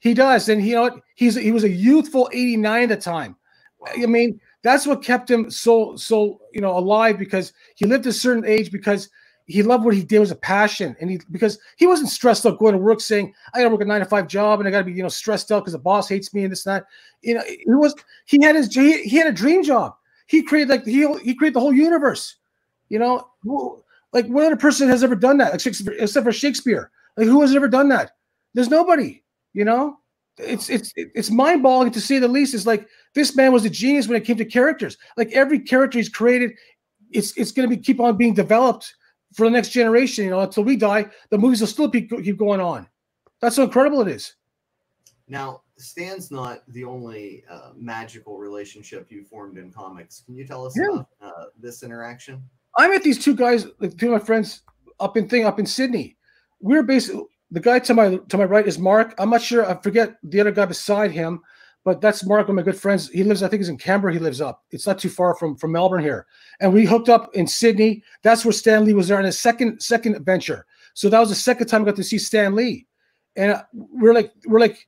He 0.00 0.14
does, 0.14 0.48
and 0.48 0.64
you 0.64 0.74
know 0.74 1.00
he's 1.14 1.36
he 1.36 1.52
was 1.52 1.64
a 1.64 1.68
youthful 1.68 2.28
89 2.32 2.82
at 2.82 2.88
the 2.88 2.96
time. 2.96 3.36
Wow. 3.78 3.92
I 3.96 4.06
mean, 4.06 4.40
that's 4.62 4.86
what 4.86 5.02
kept 5.02 5.30
him 5.30 5.50
so 5.50 5.94
so 5.96 6.40
you 6.52 6.60
know 6.60 6.76
alive 6.76 7.18
because 7.18 7.52
he 7.76 7.86
lived 7.86 8.06
a 8.06 8.12
certain 8.12 8.44
age 8.44 8.72
because 8.72 9.08
he 9.46 9.62
loved 9.62 9.84
what 9.84 9.94
he 9.94 10.02
did 10.02 10.18
was 10.18 10.30
a 10.30 10.36
passion 10.36 10.96
and 11.00 11.10
he 11.10 11.20
because 11.30 11.58
he 11.76 11.86
wasn't 11.86 12.08
stressed 12.08 12.46
out 12.46 12.58
going 12.58 12.72
to 12.72 12.78
work 12.78 13.00
saying 13.00 13.32
i 13.52 13.58
gotta 13.58 13.70
work 13.70 13.80
a 13.80 13.84
nine 13.84 14.00
to 14.00 14.06
five 14.06 14.26
job 14.26 14.58
and 14.58 14.68
i 14.68 14.70
gotta 14.70 14.84
be 14.84 14.92
you 14.92 15.02
know 15.02 15.08
stressed 15.08 15.52
out 15.52 15.60
because 15.60 15.72
the 15.72 15.78
boss 15.78 16.08
hates 16.08 16.32
me 16.32 16.42
and 16.42 16.52
this 16.52 16.66
and 16.66 16.76
that. 16.76 16.86
You 17.22 17.34
know 17.34 17.42
he 17.46 17.64
was 17.66 17.94
he 18.26 18.42
had 18.42 18.56
his 18.56 18.74
he, 18.74 19.02
he 19.02 19.16
had 19.16 19.26
a 19.26 19.32
dream 19.32 19.62
job. 19.62 19.94
He 20.26 20.42
created 20.42 20.70
like 20.70 20.84
he, 20.84 21.06
he 21.22 21.34
created 21.34 21.54
the 21.54 21.60
whole 21.60 21.72
universe. 21.72 22.36
You 22.88 22.98
know 22.98 23.28
like 24.12 24.26
what 24.26 24.46
other 24.46 24.56
person 24.56 24.88
has 24.88 25.04
ever 25.04 25.16
done 25.16 25.38
that? 25.38 25.52
Like 25.52 25.66
except 25.66 26.24
for 26.24 26.32
shakespeare. 26.32 26.90
Like 27.16 27.26
who 27.26 27.40
has 27.42 27.54
ever 27.54 27.68
done 27.68 27.88
that? 27.90 28.12
There's 28.54 28.70
nobody 28.70 29.22
you 29.52 29.64
know? 29.64 29.98
It's 30.36 30.68
it's 30.68 30.92
it's 30.96 31.30
mind-boggling 31.30 31.92
to 31.92 32.00
say 32.00 32.18
the 32.18 32.26
least. 32.26 32.54
It's 32.54 32.66
like 32.66 32.88
this 33.14 33.36
man 33.36 33.52
was 33.52 33.64
a 33.64 33.70
genius 33.70 34.08
when 34.08 34.20
it 34.20 34.24
came 34.24 34.36
to 34.36 34.44
characters. 34.44 34.98
Like 35.16 35.30
every 35.30 35.60
character 35.60 35.98
he's 35.98 36.08
created 36.08 36.54
it's 37.14 37.36
it's 37.36 37.52
going 37.52 37.68
to 37.68 37.74
be 37.74 37.80
keep 37.80 38.00
on 38.00 38.16
being 38.16 38.34
developed 38.34 38.94
for 39.34 39.46
the 39.46 39.50
next 39.50 39.70
generation. 39.70 40.24
You 40.24 40.30
know, 40.30 40.40
until 40.40 40.64
we 40.64 40.76
die, 40.76 41.06
the 41.30 41.38
movies 41.38 41.60
will 41.60 41.68
still 41.68 41.88
be, 41.88 42.02
keep 42.02 42.38
going 42.38 42.60
on. 42.60 42.86
That's 43.40 43.56
how 43.56 43.64
incredible 43.64 44.00
it 44.02 44.08
is. 44.08 44.34
Now, 45.28 45.62
Stan's 45.76 46.30
not 46.30 46.62
the 46.68 46.84
only 46.84 47.44
uh, 47.50 47.70
magical 47.76 48.38
relationship 48.38 49.10
you 49.10 49.24
formed 49.24 49.58
in 49.58 49.72
comics. 49.72 50.22
Can 50.24 50.36
you 50.36 50.46
tell 50.46 50.64
us 50.64 50.74
yeah. 50.76 50.88
about 50.92 51.08
uh, 51.20 51.44
this 51.58 51.82
interaction? 51.82 52.42
I 52.76 52.88
met 52.88 53.02
these 53.02 53.22
two 53.22 53.34
guys, 53.34 53.66
like 53.80 53.96
two 53.96 54.12
of 54.12 54.20
my 54.20 54.24
friends 54.24 54.62
up 55.00 55.16
in 55.16 55.28
thing 55.28 55.44
up 55.44 55.58
in 55.58 55.66
Sydney. 55.66 56.16
We 56.60 56.74
we're 56.74 56.82
basically 56.82 57.24
the 57.50 57.60
guy 57.60 57.78
to 57.80 57.94
my 57.94 58.16
to 58.16 58.38
my 58.38 58.44
right 58.44 58.66
is 58.66 58.78
Mark. 58.78 59.14
I'm 59.18 59.30
not 59.30 59.42
sure. 59.42 59.68
I 59.68 59.80
forget 59.80 60.16
the 60.22 60.40
other 60.40 60.52
guy 60.52 60.66
beside 60.66 61.10
him, 61.10 61.42
but 61.84 62.00
that's 62.00 62.24
Mark, 62.24 62.48
one 62.48 62.58
of 62.58 62.64
my 62.64 62.70
good 62.70 62.80
friends. 62.80 63.10
He 63.10 63.22
lives, 63.22 63.42
I 63.42 63.48
think, 63.48 63.60
he's 63.60 63.68
in 63.68 63.76
Canberra. 63.76 64.12
He 64.12 64.18
lives 64.18 64.40
up. 64.40 64.64
It's 64.70 64.86
not 64.86 64.98
too 64.98 65.10
far 65.10 65.34
from 65.34 65.54
from 65.56 65.72
Melbourne 65.72 66.02
here. 66.02 66.26
And 66.60 66.72
we 66.72 66.86
hooked 66.86 67.10
up 67.10 67.34
in 67.34 67.46
Sydney. 67.46 68.02
That's 68.22 68.44
where 68.44 68.52
Stan 68.52 68.84
Lee 68.84 68.94
was 68.94 69.08
there 69.08 69.18
on 69.18 69.24
his 69.24 69.38
second 69.38 69.80
second 69.80 70.16
adventure. 70.16 70.66
So 70.94 71.08
that 71.10 71.20
was 71.20 71.28
the 71.28 71.34
second 71.34 71.66
time 71.66 71.82
I 71.82 71.86
got 71.86 71.96
to 71.96 72.04
see 72.04 72.18
Stan 72.18 72.54
Lee. 72.54 72.86
And 73.36 73.52
uh, 73.52 73.62
we're 73.72 74.14
like, 74.14 74.32
we're 74.46 74.60
like, 74.60 74.86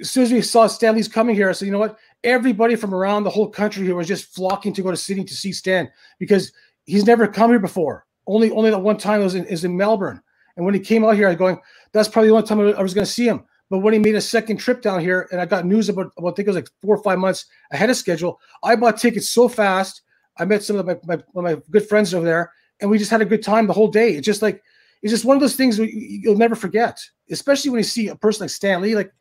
as 0.00 0.10
soon 0.10 0.22
as 0.22 0.32
we 0.32 0.40
saw 0.42 0.66
Stan 0.66 0.94
Lee's 0.94 1.08
coming 1.08 1.34
here, 1.34 1.48
I 1.48 1.52
said, 1.52 1.66
you 1.66 1.72
know 1.72 1.78
what? 1.78 1.98
Everybody 2.22 2.76
from 2.76 2.94
around 2.94 3.24
the 3.24 3.30
whole 3.30 3.48
country 3.48 3.84
here 3.84 3.96
was 3.96 4.06
just 4.06 4.34
flocking 4.34 4.72
to 4.74 4.82
go 4.82 4.90
to 4.90 4.96
Sydney 4.96 5.24
to 5.24 5.34
see 5.34 5.52
Stan 5.52 5.90
because 6.18 6.52
he's 6.84 7.06
never 7.06 7.26
come 7.26 7.50
here 7.50 7.58
before. 7.58 8.06
Only 8.28 8.50
only 8.52 8.70
that 8.70 8.78
one 8.78 8.98
time 8.98 9.22
was 9.22 9.34
in, 9.34 9.44
is 9.46 9.64
in 9.64 9.76
Melbourne. 9.76 10.22
And 10.56 10.64
when 10.64 10.74
he 10.74 10.80
came 10.80 11.04
out 11.04 11.16
here, 11.16 11.28
I 11.28 11.34
going, 11.34 11.58
that's 11.92 12.08
probably 12.08 12.28
the 12.28 12.34
only 12.36 12.46
time 12.46 12.60
I 12.60 12.82
was 12.82 12.94
going 12.94 13.04
to 13.04 13.12
see 13.12 13.26
him. 13.26 13.44
But 13.68 13.78
when 13.78 13.92
he 13.92 13.98
made 13.98 14.14
a 14.14 14.20
second 14.20 14.58
trip 14.58 14.80
down 14.80 15.00
here, 15.00 15.28
and 15.32 15.40
I 15.40 15.46
got 15.46 15.66
news 15.66 15.88
about, 15.88 16.12
about 16.16 16.28
I 16.28 16.34
think 16.34 16.46
it 16.46 16.50
was 16.50 16.56
like 16.56 16.70
four 16.82 16.96
or 16.96 17.02
five 17.02 17.18
months 17.18 17.46
ahead 17.72 17.90
of 17.90 17.96
schedule, 17.96 18.40
I 18.62 18.76
bought 18.76 18.98
tickets 18.98 19.30
so 19.30 19.48
fast. 19.48 20.02
I 20.38 20.44
met 20.44 20.62
some 20.62 20.76
of 20.76 20.86
my, 20.86 20.96
my, 21.06 21.22
my 21.34 21.56
good 21.70 21.88
friends 21.88 22.14
over 22.14 22.24
there, 22.24 22.52
and 22.80 22.90
we 22.90 22.98
just 22.98 23.10
had 23.10 23.22
a 23.22 23.26
good 23.26 23.42
time 23.42 23.66
the 23.66 23.72
whole 23.72 23.88
day. 23.88 24.14
It's 24.14 24.26
just 24.26 24.42
like 24.42 24.62
it's 25.02 25.12
just 25.12 25.24
one 25.24 25.36
of 25.36 25.40
those 25.40 25.56
things 25.56 25.78
you'll 25.78 26.36
never 26.36 26.54
forget, 26.54 27.00
especially 27.30 27.70
when 27.70 27.78
you 27.78 27.84
see 27.84 28.08
a 28.08 28.16
person 28.16 28.44
like 28.44 28.50
Stan 28.50 28.80
Lee. 28.82 28.94
Like, 28.94 29.12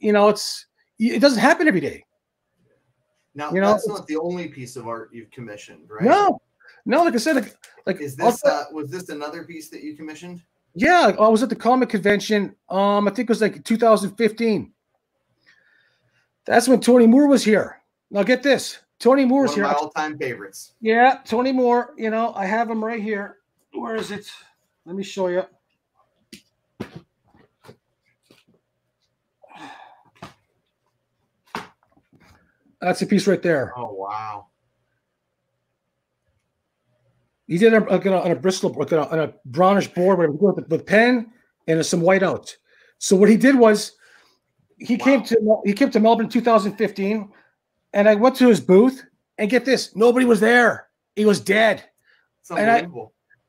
you 0.00 0.12
know, 0.12 0.28
it's 0.28 0.66
it 0.98 1.20
doesn't 1.20 1.38
happen 1.38 1.68
every 1.68 1.80
day. 1.80 2.04
Now, 3.34 3.52
you 3.52 3.60
know, 3.60 3.72
that's 3.72 3.88
not 3.88 4.06
the 4.06 4.16
only 4.16 4.48
piece 4.48 4.76
of 4.76 4.86
art 4.86 5.10
you've 5.12 5.30
commissioned, 5.30 5.88
right? 5.88 6.02
No, 6.02 6.40
no. 6.84 7.02
Like 7.04 7.14
I 7.14 7.18
said, 7.18 7.36
like, 7.36 7.56
like 7.86 8.00
is 8.00 8.16
this 8.16 8.44
uh, 8.44 8.64
was 8.72 8.90
this 8.90 9.08
another 9.08 9.44
piece 9.44 9.70
that 9.70 9.82
you 9.82 9.96
commissioned? 9.96 10.42
Yeah, 10.74 11.12
I 11.18 11.28
was 11.28 11.42
at 11.42 11.48
the 11.50 11.56
comic 11.56 11.90
convention. 11.90 12.54
Um, 12.68 13.06
I 13.06 13.10
think 13.10 13.26
it 13.26 13.28
was 13.28 13.42
like 13.42 13.62
2015. 13.64 14.72
That's 16.44 16.66
when 16.68 16.80
Tony 16.80 17.06
Moore 17.06 17.28
was 17.28 17.44
here. 17.44 17.80
Now 18.10 18.22
get 18.22 18.42
this, 18.42 18.78
Tony 18.98 19.24
Moore's 19.24 19.50
One 19.50 19.56
here. 19.56 19.64
my 19.64 19.72
all-time 19.72 20.18
favorites. 20.18 20.72
Yeah, 20.80 21.18
Tony 21.24 21.52
Moore. 21.52 21.94
You 21.96 22.10
know, 22.10 22.32
I 22.34 22.46
have 22.46 22.70
him 22.70 22.82
right 22.84 23.02
here. 23.02 23.36
Where 23.74 23.96
is 23.96 24.10
it? 24.10 24.30
Let 24.84 24.96
me 24.96 25.02
show 25.02 25.28
you. 25.28 25.44
That's 32.80 33.00
a 33.02 33.06
piece 33.06 33.26
right 33.26 33.40
there. 33.42 33.72
Oh 33.76 33.92
wow. 33.92 34.46
He 37.52 37.58
did 37.58 37.74
it 37.74 37.80
like 37.80 38.06
on 38.06 38.30
a, 38.30 38.34
Bristol, 38.34 38.74
on 38.74 38.98
a, 38.98 39.08
on 39.08 39.18
a 39.18 39.34
brownish 39.44 39.86
board 39.88 40.18
with, 40.18 40.68
with 40.70 40.86
pen 40.86 41.30
and 41.68 41.84
some 41.84 42.00
white 42.00 42.22
out. 42.22 42.56
So 42.96 43.14
what 43.14 43.28
he 43.28 43.36
did 43.36 43.56
was 43.56 43.92
he 44.78 44.96
wow. 44.96 45.04
came 45.04 45.22
to 45.24 45.60
he 45.66 45.74
came 45.74 45.90
to 45.90 46.00
Melbourne 46.00 46.30
2015, 46.30 47.30
and 47.92 48.08
I 48.08 48.14
went 48.14 48.36
to 48.36 48.48
his 48.48 48.58
booth 48.58 49.04
and 49.36 49.50
get 49.50 49.66
this, 49.66 49.94
nobody 49.94 50.24
was 50.24 50.40
there. 50.40 50.88
He 51.14 51.26
was 51.26 51.40
dead. 51.40 51.84
and 52.48 52.70
I, 52.70 52.88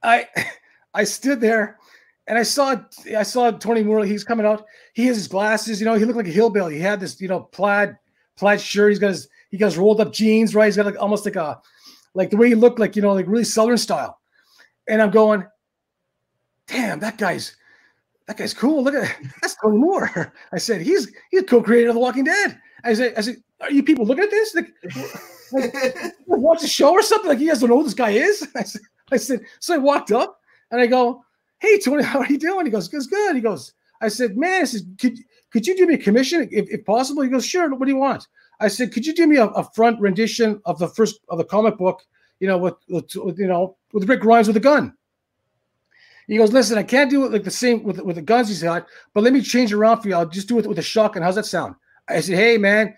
I 0.03 0.27
I 0.93 1.05
stood 1.05 1.39
there 1.39 1.79
and 2.27 2.37
I 2.37 2.43
saw 2.43 2.75
I 3.17 3.23
saw 3.23 3.51
Tony 3.51 3.83
Moore. 3.83 4.03
He's 4.03 4.25
coming 4.25 4.45
out. 4.45 4.65
He 4.95 5.05
has 5.05 5.15
his 5.15 5.29
glasses. 5.29 5.79
You 5.79 5.85
know, 5.85 5.93
he 5.93 6.03
looked 6.03 6.17
like 6.17 6.27
a 6.27 6.31
hillbilly. 6.31 6.75
He 6.75 6.81
had 6.81 6.99
this, 6.99 7.21
you 7.21 7.29
know, 7.29 7.39
plaid 7.39 7.97
plaid 8.35 8.59
shirt. 8.59 8.91
He's 8.91 8.99
got 8.99 9.11
his 9.11 9.29
he 9.49 9.57
got 9.57 9.67
his 9.67 9.77
rolled 9.77 10.01
up 10.01 10.11
jeans. 10.11 10.53
Right. 10.53 10.65
He's 10.65 10.75
got 10.75 10.87
like 10.87 11.01
almost 11.01 11.23
like 11.23 11.37
a 11.37 11.61
like 12.13 12.29
the 12.29 12.37
way 12.37 12.49
he 12.49 12.55
looked, 12.55 12.79
like 12.79 12.95
you 12.95 13.01
know, 13.01 13.13
like 13.13 13.27
really 13.27 13.43
Southern 13.43 13.77
style. 13.77 14.19
And 14.87 15.01
I'm 15.01 15.11
going, 15.11 15.45
damn, 16.67 16.99
that 16.99 17.17
guy's 17.17 17.55
that 18.27 18.37
guy's 18.37 18.53
cool. 18.53 18.83
Look 18.83 18.95
at 18.95 19.15
that's 19.41 19.55
Tony 19.61 19.77
Moore. 19.77 20.33
I 20.51 20.57
said 20.57 20.81
he's 20.81 21.11
he's 21.31 21.43
co-creator 21.43 21.89
of 21.89 21.95
The 21.95 21.99
Walking 21.99 22.23
Dead. 22.23 22.59
I 22.83 22.93
said, 22.93 23.13
I 23.17 23.21
said, 23.21 23.37
are 23.61 23.71
you 23.71 23.83
people 23.83 24.05
looking 24.05 24.25
at 24.25 24.31
this? 24.31 24.55
Like, 24.55 24.73
like 25.53 26.39
watch 26.39 26.61
the 26.61 26.67
show 26.67 26.91
or 26.91 27.01
something? 27.01 27.29
Like 27.29 27.39
you 27.39 27.47
guys 27.47 27.59
don't 27.59 27.69
know 27.69 27.77
who 27.77 27.83
this 27.83 27.93
guy 27.93 28.11
is? 28.11 28.47
I 28.55 28.63
said, 28.63 28.81
I 29.11 29.17
said, 29.17 29.41
so 29.59 29.73
I 29.73 29.77
walked 29.77 30.11
up 30.11 30.39
and 30.71 30.81
I 30.81 30.87
go, 30.87 31.23
hey 31.59 31.79
Tony, 31.79 32.03
how 32.03 32.19
are 32.19 32.27
you 32.27 32.37
doing? 32.37 32.65
He 32.65 32.71
goes, 32.71 32.89
goes 32.89 33.07
good. 33.07 33.35
He 33.35 33.41
goes, 33.41 33.73
I 34.01 34.09
said, 34.09 34.37
man, 34.37 34.61
I 34.61 34.65
said, 34.65 34.81
could 34.99 35.17
could 35.51 35.67
you 35.67 35.77
do 35.77 35.85
me 35.85 35.93
a 35.93 35.99
commission 35.99 36.49
if, 36.51 36.69
if 36.69 36.83
possible? 36.83 37.21
He 37.21 37.29
goes, 37.29 37.45
sure. 37.45 37.73
What 37.73 37.85
do 37.85 37.91
you 37.91 37.97
want? 37.97 38.27
I 38.63 38.67
said, 38.67 38.93
could 38.93 39.05
you 39.05 39.13
do 39.13 39.27
me 39.27 39.37
a, 39.37 39.45
a 39.47 39.63
front 39.73 39.99
rendition 39.99 40.61
of 40.65 40.79
the 40.79 40.87
first 40.87 41.19
of 41.29 41.37
the 41.37 41.43
comic 41.43 41.77
book, 41.77 42.01
you 42.39 42.47
know, 42.47 42.57
with, 42.57 42.75
with, 42.89 43.13
with 43.15 43.37
you 43.37 43.47
know, 43.47 43.77
with 43.93 44.07
Rick 44.07 44.21
Grimes 44.21 44.47
with 44.47 44.57
a 44.57 44.61
gun? 44.61 44.95
He 46.27 46.37
goes, 46.37 46.53
listen, 46.53 46.77
I 46.77 46.83
can't 46.83 47.09
do 47.09 47.25
it 47.25 47.31
like 47.31 47.43
the 47.43 47.51
same 47.51 47.83
with, 47.83 47.99
with 47.99 48.15
the 48.15 48.21
guns 48.21 48.47
he's 48.47 48.63
got, 48.63 48.87
but 49.13 49.23
let 49.23 49.33
me 49.33 49.41
change 49.41 49.73
it 49.73 49.75
around 49.75 50.01
for 50.01 50.07
you. 50.07 50.15
I'll 50.15 50.25
just 50.25 50.47
do 50.47 50.57
it 50.57 50.65
with 50.65 50.79
a 50.79 50.83
shotgun. 50.83 51.21
How's 51.21 51.35
that 51.35 51.45
sound? 51.45 51.75
I 52.07 52.21
said, 52.21 52.37
hey 52.37 52.57
man, 52.57 52.95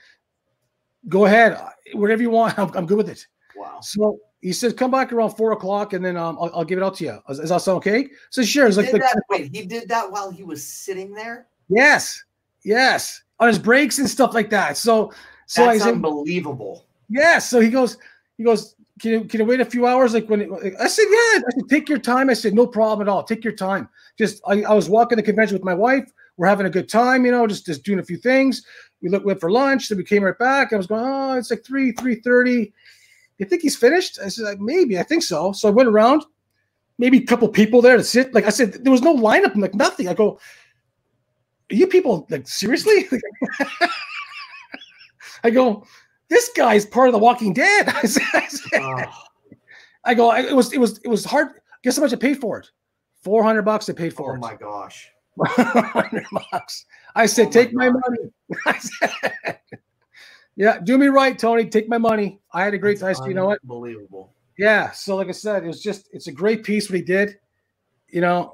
go 1.07 1.26
ahead, 1.26 1.59
whatever 1.93 2.22
you 2.22 2.30
want. 2.30 2.57
I'm, 2.59 2.72
I'm 2.76 2.86
good 2.86 2.97
with 2.97 3.09
it. 3.09 3.26
Wow. 3.55 3.80
So 3.82 4.20
he 4.41 4.53
says, 4.53 4.74
come 4.74 4.91
back 4.91 5.11
around 5.11 5.32
four 5.32 5.53
o'clock, 5.53 5.93
and 5.93 6.05
then 6.05 6.18
um, 6.18 6.38
I'll, 6.39 6.51
I'll 6.53 6.66
give 6.66 6.78
it 6.78 6.84
out 6.84 6.95
to 6.97 7.03
you. 7.03 7.20
Is, 7.30 7.39
is 7.39 7.49
that 7.49 7.61
sound 7.61 7.78
okay? 7.78 8.07
So 8.30 8.43
sure. 8.43 8.70
Like, 8.70 8.86
did 8.86 8.93
like, 8.93 9.01
that, 9.01 9.24
wait, 9.30 9.55
he 9.55 9.66
did 9.66 9.89
that 9.89 10.11
while 10.11 10.30
he 10.30 10.43
was 10.43 10.63
sitting 10.63 11.13
there? 11.13 11.47
yes, 11.68 12.24
yes, 12.63 13.24
on 13.39 13.47
his 13.47 13.57
breaks 13.57 13.97
and 13.97 14.07
stuff 14.07 14.36
like 14.36 14.51
that. 14.51 14.78
So, 14.78 15.11
so 15.46 15.64
I 15.64 15.74
That's 15.74 15.84
said, 15.84 15.93
unbelievable. 15.96 16.86
yes. 17.10 17.50
So 17.50 17.60
he 17.60 17.70
goes, 17.70 17.98
he 18.38 18.43
goes, 18.43 18.76
can 19.00 19.12
you 19.12 19.22
can 19.26 19.41
you 19.41 19.46
wait 19.46 19.60
a 19.60 19.66
few 19.66 19.86
hours? 19.88 20.14
Like 20.14 20.30
when 20.30 20.41
it, 20.41 20.50
I 20.80 20.88
said, 20.88 21.06
yeah. 21.10 21.41
I 21.48 21.52
said, 21.54 21.70
take 21.70 21.89
your 21.89 22.00
time. 22.00 22.30
I 22.30 22.34
said, 22.34 22.54
no 22.54 22.66
problem 22.66 23.08
at 23.08 23.12
all. 23.12 23.24
Take 23.24 23.43
your 23.43 23.54
time. 23.54 23.89
Just 24.18 24.41
I, 24.48 24.64
I 24.64 24.74
was 24.74 24.89
walking 24.89 25.18
the 25.18 25.24
convention 25.24 25.56
with 25.56 25.64
my 25.64 25.74
wife. 25.74 26.10
We're 26.38 26.48
having 26.48 26.66
a 26.66 26.70
good 26.70 26.89
time, 26.89 27.26
you 27.26 27.32
know, 27.32 27.48
just 27.48 27.66
just 27.66 27.84
doing 27.84 28.00
a 28.00 28.04
few 28.04 28.18
things. 28.18 28.66
We 29.02 29.10
looked 29.10 29.26
went 29.26 29.39
for 29.39 29.52
lunch, 29.52 29.89
then 29.89 29.98
we 29.98 30.04
came 30.04 30.24
right 30.24 30.38
back. 30.38 30.74
I 30.74 30.78
was 30.78 30.88
going, 30.88 31.04
oh, 31.04 31.38
it's 31.38 31.52
like 31.52 31.64
three 31.64 31.91
three 31.93 32.16
thirty. 32.16 32.74
You 33.38 33.46
think 33.46 33.62
he's 33.62 33.76
finished? 33.76 34.18
I 34.24 34.30
said, 34.30 34.46
like, 34.46 34.60
maybe. 34.60 34.98
I 34.98 35.04
think 35.04 35.22
so. 35.22 35.52
So 35.52 35.68
I 35.68 35.72
went 35.72 35.89
around, 35.89 36.24
maybe 36.98 37.18
a 37.18 37.26
couple 37.26 37.48
people 37.50 37.82
there 37.82 37.98
to 37.98 38.04
sit. 38.04 38.34
Like 38.34 38.46
I 38.46 38.50
said, 38.50 38.74
there 38.84 38.91
was 38.91 39.02
no 39.02 39.16
lineup, 39.16 39.56
like 39.58 39.76
nothing. 39.76 40.08
I 40.08 40.14
go, 40.14 40.39
are 41.70 41.76
you 41.76 41.88
people 41.88 42.26
like 42.30 42.48
seriously? 42.48 43.08
I 45.46 45.52
go, 45.52 45.86
this 46.28 46.50
guy's 46.56 46.86
part 46.86 47.08
of 47.08 47.14
the 47.14 47.20
Walking 47.20 47.54
Dead. 47.54 47.88
I, 47.89 48.02
said, 48.02 48.24
I, 48.34 48.48
said- 48.48 48.82
Oh, 48.82 49.04
I 50.04 50.14
go, 50.16 50.30
I, 50.32 50.41
it 50.41 50.56
was 50.56 50.74
it 50.74 50.80
was 50.80 51.00
it 51.04 51.08
was 51.08 51.24
hard. 51.24 51.50
Guess 51.84 51.98
how 51.98 52.02
much 52.02 52.14
I 52.14 52.16
paid 52.16 52.39
for 52.39 52.60
it? 52.60 52.68
Four 53.24 53.43
hundred 53.43 53.62
bucks. 53.62 53.89
I 53.89 53.93
paid 53.93 54.14
for 54.14 54.32
oh 54.32 54.36
it. 54.36 54.39
my 54.39 54.56
gosh. 54.56 55.10
400 55.38 56.26
bucks. 56.52 56.86
I 57.14 57.26
said, 57.26 57.43
Oh 57.43 57.46
my 57.48 57.52
take 57.52 57.74
my 57.74 57.89
money. 57.89 58.80
Said, 58.80 59.60
yeah, 60.56 60.80
do 60.80 60.98
me 60.98 61.08
right, 61.08 61.38
Tony. 61.38 61.66
Take 61.66 61.89
my 61.89 61.98
money. 61.98 62.39
I 62.54 62.64
had 62.64 62.74
a 62.74 62.78
great 62.78 63.00
time. 63.00 63.14
You 63.28 63.34
know 63.34 63.48
what? 63.48 63.60
Unbelievable. 63.64 64.34
Yeah. 64.58 64.91
So, 64.91 65.18
like 65.18 65.28
I 65.28 65.32
said, 65.32 65.64
it 65.64 65.68
was 65.68 65.84
just, 65.84 66.08
it's 66.14 66.28
a 66.28 66.32
great 66.32 66.64
piece 66.64 66.89
what 66.89 66.96
he 66.96 67.02
did. 67.02 67.38
You 68.08 68.22
know, 68.22 68.54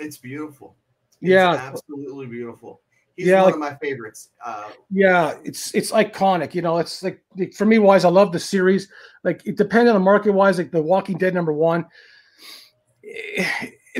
It's 0.00 0.16
beautiful. 0.18 0.74
It's 1.20 1.30
yeah, 1.30 1.52
absolutely 1.52 2.26
beautiful. 2.26 2.80
He's 3.16 3.28
Yeah, 3.28 3.42
one 3.42 3.44
like- 3.46 3.54
of 3.54 3.60
my 3.60 3.74
favorites. 3.76 4.30
Uh, 4.44 4.70
yeah. 4.90 5.36
It's 5.44 5.74
it's 5.74 5.92
iconic. 5.92 6.54
You 6.54 6.62
know, 6.62 6.78
it's 6.78 7.02
like 7.02 7.22
for 7.56 7.64
me 7.64 7.78
wise, 7.78 8.04
I 8.04 8.08
love 8.08 8.32
the 8.32 8.40
series. 8.40 8.88
Like 9.22 9.46
it 9.46 9.56
depending 9.56 9.88
on 9.88 9.94
the 9.94 10.00
market 10.00 10.32
wise, 10.32 10.58
like 10.58 10.72
The 10.72 10.82
Walking 10.82 11.16
Dead 11.18 11.32
number 11.34 11.52
one. 11.52 11.86
eh, 13.04 13.44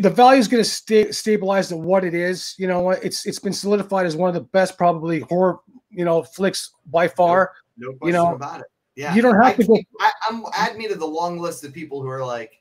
The 0.01 0.11
value 0.11 0.41
is 0.41 0.49
going 0.49 0.63
to 0.63 0.69
stay 0.69 1.13
stabilize 1.13 1.71
at 1.71 1.79
what 1.79 2.05
it 2.05 2.15
is. 2.15 2.55
You 2.59 2.67
know, 2.67 2.91
it's 2.91 3.27
it's 3.27 3.39
been 3.39 3.53
solidified 3.53 4.07
as 4.07 4.17
one 4.17 4.29
of 4.29 4.35
the 4.35 4.41
best 4.53 4.77
probably 4.77 5.21
horror 5.21 5.59
you 5.91 6.05
know 6.05 6.23
flicks 6.25 6.73
by 6.87 7.07
far. 7.07 7.53
no 7.77 7.93
question 7.93 8.13
know, 8.15 8.35
about 8.35 8.61
it. 8.61 8.67
Yeah. 8.97 9.15
You 9.15 9.23
don't 9.23 9.41
I 9.41 9.49
have 9.49 9.57
to 9.59 9.65
go. 9.67 9.79
I, 10.01 10.11
I'm 10.29 10.45
add 10.55 10.77
me 10.77 10.89
to 10.89 10.95
the 10.97 11.07
long 11.07 11.39
list 11.39 11.63
of 11.65 11.73
people 11.73 12.03
who 12.03 12.09
are 12.09 12.25
like, 12.25 12.61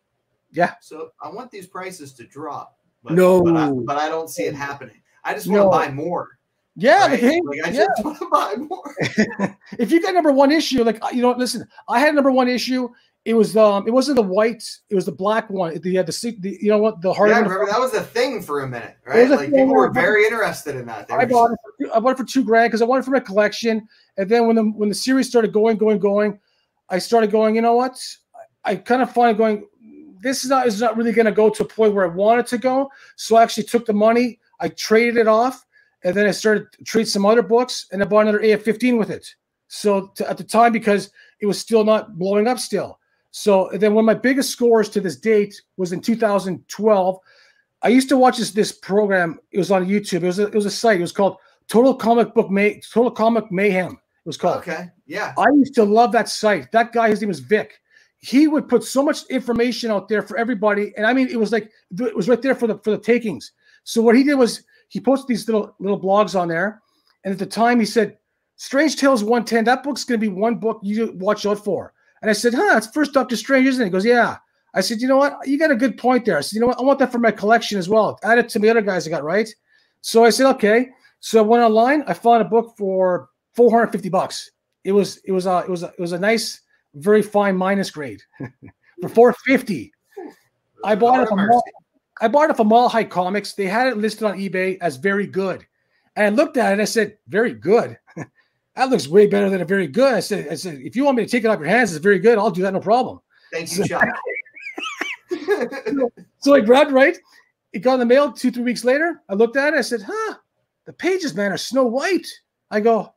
Yeah. 0.51 0.75
So 0.81 1.09
I 1.21 1.29
want 1.29 1.49
these 1.51 1.65
prices 1.67 2.13
to 2.13 2.25
drop. 2.25 2.77
But, 3.03 3.13
No. 3.13 3.41
but 3.43 3.55
I, 3.57 3.69
but 3.71 3.97
I 3.97 4.07
don't 4.09 4.29
see 4.29 4.43
it 4.43 4.55
happening. 4.55 5.01
I 5.25 5.33
just 5.33 5.47
want 5.47 5.63
to 5.63 5.69
buy 5.69 5.91
more. 5.91 6.37
Yeah, 6.75 7.07
right? 7.07 7.19
hey, 7.19 7.39
Like, 7.43 7.59
I 7.65 7.69
yeah. 7.69 7.85
just 7.85 8.03
want 8.03 8.19
to 8.19 8.27
buy 8.31 8.55
more. 8.55 8.95
if 9.79 9.91
you 9.91 10.01
got 10.01 10.13
number 10.13 10.31
one 10.31 10.51
issue, 10.51 10.83
like 10.83 10.99
you 11.13 11.21
know, 11.21 11.31
listen, 11.31 11.67
I 11.87 11.99
had 11.99 12.15
number 12.15 12.31
one 12.31 12.47
issue. 12.47 12.89
It 13.25 13.35
was 13.35 13.55
um, 13.55 13.87
it 13.87 13.91
wasn't 13.91 14.17
the 14.17 14.23
white, 14.23 14.63
it 14.89 14.95
was 14.95 15.05
the 15.05 15.11
black 15.11 15.49
one. 15.49 15.79
The 15.79 15.99
uh, 15.99 16.03
the, 16.03 16.35
the 16.39 16.57
you 16.61 16.69
know 16.69 16.79
what 16.79 17.01
the 17.01 17.13
hard 17.13 17.29
yeah, 17.29 17.37
I 17.37 17.39
remember 17.39 17.67
that 17.67 17.79
was 17.79 17.93
a 17.93 18.01
thing 18.01 18.41
for 18.41 18.63
a 18.63 18.67
minute, 18.67 18.97
right? 19.05 19.29
Like 19.29 19.49
people 19.49 19.67
were 19.67 19.91
very 19.91 20.25
interested 20.25 20.75
in 20.75 20.85
that. 20.87 21.07
They 21.07 21.13
I 21.13 21.25
bought 21.25 21.51
it. 21.51 21.57
For, 21.77 21.95
I 21.95 21.99
bought 21.99 22.11
it 22.11 22.17
for 22.17 22.25
two 22.25 22.43
grand 22.43 22.69
because 22.69 22.81
I 22.81 22.85
wanted 22.85 23.03
it 23.03 23.05
for 23.05 23.11
my 23.11 23.21
collection. 23.21 23.87
And 24.17 24.29
then 24.29 24.47
when 24.47 24.55
the 24.57 24.63
when 24.63 24.89
the 24.89 24.95
series 24.95 25.29
started 25.29 25.53
going, 25.53 25.77
going, 25.77 25.99
going, 25.99 26.39
I 26.89 26.97
started 26.97 27.31
going. 27.31 27.55
You 27.55 27.61
know 27.61 27.75
what? 27.75 27.97
I, 28.65 28.71
I 28.71 28.75
kind 28.75 29.01
of 29.01 29.13
find 29.13 29.37
going. 29.37 29.67
This 30.21 30.43
is 30.43 30.49
not 30.49 30.67
is 30.67 30.81
not 30.81 30.97
really 30.97 31.13
going 31.13 31.25
to 31.25 31.31
go 31.31 31.49
to 31.49 31.63
a 31.63 31.67
point 31.67 31.93
where 31.93 32.03
I 32.03 32.13
wanted 32.13 32.47
to 32.47 32.57
go. 32.57 32.91
So 33.15 33.37
I 33.37 33.43
actually 33.43 33.63
took 33.63 33.85
the 33.85 33.93
money. 33.93 34.39
I 34.59 34.67
traded 34.69 35.17
it 35.17 35.27
off, 35.27 35.65
and 36.03 36.15
then 36.15 36.27
I 36.27 36.31
started 36.31 36.71
to 36.73 36.83
trade 36.83 37.07
some 37.07 37.25
other 37.25 37.41
books, 37.41 37.87
and 37.91 38.01
I 38.01 38.05
bought 38.05 38.21
another 38.21 38.39
AF-15 38.39 38.97
with 38.97 39.09
it. 39.09 39.27
So 39.67 40.11
to, 40.15 40.29
at 40.29 40.37
the 40.37 40.43
time, 40.43 40.71
because 40.71 41.09
it 41.39 41.45
was 41.45 41.59
still 41.59 41.83
not 41.83 42.17
blowing 42.17 42.47
up 42.47 42.59
still. 42.59 42.99
So 43.31 43.71
then 43.73 43.95
one 43.95 44.03
of 44.03 44.05
my 44.05 44.13
biggest 44.13 44.51
scores 44.51 44.89
to 44.89 45.01
this 45.01 45.17
date 45.17 45.59
was 45.77 45.91
in 45.91 46.01
2012. 46.01 47.19
I 47.81 47.87
used 47.87 48.07
to 48.09 48.17
watch 48.17 48.37
this 48.37 48.51
this 48.51 48.71
program. 48.71 49.39
It 49.51 49.57
was 49.57 49.71
on 49.71 49.87
YouTube. 49.87 50.21
It 50.21 50.27
was 50.27 50.39
a, 50.39 50.47
it 50.47 50.53
was 50.53 50.67
a 50.67 50.71
site. 50.71 50.99
It 50.99 51.01
was 51.01 51.11
called 51.11 51.37
Total 51.67 51.95
Comic 51.95 52.35
Book 52.35 52.51
May 52.51 52.79
Total 52.79 53.09
Comic 53.09 53.51
Mayhem. 53.51 53.93
It 53.93 54.27
was 54.27 54.37
called. 54.37 54.57
okay. 54.57 54.91
Yeah. 55.07 55.33
I 55.37 55.47
used 55.55 55.73
to 55.75 55.83
love 55.83 56.11
that 56.11 56.29
site. 56.29 56.71
That 56.71 56.93
guy, 56.93 57.09
his 57.09 57.21
name 57.21 57.29
was 57.29 57.39
Vic. 57.39 57.81
He 58.19 58.47
would 58.47 58.69
put 58.69 58.83
so 58.83 59.03
much 59.03 59.25
information 59.25 59.91
out 59.91 60.07
there 60.07 60.21
for 60.21 60.37
everybody, 60.37 60.93
and 60.95 61.05
I 61.05 61.11
mean, 61.11 61.27
it 61.27 61.39
was 61.39 61.51
like 61.51 61.71
it 61.99 62.15
was 62.15 62.29
right 62.29 62.41
there 62.41 62.55
for 62.55 62.67
the 62.67 62.77
for 62.77 62.91
the 62.91 62.99
takings. 62.99 63.51
So 63.83 64.01
what 64.01 64.15
he 64.15 64.23
did 64.23 64.35
was 64.35 64.63
he 64.93 64.99
posted 64.99 65.27
these 65.27 65.47
little 65.47 65.75
little 65.79 65.99
blogs 65.99 66.39
on 66.39 66.47
there, 66.47 66.79
and 67.23 67.31
at 67.31 67.39
the 67.39 67.47
time 67.47 67.79
he 67.79 67.85
said, 67.85 68.15
"Strange 68.57 68.95
Tales 68.95 69.23
110. 69.23 69.63
That 69.63 69.81
book's 69.81 70.03
going 70.03 70.19
to 70.19 70.23
be 70.23 70.31
one 70.31 70.57
book 70.59 70.79
you 70.83 71.13
watch 71.15 71.47
out 71.47 71.63
for." 71.65 71.93
And 72.21 72.29
I 72.29 72.33
said, 72.33 72.53
"Huh, 72.53 72.77
it's 72.77 72.85
first 72.85 73.11
Doctor 73.11 73.35
Strange, 73.35 73.67
isn't 73.67 73.81
it?" 73.81 73.85
He 73.85 73.91
goes, 73.91 74.05
"Yeah." 74.05 74.37
I 74.75 74.81
said, 74.81 75.01
"You 75.01 75.07
know 75.07 75.17
what? 75.17 75.47
You 75.47 75.57
got 75.57 75.71
a 75.71 75.75
good 75.75 75.97
point 75.97 76.25
there." 76.25 76.37
I 76.37 76.41
said, 76.41 76.53
"You 76.53 76.61
know 76.61 76.67
what? 76.67 76.79
I 76.79 76.83
want 76.83 76.99
that 76.99 77.11
for 77.11 77.17
my 77.17 77.31
collection 77.31 77.79
as 77.79 77.89
well. 77.89 78.19
Add 78.21 78.37
it 78.37 78.49
to 78.49 78.59
the 78.59 78.69
other 78.69 78.83
guys 78.83 79.07
I 79.07 79.09
got 79.09 79.23
right." 79.23 79.49
So 80.01 80.23
I 80.23 80.29
said, 80.29 80.45
"Okay." 80.51 80.91
So 81.21 81.39
I 81.39 81.41
went 81.41 81.63
online. 81.63 82.03
I 82.05 82.13
found 82.13 82.43
a 82.43 82.45
book 82.45 82.75
for 82.77 83.29
450 83.55 84.09
bucks. 84.09 84.51
It 84.83 84.91
was 84.91 85.17
it 85.25 85.31
was 85.31 85.47
a 85.47 85.63
it 85.65 85.69
was 85.69 85.81
a, 85.81 85.87
it 85.87 85.99
was 85.99 86.11
a 86.11 86.19
nice, 86.19 86.61
very 86.93 87.23
fine 87.23 87.57
minus 87.57 87.89
grade 87.89 88.21
for 89.01 89.09
450. 89.09 89.91
I 90.85 90.93
bought 90.93 91.23
it 91.23 91.29
from 91.29 91.39
mercy. 91.39 91.71
I 92.21 92.27
bought 92.27 92.49
it 92.49 92.57
from 92.57 92.67
Mile 92.67 92.89
High 92.89 93.03
Comics. 93.03 93.53
They 93.53 93.65
had 93.65 93.87
it 93.87 93.97
listed 93.97 94.23
on 94.23 94.37
eBay 94.37 94.77
as 94.81 94.97
very 94.97 95.27
good, 95.27 95.65
and 96.15 96.25
I 96.25 96.29
looked 96.29 96.57
at 96.57 96.69
it. 96.69 96.73
and 96.73 96.81
I 96.81 96.85
said, 96.85 97.17
"Very 97.27 97.53
good." 97.53 97.97
that 98.75 98.89
looks 98.89 99.07
way 99.07 99.27
better 99.27 99.49
than 99.49 99.61
a 99.61 99.65
very 99.65 99.87
good. 99.87 100.13
I 100.13 100.19
said, 100.19 100.47
"I 100.49 100.55
said 100.55 100.79
if 100.81 100.95
you 100.95 101.03
want 101.03 101.17
me 101.17 101.25
to 101.25 101.29
take 101.29 101.43
it 101.43 101.47
off 101.47 101.59
your 101.59 101.67
hands, 101.67 101.93
it's 101.93 102.03
very 102.03 102.19
good. 102.19 102.37
I'll 102.37 102.51
do 102.51 102.61
that, 102.61 102.73
no 102.73 102.79
problem." 102.79 103.19
Thank 103.51 103.75
you, 103.77 103.87
Chuck. 103.87 104.07
So 106.39 106.53
I 106.53 106.59
grabbed 106.59 106.91
right. 106.91 107.17
It 107.71 107.79
got 107.79 107.95
in 107.95 107.99
the 107.99 108.05
mail 108.05 108.31
two, 108.31 108.51
three 108.51 108.63
weeks 108.63 108.83
later. 108.83 109.21
I 109.29 109.33
looked 109.33 109.57
at 109.57 109.73
it. 109.73 109.77
I 109.77 109.81
said, 109.81 110.01
huh, 110.05 110.35
the 110.85 110.93
pages, 110.93 111.33
man, 111.33 111.51
are 111.51 111.57
snow 111.57 111.85
white. 111.85 112.27
I 112.69 112.79
go, 112.79 113.13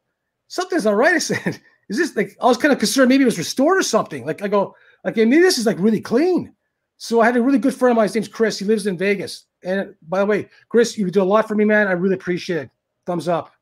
something's 0.49 0.85
not 0.85 0.95
right. 0.97 1.15
I 1.17 1.19
said, 1.19 1.61
is 1.89 1.99
this 1.99 2.17
like, 2.17 2.37
I 2.41 2.47
was 2.47 2.57
kind 2.57 2.73
of 2.73 2.79
concerned 2.79 3.09
maybe 3.09 3.23
it 3.23 3.27
was 3.27 3.39
restored 3.39 3.79
or 3.79 3.83
something. 3.83 4.25
Like, 4.25 4.43
I 4.43 4.49
go, 4.49 4.75
like, 5.05 5.17
maybe 5.17 5.41
this 5.41 5.59
is 5.59 5.67
like 5.67 5.79
really 5.79 6.01
clean. 6.01 6.55
So 6.99 7.21
I 7.21 7.27
had 7.27 7.37
a 7.37 7.43
really 7.43 7.59
good 7.59 7.75
friend 7.75 7.93
of 7.93 7.97
mine. 7.97 8.05
His 8.05 8.15
name's 8.15 8.29
Chris. 8.29 8.59
He 8.59 8.65
lives 8.65 8.87
in 8.87 8.97
Vegas. 8.97 9.47
And 9.65 9.95
by 10.09 10.21
the 10.21 10.27
way, 10.27 10.49
Chris, 10.69 10.97
you 10.97 11.11
do 11.11 11.23
a 11.23 11.25
lot 11.25 11.47
for 11.47 11.55
me, 11.55 11.65
man. 11.65 11.89
I 11.89 11.93
really 11.93 12.15
appreciate 12.15 12.63
it. 12.63 12.71
Thumbs 13.05 13.29
up. 13.29 13.53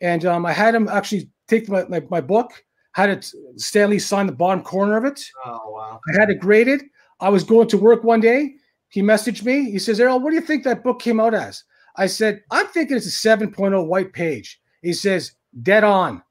And 0.00 0.24
um, 0.26 0.44
I 0.44 0.52
had 0.52 0.74
him 0.74 0.88
actually 0.88 1.30
take 1.46 1.68
my, 1.68 1.84
my, 1.84 2.02
my 2.10 2.20
book, 2.20 2.64
had 2.92 3.10
it, 3.10 3.32
Stan 3.56 3.90
Lee 3.90 3.98
sign 3.98 4.26
the 4.26 4.32
bottom 4.32 4.62
corner 4.62 4.96
of 4.96 5.04
it. 5.04 5.24
oh 5.44 5.70
wow. 5.70 6.00
I 6.08 6.20
had 6.20 6.30
it 6.30 6.40
graded. 6.40 6.82
I 7.20 7.28
was 7.28 7.44
going 7.44 7.68
to 7.68 7.78
work 7.78 8.02
one 8.02 8.20
day. 8.20 8.56
He 8.88 9.00
messaged 9.00 9.44
me. 9.44 9.70
He 9.70 9.78
says, 9.78 10.00
Errol, 10.00 10.20
what 10.20 10.30
do 10.30 10.36
you 10.36 10.42
think 10.42 10.64
that 10.64 10.82
book 10.82 11.00
came 11.00 11.20
out 11.20 11.34
as? 11.34 11.64
I 11.96 12.06
said, 12.06 12.42
I'm 12.50 12.66
thinking 12.66 12.96
it's 12.96 13.06
a 13.06 13.28
7.0 13.28 13.86
white 13.86 14.12
page. 14.12 14.60
He 14.82 14.92
says, 14.92 15.32
dead 15.62 15.84
on. 15.84 16.22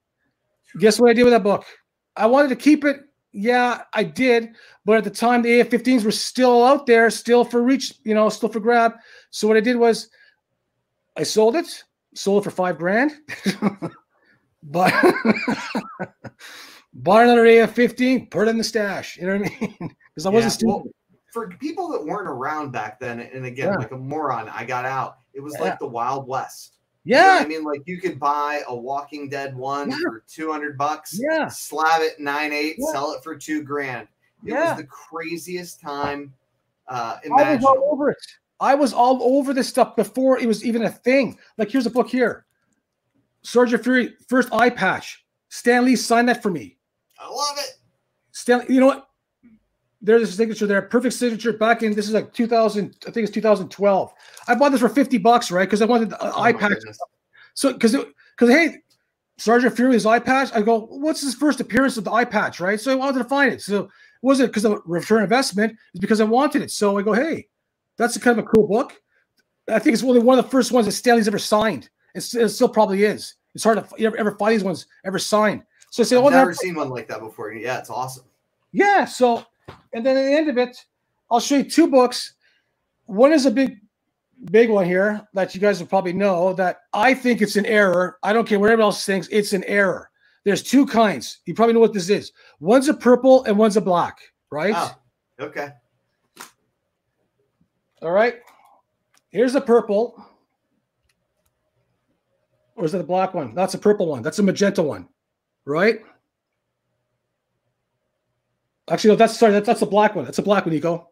Guess 0.80 0.99
what 0.99 1.10
I 1.10 1.14
did 1.14 1.24
with 1.24 1.34
that 1.34 1.43
book? 1.43 1.66
I 2.16 2.26
wanted 2.26 2.49
to 2.49 2.56
keep 2.56 2.84
it. 2.84 3.02
Yeah, 3.34 3.84
I 3.93 4.03
did. 4.03 4.55
But 4.86 4.97
at 4.97 5.03
the 5.03 5.09
time, 5.09 5.41
the 5.41 5.61
AF-15s 5.61 6.03
were 6.03 6.11
still 6.11 6.63
out 6.65 6.86
there, 6.86 7.09
still 7.09 7.45
for 7.45 7.63
reach, 7.63 7.93
you 8.03 8.13
know, 8.13 8.27
still 8.29 8.49
for 8.49 8.59
grab. 8.59 8.93
So 9.29 9.47
what 9.47 9.57
I 9.57 9.61
did 9.61 9.77
was 9.77 10.09
I 11.17 11.23
sold 11.23 11.55
it, 11.55 11.84
sold 12.13 12.41
it 12.41 12.43
for 12.43 12.51
five 12.51 12.77
grand. 12.77 13.11
but 14.63 14.93
bought 16.93 17.23
another 17.23 17.45
AF-15, 17.45 18.29
put 18.29 18.47
it 18.47 18.51
in 18.51 18.57
the 18.57 18.63
stash. 18.63 19.17
You 19.17 19.27
know 19.27 19.38
what 19.38 19.51
I 19.51 19.59
mean? 19.59 19.95
Because 20.13 20.25
I 20.25 20.29
wasn't 20.29 20.51
stupid. 20.51 20.71
well, 20.73 20.84
for 21.32 21.47
people 21.51 21.88
that 21.93 22.05
weren't 22.05 22.27
around 22.27 22.71
back 22.73 22.99
then, 22.99 23.21
and 23.21 23.45
again, 23.45 23.69
Yeah. 23.69 23.75
like 23.77 23.93
a 23.93 23.97
moron, 23.97 24.49
I 24.49 24.65
got 24.65 24.84
out. 24.84 25.19
It 25.34 25.39
was 25.39 25.55
Yeah. 25.57 25.69
like 25.69 25.79
the 25.79 25.88
Wild 25.88 26.27
West. 26.27 26.79
You 27.04 27.16
know 27.16 27.22
yeah, 27.22 27.39
I 27.41 27.47
mean, 27.47 27.64
like 27.64 27.82
you 27.86 27.99
could 27.99 28.20
buy 28.20 28.62
a 28.68 28.76
Walking 28.76 29.28
Dead 29.28 29.56
one 29.56 29.89
Yeah. 29.89 29.97
for 30.04 30.24
two 30.28 30.52
hundred 30.52 30.78
bucks, 30.78 31.20
yeah, 31.20 31.47
slab 31.47 32.02
it 32.02 32.20
nine 32.20 32.54
eight, 32.54 32.76
Yeah. 32.78 32.91
sell 32.91 33.14
it 33.14 33.24
for 33.24 33.36
two 33.36 33.64
grand. 33.64 34.08
It 34.45 34.52
Yeah. 34.52 34.70
was 34.76 34.82
the 34.82 34.88
craziest 34.88 35.80
time 35.82 36.34
uh, 36.88 37.18
I 37.38 37.56
was 37.56 37.64
all 37.64 37.89
over 37.91 38.10
it. 38.10 38.18
I 38.60 38.76
was 38.76 38.91
all 38.91 39.24
over 39.38 39.54
this 39.54 39.68
stuff 39.68 39.95
before 39.95 40.39
it 40.39 40.45
was 40.45 40.66
even 40.66 40.84
a 40.84 40.89
thing. 40.89 41.39
Like, 41.58 41.72
here's 41.72 41.86
a 41.86 41.89
book 41.89 42.10
here. 42.10 42.45
Sergeant 43.43 43.84
Fury, 43.84 44.14
first 44.28 44.49
eye 44.54 44.70
patch. 44.70 45.26
Stan 45.49 45.86
Lee 45.86 45.95
signed 45.95 46.28
that 46.28 46.43
for 46.43 46.52
me. 46.52 46.78
I 47.18 47.28
love 47.30 47.58
it. 47.60 47.78
Stan, 48.34 48.66
you 48.68 48.80
know 48.82 48.88
what? 48.88 49.08
There's 50.02 50.30
a 50.30 50.32
signature 50.32 50.66
there. 50.66 50.82
Perfect 50.82 51.14
signature 51.14 51.54
back 51.54 51.84
in 51.84 51.93
this 51.93 52.08
is 52.08 52.14
like 52.14 52.34
2000, 52.34 52.95
I 53.08 53.12
think 53.12 53.26
it's 53.26 53.34
2012. 53.34 54.14
I 54.47 54.56
bought 54.56 54.72
this 54.72 54.82
for 54.82 54.89
50 54.89 55.18
bucks, 55.20 55.52
right? 55.52 55.68
Because 55.68 55.82
I 55.82 55.86
wanted 55.86 56.10
the 56.10 56.22
uh, 56.22 56.32
oh, 56.36 56.41
eye 56.41 56.54
patch. 56.54 56.74
So 57.54 57.74
because 57.74 57.95
because 58.38 58.49
hey, 58.49 58.78
Sergeant 59.38 59.76
Fury's 59.76 60.06
eye 60.06 60.20
patch. 60.20 60.49
I 60.54 60.62
go, 60.62 60.82
what's 60.86 61.22
his 61.22 61.34
first 61.34 61.60
appearance 61.60 61.97
of 61.97 62.04
the 62.04 62.12
eye 62.12 62.26
patch, 62.26 62.60
right? 62.60 62.80
So 62.80 62.91
I 62.91 62.95
wanted 62.95 63.20
to 63.20 63.26
find 63.26 63.52
it. 63.52 63.62
So 63.62 63.86
it 63.86 63.89
wasn't 64.22 64.49
because 64.49 64.66
of 64.66 64.82
return 64.86 65.24
investment, 65.24 65.78
it's 65.93 65.99
because 65.99 66.22
I 66.22 66.26
wanted 66.26 66.62
it. 66.62 66.72
So 66.72 66.97
I 66.97 67.02
go, 67.02 67.14
hey, 67.14 67.47
that's 67.97 68.16
a 68.16 68.20
kind 68.20 68.38
of 68.38 68.45
a 68.45 68.47
cool 68.47 68.68
book. 68.68 69.02
I 69.68 69.80
think 69.80 69.93
it's 69.95 70.04
only 70.04 70.20
one 70.20 70.38
of 70.38 70.45
the 70.45 70.52
first 70.52 70.72
ones 70.72 70.86
that 70.86 70.91
Stan 70.91 71.16
Lee's 71.16 71.28
ever 71.28 71.39
signed. 71.39 71.89
It's, 72.14 72.36
it 72.36 72.49
still 72.49 72.70
probably 72.70 73.04
is. 73.04 73.36
It's 73.56 73.64
hard 73.64 73.78
to 73.78 74.04
ever, 74.04 74.18
ever 74.18 74.32
find 74.38 74.54
these 74.54 74.64
ones 74.64 74.86
ever 75.06 75.20
signed. 75.20 75.64
So 75.89 76.04
I 76.04 76.06
said, 76.06 76.20
I've 76.20 76.26
oh, 76.26 76.30
never 76.30 76.54
seen 76.54 76.76
one 76.76 76.89
like 76.89 77.08
that 77.08 77.20
before. 77.20 77.52
Yeah, 77.52 77.80
it's 77.80 77.89
awesome. 77.89 78.26
Yeah. 78.72 79.06
So, 79.06 79.45
and 79.93 80.05
then 80.05 80.18
at 80.18 80.24
the 80.24 80.34
end 80.34 80.49
of 80.49 80.57
it, 80.57 80.78
I'll 81.30 81.39
show 81.39 81.55
you 81.57 81.64
two 81.64 81.88
books. 81.88 82.34
One 83.05 83.34
is 83.34 83.45
a 83.45 83.51
big, 83.51 83.78
big 84.51 84.70
one 84.70 84.86
here 84.86 85.28
that 85.34 85.53
you 85.53 85.62
guys 85.62 85.80
will 85.80 85.88
probably 85.88 86.14
know 86.14 86.53
that 86.53 86.80
I 86.93 87.14
think 87.14 87.41
it's 87.41 87.55
an 87.55 87.66
error. 87.66 88.18
I 88.24 88.34
don't 88.34 88.47
care 88.47 88.59
what 88.59 88.70
everyone 88.70 88.86
else 88.86 89.05
thinks. 89.05 89.28
It's 89.32 89.53
an 89.53 89.64
error. 89.66 90.09
There's 90.43 90.64
two 90.64 90.86
kinds. 90.86 91.39
You 91.45 91.53
probably 91.53 91.74
know 91.74 91.80
what 91.80 91.93
this 91.93 92.09
is. 92.09 92.32
One's 92.59 92.89
a 92.89 92.93
purple 92.93 93.43
and 93.43 93.57
one's 93.57 93.78
a 93.78 93.82
black, 93.82 94.18
right? 94.49 94.74
Oh, 94.76 94.95
okay. 95.39 95.70
All 98.01 98.12
right. 98.12 98.38
Here's 99.30 99.53
the 99.53 99.62
purple. 99.62 100.26
Or 102.76 102.86
is 102.86 102.93
it 102.93 103.01
a 103.01 103.03
black 103.03 103.34
one? 103.34 103.53
That's 103.53 103.76
a 103.76 103.78
purple 103.78 104.07
one. 104.07 104.24
That's 104.24 104.39
a 104.39 104.43
magenta 104.43 104.82
one, 104.82 105.07
right? 105.66 105.99
Actually, 108.91 109.11
no, 109.11 109.15
that's 109.15 109.39
sorry, 109.39 109.53
that's 109.53 109.65
that's 109.65 109.81
a 109.81 109.85
black 109.85 110.15
one. 110.15 110.25
That's 110.25 110.39
a 110.39 110.43
black 110.43 110.65
one, 110.65 110.75
Nico. 110.75 111.07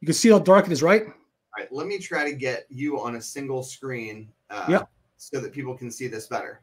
You 0.00 0.06
can 0.06 0.14
see 0.14 0.28
how 0.28 0.38
dark 0.38 0.66
it 0.66 0.72
is, 0.72 0.82
right? 0.82 1.02
All 1.06 1.12
right, 1.56 1.72
let 1.72 1.86
me 1.86 1.98
try 1.98 2.30
to 2.30 2.36
get 2.36 2.66
you 2.68 3.00
on 3.00 3.16
a 3.16 3.22
single 3.22 3.62
screen 3.62 4.28
uh, 4.50 4.66
Yep. 4.68 4.88
so 5.16 5.40
that 5.40 5.52
people 5.52 5.74
can 5.74 5.90
see 5.90 6.08
this 6.08 6.26
better. 6.26 6.60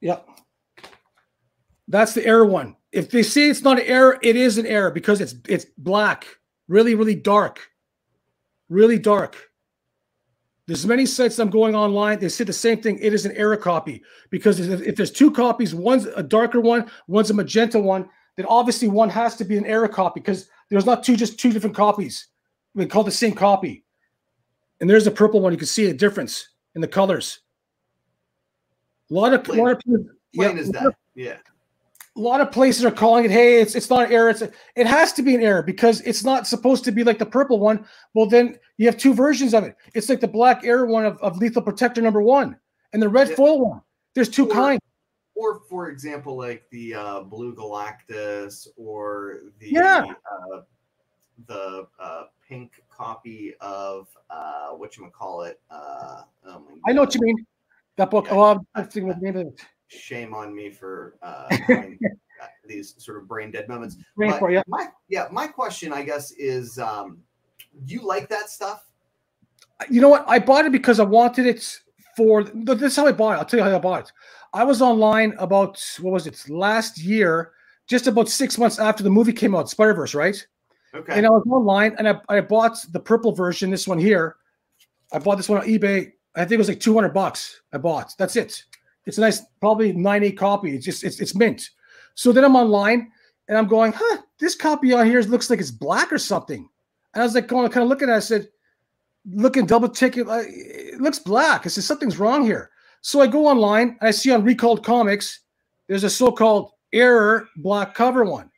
Yep. 0.00 0.28
That's 1.86 2.14
the 2.14 2.26
error 2.26 2.44
one. 2.44 2.76
If 2.90 3.10
they 3.10 3.22
say 3.22 3.48
it's 3.48 3.62
not 3.62 3.78
an 3.78 3.86
error, 3.86 4.18
it 4.22 4.34
is 4.34 4.58
an 4.58 4.66
error 4.66 4.90
because 4.90 5.20
it's 5.20 5.36
it's 5.48 5.66
black, 5.78 6.26
really, 6.66 6.96
really 6.96 7.14
dark, 7.14 7.60
really 8.68 8.98
dark. 8.98 9.36
There's 10.66 10.86
many 10.86 11.06
sites 11.06 11.38
I'm 11.38 11.50
going 11.50 11.76
online. 11.76 12.18
They 12.18 12.28
say 12.28 12.44
the 12.44 12.52
same 12.52 12.80
thing. 12.80 12.98
It 12.98 13.12
is 13.14 13.24
an 13.24 13.36
error 13.36 13.56
copy 13.56 14.02
because 14.30 14.58
if 14.58 14.96
there's 14.96 15.10
two 15.12 15.30
copies, 15.30 15.74
one's 15.74 16.06
a 16.06 16.22
darker 16.22 16.60
one, 16.60 16.90
one's 17.06 17.30
a 17.30 17.34
magenta 17.34 17.78
one, 17.78 18.08
then 18.36 18.46
obviously 18.46 18.88
one 18.88 19.10
has 19.10 19.36
to 19.36 19.44
be 19.44 19.56
an 19.58 19.66
error 19.66 19.88
copy 19.88 20.20
because 20.20 20.48
there's 20.70 20.86
not 20.86 21.02
two 21.04 21.16
just 21.16 21.38
two 21.38 21.52
different 21.52 21.76
copies. 21.76 22.28
We 22.74 22.86
call 22.86 23.04
the 23.04 23.10
same 23.10 23.32
copy. 23.34 23.84
And 24.80 24.88
there's 24.88 25.06
a 25.06 25.10
purple 25.10 25.40
one. 25.40 25.52
You 25.52 25.58
can 25.58 25.66
see 25.66 25.86
a 25.90 25.94
difference 25.94 26.48
in 26.74 26.80
the 26.80 26.88
colors. 26.88 27.40
A 29.10 29.14
lot 29.14 29.34
of, 29.34 29.46
a 29.48 29.52
lot 29.52 29.72
of 29.72 29.78
people, 29.80 30.06
Plain 30.34 30.56
yeah, 30.56 30.62
as 30.62 30.70
that. 30.70 30.94
Yeah. 31.14 31.36
a 32.16 32.20
lot 32.20 32.40
of 32.40 32.50
places 32.50 32.82
are 32.86 32.90
calling 32.90 33.26
it 33.26 33.30
hey 33.30 33.60
it's 33.60 33.74
it's 33.74 33.90
not 33.90 34.06
an 34.06 34.12
error 34.12 34.30
it's 34.30 34.40
a, 34.40 34.50
it 34.76 34.86
has 34.86 35.12
to 35.12 35.22
be 35.22 35.34
an 35.34 35.42
error 35.42 35.62
because 35.62 36.00
it's 36.02 36.24
not 36.24 36.46
supposed 36.46 36.84
to 36.84 36.92
be 36.92 37.04
like 37.04 37.18
the 37.18 37.26
purple 37.26 37.58
one 37.60 37.84
well 38.14 38.24
then 38.26 38.58
you 38.78 38.86
have 38.86 38.96
two 38.96 39.12
versions 39.12 39.52
of 39.52 39.62
it 39.64 39.76
it's 39.94 40.08
like 40.08 40.20
the 40.20 40.28
black 40.28 40.62
error 40.64 40.86
one 40.86 41.04
of, 41.04 41.18
of 41.18 41.36
lethal 41.36 41.60
protector 41.60 42.00
number 42.00 42.22
one 42.22 42.56
and 42.94 43.02
the 43.02 43.08
red 43.08 43.28
Yeah. 43.28 43.34
foil 43.36 43.60
one 43.60 43.82
there's 44.14 44.30
two 44.30 44.46
Or- 44.48 44.54
kinds 44.54 44.80
Or, 45.42 45.60
for 45.68 45.88
example, 45.88 46.36
like 46.36 46.64
the 46.70 46.94
uh, 46.94 47.20
Blue 47.22 47.52
Galactus 47.54 48.68
or 48.76 49.40
the 49.58 49.70
Yeah. 49.70 50.04
uh, 50.30 50.60
the 51.48 51.88
uh, 51.98 52.24
pink 52.48 52.72
copy 52.88 53.54
of 53.60 54.06
uh, 54.30 54.68
what 54.70 54.96
you 54.96 55.10
call 55.12 55.42
it. 55.42 55.60
Uh, 55.70 56.22
oh 56.46 56.62
i 56.86 56.92
know 56.92 57.00
what 57.02 57.14
you 57.14 57.20
mean 57.20 57.36
that 57.96 58.10
book 58.10 58.26
Yeah. 58.26 58.34
oh 58.34 58.42
i'm 58.44 58.60
I 58.74 58.82
think 58.82 59.06
what 59.06 59.18
the 59.18 59.24
name 59.24 59.36
of 59.36 59.46
it 59.48 59.60
Shame 59.88 60.32
on 60.34 60.54
me 60.54 60.70
for 60.70 61.16
uh, 61.22 61.48
uh, 61.70 61.82
these 62.66 62.94
sort 62.98 63.18
of 63.18 63.26
brain 63.28 63.50
dead 63.50 63.68
moments. 63.68 63.96
Brain 64.16 64.32
for 64.38 64.50
you 64.50 64.62
My 64.68 64.88
yeah, 65.08 65.26
my 65.32 65.46
question, 65.46 65.92
I 65.92 66.02
guess, 66.02 66.30
is 66.32 66.78
um, 66.78 67.18
do 67.86 67.94
you 67.94 68.02
like 68.06 68.28
that 68.28 68.48
stuff? 68.50 68.84
you 69.90 70.00
know 70.00 70.08
what 70.08 70.24
i 70.28 70.38
bought 70.38 70.64
it 70.64 70.70
because 70.72 71.00
i 71.00 71.02
wanted 71.02 71.44
it 71.46 71.80
for 72.16 72.44
this 72.44 72.80
is 72.82 72.96
how 72.96 73.06
i 73.06 73.12
bought 73.12 73.34
it 73.34 73.38
i'll 73.38 73.44
tell 73.44 73.58
you 73.58 73.64
how 73.64 73.74
i 73.74 73.78
bought 73.78 74.04
it 74.04 74.12
i 74.52 74.64
was 74.64 74.82
online 74.82 75.34
about 75.38 75.82
what 76.00 76.12
was 76.12 76.26
it 76.26 76.48
last 76.48 76.98
year 76.98 77.52
just 77.86 78.06
about 78.06 78.28
six 78.28 78.58
months 78.58 78.78
after 78.78 79.02
the 79.02 79.10
movie 79.10 79.32
came 79.32 79.54
out 79.54 79.68
spider-verse 79.68 80.14
right 80.14 80.46
Okay. 80.94 81.14
And 81.16 81.26
I 81.26 81.30
was 81.30 81.44
online 81.48 81.94
and 81.98 82.08
I, 82.08 82.20
I 82.28 82.40
bought 82.40 82.78
the 82.90 83.00
purple 83.00 83.32
version, 83.32 83.70
this 83.70 83.88
one 83.88 83.98
here. 83.98 84.36
I 85.12 85.18
bought 85.18 85.36
this 85.36 85.48
one 85.48 85.60
on 85.60 85.66
eBay. 85.66 86.12
I 86.34 86.40
think 86.40 86.52
it 86.52 86.58
was 86.58 86.68
like 86.68 86.80
200 86.80 87.10
bucks. 87.10 87.62
I 87.72 87.78
bought. 87.78 88.12
That's 88.18 88.36
it. 88.36 88.62
It's 89.06 89.18
a 89.18 89.22
nice, 89.22 89.42
probably 89.60 89.92
98 89.92 90.38
copy. 90.38 90.74
It's 90.74 90.84
just, 90.84 91.02
it's, 91.04 91.20
it's 91.20 91.34
mint. 91.34 91.70
So 92.14 92.30
then 92.30 92.44
I'm 92.44 92.56
online 92.56 93.10
and 93.48 93.56
I'm 93.56 93.66
going, 93.66 93.92
huh, 93.96 94.18
this 94.38 94.54
copy 94.54 94.92
on 94.92 95.06
here 95.06 95.20
looks 95.22 95.50
like 95.50 95.60
it's 95.60 95.70
black 95.70 96.12
or 96.12 96.18
something. 96.18 96.68
And 97.14 97.22
I 97.22 97.24
was 97.24 97.34
like, 97.34 97.48
going, 97.48 97.68
kind 97.70 97.82
of 97.82 97.88
looking 97.88 98.08
at 98.08 98.14
it. 98.14 98.16
I 98.16 98.20
said, 98.20 98.48
looking 99.30 99.66
double 99.66 99.88
like, 99.88 100.46
It 100.48 101.00
looks 101.00 101.18
black. 101.18 101.64
I 101.64 101.68
said, 101.68 101.84
something's 101.84 102.18
wrong 102.18 102.44
here. 102.44 102.70
So 103.00 103.20
I 103.20 103.26
go 103.26 103.46
online 103.46 103.96
and 104.00 104.08
I 104.08 104.10
see 104.10 104.30
on 104.30 104.44
Recalled 104.44 104.84
Comics, 104.84 105.40
there's 105.88 106.04
a 106.04 106.10
so-called 106.10 106.70
error 106.92 107.48
black 107.56 107.94
cover 107.94 108.24
one. 108.24 108.50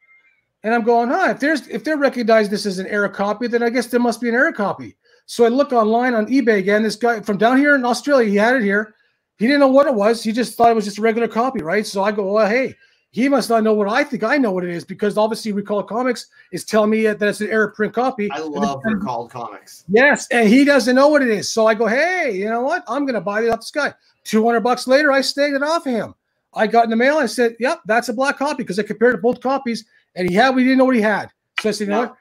And 0.62 0.74
I'm 0.74 0.82
going, 0.82 1.08
huh, 1.08 1.28
if 1.30 1.40
there's 1.40 1.68
if 1.68 1.84
they're 1.84 1.98
recognizing 1.98 2.50
this 2.50 2.64
as 2.64 2.78
an 2.78 2.86
error 2.86 3.08
copy, 3.08 3.46
then 3.46 3.62
I 3.62 3.68
guess 3.68 3.86
there 3.86 4.00
must 4.00 4.20
be 4.20 4.30
an 4.30 4.34
error 4.34 4.52
copy. 4.52 4.96
So 5.26 5.44
I 5.44 5.48
look 5.48 5.72
online 5.72 6.14
on 6.14 6.26
eBay 6.26 6.58
again. 6.58 6.82
This 6.82 6.96
guy 6.96 7.20
from 7.20 7.36
down 7.36 7.58
here 7.58 7.74
in 7.74 7.84
Australia, 7.84 8.30
he 8.30 8.36
had 8.36 8.56
it 8.56 8.62
here. 8.62 8.94
He 9.36 9.46
didn't 9.46 9.60
know 9.60 9.68
what 9.68 9.86
it 9.86 9.94
was. 9.94 10.22
He 10.22 10.32
just 10.32 10.56
thought 10.56 10.70
it 10.70 10.74
was 10.74 10.84
just 10.84 10.98
a 10.98 11.02
regular 11.02 11.28
copy, 11.28 11.62
right? 11.62 11.86
So 11.86 12.02
I 12.02 12.12
go, 12.12 12.32
well, 12.32 12.48
hey, 12.48 12.74
he 13.14 13.28
must 13.28 13.48
not 13.48 13.62
know 13.62 13.74
what 13.74 13.86
I 13.88 14.02
think 14.02 14.24
I 14.24 14.38
know 14.38 14.50
what 14.50 14.64
it 14.64 14.70
is 14.70 14.84
because 14.84 15.16
obviously 15.16 15.52
Recall 15.52 15.84
Comics 15.84 16.26
is 16.50 16.64
telling 16.64 16.90
me 16.90 17.04
that 17.04 17.22
it's 17.22 17.40
an 17.40 17.46
error 17.48 17.68
print 17.68 17.92
copy. 17.94 18.28
I 18.32 18.40
love 18.40 18.82
then- 18.82 18.94
recalled 18.94 19.30
comics. 19.30 19.84
Yes, 19.86 20.26
and 20.32 20.48
he 20.48 20.64
doesn't 20.64 20.96
know 20.96 21.06
what 21.06 21.22
it 21.22 21.28
is. 21.28 21.48
So 21.48 21.64
I 21.68 21.74
go, 21.74 21.86
hey, 21.86 22.32
you 22.34 22.50
know 22.50 22.62
what? 22.62 22.82
I'm 22.88 23.06
gonna 23.06 23.20
buy 23.20 23.42
it 23.44 23.50
off 23.50 23.60
this 23.60 23.70
guy. 23.70 23.94
200 24.24 24.58
bucks 24.62 24.88
later, 24.88 25.12
I 25.12 25.20
snagged 25.20 25.54
it 25.54 25.62
off 25.62 25.86
of 25.86 25.92
him. 25.92 26.14
I 26.54 26.66
got 26.66 26.82
in 26.84 26.90
the 26.90 26.96
mail. 26.96 27.18
I 27.18 27.26
said, 27.26 27.54
yep, 27.60 27.82
that's 27.86 28.08
a 28.08 28.12
black 28.12 28.36
copy 28.36 28.64
because 28.64 28.80
I 28.80 28.82
compared 28.82 29.22
both 29.22 29.40
copies, 29.40 29.84
and 30.16 30.28
he 30.28 30.34
had. 30.34 30.52
We 30.56 30.64
didn't 30.64 30.78
know 30.78 30.84
what 30.86 30.96
he 30.96 31.00
had. 31.00 31.30
So 31.60 31.68
I 31.68 31.72
said, 31.72 31.84
you 31.86 31.90
know 31.92 32.00
what? 32.00 32.16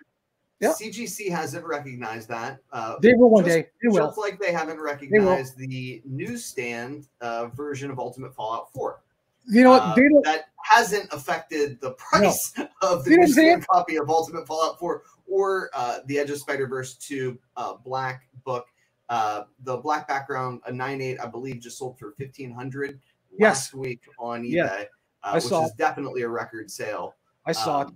Yeah. 0.60 0.74
CGC 0.74 1.30
hasn't 1.32 1.66
recognized 1.66 2.30
that. 2.30 2.60
Uh, 2.72 2.96
They 3.02 3.14
will 3.16 3.32
one 3.32 3.46
just- 3.46 3.56
day. 3.58 3.70
They 3.82 3.88
will. 3.90 4.06
Just 4.06 4.20
like 4.20 4.40
they 4.40 4.52
haven't 4.52 4.80
recognized 4.80 5.58
the 5.58 6.04
newsstand 6.06 7.08
uh, 7.20 7.48
version 7.48 7.90
of 7.90 7.98
Ultimate 7.98 8.34
Fallout 8.36 8.72
4. 8.74 9.02
You 9.48 9.64
know 9.64 9.72
what? 9.72 9.82
Uh, 9.84 9.96
that 10.24 10.46
hasn't 10.64 11.12
affected 11.14 11.80
the 11.82 11.92
price 11.92 12.54
of 12.82 13.04
the 13.04 13.12
You 13.12 13.18
know 13.18 13.22
what 13.22 13.28
I'm 13.30 13.34
saying? 13.34 13.48
newsstand 13.58 13.68
copy 13.68 13.98
of 13.98 14.10
Ultimate 14.10 14.48
Fallout 14.48 14.80
4 14.80 15.02
or 15.30 15.70
uh, 15.74 16.00
the 16.06 16.20
Edge 16.20 16.30
of 16.30 16.38
Spider 16.38 16.68
Verse 16.68 16.96
2 16.96 17.38
uh, 17.58 17.74
Black 17.84 18.28
book. 18.46 18.68
Uh, 19.10 19.44
the 19.64 19.78
black 19.78 20.08
background, 20.08 20.62
a 20.66 20.72
9.8, 20.72 21.20
I 21.22 21.28
believe, 21.28 21.60
just 21.60 21.78
sold 21.78 22.00
for 22.00 22.14
1500 22.18 23.00
Yes. 23.38 23.40
last 23.40 23.74
week 23.74 24.02
on 24.20 24.44
eBay, 24.44 24.52
Yeah, 24.54 24.66
uh, 24.76 24.86
I 25.24 25.34
which 25.36 25.46
saw 25.46 25.66
is 25.66 25.72
definitely 25.74 26.22
a 26.22 26.30
record 26.30 26.70
sale. 26.70 27.16
I 27.46 27.52
saw 27.52 27.82
it. 27.82 27.88
Um, 27.88 27.96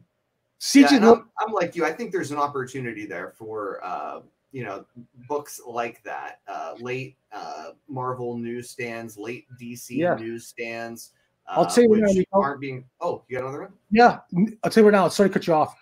CG. 0.60 0.82
yeah, 0.91 0.95
and 0.98 1.06
I'm, 1.06 1.30
I'm 1.39 1.54
like 1.54 1.76
you. 1.76 1.86
I 1.86 1.93
think 1.93 2.12
there's 2.12 2.32
an 2.32 2.38
opportunity 2.39 3.06
there 3.06 3.34
for 3.38 3.80
uh, 3.84 4.22
you 4.52 4.64
know 4.64 4.86
books 5.30 5.62
like 5.66 6.02
that, 6.04 6.39
uh, 6.48 6.74
late 6.80 7.18
uh, 7.32 7.70
Marvel 7.88 8.36
newsstands, 8.36 9.16
late 9.18 9.45
DC 9.62 9.89
Yeah. 9.91 10.16
newsstands. 10.16 11.12
Uh, 11.48 11.52
I'll 11.52 11.66
tell 11.66 11.84
you 11.84 11.95
now, 11.98 12.24
aren't 12.34 12.62
being. 12.62 12.86
Oh, 13.02 13.24
you 13.28 13.38
got 13.38 13.43
another 13.43 13.62
one? 13.64 13.74
yeah, 13.91 14.20
I'll 14.64 14.72
tell 14.72 14.84
you 14.84 14.89
right 14.89 14.98
now. 14.98 15.08
Sorry 15.08 15.30
to 15.30 15.34
cut 15.34 15.48
you 15.48 15.54
off. 15.54 15.76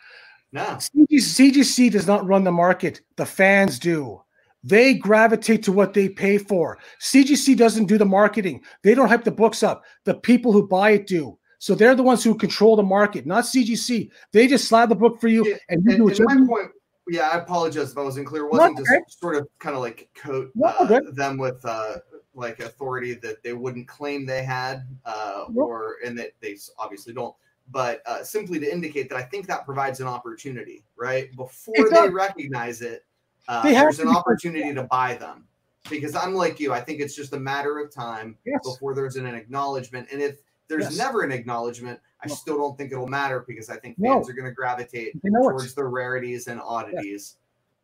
No. 0.52 0.62
CG, 0.62 1.08
CGC 1.12 1.92
does 1.92 2.08
not 2.08 2.26
run 2.26 2.44
the 2.44 2.52
market. 2.52 3.02
The 3.18 3.26
fans 3.26 3.80
do. 3.80 4.22
They 4.64 4.96
gravitate 4.96 5.64
to 5.64 5.72
what 5.72 5.94
they 5.94 6.10
pay 6.10 6.38
for. 6.38 6.80
CGC 7.00 7.56
doesn't 7.56 7.86
do 7.86 7.98
the 7.98 8.06
marketing. 8.06 8.64
They 8.84 8.96
don't 8.96 9.10
hype 9.10 9.24
the 9.24 9.32
books 9.32 9.62
up. 9.62 9.84
The 10.06 10.16
people 10.16 10.52
who 10.52 10.68
buy 10.68 10.92
it 10.92 11.08
do. 11.08 11.38
So 11.60 11.76
they're 11.76 11.96
the 11.96 12.04
ones 12.04 12.24
who 12.24 12.36
control 12.36 12.76
the 12.76 12.84
market, 12.84 13.26
not 13.26 13.44
CGC. 13.44 14.10
They 14.32 14.48
just 14.48 14.68
slap 14.68 14.90
the 14.90 14.96
book 14.96 15.20
for 15.20 15.28
you, 15.28 15.46
Yeah, 15.48 15.58
and 15.70 15.84
you 15.86 16.08
And, 16.08 16.16
do 16.16 16.26
my 16.26 16.36
point. 16.48 16.72
Yeah, 17.08 17.30
I 17.30 17.38
apologize 17.38 17.92
if 17.92 17.98
I 17.98 18.02
wasn't 18.02 18.28
clear. 18.28 18.46
It 18.46 18.52
wasn't 18.52 18.78
just 18.78 18.90
okay. 18.92 19.04
sort 19.10 19.36
of 19.36 19.48
kind 19.60 19.76
of 19.76 19.82
like 19.82 20.10
coat 20.16 20.52
uh, 20.64 21.00
them 21.14 21.38
with 21.38 21.64
uh, 21.64 21.98
like 22.36 22.60
authority 22.60 23.14
that 23.16 23.42
they 23.44 23.54
wouldn't 23.54 23.88
claim 23.88 24.26
they 24.26 24.44
had, 24.44 24.86
uh, 25.06 25.46
No. 25.50 25.64
or 25.64 25.96
and 26.06 26.18
that 26.20 26.32
they 26.42 26.58
obviously 26.78 27.14
don't. 27.14 27.36
But 27.72 28.02
uh, 28.06 28.24
simply 28.24 28.60
to 28.60 28.72
indicate 28.72 29.10
that 29.10 29.18
I 29.18 29.24
think 29.24 29.48
that 29.48 29.66
provides 29.66 30.00
an 30.00 30.08
opportunity, 30.08 30.84
right? 30.96 31.36
Before 31.36 31.90
they 31.90 32.10
recognize 32.10 32.82
it, 32.82 33.04
uh, 33.48 33.64
They 33.64 33.74
there's 33.74 34.00
an 34.00 34.08
opportunity 34.10 34.74
to 34.74 34.84
buy 34.84 35.16
them. 35.16 35.48
Because 35.90 36.16
I'm 36.16 36.34
like 36.34 36.60
you, 36.60 36.74
I 36.74 36.82
think 36.82 37.00
it's 37.00 37.16
just 37.16 37.34
a 37.34 37.40
matter 37.40 37.78
of 37.80 37.92
time 37.92 38.38
Yes. 38.46 38.60
before 38.64 38.96
there's 38.96 39.18
an 39.18 39.28
acknowledgement. 39.28 40.08
And 40.12 40.20
if 40.22 40.40
there's 40.68 40.86
Yes. 40.86 40.98
never 40.98 41.22
an 41.22 41.32
acknowledgement, 41.32 42.00
I 42.24 42.28
No. 42.28 42.34
still 42.34 42.58
don't 42.58 42.76
think 42.76 42.92
it'll 42.92 43.06
matter 43.08 43.46
because 43.48 43.70
I 43.70 43.78
think 43.78 43.98
No. 44.00 44.14
fans 44.16 44.30
are 44.30 44.34
going 44.34 44.48
to 44.48 44.52
gravitate 44.52 45.14
towards 45.24 45.66
it. 45.72 45.76
the 45.76 45.84
rarities 45.86 46.48
and 46.48 46.60
oddities. 46.60 47.36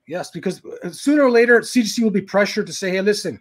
Yes, 0.07 0.31
because 0.31 0.63
uh, 0.83 0.89
sooner 0.89 1.21
or 1.23 1.29
later, 1.29 1.61
CGC 1.61 2.01
will 2.03 2.09
be 2.09 2.21
pressured 2.21 2.65
to 2.67 2.73
say, 2.73 2.89
hey, 2.89 3.01
listen, 3.01 3.39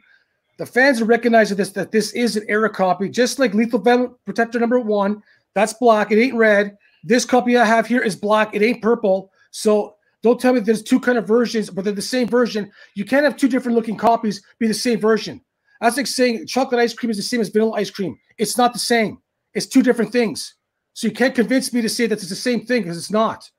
The 0.61 0.67
fans 0.67 1.01
are 1.01 1.07
recognizing 1.07 1.57
this 1.57 1.71
that 1.71 1.91
this 1.91 2.13
is 2.13 2.37
an 2.37 2.45
error 2.47 2.69
copy, 2.69 3.09
just 3.09 3.39
like 3.39 3.55
Lethal 3.55 3.79
Venom 3.79 4.15
Protector 4.27 4.61
number 4.61 4.79
one. 4.79 5.23
That's 5.55 5.73
black. 5.73 6.13
It 6.13 6.21
ain't 6.21 6.35
red. 6.35 6.77
This 7.03 7.25
copy 7.25 7.57
I 7.57 7.65
have 7.65 7.87
here 7.87 8.03
is 8.03 8.15
black. 8.15 8.55
It 8.55 8.61
ain't 8.61 8.83
purple. 8.83 9.33
So 9.53 9.97
don't 10.23 10.39
tell 10.39 10.53
me 10.53 10.61
there's 10.61 10.83
two 10.83 11.01
kind 11.01 11.17
of 11.17 11.27
versions, 11.27 11.71
but 11.71 11.85
they're 11.85 11.95
the 11.95 12.03
same 12.03 12.29
version. 12.29 12.71
You 12.95 13.07
can't 13.07 13.25
have 13.25 13.39
two 13.39 13.49
different 13.49 13.75
looking 13.75 13.97
copies 13.97 14.43
be 14.59 14.67
the 14.69 14.75
same 14.75 15.01
version. 15.01 15.41
That's 15.81 15.97
like 15.97 16.07
saying 16.07 16.47
chocolate 16.47 16.79
ice 16.79 16.93
cream 16.93 17.09
is 17.09 17.17
the 17.17 17.23
same 17.23 17.41
as 17.41 17.49
vanilla 17.49 17.79
ice 17.79 17.89
cream. 17.89 18.19
It's 18.37 18.59
not 18.59 18.75
the 18.75 18.79
same. 18.79 19.23
It's 19.55 19.65
two 19.65 19.83
different 19.83 20.13
things. 20.13 20.57
So 20.93 21.07
you 21.07 21.15
can't 21.15 21.35
convince 21.35 21.73
me 21.73 21.81
to 21.81 21.89
say 21.89 22.07
that 22.07 22.19
it's 22.19 22.29
the 22.29 22.37
same 22.37 22.67
thing 22.67 22.83
because 22.83 22.99
it's 22.99 23.11
not. 23.11 23.51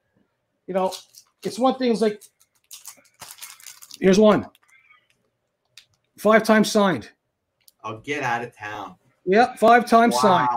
You 0.68 0.76
know, 0.76 0.93
it's 1.43 1.58
one 1.58 1.80
thing. 1.80 1.93
It's 1.93 2.02
like 2.02 2.22
here's 3.99 4.20
one. 4.20 4.45
Five 6.22 6.44
times 6.44 6.72
signed. 6.72 7.10
I'll 7.84 7.98
get 7.98 8.22
out 8.22 8.44
of 8.44 8.56
town. 8.56 8.94
Yep, 9.26 9.58
five 9.58 9.90
times 9.90 10.14
Wow. 10.14 10.22
signed. 10.22 10.50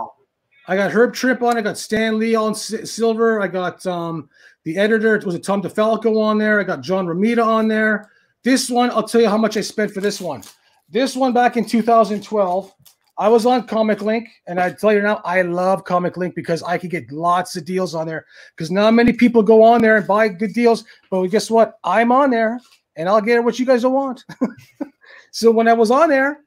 I 0.68 0.76
got 0.76 0.90
Herb 0.90 1.14
Trimpe 1.14 1.40
on. 1.42 1.56
I 1.56 1.62
got 1.62 1.78
Stan 1.78 2.18
Lee 2.18 2.34
on 2.34 2.50
s- 2.50 2.90
silver. 2.90 3.40
I 3.40 3.46
got 3.48 3.86
um 3.86 4.28
the 4.64 4.76
editor. 4.76 5.18
Was 5.24 5.34
it 5.34 5.42
Tom 5.42 5.62
DeFalco 5.62 6.20
on 6.20 6.36
there. 6.36 6.60
I 6.60 6.64
got 6.64 6.82
John 6.82 7.06
Romita 7.06 7.42
on 7.42 7.66
there. 7.66 8.10
This 8.42 8.68
one, 8.68 8.90
I'll 8.90 9.08
tell 9.08 9.22
you 9.22 9.28
how 9.30 9.38
much 9.38 9.56
I 9.56 9.62
spent 9.62 9.90
for 9.90 10.02
this 10.02 10.20
one. 10.20 10.42
This 10.90 11.16
one 11.16 11.32
back 11.32 11.56
in 11.56 11.64
2012, 11.64 12.70
I 13.16 13.28
was 13.28 13.46
on 13.46 13.66
Comic 13.66 14.02
Link, 14.02 14.28
and 14.46 14.60
I 14.60 14.70
tell 14.70 14.92
you 14.92 15.00
now, 15.00 15.22
I 15.24 15.40
love 15.40 15.84
Comic 15.84 16.18
Link 16.18 16.34
because 16.34 16.62
I 16.62 16.76
could 16.76 16.90
get 16.90 17.10
lots 17.10 17.56
of 17.56 17.64
deals 17.64 17.94
on 17.94 18.06
there. 18.06 18.26
Because 18.54 18.70
not 18.70 18.92
many 18.92 19.14
people 19.14 19.42
go 19.42 19.62
on 19.62 19.80
there 19.80 19.96
and 19.96 20.06
buy 20.06 20.28
good 20.28 20.52
deals, 20.52 20.84
but 21.10 21.22
guess 21.28 21.50
what? 21.50 21.78
I'm 21.84 22.12
on 22.12 22.28
there, 22.28 22.60
and 22.96 23.08
I'll 23.08 23.22
get 23.22 23.42
what 23.42 23.58
you 23.58 23.64
guys 23.64 23.80
don't 23.80 23.94
want. 23.94 24.24
so 25.34 25.50
when 25.50 25.66
I 25.66 25.72
was 25.72 25.90
on 25.90 26.10
there, 26.10 26.44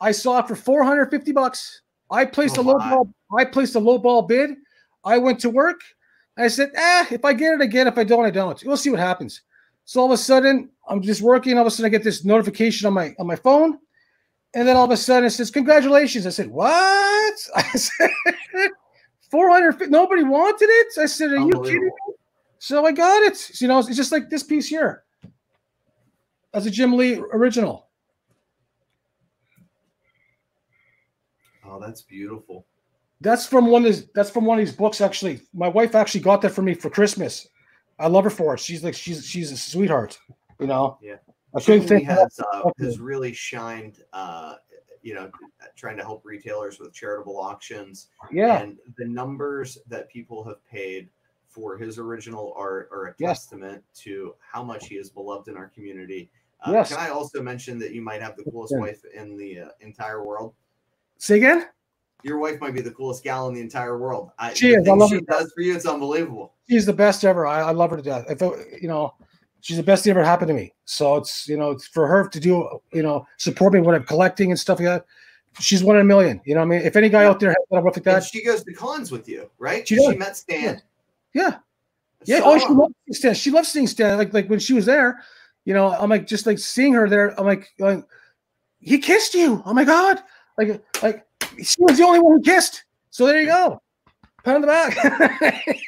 I 0.00 0.10
saw 0.10 0.38
it 0.38 0.48
for 0.48 0.56
450 0.56 1.32
bucks. 1.32 1.82
I 2.10 2.24
placed 2.24 2.56
Oh 2.56 2.62
a 2.62 2.64
low 2.64 2.78
my. 2.78 2.88
ball. 2.88 3.14
I 3.38 3.44
placed 3.44 3.74
a 3.74 3.78
low 3.78 3.98
ball 3.98 4.22
bid. 4.22 4.52
I 5.04 5.18
went 5.18 5.38
to 5.40 5.50
work. 5.50 5.82
I 6.38 6.48
said, 6.48 6.70
"Ah, 6.74 7.06
if 7.10 7.26
I 7.26 7.34
get 7.34 7.52
it 7.52 7.60
again, 7.60 7.86
if 7.86 7.98
I 7.98 8.04
don't, 8.04 8.24
I 8.24 8.30
don't. 8.30 8.62
We'll 8.64 8.78
see 8.78 8.88
what 8.88 9.00
happens." 9.00 9.42
So 9.84 10.00
all 10.00 10.06
of 10.06 10.12
a 10.12 10.16
sudden, 10.16 10.70
I'm 10.88 11.02
just 11.02 11.20
working. 11.20 11.58
All 11.58 11.60
of 11.60 11.66
a 11.66 11.70
sudden, 11.70 11.84
I 11.84 11.90
get 11.90 12.04
this 12.04 12.24
notification 12.24 12.86
on 12.86 12.94
my 12.94 13.14
on 13.18 13.26
my 13.26 13.36
phone, 13.36 13.78
and 14.54 14.66
then 14.66 14.78
all 14.78 14.86
of 14.86 14.90
a 14.92 14.96
sudden, 14.96 15.26
it 15.26 15.30
says, 15.32 15.50
"Congratulations!" 15.50 16.26
I 16.26 16.30
said, 16.30 16.48
"What?" 16.48 17.36
I 17.54 17.62
said, 17.76 18.10
"400. 19.30 19.90
Nobody 19.90 20.22
wanted 20.22 20.70
it." 20.70 20.98
I 20.98 21.04
said, 21.04 21.32
"Are 21.32 21.36
you 21.36 21.52
kidding 21.62 21.84
me?" 21.84 21.90
So 22.58 22.86
I 22.86 22.92
got 22.92 23.22
it. 23.24 23.60
You 23.60 23.68
know, 23.68 23.78
it's 23.78 23.94
just 23.94 24.10
like 24.10 24.30
this 24.30 24.42
piece 24.42 24.68
here. 24.68 25.04
That's 26.54 26.64
a 26.64 26.70
Jim 26.70 26.96
Lee 26.96 27.22
original. 27.34 27.88
Oh, 31.72 31.80
that's 31.80 32.02
beautiful. 32.02 32.66
That's 33.20 33.46
from 33.46 33.66
one 33.66 33.84
of 33.84 33.92
these, 33.92 34.08
that's 34.14 34.30
from 34.30 34.44
one 34.44 34.58
of 34.58 34.66
these 34.66 34.74
books. 34.74 35.00
Actually, 35.00 35.40
my 35.54 35.68
wife 35.68 35.94
actually 35.94 36.20
got 36.20 36.42
that 36.42 36.50
for 36.50 36.62
me 36.62 36.74
for 36.74 36.90
Christmas. 36.90 37.48
I 37.98 38.08
love 38.08 38.24
her 38.24 38.30
for 38.30 38.54
it. 38.54 38.60
She's 38.60 38.82
like 38.82 38.94
she's 38.94 39.24
she's 39.26 39.52
a 39.52 39.56
sweetheart. 39.56 40.18
You 40.58 40.66
know. 40.66 40.98
Yeah. 41.00 41.16
I 41.54 41.60
couldn't 41.60 41.86
think. 41.86 42.04
has 42.04 42.40
uh, 42.52 42.70
has 42.80 42.98
really 42.98 43.32
shined. 43.32 43.98
Uh, 44.12 44.54
you 45.02 45.14
know, 45.14 45.28
trying 45.74 45.96
to 45.96 46.02
help 46.04 46.22
retailers 46.24 46.78
with 46.78 46.92
charitable 46.92 47.36
auctions. 47.36 48.08
Yeah. 48.30 48.60
And 48.60 48.78
the 48.98 49.04
numbers 49.04 49.78
that 49.88 50.08
people 50.08 50.44
have 50.44 50.64
paid 50.64 51.08
for 51.48 51.76
his 51.76 51.98
original 51.98 52.54
art 52.56 52.88
are 52.92 53.08
a 53.08 53.14
Yes. 53.18 53.40
testament 53.40 53.82
to 53.94 54.34
how 54.40 54.62
much 54.62 54.86
he 54.86 54.94
is 54.94 55.10
beloved 55.10 55.48
in 55.48 55.56
our 55.56 55.68
community. 55.68 56.30
Uh, 56.64 56.70
Yes. 56.72 56.90
Can 56.94 57.00
I 57.04 57.10
also 57.10 57.42
mention 57.42 57.80
that 57.80 57.90
you 57.92 58.00
might 58.00 58.22
have 58.22 58.36
the 58.36 58.44
coolest 58.44 58.74
Yeah. 58.76 58.80
wife 58.80 59.02
in 59.12 59.36
the 59.36 59.60
uh, 59.62 59.68
entire 59.80 60.24
world? 60.24 60.54
Say 61.22 61.36
again. 61.36 61.66
Your 62.24 62.38
wife 62.38 62.60
might 62.60 62.74
be 62.74 62.80
the 62.80 62.90
coolest 62.90 63.22
gal 63.22 63.46
in 63.46 63.54
the 63.54 63.60
entire 63.60 63.96
world. 63.96 64.32
I, 64.40 64.54
She 64.54 64.70
is. 64.74 64.88
I 64.88 64.92
love 64.92 65.10
she 65.10 65.16
her. 65.16 65.20
does 65.20 65.52
for 65.52 65.60
you, 65.60 65.72
it's 65.72 65.86
unbelievable. 65.86 66.54
She's 66.68 66.84
the 66.84 66.92
best 66.92 67.24
ever. 67.24 67.46
I, 67.46 67.60
I 67.60 67.70
love 67.70 67.90
her 67.90 67.96
to 67.96 68.02
death. 68.02 68.24
If 68.28 68.42
it, 68.42 68.82
you 68.82 68.88
know, 68.88 69.14
she's 69.60 69.76
the 69.76 69.84
best 69.84 70.02
thing 70.02 70.10
ever 70.10 70.24
happened 70.24 70.48
to 70.48 70.54
me. 70.54 70.74
So 70.84 71.14
it's 71.14 71.48
you 71.48 71.56
know, 71.56 71.70
it's 71.70 71.86
for 71.86 72.08
her 72.08 72.26
to 72.26 72.40
do 72.40 72.80
you 72.92 73.04
know 73.04 73.24
support 73.36 73.72
me 73.72 73.80
when 73.80 73.94
I'm 73.94 74.02
collecting 74.02 74.50
and 74.50 74.58
stuff 74.58 74.80
like 74.80 74.86
that. 74.86 75.06
She's 75.60 75.84
one 75.84 75.94
in 75.94 76.02
a 76.02 76.04
million. 76.04 76.40
You 76.44 76.54
know, 76.54 76.60
what 76.62 76.66
I 76.74 76.78
mean, 76.78 76.80
if 76.80 76.96
any 76.96 77.08
guy 77.08 77.24
out 77.24 77.38
there 77.38 77.50
has 77.50 77.84
like 77.84 78.06
And 78.06 78.24
she 78.24 78.44
goes 78.44 78.64
to 78.64 78.72
cons 78.72 79.12
with 79.12 79.28
you, 79.28 79.48
right? 79.60 79.86
She 79.86 79.94
She, 79.94 80.16
met 80.16 80.36
Stan. 80.36 80.82
yeah, 81.34 81.58
yeah. 82.24 82.38
So 82.40 82.44
Oh, 82.46 82.58
she 82.58 82.66
loves 82.68 82.94
Stan. 83.12 83.34
She 83.34 83.50
loves 83.52 83.68
seeing 83.68 83.86
Stan. 83.86 84.18
Like 84.18 84.34
like 84.34 84.50
when 84.50 84.58
she 84.58 84.74
was 84.74 84.86
there, 84.86 85.22
you 85.66 85.72
know, 85.72 85.92
I'm 85.92 86.10
like 86.10 86.26
just 86.26 86.46
like 86.46 86.58
seeing 86.58 86.94
her 86.94 87.08
there. 87.08 87.38
I'm 87.38 87.46
like, 87.46 87.68
like 87.78 88.04
he 88.80 88.98
kissed 88.98 89.34
you. 89.34 89.62
Oh 89.64 89.72
my 89.72 89.84
god! 89.84 90.20
Like 90.58 90.82
like 91.02 91.26
she 91.62 91.76
was 91.80 91.98
the 91.98 92.04
only 92.04 92.20
one 92.20 92.34
who 92.34 92.42
kissed. 92.42 92.84
So 93.10 93.26
there 93.26 93.40
you 93.40 93.46
go. 93.46 93.80
Pat 94.44 94.54
on 94.56 94.60
the 94.60 94.66
back. 94.66 94.96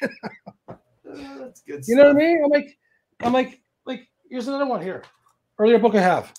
Uh, 1.06 1.38
that's 1.38 1.60
good. 1.62 1.84
you 1.86 1.94
know 1.94 2.04
what 2.04 2.16
I 2.16 2.18
mean? 2.18 2.42
I'm 2.44 2.50
like, 2.50 2.78
I'm 3.20 3.32
like, 3.32 3.60
like 3.86 4.08
here's 4.28 4.48
another 4.48 4.66
one 4.66 4.82
here. 4.82 5.04
Earlier 5.60 5.78
book 5.78 5.94
I 5.94 6.00
have. 6.00 6.32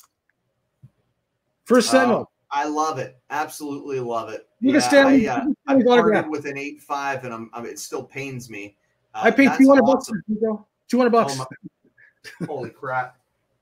First 1.66 1.90
Oh, 1.90 1.92
Sentinel. 1.92 2.32
I 2.52 2.68
love 2.68 3.00
it. 3.00 3.18
Absolutely 3.30 4.00
love 4.02 4.30
it. 4.30 4.48
You 4.60 4.72
can 4.74 4.82
Yeah, 4.82 4.88
stand- 4.88 5.08
I, 5.08 5.12
uh, 5.14 5.16
you 5.46 5.56
can 5.68 5.88
I 5.90 6.08
stand 6.10 6.30
with 6.30 6.46
an 6.46 6.58
eight 6.58 6.82
five, 6.82 7.24
and 7.24 7.34
I'm, 7.34 7.50
I'm 7.54 7.66
it 7.66 7.80
still 7.80 8.04
pains 8.04 8.50
me. 8.50 8.76
Uh, 9.14 9.22
I 9.24 9.32
paid 9.32 9.52
200 9.58 9.82
bucks. 9.84 10.10
awesome. 10.10 10.66
Two 10.90 10.98
hundred 10.98 11.12
bucks. 11.12 11.38
Oh 11.40 12.46
Holy 12.48 12.70
crap! 12.70 13.18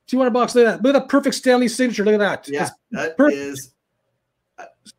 Two 0.08 0.18
hundred 0.18 0.32
bucks. 0.32 0.56
Look 0.56 0.66
at 0.66 0.72
that. 0.78 0.84
Look 0.84 0.96
at 0.96 1.00
that 1.00 1.10
perfect 1.10 1.36
Stan 1.36 1.60
Lee 1.60 1.68
signature. 1.68 2.04
Look 2.06 2.16
at 2.16 2.20
that. 2.20 2.48
Yeah, 2.50 2.64
It's 2.64 2.72
that 2.92 3.18
perfect. 3.18 3.38
is 3.38 3.73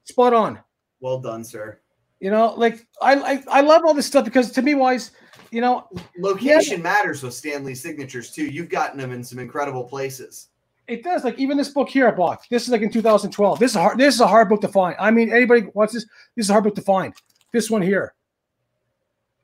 spot 0.05 0.33
on. 0.35 0.61
well 1.01 1.19
done, 1.19 1.45
sir. 1.45 1.81
You 2.21 2.31
know, 2.31 2.55
like 2.57 2.87
I, 3.03 3.15
I 3.15 3.45
I 3.51 3.61
love 3.61 3.83
all 3.85 3.93
this 3.93 4.07
stuff 4.07 4.25
because 4.25 4.51
to 4.53 4.63
me, 4.63 4.75
wise, 4.75 5.11
you 5.51 5.61
know, 5.61 5.89
Location 6.19 6.81
matters 6.81 7.23
with 7.23 7.35
Stan 7.35 7.65
Lee 7.65 7.75
signatures 7.75 8.31
too. 8.31 8.47
You've 8.47 8.71
gotten 8.71 8.99
them 8.99 9.13
in 9.13 9.23
some 9.23 9.39
incredible 9.39 9.85
places. 9.85 10.49
it 10.87 11.03
does. 11.03 11.25
Like 11.25 11.39
even 11.39 11.57
this 11.59 11.69
book 11.69 11.89
here 11.89 12.09
I 12.09 12.13
bought. 12.13 12.47
This 12.51 12.63
is 12.65 12.71
like 12.71 12.83
in 12.83 12.91
2012. 12.91 13.59
This 13.59 13.73
is 13.73 13.77
a 13.77 13.81
hard. 13.83 13.99
This 13.99 14.15
is 14.15 14.21
a 14.21 14.27
hard 14.27 14.49
book 14.49 14.61
to 14.63 14.69
find. 14.69 14.97
I 14.99 15.11
mean, 15.11 15.31
anybody 15.33 15.67
wants 15.75 15.93
this? 15.93 16.05
This 16.37 16.47
is 16.47 16.51
a 16.51 16.55
hard 16.55 16.65
book 16.65 16.75
to 16.77 16.83
find. 16.83 17.13
This 17.53 17.71
one 17.71 17.83
here. 17.83 18.15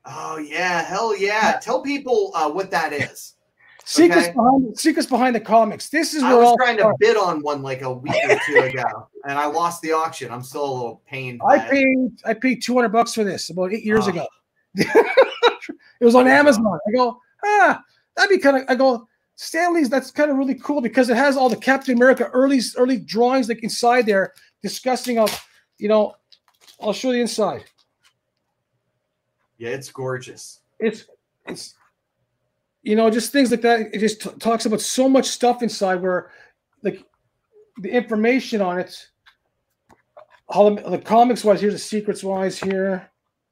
Oh 0.05 0.37
yeah, 0.39 0.83
hell 0.83 1.15
yeah! 1.15 1.59
Tell 1.61 1.81
people 1.83 2.31
uh, 2.33 2.49
what 2.49 2.71
that 2.71 2.93
is. 2.93 3.35
Secrets 3.83 4.27
Okay. 4.27 4.33
behind 4.33 4.79
secrets 4.79 5.07
behind 5.09 5.35
the 5.35 5.39
comics. 5.39 5.89
This 5.89 6.13
is 6.13 6.21
what 6.23 6.31
I 6.33 6.35
was 6.35 6.55
trying 6.57 6.77
to 6.77 6.93
bid 6.99 7.17
on 7.17 7.41
one 7.41 7.61
like 7.61 7.81
a 7.81 7.91
week 7.91 8.13
or 8.29 8.39
two 8.45 8.57
ago, 8.59 9.07
and 9.27 9.37
I 9.37 9.45
lost 9.47 9.81
the 9.81 9.91
auction. 9.91 10.31
I'm 10.31 10.43
still 10.43 10.63
a 10.63 10.71
little 10.73 11.01
pained. 11.07 11.41
I 11.47 11.57
it. 11.65 11.69
paid 11.71 11.97
I 12.25 12.33
paid 12.33 12.61
200 12.61 12.89
bucks 12.89 13.13
for 13.13 13.23
this 13.23 13.49
about 13.49 13.73
eight 13.73 13.83
years 13.83 14.05
Oh. 14.07 14.09
ago. 14.11 14.27
it 14.75 16.05
was 16.05 16.15
on. 16.15 16.27
Amazon. 16.27 16.65
I 16.87 16.91
go, 16.95 17.19
ah, 17.43 17.81
that'd 18.15 18.29
be 18.29 18.37
kind 18.37 18.57
of. 18.57 18.63
I 18.69 18.75
go, 18.75 19.07
Stan 19.35 19.73
Lee's. 19.73 19.89
That's 19.89 20.11
kind 20.11 20.29
of 20.31 20.37
really 20.37 20.55
cool 20.55 20.79
because 20.79 21.09
it 21.09 21.17
has 21.17 21.35
all 21.35 21.49
the 21.49 21.57
Captain 21.57 21.95
America 21.95 22.29
early 22.33 22.61
early 22.77 22.97
drawings 22.97 23.49
like 23.49 23.63
inside 23.63 24.05
there, 24.05 24.33
discussing 24.61 25.17
of, 25.19 25.29
you 25.79 25.89
know, 25.89 26.13
I'll 26.79 26.93
show 26.93 27.09
you 27.09 27.15
the 27.15 27.21
inside. 27.21 27.65
Yeah, 29.57 29.69
it's 29.69 29.91
gorgeous. 29.91 30.59
It's 30.79 31.05
it's, 31.45 31.75
you 32.83 32.95
know, 32.95 33.09
just 33.09 33.31
things 33.31 33.51
like 33.51 33.61
that. 33.61 33.93
It 33.93 33.99
just 33.99 34.21
t- 34.21 34.29
talks 34.39 34.65
about 34.65 34.81
so 34.81 35.07
much 35.07 35.27
stuff 35.27 35.61
inside 35.61 35.95
where, 35.95 36.31
like, 36.83 37.03
the 37.77 37.89
information 37.89 38.61
on 38.61 38.79
it. 38.79 39.07
all 40.47 40.73
the, 40.73 40.89
the 40.89 40.97
comics 40.97 41.43
wise, 41.43 41.61
here's 41.61 41.73
the 41.73 41.79
secrets 41.79 42.23
wise 42.23 42.59
here, 42.59 43.09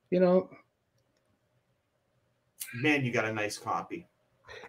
you 0.10 0.20
know. 0.20 0.50
Man, 2.76 3.06
you 3.06 3.12
got 3.12 3.26
a 3.26 3.34
nice 3.34 3.58
copy. 3.58 4.08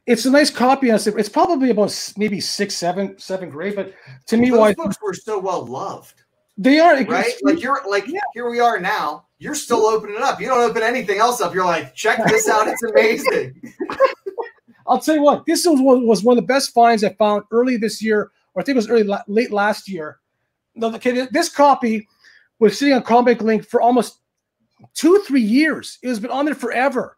It's 0.06 0.26
a 0.26 0.30
nice 0.30 0.50
copy. 0.50 0.90
It's 0.90 1.06
it's 1.06 1.28
probably 1.28 1.70
about 1.70 2.12
maybe 2.16 2.40
six, 2.40 2.76
seven, 2.76 3.18
seven 3.18 3.50
grade, 3.50 3.76
but 3.76 3.94
to 4.26 4.36
me, 4.36 4.50
Those 4.50 4.58
why 4.58 4.74
books 4.74 4.96
were 5.02 5.14
so 5.14 5.38
well 5.38 5.64
loved, 5.64 6.22
they 6.56 6.78
are 6.78 7.02
right? 7.04 7.32
Like 7.42 7.62
you're 7.62 7.80
like 7.88 8.04
here 8.34 8.50
we 8.50 8.60
are 8.60 8.78
now. 8.78 9.26
You're 9.38 9.54
still 9.54 9.86
opening 9.86 10.16
it 10.16 10.22
up. 10.22 10.38
You 10.38 10.48
don't 10.48 10.60
open 10.60 10.82
anything 10.82 11.18
else 11.18 11.40
up. 11.40 11.54
You're 11.54 11.64
like, 11.64 11.94
check 11.94 12.22
this 12.26 12.46
out. 12.48 12.68
It's 12.68 12.82
amazing. 12.90 13.60
I'll 14.90 14.98
tell 14.98 15.14
you 15.14 15.22
what, 15.22 15.46
this 15.46 15.64
was 15.64 15.80
one, 15.80 16.04
was 16.04 16.24
one 16.24 16.36
of 16.36 16.42
the 16.42 16.52
best 16.52 16.74
finds 16.74 17.04
I 17.04 17.14
found 17.14 17.44
early 17.52 17.76
this 17.76 18.02
year, 18.02 18.32
or 18.54 18.60
I 18.60 18.64
think 18.64 18.74
it 18.74 18.76
was 18.76 18.90
early 18.90 19.08
late 19.28 19.52
last 19.52 19.88
year. 19.88 20.18
Okay, 20.82 21.28
this 21.30 21.48
copy 21.48 22.08
was 22.58 22.76
sitting 22.76 22.94
on 22.94 23.02
Comic 23.04 23.40
Link 23.40 23.64
for 23.64 23.80
almost 23.80 24.18
two, 24.94 25.22
three 25.26 25.42
years. 25.42 25.98
It 26.02 26.08
has 26.08 26.18
been 26.18 26.32
on 26.32 26.44
there 26.44 26.56
forever. 26.56 27.16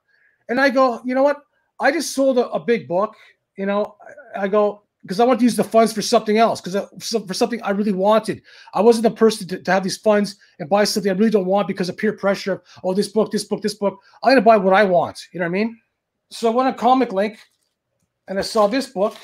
And 0.50 0.60
I 0.60 0.68
go, 0.68 1.00
you 1.04 1.14
know 1.14 1.22
what? 1.22 1.42
I 1.80 1.90
just 1.90 2.14
sold 2.14 2.38
a, 2.38 2.50
a 2.50 2.60
big 2.60 2.86
book. 2.86 3.14
You 3.56 3.64
know, 3.64 3.96
I, 4.36 4.42
I 4.44 4.48
go 4.48 4.82
because 5.02 5.18
I 5.18 5.24
want 5.24 5.40
to 5.40 5.44
use 5.44 5.56
the 5.56 5.64
funds 5.64 5.92
for 5.92 6.02
something 6.02 6.38
else 6.38 6.60
because 6.60 7.24
for 7.26 7.34
something 7.34 7.62
I 7.62 7.70
really 7.70 7.92
wanted. 7.92 8.42
I 8.74 8.82
wasn't 8.82 9.04
the 9.04 9.10
person 9.10 9.48
to, 9.48 9.62
to 9.62 9.72
have 9.72 9.82
these 9.82 9.96
funds 9.96 10.36
and 10.58 10.68
buy 10.68 10.84
something 10.84 11.10
I 11.10 11.14
really 11.14 11.30
don't 11.30 11.46
want 11.46 11.68
because 11.68 11.88
of 11.88 11.96
peer 11.96 12.12
pressure. 12.12 12.52
Of, 12.52 12.62
oh, 12.84 12.94
this 12.94 13.08
book, 13.08 13.32
this 13.32 13.44
book, 13.44 13.62
this 13.62 13.74
book. 13.74 13.98
I'm 14.22 14.32
gonna 14.32 14.42
buy 14.42 14.58
what 14.58 14.74
I 14.74 14.84
want. 14.84 15.26
You 15.32 15.40
know 15.40 15.46
what 15.46 15.50
I 15.50 15.52
mean? 15.52 15.80
So 16.30 16.50
I 16.50 16.54
went 16.54 16.68
on 16.68 16.74
Comic 16.74 17.12
Link 17.12 17.38
and 18.28 18.38
I 18.38 18.42
saw 18.42 18.66
this 18.66 18.86
book. 18.86 19.16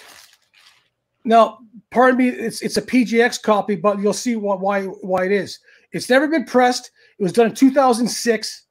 Now, 1.24 1.58
pardon 1.90 2.18
me, 2.18 2.28
it's 2.28 2.62
it's 2.62 2.76
a 2.76 2.82
PGX 2.82 3.42
copy, 3.42 3.76
but 3.76 3.98
you'll 3.98 4.12
see 4.12 4.36
what 4.36 4.60
why 4.60 4.84
why 4.84 5.24
it 5.24 5.32
is. 5.32 5.58
It's 5.92 6.08
never 6.08 6.28
been 6.28 6.44
pressed. 6.44 6.90
It 7.18 7.22
was 7.22 7.32
done 7.32 7.46
in 7.46 7.54
2006. 7.54 8.64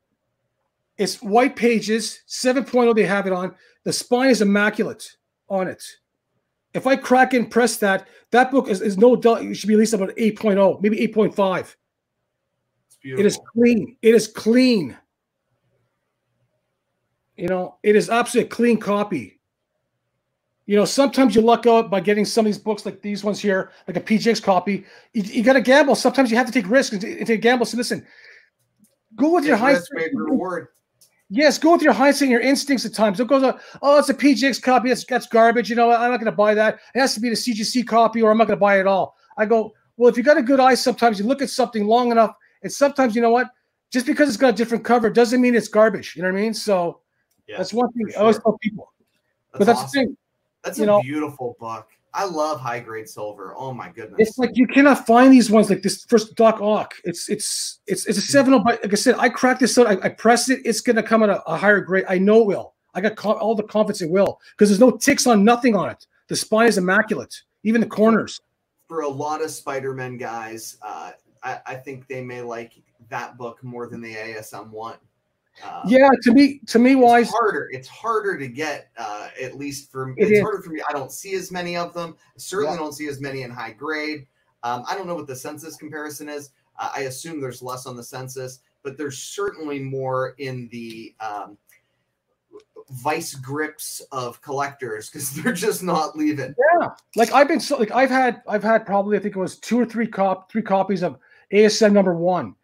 It's 0.97 1.21
white 1.21 1.55
pages, 1.55 2.23
7.0. 2.27 2.95
They 2.95 3.05
have 3.05 3.27
it 3.27 3.33
on. 3.33 3.53
The 3.83 3.93
spine 3.93 4.29
is 4.29 4.41
immaculate 4.41 5.15
on 5.49 5.67
it. 5.67 5.83
If 6.73 6.87
I 6.87 6.95
crack 6.95 7.33
and 7.33 7.49
press 7.49 7.77
that, 7.77 8.07
that 8.31 8.51
book 8.51 8.67
is, 8.67 8.81
is 8.81 8.97
no 8.97 9.15
doubt. 9.15 9.43
It 9.43 9.55
should 9.55 9.67
be 9.67 9.75
at 9.75 9.79
least 9.79 9.93
about 9.93 10.09
8.0, 10.15 10.81
maybe 10.81 10.97
8.5. 11.07 11.59
It's 11.59 11.75
beautiful. 13.01 13.19
It 13.19 13.25
is 13.25 13.39
clean. 13.53 13.97
It 14.01 14.15
is 14.15 14.27
clean. 14.27 14.97
You 17.35 17.47
know, 17.47 17.77
it 17.83 17.95
is 17.95 18.09
absolutely 18.09 18.47
a 18.47 18.51
clean 18.51 18.79
copy. 18.79 19.36
You 20.67 20.75
know, 20.75 20.85
sometimes 20.85 21.33
you 21.33 21.41
luck 21.41 21.65
out 21.65 21.89
by 21.89 22.01
getting 22.01 22.25
some 22.25 22.45
of 22.45 22.47
these 22.47 22.59
books 22.59 22.85
like 22.85 23.01
these 23.01 23.23
ones 23.23 23.39
here, 23.39 23.71
like 23.87 23.97
a 23.97 24.01
PGX 24.01 24.43
copy. 24.43 24.85
You, 25.13 25.23
you 25.23 25.43
got 25.43 25.53
to 25.53 25.61
gamble. 25.61 25.95
Sometimes 25.95 26.29
you 26.29 26.37
have 26.37 26.45
to 26.45 26.51
take 26.51 26.69
risks 26.69 26.93
and, 26.93 27.03
and 27.03 27.25
take 27.25 27.41
gamble. 27.41 27.65
So 27.65 27.77
listen, 27.77 28.05
go 29.15 29.33
with 29.33 29.45
your 29.45 29.55
high. 29.55 29.77
reward. 30.13 30.67
Yes, 31.29 31.57
go 31.57 31.71
with 31.73 31.81
your 31.81 31.93
hindsight 31.93 32.23
and 32.23 32.31
your 32.31 32.41
instincts 32.41 32.85
at 32.85 32.93
times. 32.93 33.17
Don't 33.17 33.27
go, 33.27 33.57
oh, 33.81 33.99
it's 33.99 34.09
a 34.09 34.13
PGX 34.13 34.61
copy. 34.61 34.89
That's, 34.89 35.05
that's 35.05 35.27
garbage. 35.27 35.69
You 35.69 35.75
know, 35.75 35.91
I'm 35.91 36.11
not 36.11 36.17
going 36.17 36.25
to 36.25 36.31
buy 36.31 36.53
that. 36.53 36.79
It 36.95 36.99
has 36.99 37.13
to 37.15 37.19
be 37.19 37.29
the 37.29 37.35
CGC 37.35 37.87
copy 37.87 38.21
or 38.21 38.31
I'm 38.31 38.37
not 38.37 38.47
going 38.47 38.57
to 38.57 38.61
buy 38.61 38.77
it 38.77 38.81
at 38.81 38.87
all. 38.87 39.15
I 39.37 39.45
go, 39.45 39.73
well, 39.97 40.09
if 40.09 40.17
you 40.17 40.23
got 40.23 40.37
a 40.37 40.43
good 40.43 40.59
eye, 40.59 40.75
sometimes 40.75 41.19
you 41.19 41.25
look 41.25 41.41
at 41.41 41.49
something 41.49 41.85
long 41.85 42.11
enough, 42.11 42.35
and 42.63 42.71
sometimes, 42.71 43.15
you 43.15 43.21
know 43.21 43.31
what? 43.31 43.47
Just 43.91 44.05
because 44.05 44.27
it's 44.27 44.37
got 44.37 44.49
a 44.49 44.53
different 44.53 44.83
cover 44.83 45.09
doesn't 45.09 45.41
mean 45.41 45.55
it's 45.55 45.67
garbage. 45.67 46.15
You 46.15 46.23
know 46.23 46.31
what 46.31 46.37
I 46.37 46.41
mean? 46.41 46.53
So 46.53 47.01
Yeah, 47.47 47.57
that's 47.57 47.73
one 47.73 47.91
thing 47.93 48.07
for 48.09 48.17
I 48.17 48.21
always 48.21 48.39
tell 48.39 48.57
people. 48.61 48.91
That's 49.53 49.59
but 49.59 49.65
that's 49.65 49.79
awesome. 49.79 50.01
the 50.01 50.05
thing. 50.07 50.17
That's 50.63 50.77
you 50.77 50.83
a 50.85 50.87
know- 50.87 51.01
beautiful 51.01 51.55
book. 51.59 51.87
I 52.13 52.23
love 52.23 52.59
high 52.59 52.79
grade 52.79 53.07
silver. 53.07 53.53
Oh 53.55 53.73
my 53.73 53.89
goodness. 53.89 54.15
It's 54.17 54.37
like 54.39 54.51
you 54.55 54.65
cannot 54.65 55.05
find 55.05 55.31
these 55.31 55.51
ones 55.51 55.69
like 55.69 55.83
this 55.83 56.03
first 56.05 56.33
Doc 56.35 56.59
Ock. 56.61 56.95
It's 57.03 57.29
it's 57.29 57.79
it's 57.85 58.07
it's 58.07 58.17
a 58.17 58.21
seven 58.21 58.55
oh, 58.55 58.59
but 58.59 58.81
like 58.81 58.91
I 58.91 58.95
said, 58.95 59.15
I 59.19 59.29
cracked 59.29 59.59
this 59.59 59.77
out. 59.77 59.85
I, 59.85 59.97
I 60.01 60.09
pressed 60.09 60.49
it. 60.49 60.61
It's 60.65 60.81
gonna 60.81 61.03
come 61.03 61.21
at 61.21 61.29
a, 61.29 61.43
a 61.43 61.55
higher 61.55 61.79
grade. 61.79 62.05
I 62.09 62.17
know 62.17 62.41
it 62.41 62.47
will. 62.47 62.73
I 62.95 63.01
got 63.01 63.15
co- 63.17 63.33
all 63.33 63.53
the 63.53 63.61
confidence 63.63 64.01
it 64.01 64.09
will 64.09 64.39
because 64.51 64.69
there's 64.69 64.79
no 64.79 64.97
ticks 64.97 65.27
on 65.27 65.43
nothing 65.43 65.75
on 65.75 65.89
it. 65.91 66.07
The 66.27 66.35
spine 66.35 66.67
is 66.67 66.79
immaculate, 66.79 67.35
even 67.63 67.81
the 67.81 67.87
corners. 67.87 68.39
for 68.87 69.01
a 69.01 69.07
lot 69.07 69.43
of 69.43 69.51
Spider-Man 69.51 70.17
guys, 70.17 70.77
uh, 70.81 71.11
I, 71.43 71.59
I 71.67 71.75
think 71.75 72.07
they 72.07 72.23
may 72.23 72.41
like 72.41 72.73
that 73.09 73.37
book 73.37 73.63
more 73.63 73.87
than 73.87 74.01
the 74.01 74.15
ASM 74.15 74.71
one. 74.71 74.95
Uh, 75.63 75.81
Yeah, 75.85 76.09
to 76.23 76.31
me, 76.33 76.59
to 76.67 76.79
me, 76.79 76.95
wise. 76.95 77.27
it's 77.27 77.35
harder. 77.35 77.69
It's 77.71 77.87
harder 77.87 78.37
to 78.37 78.47
get, 78.47 78.89
uh, 78.97 79.29
at 79.41 79.57
least 79.57 79.91
for 79.91 80.09
It 80.11 80.15
it's 80.19 80.31
is. 80.31 80.41
harder 80.41 80.61
for 80.61 80.69
me. 80.71 80.81
I 80.87 80.93
don't 80.93 81.11
see 81.11 81.33
as 81.35 81.51
many 81.51 81.75
of 81.75 81.93
them. 81.93 82.15
Certainly 82.37 82.73
Yeah. 82.73 82.79
don't 82.79 82.93
see 82.93 83.07
as 83.07 83.19
many 83.19 83.41
in 83.43 83.49
high 83.51 83.71
grade. 83.71 84.27
Um, 84.63 84.83
I 84.87 84.95
don't 84.95 85.07
know 85.07 85.15
what 85.15 85.27
the 85.27 85.35
census 85.35 85.75
comparison 85.75 86.29
is. 86.29 86.51
Uh, 86.79 86.91
I 86.95 87.01
assume 87.01 87.41
there's 87.41 87.61
less 87.61 87.85
on 87.85 87.95
the 87.95 88.03
census, 88.03 88.59
but 88.83 88.97
there's 88.97 89.17
certainly 89.17 89.79
more 89.79 90.35
in 90.37 90.67
the 90.71 91.15
um, 91.19 91.57
vice 92.89 93.33
grips 93.35 94.01
of 94.11 94.41
collectors 94.41 95.09
because 95.09 95.31
they're 95.35 95.53
just 95.53 95.83
not 95.83 96.15
leaving. 96.17 96.55
Yeah, 96.79 96.89
like 97.15 97.31
I've 97.33 97.47
been 97.47 97.59
so 97.59 97.77
like 97.77 97.91
I've 97.91 98.09
had 98.09 98.41
I've 98.47 98.63
had 98.63 98.85
probably 98.85 99.17
I 99.17 99.19
think 99.19 99.35
it 99.35 99.39
was 99.39 99.57
two 99.57 99.79
or 99.79 99.85
three 99.85 100.07
cop 100.07 100.51
three 100.51 100.61
copies 100.61 101.03
of 101.03 101.17
ASM 101.51 101.93
number 101.93 102.13
one, 102.13 102.55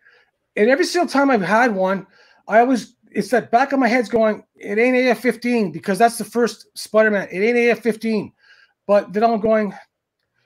and 0.55 0.69
every 0.69 0.85
single 0.85 1.07
time 1.09 1.29
I've 1.31 1.41
had 1.41 1.73
one, 1.73 2.05
I 2.47 2.59
always 2.59 2.95
it's 3.11 3.29
that 3.29 3.51
back 3.51 3.71
of 3.71 3.79
my 3.79 3.87
head's 3.87 4.09
going 4.09 4.43
it 4.55 4.77
ain't 4.77 4.97
AF 5.07 5.19
fifteen 5.19 5.71
because 5.71 5.97
that's 5.97 6.17
the 6.17 6.25
first 6.25 6.67
Spider 6.77 7.11
Man. 7.11 7.27
It 7.31 7.41
ain't 7.41 7.71
AF 7.71 7.83
fifteen, 7.83 8.33
but 8.87 9.13
then 9.13 9.23
I'm 9.23 9.39
going. 9.39 9.73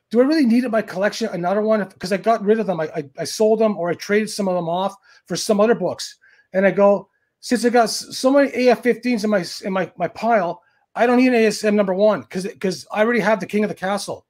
Do 0.10 0.22
I 0.22 0.24
really 0.24 0.45
need 0.45 0.64
in 0.64 0.72
my 0.72 0.82
collection 0.82 1.28
another 1.34 1.62
one? 1.62 1.84
Because 1.84 2.14
I 2.14 2.18
got 2.18 2.41
rid 2.41 2.60
of 2.60 2.68
them. 2.68 2.80
I, 2.80 2.89
I 2.95 3.10
I 3.20 3.24
sold 3.26 3.60
them 3.60 3.78
or 3.78 3.89
I 3.89 3.93
traded 3.93 4.30
some 4.30 4.48
of 4.48 4.56
them 4.56 4.70
off 4.70 4.95
for 5.26 5.36
some 5.36 5.60
other 5.60 5.76
books. 5.76 6.16
And 6.54 6.66
I 6.66 6.72
go, 6.72 7.10
since 7.41 7.66
I 7.66 7.70
got 7.70 7.89
so 7.89 8.32
many 8.32 8.70
AF-15s 8.70 9.24
in 9.24 9.30
my 9.30 9.45
in 9.66 9.74
my 9.74 9.91
my 9.98 10.08
pile, 10.08 10.62
I 10.95 11.06
don't 11.06 11.18
need 11.18 11.28
an 11.28 11.34
ASM 11.34 11.74
number 11.76 11.93
one 11.93 12.22
because 12.22 12.43
because 12.43 12.88
I 12.91 13.02
already 13.02 13.20
have 13.20 13.39
the 13.39 13.45
King 13.45 13.64
of 13.64 13.70
the 13.70 13.76
Castle. 13.76 14.26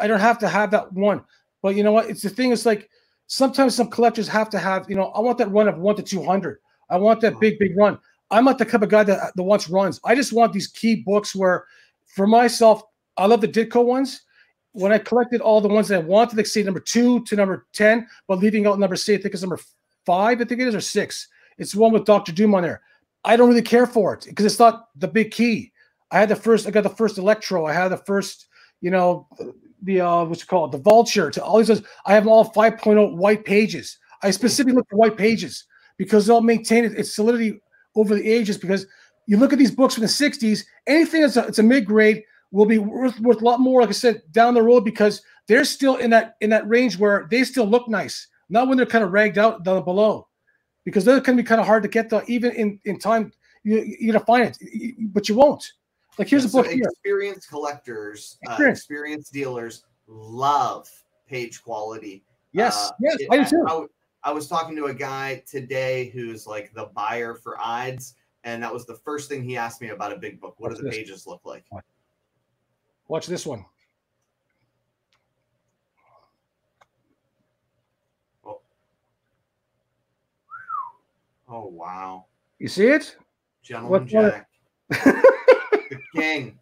I 0.00 0.06
don't 0.06 0.20
have 0.20 0.38
to 0.40 0.48
have 0.48 0.70
that 0.70 0.92
one. 0.92 1.24
But 1.62 1.74
you 1.76 1.82
know 1.82 1.92
what? 1.92 2.08
It's 2.08 2.22
the 2.22 2.30
thing. 2.30 2.52
It's 2.52 2.66
like 2.66 2.90
sometimes 3.26 3.74
some 3.74 3.88
collectors 3.88 4.28
have 4.28 4.50
to 4.50 4.58
have. 4.58 4.88
You 4.88 4.96
know, 4.96 5.08
I 5.08 5.20
want 5.20 5.38
that 5.38 5.50
run 5.50 5.68
of 5.68 5.78
one 5.78 5.96
to 5.96 6.02
two 6.02 6.22
hundred. 6.22 6.58
I 6.90 6.98
want 6.98 7.20
that 7.22 7.40
big 7.40 7.58
big 7.58 7.76
run. 7.76 7.98
I'm 8.30 8.44
not 8.44 8.58
the 8.58 8.64
type 8.64 8.82
of 8.82 8.88
guy 8.88 9.04
that 9.04 9.36
that 9.36 9.42
wants 9.42 9.68
runs. 9.68 10.00
I 10.04 10.14
just 10.14 10.32
want 10.32 10.52
these 10.52 10.66
key 10.66 10.96
books 10.96 11.34
where, 11.34 11.64
for 12.06 12.26
myself, 12.26 12.82
I 13.16 13.26
love 13.26 13.40
the 13.40 13.48
Ditko 13.48 13.84
ones. 13.84 14.22
When 14.72 14.92
I 14.92 14.98
collected 14.98 15.40
all 15.40 15.60
the 15.60 15.68
ones 15.68 15.88
that 15.88 16.02
I 16.02 16.04
wanted, 16.04 16.36
like 16.36 16.46
say 16.46 16.62
number 16.62 16.80
two 16.80 17.24
to 17.24 17.36
number 17.36 17.66
ten, 17.72 18.08
but 18.26 18.38
leaving 18.40 18.66
out 18.66 18.78
number 18.78 18.96
say 18.96 19.14
I 19.14 19.18
think 19.18 19.34
it's 19.34 19.42
number 19.42 19.60
five. 20.04 20.40
I 20.40 20.44
think 20.44 20.60
it 20.60 20.68
is 20.68 20.74
or 20.74 20.80
six. 20.80 21.28
It's 21.58 21.74
one 21.74 21.92
with 21.92 22.04
Doctor 22.04 22.32
Doom 22.32 22.54
on 22.54 22.62
there. 22.62 22.82
I 23.24 23.36
don't 23.36 23.48
really 23.48 23.62
care 23.62 23.86
for 23.86 24.14
it 24.14 24.26
because 24.28 24.44
it's 24.44 24.58
not 24.58 24.88
the 24.96 25.08
big 25.08 25.30
key. 25.30 25.72
I 26.10 26.18
had 26.18 26.28
the 26.28 26.36
first, 26.36 26.66
I 26.66 26.70
got 26.70 26.82
the 26.82 26.90
first 26.90 27.18
Electro. 27.18 27.66
I 27.66 27.72
had 27.72 27.88
the 27.88 27.96
first, 27.96 28.46
you 28.80 28.90
know, 28.90 29.26
the 29.82 30.00
uh, 30.00 30.24
what's 30.24 30.42
it 30.42 30.48
called, 30.48 30.72
the 30.72 30.78
Vulture. 30.78 31.30
To 31.30 31.42
all 31.42 31.58
these, 31.58 31.70
others. 31.70 31.84
I 32.06 32.14
have 32.14 32.26
all 32.26 32.52
5.0 32.52 33.16
white 33.16 33.44
pages. 33.44 33.98
I 34.22 34.30
specifically 34.30 34.74
look 34.74 34.88
for 34.90 34.96
white 34.96 35.16
pages 35.16 35.64
because 35.96 36.26
they'll 36.26 36.40
maintain 36.40 36.84
its 36.84 37.14
solidity 37.14 37.60
over 37.94 38.14
the 38.14 38.28
ages. 38.28 38.58
Because 38.58 38.86
you 39.26 39.36
look 39.36 39.52
at 39.52 39.58
these 39.58 39.70
books 39.70 39.94
from 39.94 40.02
the 40.02 40.08
60s, 40.08 40.64
anything 40.86 41.22
that's 41.22 41.36
a, 41.36 41.46
it's 41.46 41.58
a 41.58 41.62
mid 41.62 41.84
grade 41.86 42.22
will 42.50 42.66
be 42.66 42.78
worth 42.78 43.18
worth 43.20 43.40
a 43.40 43.44
lot 43.44 43.60
more. 43.60 43.80
Like 43.80 43.90
I 43.90 43.92
said, 43.92 44.22
down 44.32 44.54
the 44.54 44.62
road 44.62 44.84
because 44.84 45.22
they're 45.48 45.64
still 45.64 45.96
in 45.96 46.10
that 46.10 46.36
in 46.40 46.50
that 46.50 46.68
range 46.68 46.98
where 46.98 47.26
they 47.30 47.44
still 47.44 47.66
look 47.66 47.88
nice, 47.88 48.28
not 48.48 48.68
when 48.68 48.76
they're 48.76 48.86
kind 48.86 49.04
of 49.04 49.12
ragged 49.12 49.38
out 49.38 49.64
down 49.64 49.82
below 49.84 50.28
because 50.84 51.04
they're 51.04 51.20
going 51.20 51.36
to 51.36 51.42
be 51.42 51.46
kind 51.46 51.60
of 51.60 51.66
hard 51.66 51.82
to 51.82 51.88
get 51.88 52.08
the 52.10 52.24
even 52.26 52.52
in 52.52 52.78
in 52.84 52.98
time. 52.98 53.32
You 53.62 53.82
you 53.98 54.12
gonna 54.12 54.24
find 54.24 54.44
it, 54.44 54.94
but 55.12 55.28
you 55.28 55.34
won't. 55.36 55.64
Like 56.18 56.28
here's 56.28 56.44
a 56.44 56.48
So 56.48 56.62
book 56.62 56.70
here. 56.70 56.84
experienced 56.84 57.48
collectors, 57.48 58.38
uh, 58.46 58.62
experienced 58.62 59.32
dealers 59.32 59.84
love 60.06 60.88
page 61.26 61.62
quality. 61.62 62.22
Yes, 62.52 62.76
Uh, 62.76 62.90
yes, 63.00 63.16
it- 63.20 63.28
I 63.32 63.42
do 63.42 63.50
too. 63.50 63.88
I 64.24 64.32
was 64.32 64.48
talking 64.48 64.74
to 64.76 64.86
a 64.86 64.94
guy 64.94 65.42
today 65.46 66.08
who's 66.14 66.46
like 66.46 66.72
the 66.72 66.86
buyer 66.94 67.34
for 67.34 67.58
IDES, 67.60 68.14
and 68.44 68.62
that 68.62 68.72
was 68.72 68.86
the 68.86 68.94
first 68.94 69.28
thing 69.28 69.42
he 69.44 69.56
asked 69.58 69.82
me 69.82 69.88
about 69.90 70.12
a 70.12 70.16
big 70.16 70.40
book. 70.40 70.54
What 70.58 70.70
do 70.70 70.76
the 70.76 70.84
this? 70.84 70.96
pages 70.96 71.26
look 71.26 71.42
like? 71.44 71.64
Watch 73.08 73.26
this 73.26 73.44
one. 73.44 73.66
Oh, 78.46 78.60
oh 81.48 81.66
wow, 81.66 82.24
You 82.58 82.68
see 82.68 82.86
it? 82.86 83.16
Gentleman 83.62 83.90
What- 83.90 84.00
what- 84.02 84.08
Jack, 84.10 84.48
the 84.90 86.00
king. 86.14 86.58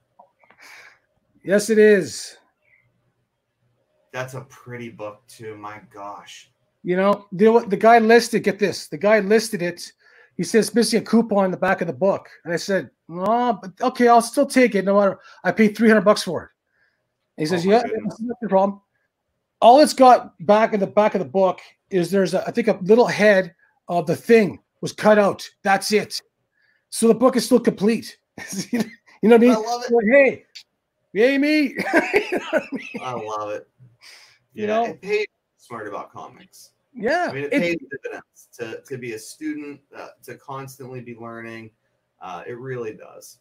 Yes, 1.44 1.70
it 1.70 1.78
is. 1.78 2.36
That's 4.12 4.34
a 4.34 4.42
pretty 4.42 4.90
book 4.90 5.22
too. 5.26 5.56
My 5.56 5.80
gosh. 5.92 6.51
You 6.84 6.96
know, 6.96 7.26
you 7.32 7.46
know 7.46 7.52
what? 7.52 7.70
The 7.70 7.76
guy 7.76 7.98
listed. 7.98 8.42
Get 8.42 8.58
this. 8.58 8.88
The 8.88 8.98
guy 8.98 9.20
listed 9.20 9.62
it. 9.62 9.92
He 10.36 10.42
says 10.42 10.74
missing 10.74 11.00
a 11.02 11.04
coupon 11.04 11.44
in 11.44 11.50
the 11.50 11.56
back 11.56 11.80
of 11.80 11.86
the 11.86 11.92
book, 11.92 12.28
and 12.44 12.52
I 12.52 12.56
said, 12.56 12.90
"No, 13.08 13.58
but 13.60 13.72
okay, 13.80 14.08
I'll 14.08 14.22
still 14.22 14.46
take 14.46 14.74
it. 14.74 14.84
No 14.84 14.98
matter. 14.98 15.18
I 15.44 15.52
paid 15.52 15.76
three 15.76 15.88
hundred 15.88 16.04
bucks 16.04 16.22
for 16.22 16.42
it." 16.44 16.48
And 17.36 17.46
he 17.48 17.54
oh 17.54 17.56
says, 17.56 17.66
Oh 17.66 17.70
"Yeah, 17.70 17.82
goodness. 17.82 18.16
that's 18.18 18.40
the 18.40 18.48
problem." 18.48 18.80
All 19.60 19.78
it's 19.80 19.94
got 19.94 20.34
back 20.44 20.72
in 20.74 20.80
the 20.80 20.86
back 20.88 21.14
of 21.14 21.20
the 21.20 21.24
book 21.24 21.60
is 21.90 22.10
there's 22.10 22.34
a, 22.34 22.44
I 22.48 22.50
think 22.50 22.66
a 22.66 22.78
little 22.82 23.06
head 23.06 23.54
of 23.88 24.06
the 24.08 24.16
thing 24.16 24.58
was 24.80 24.92
cut 24.92 25.18
out. 25.18 25.48
That's 25.62 25.92
it. 25.92 26.20
So 26.90 27.06
the 27.06 27.14
book 27.14 27.36
is 27.36 27.44
still 27.46 27.60
complete. 27.60 28.18
you 28.72 28.80
know 28.80 28.86
what 29.20 29.34
I 29.34 29.38
mean? 29.38 29.52
I 29.52 29.56
love 29.56 29.84
it. 29.84 29.92
Like, 29.92 30.06
hey, 30.10 30.44
yay 31.12 31.38
me. 31.38 31.76
You 32.32 32.38
know 32.38 32.44
I 32.52 32.68
mean? 32.72 32.88
I 33.02 33.12
love 33.12 33.50
it. 33.50 33.68
You 34.54 34.62
Yeah, 34.62 34.66
know? 34.66 34.84
it 34.86 35.00
pays 35.00 35.26
smart 35.58 35.86
about 35.86 36.12
comics. 36.12 36.71
Yeah. 36.95 37.28
I 37.30 37.32
mean, 37.32 37.45
it 37.45 37.51
pays 37.53 37.76
dividends 37.90 38.49
to, 38.59 38.82
to 38.82 38.99
be 38.99 39.12
a 39.14 39.18
student, 39.18 39.80
uh, 39.97 40.09
to 40.24 40.36
constantly 40.36 41.01
be 41.01 41.16
learning. 41.16 41.70
Uh, 42.20 42.43
it 42.47 42.59
really 42.59 42.93
does. 42.95 43.38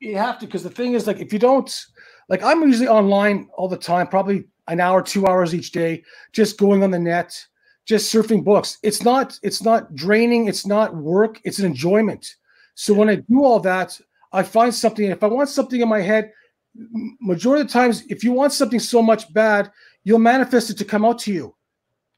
you 0.00 0.16
have 0.16 0.38
to 0.38 0.46
because 0.46 0.62
the 0.62 0.70
thing 0.70 0.94
is 0.94 1.06
like 1.06 1.20
if 1.20 1.32
you 1.32 1.38
don't 1.38 1.86
like 2.28 2.42
i'm 2.42 2.60
usually 2.62 2.88
online 2.88 3.48
all 3.56 3.68
the 3.68 3.76
time 3.78 4.06
probably 4.06 4.44
an 4.68 4.78
hour 4.80 5.00
two 5.02 5.26
hours 5.26 5.54
each 5.54 5.72
day 5.72 6.02
just 6.32 6.58
going 6.58 6.82
on 6.82 6.90
the 6.90 6.98
net 6.98 7.32
just 7.86 8.12
surfing 8.12 8.44
books 8.44 8.78
it's 8.82 9.02
not 9.04 9.38
it's 9.42 9.62
not 9.62 9.94
draining 9.94 10.48
it's 10.48 10.66
not 10.66 10.94
work 10.94 11.40
it's 11.44 11.58
an 11.60 11.64
enjoyment 11.64 12.36
so 12.74 12.92
when 12.92 13.08
i 13.08 13.14
do 13.14 13.42
all 13.42 13.58
that 13.58 13.98
i 14.32 14.42
find 14.42 14.74
something 14.74 15.06
if 15.10 15.22
i 15.22 15.26
want 15.26 15.48
something 15.48 15.80
in 15.80 15.88
my 15.88 16.02
head 16.02 16.30
majority 17.20 17.62
of 17.62 17.68
the 17.68 17.72
times 17.72 18.04
if 18.10 18.22
you 18.22 18.32
want 18.32 18.52
something 18.52 18.80
so 18.80 19.00
much 19.00 19.32
bad 19.32 19.70
you'll 20.04 20.18
manifest 20.18 20.68
it 20.68 20.76
to 20.76 20.84
come 20.84 21.06
out 21.06 21.18
to 21.18 21.32
you 21.32 21.54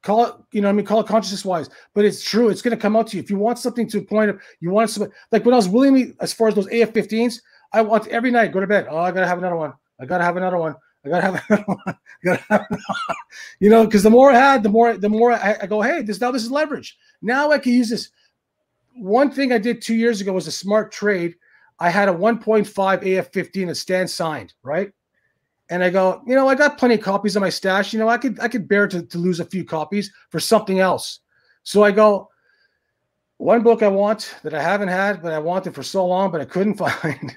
call 0.03 0.27
it 0.27 0.35
you 0.53 0.61
know 0.61 0.69
i 0.69 0.73
mean 0.73 0.87
call 0.87 1.01
it 1.01 1.07
consciousness 1.07 1.45
wise 1.45 1.69
but 1.93 2.05
it's 2.05 2.23
true 2.23 2.49
it's 2.49 2.63
going 2.63 2.77
to 2.77 2.81
come 2.81 2.95
out 2.95 3.09
to 3.09 3.17
you 3.17 3.23
if 3.23 3.31
you 3.31 3.37
want 3.37 3.59
something 3.59 3.89
to 3.89 4.01
point 4.01 4.31
of 4.31 4.41
you 4.61 4.71
want 4.71 4.89
something 4.89 5.13
like 5.33 5.45
when 5.45 5.53
i 5.53 5.57
was 5.57 5.69
willingly 5.69 6.15
as 6.21 6.33
far 6.33 6.49
as 6.49 6.55
those 6.55 6.69
af-15s 6.69 7.41
I 7.73 7.83
want 7.83 8.07
every 8.09 8.31
night 8.31 8.53
go 8.53 8.61
to 8.61 8.67
bed. 8.67 8.87
Oh, 8.91 8.99
I 8.99 9.13
gotta 9.13 9.27
have 9.27 9.39
another 9.39 9.57
one. 9.57 9.73
I 10.01 10.07
gotta 10.07 10.25
have 10.25 10.37
another 10.37 10.59
one. 10.59 10.75
I 11.05 11.09
gotta 11.09 11.23
have 11.23 11.45
another 11.49 11.65
one. 11.67 11.79
I 11.87 11.95
gotta 12.25 12.45
have 12.49 12.67
you 13.61 13.71
know, 13.71 13.85
because 13.85 14.03
the 14.03 14.11
more 14.11 14.31
I 14.31 14.39
had, 14.39 14.63
the 14.63 14.69
more 14.69 14.97
the 14.97 15.09
more 15.09 15.33
I, 15.33 15.57
I 15.63 15.67
go, 15.67 15.83
hey, 15.83 16.03
this 16.03 16.21
now 16.21 16.31
this 16.31 16.45
is 16.45 16.51
leverage. 16.51 16.97
Now 17.21 17.51
I 17.51 17.59
can 17.59 17.73
use 17.73 17.91
this. 17.91 18.11
One 18.95 19.31
thing 19.31 19.53
I 19.53 19.59
did 19.59 19.81
two 19.81 19.95
years 19.95 20.21
ago 20.21 20.33
was 20.33 20.47
a 20.47 20.53
smart 20.53 20.91
trade. 20.91 21.37
I 21.79 21.91
had 21.91 22.09
a 22.09 22.13
1.5 22.13 22.67
AF15 22.67 23.69
a 23.69 23.75
stand 23.75 24.11
signed, 24.11 24.55
right? 24.65 24.91
And 25.71 25.85
I 25.85 25.91
go, 25.91 26.23
you 26.27 26.35
know, 26.35 26.49
I 26.49 26.55
got 26.55 26.79
plenty 26.79 26.95
of 26.95 27.03
copies 27.03 27.37
of 27.37 27.43
my 27.43 27.51
stash. 27.51 27.93
You 27.93 27.99
know, 27.99 28.09
I 28.09 28.17
could 28.19 28.41
I 28.41 28.49
could 28.49 28.69
bear 28.69 28.87
to, 28.89 29.03
to 29.03 29.19
lose 29.19 29.41
a 29.41 29.45
few 29.45 29.65
copies 29.65 30.11
for 30.31 30.41
something 30.41 30.81
else. 30.81 31.21
So 31.63 31.83
I 31.83 31.91
go, 31.91 32.31
one 33.37 33.63
book 33.63 33.83
I 33.83 33.89
want 33.89 34.35
that 34.43 34.55
I 34.55 34.63
haven't 34.63 34.89
had, 34.89 35.23
but 35.23 35.33
I 35.33 35.39
wanted 35.39 35.75
for 35.75 35.83
so 35.83 36.07
long, 36.07 36.31
but 36.31 36.41
I 36.41 36.45
couldn't 36.45 36.75
find. 36.79 37.37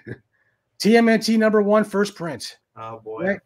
TMNT 0.80 1.38
number 1.38 1.62
one, 1.62 1.84
first 1.84 2.16
print. 2.16 2.58
Oh 2.76 3.00
boy. 3.00 3.24
Right? 3.26 3.40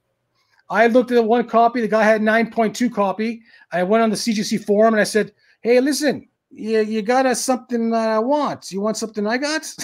I 0.69 0.88
looked 0.88 1.11
at 1.11 1.23
one 1.23 1.47
copy. 1.47 1.81
The 1.81 1.88
guy 1.88 2.03
had 2.03 2.21
9.2 2.21 2.91
copy. 2.93 3.41
I 3.71 3.83
went 3.83 4.03
on 4.03 4.09
the 4.09 4.15
CGC 4.15 4.65
forum 4.65 4.93
and 4.93 5.01
I 5.01 5.03
said, 5.03 5.33
"Hey, 5.61 5.79
listen, 5.79 6.27
you 6.49 6.79
you 6.81 7.01
got 7.01 7.25
a 7.25 7.36
something 7.36 7.89
that 7.91 8.09
I 8.09 8.19
want. 8.19 8.71
You 8.71 8.81
want 8.81 8.97
something 8.97 9.27
I 9.27 9.38
got?" 9.38 9.75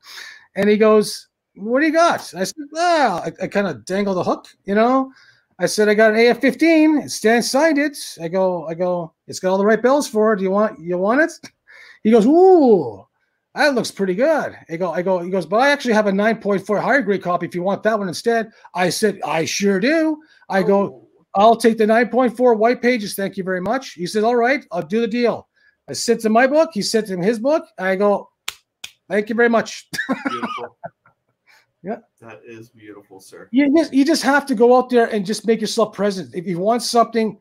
and 0.56 0.68
he 0.68 0.76
goes, 0.76 1.28
"What 1.54 1.80
do 1.80 1.86
you 1.86 1.92
got?" 1.92 2.32
I 2.34 2.44
said, 2.44 2.66
"Well, 2.70 3.18
I, 3.18 3.32
I 3.42 3.46
kind 3.46 3.66
of 3.66 3.84
dangled 3.84 4.16
the 4.16 4.24
hook, 4.24 4.48
you 4.64 4.74
know." 4.74 5.12
I 5.58 5.66
said, 5.66 5.88
"I 5.88 5.94
got 5.94 6.12
an 6.12 6.26
AF-15. 6.26 7.10
Stan 7.10 7.42
signed 7.42 7.78
it." 7.78 7.96
I 8.20 8.28
go, 8.28 8.66
"I 8.66 8.74
go. 8.74 9.12
It's 9.26 9.40
got 9.40 9.50
all 9.50 9.58
the 9.58 9.66
right 9.66 9.82
bells 9.82 10.08
for 10.08 10.32
it. 10.32 10.38
Do 10.38 10.44
you 10.44 10.50
want 10.50 10.80
you 10.80 10.98
want 10.98 11.20
it?" 11.20 11.32
He 12.02 12.10
goes, 12.10 12.26
"Ooh." 12.26 13.06
that 13.54 13.74
looks 13.74 13.90
pretty 13.90 14.14
good. 14.14 14.56
I 14.70 14.76
go, 14.76 14.92
I 14.92 15.02
go, 15.02 15.18
he 15.18 15.28
goes, 15.28 15.44
but 15.44 15.58
I 15.58 15.70
actually 15.70 15.92
have 15.92 16.06
a 16.06 16.10
9.4 16.10 16.80
higher 16.80 17.02
grade 17.02 17.22
copy 17.22 17.46
if 17.46 17.54
you 17.54 17.62
want 17.62 17.82
that 17.82 17.98
one 17.98 18.08
instead. 18.08 18.50
I 18.74 18.88
said, 18.88 19.20
I 19.26 19.44
sure 19.44 19.78
do. 19.78 20.22
I 20.48 20.62
go, 20.62 20.78
oh. 20.80 21.08
I'll 21.34 21.56
take 21.56 21.78
the 21.78 21.86
9.4 21.86 22.56
white 22.58 22.82
pages. 22.82 23.14
Thank 23.14 23.36
you 23.36 23.44
very 23.44 23.60
much. 23.60 23.92
He 23.92 24.06
said, 24.06 24.24
All 24.24 24.36
right, 24.36 24.64
I'll 24.70 24.82
do 24.82 25.00
the 25.00 25.06
deal. 25.06 25.48
I 25.88 25.94
sent 25.94 26.20
to 26.20 26.28
my 26.28 26.46
book. 26.46 26.70
He 26.74 26.82
sent 26.82 27.08
him 27.08 27.22
his 27.22 27.38
book. 27.38 27.64
I 27.78 27.96
go, 27.96 28.30
Thank 29.08 29.28
you 29.28 29.34
very 29.34 29.48
much. 29.48 29.88
Beautiful. 30.28 30.76
Yeah. 31.82 31.96
That 32.20 32.40
is 32.46 32.68
beautiful, 32.68 33.20
sir. 33.20 33.48
You 33.50 33.74
just 33.76 33.92
you 33.92 34.04
just 34.04 34.22
have 34.22 34.46
to 34.46 34.54
go 34.54 34.76
out 34.76 34.88
there 34.88 35.06
and 35.06 35.26
just 35.26 35.46
make 35.46 35.60
yourself 35.60 35.92
present. 35.92 36.34
If 36.34 36.46
you 36.46 36.58
want 36.58 36.82
something, 36.82 37.38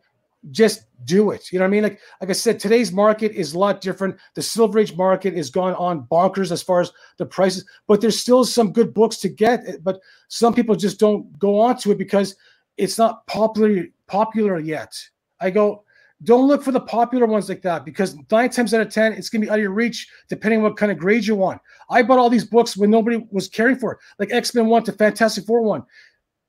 just 0.50 0.86
do 1.06 1.32
it. 1.32 1.52
You 1.52 1.60
know 1.60 1.66
what 1.66 1.70
I 1.70 1.72
mean? 1.72 1.84
Like 1.84 2.00
like 2.20 2.30
I 2.32 2.34
said, 2.34 2.60
today's 2.60 2.92
market 2.92 3.34
is 3.34 3.54
a 3.54 3.60
lot 3.60 3.82
different. 3.82 4.18
The 4.34 4.42
silver 4.42 4.80
age 4.80 4.96
market 4.96 5.36
is 5.36 5.52
gone 5.52 5.76
on 5.76 6.08
bonkers 6.12 6.52
as 6.52 6.64
far 6.64 6.82
as 6.82 6.92
the 7.18 7.26
prices, 7.26 7.66
but 7.88 8.02
there's 8.02 8.20
still 8.20 8.44
some 8.44 8.74
good 8.74 8.94
books 8.94 9.18
to 9.18 9.30
get. 9.30 9.62
Eh, 9.68 9.78
but 9.84 10.00
some 10.28 10.54
people 10.54 10.76
just 10.76 11.00
don't 11.00 11.38
go 11.38 11.60
on 11.60 11.78
to 11.78 11.92
it 11.92 12.00
because 12.00 12.36
it's 12.78 12.98
not 12.98 13.26
popular 13.28 13.86
popular 14.08 14.60
yet. 14.60 14.98
I 15.40 15.52
go, 15.52 15.84
don't 16.24 16.48
look 16.48 16.64
for 16.64 16.72
the 16.72 16.80
popular 16.80 17.26
ones 17.26 17.50
like 17.50 17.62
that 17.64 17.86
because 17.86 18.16
nine 18.32 18.50
times 18.50 18.74
out 18.74 18.82
of 18.82 18.94
ten, 18.94 19.14
it's 19.14 19.30
gonna 19.30 19.44
be 19.44 19.50
out 19.50 19.58
of 19.58 19.62
your 19.62 19.72
reach 19.72 20.08
depending 20.30 20.60
on 20.60 20.64
what 20.64 20.78
kind 20.78 20.92
of 20.92 20.98
grade 20.98 21.26
you 21.26 21.36
want. 21.36 21.62
I 21.90 22.04
bought 22.04 22.20
all 22.20 22.30
these 22.30 22.46
books 22.46 22.78
when 22.78 22.90
nobody 22.90 23.26
was 23.32 23.48
caring 23.48 23.78
for 23.78 23.94
it, 23.94 24.00
like 24.20 24.32
X 24.32 24.54
Men 24.54 24.68
One 24.68 24.84
to 24.84 24.92
Fantastic 24.92 25.46
Four 25.46 25.62
One. 25.62 25.84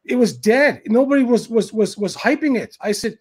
It 0.05 0.17
was 0.17 0.37
dead. 0.37 0.83
Nobody 0.87 1.23
was 1.23 1.49
was 1.49 1.73
was 1.73 1.97
was 1.97 2.17
hyping 2.17 2.59
it. 2.59 2.77
I 2.81 2.93
said 2.93 3.19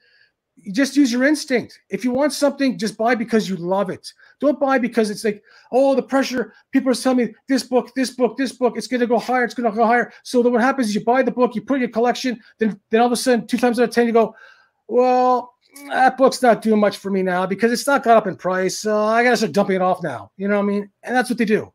just 0.72 0.96
use 0.96 1.12
your 1.12 1.24
instinct. 1.24 1.80
If 1.90 2.04
you 2.04 2.12
want 2.12 2.34
something, 2.34 2.78
just 2.78 2.98
buy 2.98 3.16
because 3.16 3.50
you 3.50 3.56
love 3.56 3.90
it. 3.90 4.14
Don't 4.40 4.60
buy 4.60 4.78
because 4.78 5.10
it's 5.10 5.24
like, 5.24 5.44
oh, 5.72 5.96
the 5.96 6.04
pressure. 6.04 6.54
People 6.72 6.92
are 6.92 6.96
telling 6.96 7.18
me 7.18 7.34
this 7.48 7.64
book, 7.64 7.94
this 7.96 8.12
book, 8.12 8.38
this 8.38 8.52
book, 8.52 8.78
it's 8.78 8.88
going 8.88 9.00
to 9.00 9.08
go 9.08 9.18
higher, 9.18 9.44
it's 9.44 9.54
going 9.54 9.70
to 9.70 9.76
go 9.76 9.86
higher. 9.86 10.14
So 10.24 10.44
then 10.44 10.52
what 10.52 10.62
happens 10.62 10.90
is 10.90 10.96
you 10.96 11.04
buy 11.04 11.24
the 11.24 11.32
book, 11.32 11.56
you 11.56 11.62
put 11.62 11.76
it 11.76 11.78
in 11.78 11.82
your 11.82 11.90
collection, 11.90 12.40
then 12.60 12.80
then 12.90 13.02
all 13.02 13.08
of 13.08 13.12
a 13.12 13.16
sudden, 13.16 13.48
two 13.48 13.58
times 13.58 13.80
out 13.80 13.90
of 13.90 13.96
ten, 13.96 14.06
you 14.06 14.14
go, 14.14 14.36
well, 14.88 15.51
that 15.88 16.18
book's 16.18 16.42
not 16.42 16.62
doing 16.62 16.80
much 16.80 16.98
for 16.98 17.10
me 17.10 17.22
now 17.22 17.46
because 17.46 17.72
it's 17.72 17.88
not 17.88 18.04
got 18.04 18.18
up 18.18 18.28
in 18.28 18.36
price. 18.36 18.86
Uh, 18.86 19.06
I 19.06 19.24
got 19.24 19.32
to 19.32 19.38
start 19.38 19.54
dumping 19.54 19.78
it 19.78 19.82
off 19.82 20.04
now. 20.04 20.32
You 20.38 20.48
know 20.48 20.56
what 20.56 20.64
I 20.64 20.68
mean? 20.68 20.90
And 21.04 21.16
that's 21.16 21.30
what 21.30 21.38
they 21.38 21.46
do. 21.46 21.72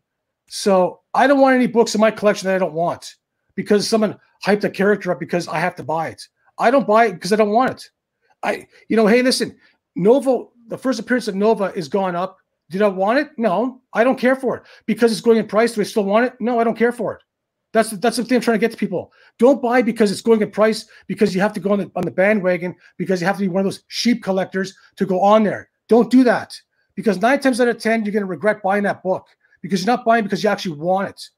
So 0.48 1.00
I 1.14 1.26
don't 1.26 1.40
want 1.40 1.56
any 1.56 1.66
books 1.66 1.94
in 1.94 2.00
my 2.00 2.10
collection 2.10 2.46
that 2.46 2.54
I 2.54 2.58
don't 2.58 2.74
want 2.74 3.16
because 3.54 3.88
someone 3.88 4.18
hyped 4.44 4.64
a 4.64 4.70
character 4.70 5.10
up 5.10 5.18
because 5.18 5.48
I 5.48 5.58
have 5.58 5.74
to 5.76 5.82
buy 5.82 6.08
it. 6.08 6.22
I 6.58 6.70
don't 6.70 6.86
buy 6.86 7.06
it 7.06 7.12
because 7.14 7.32
I 7.32 7.36
don't 7.36 7.50
want 7.50 7.72
it. 7.72 7.90
I, 8.42 8.66
you 8.88 8.96
know, 8.96 9.06
hey, 9.06 9.22
listen, 9.22 9.56
Nova, 9.96 10.44
the 10.68 10.78
first 10.78 11.00
appearance 11.00 11.28
of 11.28 11.34
Nova 11.34 11.72
is 11.74 11.88
gone 11.88 12.14
up. 12.14 12.38
Did 12.68 12.82
I 12.82 12.88
want 12.88 13.18
it? 13.18 13.30
No, 13.36 13.80
I 13.92 14.04
don't 14.04 14.18
care 14.18 14.36
for 14.36 14.56
it 14.56 14.64
because 14.86 15.12
it's 15.12 15.20
going 15.20 15.38
in 15.38 15.46
price. 15.46 15.74
Do 15.74 15.80
I 15.80 15.84
still 15.84 16.04
want 16.04 16.26
it? 16.26 16.34
No, 16.40 16.58
I 16.58 16.64
don't 16.64 16.76
care 16.76 16.92
for 16.92 17.14
it. 17.14 17.22
That's 17.76 17.90
that's 17.90 18.16
the 18.16 18.24
thing 18.24 18.36
I'm 18.36 18.40
trying 18.40 18.54
to 18.54 18.58
get 18.58 18.70
to 18.70 18.76
people. 18.78 19.12
Don't 19.38 19.60
buy 19.60 19.82
because 19.82 20.10
it's 20.10 20.22
going 20.22 20.40
in 20.40 20.50
price 20.50 20.86
because 21.08 21.34
you 21.34 21.42
have 21.42 21.52
to 21.52 21.60
go 21.60 21.72
on 21.72 21.80
the 21.80 21.90
on 21.94 22.04
the 22.04 22.10
bandwagon 22.10 22.74
because 22.96 23.20
you 23.20 23.26
have 23.26 23.36
to 23.36 23.42
be 23.42 23.48
one 23.48 23.60
of 23.60 23.66
those 23.66 23.82
sheep 23.88 24.22
collectors 24.22 24.74
to 24.96 25.04
go 25.04 25.20
on 25.20 25.44
there. 25.44 25.68
Don't 25.86 26.10
do 26.10 26.24
that 26.24 26.58
because 26.94 27.20
nine 27.20 27.38
times 27.38 27.60
out 27.60 27.68
of 27.68 27.78
ten 27.78 28.02
you're 28.02 28.14
going 28.14 28.22
to 28.22 28.26
regret 28.26 28.62
buying 28.62 28.84
that 28.84 29.02
book 29.02 29.26
because 29.60 29.84
you're 29.84 29.94
not 29.94 30.06
buying 30.06 30.24
because 30.24 30.42
you 30.42 30.48
actually 30.48 30.74
want 30.74 31.10
it. 31.10 31.28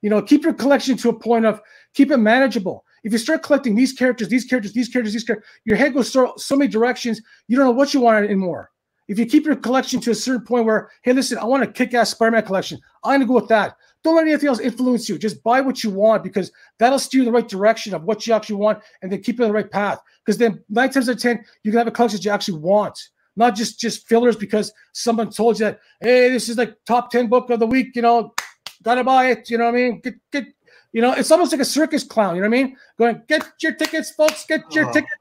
You 0.00 0.10
know, 0.10 0.22
keep 0.22 0.44
your 0.44 0.54
collection 0.54 0.96
to 0.98 1.08
a 1.08 1.18
point 1.18 1.44
of 1.44 1.60
keep 1.92 2.12
it 2.12 2.18
manageable. 2.18 2.84
If 3.02 3.10
you 3.10 3.18
start 3.18 3.42
collecting 3.42 3.74
these 3.74 3.92
characters, 3.92 4.28
these 4.28 4.44
characters, 4.44 4.72
these 4.72 4.88
characters, 4.88 5.12
these 5.12 5.24
characters, 5.24 5.48
your 5.64 5.76
head 5.76 5.92
goes 5.92 6.12
so, 6.12 6.34
so 6.36 6.54
many 6.54 6.70
directions, 6.70 7.20
you 7.48 7.56
don't 7.56 7.66
know 7.66 7.72
what 7.72 7.92
you 7.92 8.00
want 8.00 8.24
anymore. 8.24 8.70
If 9.08 9.18
you 9.18 9.26
keep 9.26 9.44
your 9.44 9.56
collection 9.56 9.98
to 10.02 10.12
a 10.12 10.14
certain 10.14 10.46
point 10.46 10.66
where, 10.66 10.88
hey, 11.02 11.12
listen, 11.12 11.36
I 11.36 11.44
want 11.44 11.64
a 11.64 11.66
kick-ass 11.66 12.10
Spider-Man 12.10 12.44
collection, 12.44 12.78
I'm 13.02 13.14
gonna 13.14 13.26
go 13.26 13.34
with 13.34 13.48
that. 13.48 13.76
Don't 14.02 14.16
let 14.16 14.26
anything 14.26 14.48
else 14.48 14.60
influence 14.60 15.08
you. 15.08 15.18
Just 15.18 15.42
buy 15.42 15.60
what 15.60 15.84
you 15.84 15.90
want 15.90 16.22
because 16.22 16.50
that'll 16.78 16.98
steer 16.98 17.18
you 17.22 17.28
in 17.28 17.32
the 17.32 17.38
right 17.38 17.48
direction 17.48 17.94
of 17.94 18.04
what 18.04 18.26
you 18.26 18.32
actually 18.32 18.56
want, 18.56 18.78
and 19.02 19.12
then 19.12 19.22
keep 19.22 19.38
it 19.38 19.42
on 19.42 19.48
the 19.48 19.54
right 19.54 19.70
path. 19.70 20.00
Because 20.24 20.38
then 20.38 20.62
nine 20.68 20.90
times 20.90 21.08
out 21.08 21.16
of 21.16 21.20
ten, 21.22 21.44
you 21.62 21.70
can 21.70 21.78
have 21.78 21.86
a 21.86 21.90
collection 21.90 22.18
that 22.18 22.24
you 22.24 22.30
actually 22.30 22.58
want, 22.58 22.98
not 23.36 23.54
just 23.54 23.78
just 23.78 24.08
fillers 24.08 24.36
because 24.36 24.72
someone 24.92 25.30
told 25.30 25.58
you 25.58 25.66
that, 25.66 25.80
hey, 26.00 26.30
this 26.30 26.48
is 26.48 26.56
like 26.56 26.76
top 26.86 27.10
ten 27.10 27.26
book 27.26 27.50
of 27.50 27.60
the 27.60 27.66
week. 27.66 27.94
You 27.94 28.02
know, 28.02 28.34
gotta 28.82 29.04
buy 29.04 29.26
it. 29.30 29.50
You 29.50 29.58
know 29.58 29.64
what 29.64 29.74
I 29.74 29.78
mean? 29.78 30.00
Get 30.00 30.14
get 30.32 30.46
you 30.92 31.00
know, 31.02 31.12
it's 31.12 31.30
almost 31.30 31.52
like 31.52 31.60
a 31.60 31.64
circus 31.64 32.02
clown. 32.02 32.34
You 32.34 32.42
know 32.42 32.48
what 32.48 32.58
I 32.58 32.62
mean? 32.62 32.76
Going, 32.98 33.22
get 33.28 33.44
your 33.62 33.74
tickets, 33.74 34.10
folks. 34.10 34.44
Get 34.46 34.62
your 34.74 34.88
oh, 34.88 34.92
tickets. 34.92 35.12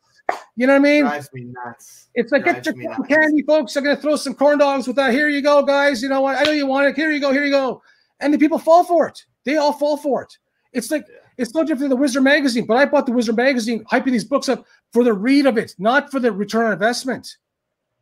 You 0.55 0.67
know 0.67 0.73
what 0.73 0.79
I 0.79 0.91
mean? 0.91 1.01
Drives 1.01 1.29
me 1.33 1.45
nuts. 1.45 2.07
It's 2.15 2.31
like 2.31 2.43
drives 2.43 2.65
get 2.67 2.75
your 2.75 3.03
candy, 3.05 3.43
folks. 3.43 3.75
I'm 3.75 3.83
gonna 3.83 3.97
throw 3.97 4.15
some 4.15 4.33
corn 4.33 4.57
dogs 4.57 4.87
with 4.87 4.95
that. 4.95 5.11
Here 5.11 5.29
you 5.29 5.41
go, 5.41 5.63
guys. 5.63 6.01
You 6.01 6.09
know 6.09 6.21
what? 6.21 6.37
I 6.37 6.43
know 6.43 6.51
you 6.51 6.65
want 6.65 6.87
it. 6.87 6.95
Here 6.95 7.11
you 7.11 7.19
go. 7.19 7.31
Here 7.31 7.45
you 7.45 7.51
go. 7.51 7.81
And 8.19 8.33
the 8.33 8.37
people 8.37 8.59
fall 8.59 8.83
for 8.83 9.07
it. 9.07 9.23
They 9.45 9.57
all 9.57 9.73
fall 9.73 9.97
for 9.97 10.21
it. 10.23 10.37
It's 10.73 10.91
like 10.91 11.05
yeah. 11.09 11.17
it's 11.37 11.53
no 11.53 11.61
different 11.61 11.81
than 11.81 11.89
the 11.89 11.95
Wizard 11.95 12.23
magazine. 12.23 12.65
But 12.65 12.77
I 12.77 12.85
bought 12.85 13.05
the 13.05 13.11
Wizard 13.11 13.37
magazine, 13.37 13.83
hyping 13.85 14.11
these 14.11 14.23
books 14.23 14.49
up 14.49 14.65
for 14.93 15.03
the 15.03 15.13
read 15.13 15.45
of 15.45 15.57
it, 15.57 15.73
not 15.79 16.11
for 16.11 16.19
the 16.19 16.31
return 16.31 16.67
on 16.67 16.73
investment. 16.73 17.37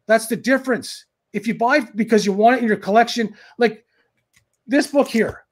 That's 0.07 0.27
the 0.27 0.35
difference. 0.35 1.05
If 1.33 1.47
you 1.47 1.55
buy 1.55 1.81
because 1.81 2.25
you 2.25 2.33
want 2.33 2.57
it 2.57 2.61
in 2.63 2.67
your 2.67 2.77
collection, 2.77 3.35
like 3.57 3.85
this 4.65 4.87
book 4.87 5.07
here, 5.07 5.43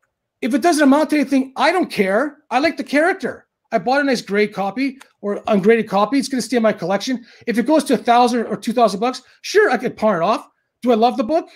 if 0.42 0.54
it 0.54 0.62
doesn't 0.62 0.84
amount 0.84 1.12
to 1.12 1.18
anything, 1.18 1.54
I 1.56 1.72
don't 1.72 1.92
care. 1.92 2.38
I 2.50 2.60
like 2.60 2.78
the 2.78 2.84
character. 2.84 3.48
I 3.72 3.78
bought 3.78 4.02
a 4.02 4.04
nice 4.04 4.22
grade 4.22 4.54
copy 4.54 5.00
or 5.22 5.44
ungraded 5.48 5.90
copy. 5.90 6.18
It's 6.18 6.30
going 6.30 6.40
to 6.40 6.46
stay 6.46 6.58
in 6.58 6.64
my 6.64 6.72
collection. 6.72 7.26
If 7.46 7.58
it 7.58 7.66
goes 7.66 7.84
to 7.86 7.96
a 7.96 7.98
thousand 7.98 8.46
or 8.46 8.56
two 8.56 8.74
thousand 8.74 9.00
bucks, 9.00 9.22
sure, 9.42 9.70
I 9.70 9.78
could 9.78 9.98
pawn 9.98 10.16
it 10.16 10.22
off. 10.22 10.48
Do 10.82 10.92
I 10.92 10.96
love 10.96 11.18
the 11.18 11.24
book? 11.24 11.50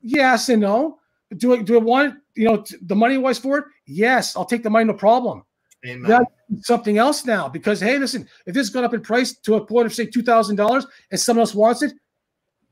Yes 0.00 0.48
and 0.48 0.60
no. 0.60 0.98
Do 1.36 1.54
I 1.54 1.62
do 1.62 1.76
I 1.76 1.78
want 1.78 2.16
you 2.36 2.48
know 2.48 2.64
the 2.82 2.96
money 2.96 3.18
wise 3.18 3.38
for 3.38 3.58
it? 3.58 3.64
Yes, 3.86 4.36
I'll 4.36 4.44
take 4.44 4.62
the 4.62 4.70
money, 4.70 4.84
no 4.84 4.94
problem. 4.94 5.44
Amen. 5.84 6.24
something 6.62 6.98
else 6.98 7.24
now 7.24 7.48
because 7.48 7.80
hey, 7.80 7.98
listen, 7.98 8.28
if 8.46 8.54
this 8.54 8.70
gone 8.70 8.84
up 8.84 8.94
in 8.94 9.02
price 9.02 9.36
to 9.38 9.54
a 9.54 9.64
point 9.64 9.86
of 9.86 9.94
say 9.94 10.06
two 10.06 10.22
thousand 10.22 10.56
dollars 10.56 10.86
and 11.10 11.20
someone 11.20 11.42
else 11.42 11.54
wants 11.54 11.82
it, 11.82 11.92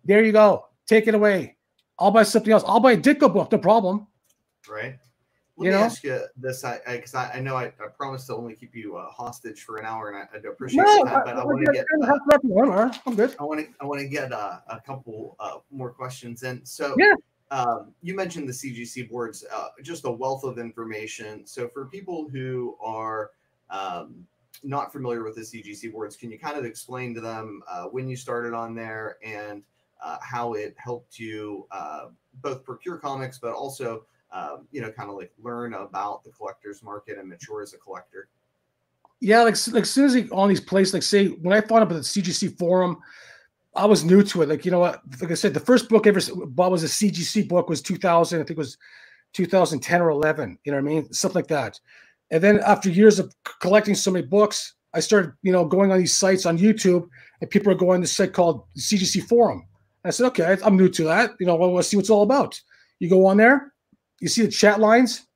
there 0.04 0.24
you 0.24 0.32
go. 0.32 0.66
Take 0.86 1.06
it 1.06 1.14
away. 1.14 1.56
I'll 1.98 2.10
buy 2.10 2.24
something 2.24 2.52
else. 2.52 2.64
I'll 2.66 2.80
buy 2.80 2.92
a 2.92 2.96
Ditko 2.96 3.32
book, 3.32 3.52
no 3.52 3.58
problem. 3.58 4.06
Right. 4.68 4.98
Let 5.56 5.66
you 5.66 5.70
me 5.70 5.76
know? 5.76 5.84
ask 5.84 6.02
you 6.02 6.20
this, 6.36 6.64
I 6.64 6.80
because 6.86 7.14
I, 7.14 7.26
I, 7.26 7.32
I, 7.34 7.40
know 7.40 7.54
I, 7.54 7.66
I 7.66 7.86
promised 7.96 8.26
to 8.26 8.34
only 8.34 8.56
keep 8.56 8.74
you 8.74 8.96
uh, 8.96 9.08
hostage 9.10 9.62
for 9.62 9.76
an 9.76 9.86
hour, 9.86 10.10
and 10.10 10.18
I, 10.18 10.36
I 10.36 10.40
do 10.40 10.50
appreciate 10.50 10.82
no, 10.82 11.04
that. 11.04 11.24
But 11.24 11.36
I, 11.36 11.44
want 11.44 11.64
to 11.64 11.72
get, 11.72 11.84
uh, 12.02 12.90
I'm 13.06 13.14
good. 13.14 13.36
I 13.38 13.44
want 13.44 13.60
to, 13.60 13.66
I 13.80 13.84
want 13.84 14.00
to 14.00 14.08
get 14.08 14.32
uh, 14.32 14.58
a 14.68 14.80
couple 14.80 15.36
uh, 15.38 15.58
more 15.70 15.92
questions 15.92 16.42
in. 16.42 16.64
So, 16.66 16.96
yeah. 16.98 17.14
Um, 17.54 17.94
you 18.02 18.16
mentioned 18.16 18.48
the 18.48 18.52
CGC 18.52 19.08
boards, 19.08 19.44
uh, 19.54 19.68
just 19.82 20.04
a 20.06 20.10
wealth 20.10 20.42
of 20.42 20.58
information. 20.58 21.46
So, 21.46 21.68
for 21.68 21.86
people 21.86 22.28
who 22.28 22.76
are 22.82 23.30
um, 23.70 24.26
not 24.62 24.92
familiar 24.92 25.22
with 25.22 25.36
the 25.36 25.42
CGC 25.42 25.92
boards, 25.92 26.16
can 26.16 26.30
you 26.30 26.38
kind 26.38 26.58
of 26.58 26.64
explain 26.64 27.14
to 27.14 27.20
them 27.20 27.62
uh, 27.68 27.84
when 27.84 28.08
you 28.08 28.16
started 28.16 28.54
on 28.54 28.74
there 28.74 29.18
and 29.24 29.62
how 30.20 30.52
it 30.52 30.74
helped 30.76 31.18
you 31.18 31.66
both 32.42 32.64
procure 32.64 32.98
comics, 32.98 33.38
but 33.38 33.52
also 33.52 34.04
um, 34.34 34.66
you 34.72 34.82
know, 34.82 34.90
kind 34.90 35.08
of 35.08 35.16
like 35.16 35.32
learn 35.42 35.74
about 35.74 36.24
the 36.24 36.30
collector's 36.30 36.82
market 36.82 37.18
and 37.18 37.28
mature 37.28 37.62
as 37.62 37.72
a 37.72 37.78
collector? 37.78 38.28
Yeah, 39.20 39.42
like 39.42 39.54
like 39.68 39.84
as 39.84 39.90
soon 39.90 40.06
as 40.06 40.30
on 40.32 40.48
these 40.48 40.60
places, 40.60 40.92
like 40.92 41.02
say 41.02 41.28
when 41.28 41.56
I 41.56 41.60
found 41.60 41.80
out 41.80 41.82
about 41.82 41.94
the 41.94 42.00
CGC 42.00 42.58
forum, 42.58 42.98
I 43.76 43.86
was 43.86 44.04
new 44.04 44.22
to 44.22 44.42
it. 44.42 44.48
Like 44.48 44.64
you 44.64 44.70
know 44.70 44.78
what, 44.78 45.00
like 45.20 45.30
I 45.30 45.34
said, 45.34 45.54
the 45.54 45.60
first 45.60 45.88
book 45.88 46.06
ever 46.06 46.20
bought 46.48 46.70
was 46.70 46.84
a 46.84 46.86
CGC 46.86 47.48
book 47.48 47.68
was 47.68 47.82
2000. 47.82 48.38
I 48.38 48.42
think 48.42 48.50
it 48.50 48.56
was 48.56 48.78
2010 49.32 50.00
or 50.00 50.10
11. 50.10 50.58
You 50.64 50.72
know 50.72 50.78
what 50.78 50.84
I 50.84 50.94
mean, 50.94 51.12
something 51.12 51.40
like 51.40 51.48
that. 51.48 51.78
And 52.30 52.42
then 52.42 52.60
after 52.60 52.88
years 52.88 53.18
of 53.18 53.34
collecting 53.60 53.94
so 53.94 54.10
many 54.10 54.26
books, 54.26 54.74
I 54.94 55.00
started, 55.00 55.32
you 55.42 55.52
know, 55.52 55.64
going 55.64 55.90
on 55.90 55.98
these 55.98 56.14
sites 56.14 56.46
on 56.46 56.58
YouTube, 56.58 57.08
and 57.40 57.50
people 57.50 57.72
are 57.72 57.76
going 57.76 58.00
to 58.00 58.04
this 58.04 58.16
site 58.16 58.32
called 58.32 58.64
CGC 58.78 59.24
Forum. 59.28 59.66
I 60.04 60.10
said, 60.10 60.26
okay, 60.26 60.56
I'm 60.64 60.76
new 60.76 60.88
to 60.90 61.04
that. 61.04 61.30
You 61.40 61.46
know, 61.46 61.54
I 61.54 61.66
want 61.66 61.82
to 61.82 61.88
see 61.88 61.96
what's 61.96 62.10
all 62.10 62.22
about. 62.22 62.60
You 63.00 63.08
go 63.08 63.26
on 63.26 63.36
there, 63.36 63.72
you 64.20 64.28
see 64.28 64.42
the 64.42 64.48
chat 64.48 64.78
lines. 64.78 65.26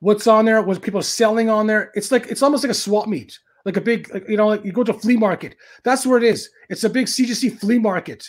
What's 0.00 0.26
on 0.26 0.44
there? 0.44 0.62
What 0.62 0.82
people 0.82 1.00
are 1.00 1.04
selling 1.04 1.48
on 1.48 1.66
there? 1.66 1.90
It's 1.94 2.12
like 2.12 2.26
it's 2.26 2.42
almost 2.42 2.64
like 2.64 2.70
a 2.70 2.74
swap 2.74 3.08
meet, 3.08 3.38
like 3.64 3.76
a 3.76 3.80
big, 3.80 4.12
like, 4.12 4.28
you 4.28 4.36
know, 4.36 4.48
like 4.48 4.64
you 4.64 4.72
go 4.72 4.84
to 4.84 4.92
flea 4.92 5.16
market. 5.16 5.56
That's 5.84 6.06
where 6.06 6.18
it 6.18 6.24
is. 6.24 6.50
It's 6.68 6.84
a 6.84 6.90
big 6.90 7.06
CGC 7.06 7.58
flea 7.58 7.78
market. 7.78 8.26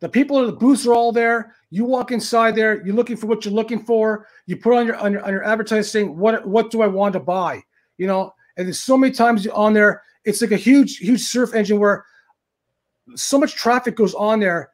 The 0.00 0.08
people, 0.08 0.44
the 0.46 0.52
booths 0.52 0.86
are 0.86 0.94
all 0.94 1.12
there. 1.12 1.54
You 1.68 1.84
walk 1.84 2.10
inside 2.10 2.54
there. 2.54 2.84
You're 2.84 2.94
looking 2.94 3.16
for 3.16 3.26
what 3.26 3.44
you're 3.44 3.54
looking 3.54 3.84
for. 3.84 4.26
You 4.46 4.56
put 4.56 4.74
on 4.74 4.86
your 4.86 4.96
on 4.96 5.12
your, 5.12 5.22
on 5.22 5.30
your 5.30 5.44
advertising. 5.44 6.16
What 6.16 6.46
what 6.48 6.70
do 6.70 6.80
I 6.80 6.86
want 6.86 7.12
to 7.12 7.20
buy? 7.20 7.62
You 7.98 8.06
know, 8.06 8.32
and 8.56 8.66
there's 8.66 8.82
so 8.82 8.96
many 8.96 9.12
times 9.12 9.46
on 9.48 9.74
there. 9.74 10.02
It's 10.24 10.40
like 10.40 10.52
a 10.52 10.56
huge 10.56 10.96
huge 10.96 11.20
surf 11.20 11.54
engine 11.54 11.78
where 11.78 12.04
so 13.14 13.38
much 13.38 13.54
traffic 13.54 13.94
goes 13.94 14.14
on 14.14 14.40
there. 14.40 14.70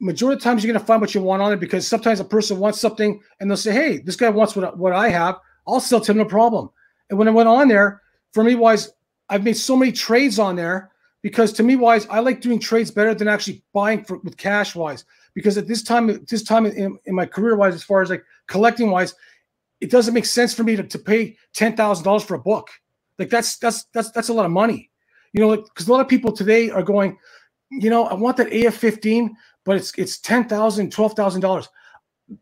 Majority 0.00 0.36
of 0.36 0.40
the 0.40 0.44
times 0.44 0.64
you're 0.64 0.72
to 0.72 0.80
find 0.80 1.00
what 1.00 1.14
you 1.14 1.22
want 1.22 1.42
on 1.42 1.52
it 1.52 1.60
because 1.60 1.86
sometimes 1.86 2.18
a 2.18 2.24
person 2.24 2.58
wants 2.58 2.80
something 2.80 3.20
and 3.38 3.50
they'll 3.50 3.56
say, 3.58 3.72
"Hey, 3.72 3.98
this 3.98 4.16
guy 4.16 4.30
wants 4.30 4.56
what 4.56 4.78
what 4.78 4.94
I 4.94 5.10
have. 5.10 5.38
I'll 5.68 5.80
sell 5.80 6.00
to 6.00 6.12
him 6.12 6.18
no 6.18 6.24
problem." 6.24 6.70
And 7.10 7.18
when 7.18 7.28
I 7.28 7.32
went 7.32 7.48
on 7.48 7.68
there, 7.68 8.00
for 8.32 8.42
me, 8.42 8.54
wise, 8.54 8.90
I've 9.28 9.44
made 9.44 9.56
so 9.56 9.76
many 9.76 9.92
trades 9.92 10.38
on 10.38 10.56
there 10.56 10.90
because 11.22 11.52
to 11.54 11.62
me, 11.62 11.76
wise, 11.76 12.06
I 12.08 12.20
like 12.20 12.40
doing 12.40 12.58
trades 12.58 12.90
better 12.90 13.14
than 13.14 13.28
actually 13.28 13.62
buying 13.72 14.04
for, 14.04 14.18
with 14.18 14.36
cash 14.36 14.74
wise. 14.74 15.04
Because 15.34 15.56
at 15.56 15.66
this 15.66 15.82
time, 15.82 16.24
this 16.28 16.42
time 16.42 16.66
in, 16.66 16.98
in 17.06 17.14
my 17.14 17.24
career 17.24 17.56
wise, 17.56 17.74
as 17.74 17.82
far 17.82 18.02
as 18.02 18.10
like 18.10 18.24
collecting 18.48 18.90
wise, 18.90 19.14
it 19.80 19.90
doesn't 19.90 20.14
make 20.14 20.26
sense 20.26 20.52
for 20.52 20.62
me 20.62 20.76
to, 20.76 20.82
to 20.82 20.98
pay 20.98 21.36
ten 21.54 21.74
thousand 21.76 22.04
dollars 22.04 22.22
for 22.22 22.34
a 22.34 22.38
book. 22.38 22.68
Like 23.18 23.30
that's 23.30 23.56
that's 23.56 23.84
that's 23.94 24.10
that's 24.10 24.28
a 24.28 24.32
lot 24.32 24.46
of 24.46 24.52
money, 24.52 24.90
you 25.32 25.40
know. 25.40 25.56
Because 25.56 25.86
like, 25.86 25.88
a 25.88 25.92
lot 25.92 26.00
of 26.00 26.08
people 26.08 26.32
today 26.32 26.70
are 26.70 26.82
going, 26.82 27.16
you 27.70 27.88
know, 27.88 28.04
I 28.06 28.14
want 28.14 28.36
that 28.36 28.48
AF15, 28.48 29.30
but 29.64 29.76
it's 29.76 29.92
it's 29.96 30.18
ten 30.18 30.48
thousand, 30.48 30.92
twelve 30.92 31.14
thousand 31.14 31.40
dollars. 31.40 31.68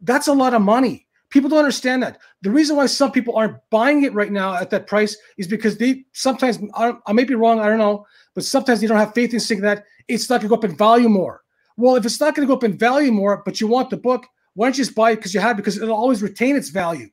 That's 0.03 0.29
a 0.29 0.33
lot 0.33 0.55
of 0.55 0.63
money. 0.63 1.07
People 1.31 1.49
don't 1.49 1.61
understand 1.61 2.03
that. 2.03 2.19
The 2.43 2.51
reason 2.51 2.77
why 2.77 2.87
some 2.87 3.13
people 3.13 3.37
aren't 3.37 3.57
buying 3.71 4.03
it 4.03 4.13
right 4.13 4.33
now 4.33 4.55
at 4.55 4.71
that 4.71 4.87
price 4.87 5.17
is 5.39 5.47
because 5.47 5.79
they 5.79 6.05
sometimes 6.13 6.59
I, 6.75 6.95
may 7.13 7.25
be 7.25 7.35
wrong, 7.35 7.61
I 7.61 7.69
don't 7.69 7.79
know, 7.79 8.05
but 8.35 8.45
sometimes 8.45 8.81
they 8.81 8.89
don't 8.89 8.99
have 8.99 9.15
faith 9.15 9.33
in 9.33 9.41
saying 9.41 9.61
that 9.63 9.85
it's 10.09 10.29
not 10.29 10.41
going 10.41 10.51
to 10.51 10.57
go 10.57 10.57
up 10.57 10.65
in 10.65 10.77
value 10.77 11.09
more. 11.09 11.43
Well, 11.77 11.95
if 11.95 12.05
it's 12.05 12.21
not 12.21 12.35
going 12.35 12.47
to 12.47 12.51
go 12.53 12.57
up 12.57 12.65
in 12.65 12.77
value 12.77 13.13
more, 13.13 13.43
but 13.45 13.61
you 13.61 13.69
want 13.69 13.91
the 13.91 13.97
book, 13.97 14.27
why 14.55 14.67
don't 14.67 14.77
you 14.77 14.85
just 14.85 14.97
buy 14.97 15.13
it 15.13 15.17
because 15.17 15.33
you 15.33 15.41
have 15.41 15.57
it 15.57 15.63
because 15.63 15.79
it'll 15.79 15.97
always 15.97 16.23
retain 16.23 16.57
its 16.57 16.71
value. 16.71 17.09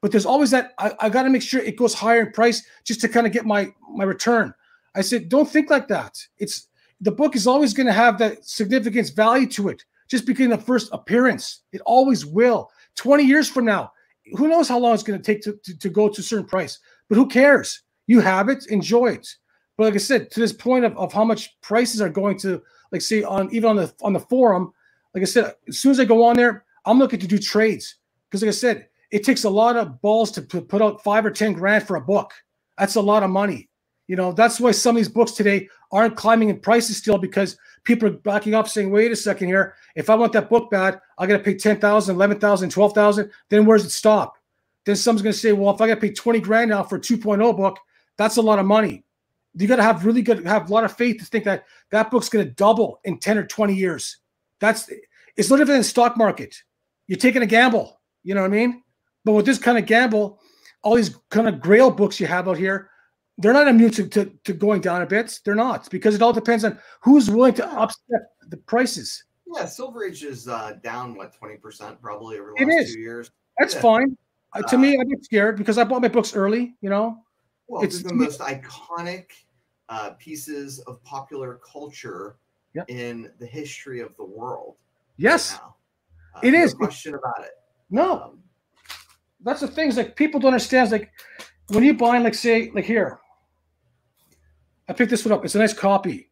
But 0.00 0.10
there's 0.10 0.26
always 0.26 0.50
that 0.52 0.72
I, 0.78 0.92
I 0.98 1.08
got 1.10 1.24
to 1.24 1.30
make 1.30 1.42
sure 1.42 1.60
it 1.60 1.76
goes 1.76 1.92
higher 1.92 2.22
in 2.22 2.32
price 2.32 2.64
just 2.84 3.02
to 3.02 3.08
kind 3.08 3.26
of 3.26 3.32
get 3.32 3.44
my 3.44 3.72
my 3.92 4.04
return. 4.04 4.54
I 4.94 5.02
said, 5.02 5.28
don't 5.28 5.48
think 5.48 5.70
like 5.70 5.86
that. 5.88 6.16
It's 6.38 6.68
the 7.00 7.12
book 7.12 7.36
is 7.36 7.46
always 7.46 7.74
going 7.74 7.86
to 7.86 7.92
have 7.92 8.18
that 8.18 8.44
significance 8.44 9.10
value 9.10 9.46
to 9.48 9.68
it 9.68 9.84
just 10.08 10.26
because 10.26 10.48
the 10.48 10.58
first 10.58 10.88
appearance. 10.92 11.60
It 11.72 11.80
always 11.86 12.26
will. 12.26 12.70
20 12.96 13.24
years 13.24 13.48
from 13.48 13.64
now, 13.64 13.92
who 14.36 14.48
knows 14.48 14.68
how 14.68 14.78
long 14.78 14.94
it's 14.94 15.02
going 15.02 15.20
to 15.20 15.24
take 15.24 15.42
to, 15.42 15.58
to, 15.64 15.78
to 15.78 15.88
go 15.88 16.08
to 16.08 16.20
a 16.20 16.24
certain 16.24 16.46
price, 16.46 16.78
but 17.08 17.16
who 17.16 17.26
cares? 17.26 17.82
You 18.06 18.20
have 18.20 18.48
it, 18.48 18.66
enjoy 18.66 19.12
it. 19.12 19.28
But 19.76 19.84
like 19.84 19.94
I 19.94 19.98
said, 19.98 20.30
to 20.32 20.40
this 20.40 20.52
point 20.52 20.84
of, 20.84 20.94
of 20.98 21.10
how 21.12 21.24
much 21.24 21.58
prices 21.62 22.02
are 22.02 22.10
going 22.10 22.38
to, 22.40 22.62
like 22.92 23.00
say 23.00 23.22
on 23.22 23.48
even 23.54 23.70
on 23.70 23.76
the 23.76 23.92
on 24.02 24.12
the 24.12 24.20
forum, 24.20 24.72
like 25.14 25.22
I 25.22 25.26
said, 25.26 25.54
as 25.68 25.78
soon 25.78 25.92
as 25.92 26.00
I 26.00 26.04
go 26.04 26.22
on 26.22 26.36
there, 26.36 26.66
I'm 26.84 26.98
looking 26.98 27.20
to 27.20 27.26
do 27.26 27.38
trades. 27.38 27.96
Because 28.28 28.42
like 28.42 28.48
I 28.48 28.52
said, 28.52 28.88
it 29.10 29.24
takes 29.24 29.44
a 29.44 29.50
lot 29.50 29.76
of 29.76 30.02
balls 30.02 30.30
to 30.32 30.42
put 30.42 30.82
out 30.82 31.02
five 31.02 31.24
or 31.24 31.30
ten 31.30 31.54
grand 31.54 31.86
for 31.86 31.96
a 31.96 32.00
book. 32.00 32.32
That's 32.76 32.96
a 32.96 33.00
lot 33.00 33.22
of 33.22 33.30
money. 33.30 33.69
You 34.10 34.16
know, 34.16 34.32
that's 34.32 34.58
why 34.58 34.72
some 34.72 34.96
of 34.96 35.00
these 35.00 35.08
books 35.08 35.30
today 35.30 35.68
aren't 35.92 36.16
climbing 36.16 36.48
in 36.48 36.58
prices 36.58 36.96
still 36.96 37.16
because 37.16 37.56
people 37.84 38.08
are 38.08 38.12
backing 38.12 38.56
up 38.56 38.66
saying, 38.66 38.90
wait 38.90 39.12
a 39.12 39.14
second 39.14 39.46
here. 39.46 39.76
If 39.94 40.10
I 40.10 40.16
want 40.16 40.32
that 40.32 40.50
book 40.50 40.68
bad, 40.68 41.00
I 41.16 41.28
got 41.28 41.36
to 41.36 41.42
pay 41.44 41.54
10,000, 41.54 42.12
11,000, 42.16 42.70
12,000. 42.70 43.30
Then 43.50 43.66
where's 43.66 43.84
it 43.84 43.92
stop? 43.92 44.36
Then 44.84 44.96
someone's 44.96 45.22
going 45.22 45.32
to 45.32 45.38
say, 45.38 45.52
well, 45.52 45.72
if 45.72 45.80
I 45.80 45.86
got 45.86 45.94
to 45.94 46.00
pay 46.00 46.12
20 46.12 46.40
grand 46.40 46.70
now 46.70 46.82
for 46.82 46.96
a 46.96 47.00
2.0 47.00 47.56
book, 47.56 47.78
that's 48.16 48.36
a 48.36 48.42
lot 48.42 48.58
of 48.58 48.66
money. 48.66 49.04
You 49.54 49.68
got 49.68 49.76
to 49.76 49.84
have 49.84 50.04
really 50.04 50.22
good, 50.22 50.44
have 50.44 50.68
a 50.68 50.74
lot 50.74 50.82
of 50.82 50.96
faith 50.96 51.20
to 51.20 51.24
think 51.24 51.44
that 51.44 51.66
that 51.90 52.10
book's 52.10 52.28
going 52.28 52.44
to 52.44 52.50
double 52.54 52.98
in 53.04 53.16
10 53.16 53.38
or 53.38 53.46
20 53.46 53.74
years. 53.76 54.16
That's, 54.58 54.90
it's 55.36 55.50
no 55.50 55.56
different 55.56 55.68
than 55.68 55.78
the 55.78 55.84
stock 55.84 56.16
market. 56.16 56.56
You're 57.06 57.16
taking 57.16 57.42
a 57.42 57.46
gamble. 57.46 58.00
You 58.24 58.34
know 58.34 58.40
what 58.40 58.50
I 58.50 58.56
mean? 58.56 58.82
But 59.24 59.34
with 59.34 59.46
this 59.46 59.60
kind 59.60 59.78
of 59.78 59.86
gamble, 59.86 60.40
all 60.82 60.96
these 60.96 61.14
kind 61.28 61.46
of 61.46 61.60
grail 61.60 61.92
books 61.92 62.18
you 62.18 62.26
have 62.26 62.48
out 62.48 62.58
here, 62.58 62.89
they're 63.40 63.52
not 63.52 63.66
immune 63.68 63.90
to, 63.92 64.06
to, 64.08 64.26
to, 64.44 64.52
going 64.52 64.80
down 64.80 65.02
a 65.02 65.06
bit. 65.06 65.40
They're 65.44 65.54
not 65.54 65.90
because 65.90 66.14
it 66.14 66.22
all 66.22 66.32
depends 66.32 66.64
on 66.64 66.78
who's 67.00 67.30
willing 67.30 67.54
to 67.54 67.66
upset 67.66 68.20
the 68.48 68.56
prices. 68.58 69.24
Yeah, 69.54 69.64
Silver 69.64 70.04
Age 70.04 70.22
is 70.22 70.46
uh, 70.46 70.74
down 70.82 71.16
what 71.16 71.34
twenty 71.34 71.56
percent 71.56 72.00
probably 72.00 72.38
over 72.38 72.54
the 72.56 72.64
last 72.64 72.92
two 72.92 73.00
years. 73.00 73.30
That's 73.58 73.74
yeah. 73.74 73.80
fine. 73.80 74.16
Uh, 74.52 74.62
to 74.62 74.78
me, 74.78 74.98
I 75.00 75.04
get 75.04 75.24
scared 75.24 75.56
because 75.56 75.78
I 75.78 75.84
bought 75.84 76.02
my 76.02 76.08
books 76.08 76.34
early. 76.34 76.74
You 76.80 76.90
know, 76.90 77.18
well, 77.66 77.82
it's 77.82 78.02
the 78.02 78.14
most 78.14 78.40
iconic 78.40 79.26
uh, 79.88 80.10
pieces 80.18 80.78
of 80.80 81.02
popular 81.02 81.60
culture 81.64 82.36
yep. 82.74 82.88
in 82.88 83.32
the 83.38 83.46
history 83.46 84.00
of 84.00 84.16
the 84.16 84.24
world. 84.24 84.76
Yes, 85.16 85.52
right 85.52 85.60
uh, 86.36 86.40
it 86.46 86.52
no 86.52 86.62
is. 86.62 86.74
Question 86.74 87.14
about 87.14 87.44
it. 87.44 87.52
No, 87.90 88.22
um, 88.22 88.38
that's 89.42 89.60
the 89.60 89.68
things 89.68 89.96
like 89.96 90.14
people 90.14 90.38
don't 90.38 90.52
understand. 90.52 90.84
It's 90.84 90.92
like 90.92 91.10
when 91.68 91.84
you 91.84 91.94
buy, 91.94 92.18
like, 92.18 92.34
say, 92.34 92.70
like 92.74 92.84
here, 92.84 93.18
I 94.90 94.92
picked 94.92 95.10
this 95.10 95.24
one 95.24 95.32
up. 95.32 95.44
It's 95.44 95.54
a 95.54 95.58
nice 95.58 95.72
copy. 95.72 96.30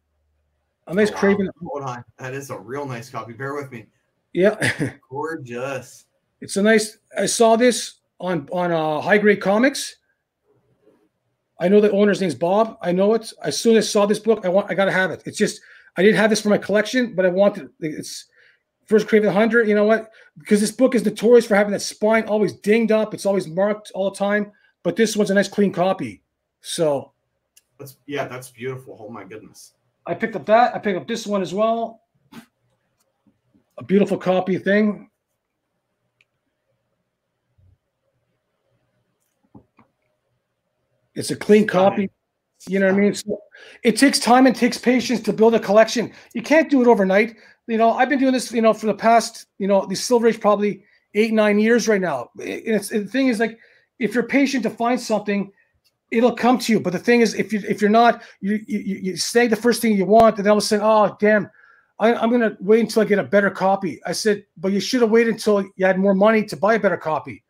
A 0.87 0.93
nice 0.93 1.09
oh, 1.11 1.13
wow. 1.13 1.19
Kraven. 1.21 1.47
Hold 1.65 1.83
on. 1.83 2.03
That 2.17 2.33
is 2.33 2.49
a 2.49 2.59
real 2.59 2.85
nice 2.85 3.09
copy. 3.09 3.31
Bear 3.31 3.55
with 3.55 3.71
me. 3.71 3.85
Yeah. 4.33 4.91
Gorgeous. 5.09 6.05
It's 6.41 6.57
a 6.57 6.61
nice. 6.61 6.97
I 7.17 7.25
saw 7.25 7.55
this 7.55 8.01
on 8.19 8.49
on 8.51 8.73
uh, 8.73 8.99
High 8.99 9.17
Grade 9.17 9.39
Comics. 9.39 9.95
I 11.57 11.69
know 11.69 11.79
the 11.79 11.91
owner's 11.91 12.19
name's 12.19 12.35
Bob. 12.35 12.77
I 12.81 12.91
know 12.91 13.13
it. 13.13 13.31
As 13.41 13.57
soon 13.57 13.77
as 13.77 13.87
I 13.87 13.87
saw 13.87 14.05
this 14.05 14.19
book, 14.19 14.45
I 14.45 14.49
want. 14.49 14.69
I 14.69 14.73
gotta 14.73 14.91
have 14.91 15.11
it. 15.11 15.23
It's 15.25 15.37
just 15.37 15.61
I 15.95 16.03
didn't 16.03 16.17
have 16.17 16.29
this 16.29 16.41
for 16.41 16.49
my 16.49 16.57
collection, 16.57 17.15
but 17.15 17.25
I 17.25 17.29
wanted. 17.29 17.69
It's 17.79 18.25
first 18.87 19.07
Kraven 19.07 19.31
Hunter. 19.31 19.63
You 19.63 19.73
know 19.73 19.85
what? 19.85 20.11
Because 20.37 20.59
this 20.59 20.71
book 20.71 20.95
is 20.95 21.05
notorious 21.05 21.45
for 21.45 21.55
having 21.55 21.71
that 21.71 21.81
spine 21.81 22.25
always 22.25 22.51
dinged 22.51 22.91
up. 22.91 23.13
It's 23.13 23.25
always 23.25 23.47
marked 23.47 23.91
all 23.95 24.09
the 24.11 24.17
time. 24.17 24.51
But 24.83 24.97
this 24.97 25.15
one's 25.15 25.29
a 25.29 25.33
nice 25.33 25.47
clean 25.47 25.71
copy. 25.71 26.23
So 26.59 27.13
that's 27.79 27.97
yeah, 28.05 28.27
that's 28.27 28.49
beautiful. 28.49 28.97
Oh 28.99 29.09
my 29.09 29.23
goodness. 29.23 29.73
I 30.05 30.13
picked 30.13 30.35
up 30.35 30.45
that. 30.47 30.75
I 30.75 30.79
picked 30.79 30.97
up 30.97 31.07
this 31.07 31.25
one 31.25 31.41
as 31.41 31.53
well. 31.53 32.01
A 33.77 33.83
beautiful 33.83 34.17
copy 34.17 34.57
thing. 34.57 35.09
It's 41.15 41.31
a 41.31 41.35
clean 41.35 41.65
copy. 41.65 42.09
You 42.67 42.79
know 42.79 42.87
what 42.87 42.95
I 42.95 42.99
mean? 42.99 43.13
So 43.13 43.39
it 43.83 43.97
takes 43.97 44.19
time 44.19 44.45
and 44.45 44.55
takes 44.55 44.77
patience 44.77 45.21
to 45.21 45.33
build 45.33 45.55
a 45.55 45.59
collection. 45.59 46.11
You 46.33 46.41
can't 46.41 46.69
do 46.69 46.81
it 46.81 46.87
overnight. 46.87 47.37
You 47.67 47.77
know, 47.77 47.91
I've 47.91 48.09
been 48.09 48.19
doing 48.19 48.33
this, 48.33 48.51
you 48.51 48.61
know, 48.61 48.73
for 48.73 48.87
the 48.87 48.93
past, 48.93 49.47
you 49.59 49.67
know, 49.67 49.85
the 49.85 49.95
Silver 49.95 50.27
Age 50.27 50.39
probably 50.39 50.83
eight, 51.13 51.31
nine 51.31 51.59
years 51.59 51.87
right 51.87 52.01
now. 52.01 52.29
It's 52.37 52.89
the 52.89 53.05
thing 53.05 53.27
is 53.27 53.39
like, 53.39 53.59
if 53.99 54.13
you're 54.13 54.23
patient 54.23 54.63
to 54.63 54.69
find 54.69 54.99
something, 54.99 55.51
it'll 56.11 56.35
come 56.35 56.57
to 56.59 56.73
you. 56.73 56.79
But 56.79 56.93
the 56.93 56.99
thing 56.99 57.21
is, 57.21 57.33
if 57.35 57.53
you 57.53 57.61
if 57.67 57.81
you're 57.81 57.89
not, 57.89 58.23
you 58.41 58.59
you, 58.67 58.79
you 58.79 59.17
say 59.17 59.47
the 59.47 59.55
first 59.55 59.81
thing 59.81 59.95
you 59.95 60.05
want, 60.05 60.37
and 60.37 60.45
then 60.45 60.51
all 60.51 60.57
of 60.57 60.63
a 60.63 60.65
sudden, 60.65 60.85
oh 60.85 61.15
damn, 61.19 61.49
I, 61.99 62.13
I'm 62.13 62.31
gonna 62.31 62.57
wait 62.59 62.81
until 62.81 63.01
I 63.01 63.05
get 63.05 63.19
a 63.19 63.23
better 63.23 63.49
copy. 63.49 64.01
I 64.05 64.11
said, 64.11 64.45
but 64.57 64.71
you 64.71 64.79
should 64.79 65.01
have 65.01 65.11
waited 65.11 65.33
until 65.33 65.63
you 65.75 65.85
had 65.85 65.99
more 65.99 66.15
money 66.15 66.43
to 66.45 66.57
buy 66.57 66.75
a 66.75 66.79
better 66.79 66.97
copy. 66.97 67.43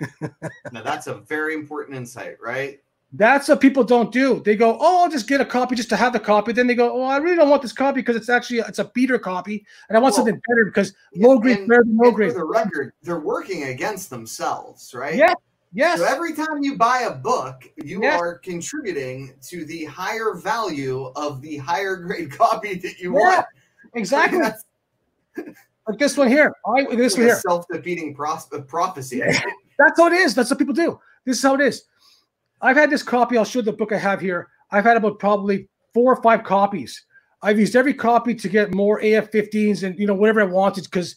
now 0.20 0.82
that's 0.82 1.06
a 1.06 1.14
very 1.14 1.54
important 1.54 1.96
insight, 1.96 2.36
right? 2.40 2.80
That's 3.12 3.48
what 3.48 3.60
people 3.60 3.82
don't 3.82 4.12
do. 4.12 4.40
They 4.44 4.54
go, 4.54 4.78
"Oh, 4.80 5.02
I'll 5.02 5.10
just 5.10 5.26
get 5.26 5.40
a 5.40 5.44
copy 5.44 5.74
just 5.74 5.88
to 5.88 5.96
have 5.96 6.12
the 6.12 6.20
copy." 6.20 6.52
Then 6.52 6.68
they 6.68 6.76
go, 6.76 6.92
"Oh, 6.92 7.02
I 7.02 7.16
really 7.16 7.34
don't 7.34 7.50
want 7.50 7.60
this 7.60 7.72
copy 7.72 8.00
because 8.00 8.14
it's 8.14 8.28
actually 8.28 8.60
it's 8.60 8.78
a 8.78 8.84
beater 8.94 9.18
copy, 9.18 9.66
and 9.88 9.98
I 9.98 10.00
want 10.00 10.12
well, 10.12 10.24
something 10.24 10.40
better 10.48 10.66
because 10.66 10.94
low 11.16 11.38
grade 11.38 11.66
better 11.66 11.82
than 11.84 11.96
low 11.96 12.12
grade." 12.12 12.32
For 12.32 12.38
the 12.38 12.44
record, 12.44 12.92
they're 13.02 13.18
working 13.18 13.64
against 13.64 14.10
themselves, 14.10 14.94
right? 14.94 15.16
Yeah, 15.16 15.34
Yes. 15.72 15.98
So 15.98 16.04
every 16.04 16.34
time 16.34 16.62
you 16.62 16.76
buy 16.76 17.00
a 17.02 17.14
book, 17.14 17.70
you 17.76 18.02
yes. 18.02 18.20
are 18.20 18.38
contributing 18.38 19.34
to 19.42 19.64
the 19.64 19.84
higher 19.84 20.34
value 20.34 21.06
of 21.14 21.40
the 21.40 21.58
higher 21.58 21.96
grade 21.96 22.32
copy 22.36 22.74
that 22.74 22.98
you 22.98 23.14
yeah, 23.14 23.36
want. 23.36 23.46
Exactly. 23.94 24.40
like 25.38 25.98
this 25.98 26.16
one 26.16 26.28
here. 26.28 26.52
I 26.66 26.94
this 26.96 27.16
one 27.16 27.26
here. 27.26 27.36
Self-defeating 27.36 28.14
prophecy. 28.14 29.20
That's 29.20 29.98
how 29.98 30.08
it 30.08 30.12
is. 30.12 30.34
That's 30.34 30.50
what 30.50 30.58
people 30.58 30.74
do. 30.74 30.98
This 31.24 31.36
is 31.38 31.42
how 31.42 31.54
it 31.54 31.60
is. 31.60 31.84
I've 32.60 32.76
had 32.76 32.90
this 32.90 33.02
copy. 33.02 33.38
I'll 33.38 33.44
show 33.44 33.62
the 33.62 33.72
book 33.72 33.92
I 33.92 33.98
have 33.98 34.20
here. 34.20 34.48
I've 34.70 34.84
had 34.84 34.96
about 34.96 35.18
probably 35.18 35.68
four 35.94 36.12
or 36.12 36.22
five 36.22 36.44
copies. 36.44 37.04
I've 37.42 37.58
used 37.58 37.74
every 37.74 37.94
copy 37.94 38.34
to 38.34 38.48
get 38.48 38.74
more 38.74 38.98
AF-15s 38.98 39.82
and 39.84 39.98
you 39.98 40.06
know 40.06 40.14
whatever 40.14 40.42
I 40.42 40.44
wanted 40.44 40.84
because 40.84 41.16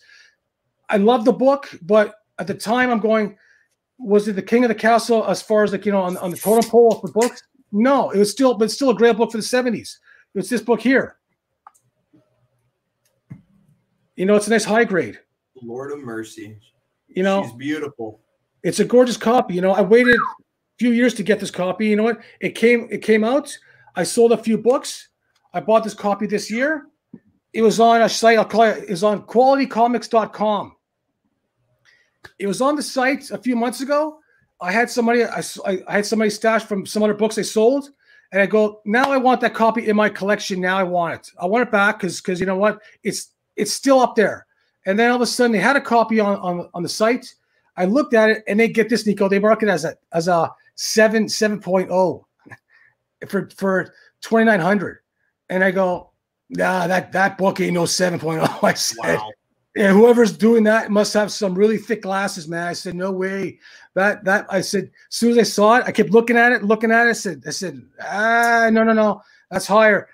I 0.89 0.97
love 0.97 1.25
the 1.25 1.33
book, 1.33 1.69
but 1.81 2.15
at 2.39 2.47
the 2.47 2.53
time 2.53 2.89
I'm 2.89 2.99
going 2.99 3.37
was 3.99 4.27
it 4.27 4.33
the 4.33 4.41
king 4.41 4.63
of 4.63 4.69
the 4.69 4.75
castle 4.75 5.25
as 5.25 5.41
far 5.41 5.63
as 5.63 5.71
like 5.71 5.85
you 5.85 5.91
know 5.91 6.01
on, 6.01 6.17
on 6.17 6.31
the 6.31 6.37
totem 6.37 6.69
pole 6.69 6.93
of 6.93 7.01
the 7.01 7.11
books? 7.11 7.41
No, 7.71 8.11
it 8.11 8.19
was 8.19 8.31
still, 8.31 8.53
but 8.53 8.69
still 8.69 8.91
a 8.91 8.95
great 8.95 9.17
book 9.17 9.31
for 9.31 9.37
the 9.37 9.43
70s. 9.43 9.97
It's 10.35 10.49
this 10.49 10.61
book 10.61 10.79
here. 10.79 11.17
You 14.15 14.25
know, 14.25 14.35
it's 14.35 14.47
a 14.47 14.51
nice 14.51 14.63
high 14.63 14.83
grade. 14.83 15.19
Lord 15.61 15.91
of 15.91 15.99
mercy. 15.99 16.57
You 17.07 17.23
know, 17.23 17.43
she's 17.43 17.53
beautiful. 17.53 18.21
It's 18.63 18.79
a 18.79 18.85
gorgeous 18.85 19.17
copy. 19.17 19.55
You 19.55 19.61
know, 19.61 19.71
I 19.71 19.81
waited 19.81 20.15
a 20.15 20.19
few 20.77 20.91
years 20.91 21.13
to 21.15 21.23
get 21.23 21.39
this 21.39 21.51
copy. 21.51 21.87
You 21.87 21.95
know 21.95 22.03
what? 22.03 22.19
It 22.39 22.51
came, 22.51 22.87
it 22.91 23.01
came 23.01 23.23
out. 23.23 23.55
I 23.95 24.03
sold 24.03 24.31
a 24.31 24.37
few 24.37 24.57
books. 24.57 25.09
I 25.53 25.59
bought 25.59 25.83
this 25.83 25.93
copy 25.93 26.27
this 26.27 26.49
year. 26.49 26.87
It 27.53 27.61
was 27.61 27.79
on 27.79 28.01
a 28.01 28.09
site, 28.09 28.37
I'll 28.37 28.45
call 28.45 28.63
it, 28.63 28.85
is 28.89 29.03
on 29.03 29.23
qualitycomics.com. 29.23 30.75
It 32.39 32.47
was 32.47 32.61
on 32.61 32.75
the 32.75 32.83
site 32.83 33.31
a 33.31 33.37
few 33.37 33.55
months 33.55 33.81
ago. 33.81 34.19
I 34.61 34.71
had 34.71 34.89
somebody, 34.89 35.25
I, 35.25 35.43
I 35.65 35.95
had 35.95 36.05
somebody 36.05 36.29
stashed 36.29 36.67
from 36.67 36.85
some 36.85 37.03
other 37.03 37.13
books 37.13 37.35
they 37.35 37.43
sold. 37.43 37.89
And 38.31 38.41
I 38.41 38.45
go, 38.45 38.81
now 38.85 39.11
I 39.11 39.17
want 39.17 39.41
that 39.41 39.53
copy 39.53 39.87
in 39.87 39.95
my 39.95 40.09
collection. 40.09 40.59
Now 40.59 40.77
I 40.77 40.83
want 40.83 41.13
it. 41.13 41.31
I 41.39 41.45
want 41.45 41.67
it 41.67 41.71
back 41.71 41.99
because 41.99 42.19
because 42.19 42.39
you 42.39 42.47
know 42.47 42.57
what? 42.57 42.81
It's 43.03 43.31
it's 43.55 43.71
still 43.71 43.99
up 43.99 44.15
there. 44.15 44.47
And 44.87 44.97
then 44.97 45.11
all 45.11 45.17
of 45.17 45.21
a 45.21 45.27
sudden 45.27 45.51
they 45.51 45.59
had 45.59 45.75
a 45.75 45.81
copy 45.81 46.19
on 46.19 46.37
on, 46.37 46.69
on 46.73 46.81
the 46.81 46.89
site. 46.89 47.35
I 47.77 47.85
looked 47.85 48.15
at 48.15 48.29
it 48.29 48.43
and 48.47 48.59
they 48.59 48.69
get 48.69 48.89
this, 48.89 49.05
Nico. 49.05 49.29
They 49.29 49.37
mark 49.37 49.61
it 49.61 49.69
as 49.69 49.85
a 49.85 49.95
as 50.13 50.27
a 50.27 50.49
seven 50.75 51.25
7.0 51.25 51.61
point 51.61 51.89
oh 51.91 52.25
for 53.27 53.49
for 53.55 53.93
2900 54.21 54.99
and 55.49 55.63
i 55.63 55.71
go 55.71 56.11
nah 56.49 56.87
that 56.87 57.11
that 57.11 57.37
book 57.37 57.59
ain't 57.59 57.73
no 57.73 57.83
7.0 57.83 58.63
i 58.63 58.73
said 58.73 59.17
wow. 59.17 59.31
Yeah 59.75 59.91
whoever's 59.91 60.35
doing 60.35 60.63
that 60.63 60.91
must 60.91 61.13
have 61.13 61.31
some 61.31 61.55
really 61.55 61.77
thick 61.77 62.01
glasses 62.01 62.47
man 62.47 62.67
i 62.67 62.73
said 62.73 62.95
no 62.95 63.11
way 63.11 63.59
that 63.93 64.23
that 64.23 64.45
i 64.49 64.61
said 64.61 64.85
as 64.85 65.15
soon 65.15 65.31
as 65.31 65.37
i 65.37 65.43
saw 65.43 65.75
it 65.75 65.83
i 65.85 65.91
kept 65.91 66.11
looking 66.11 66.37
at 66.37 66.51
it 66.51 66.63
looking 66.63 66.91
at 66.91 67.07
it 67.07 67.09
i 67.09 67.13
said 67.13 67.43
i 67.47 67.49
said 67.49 67.81
ah 68.01 68.69
no 68.71 68.83
no 68.83 68.93
no 68.93 69.21
that's 69.49 69.67
higher 69.67 70.07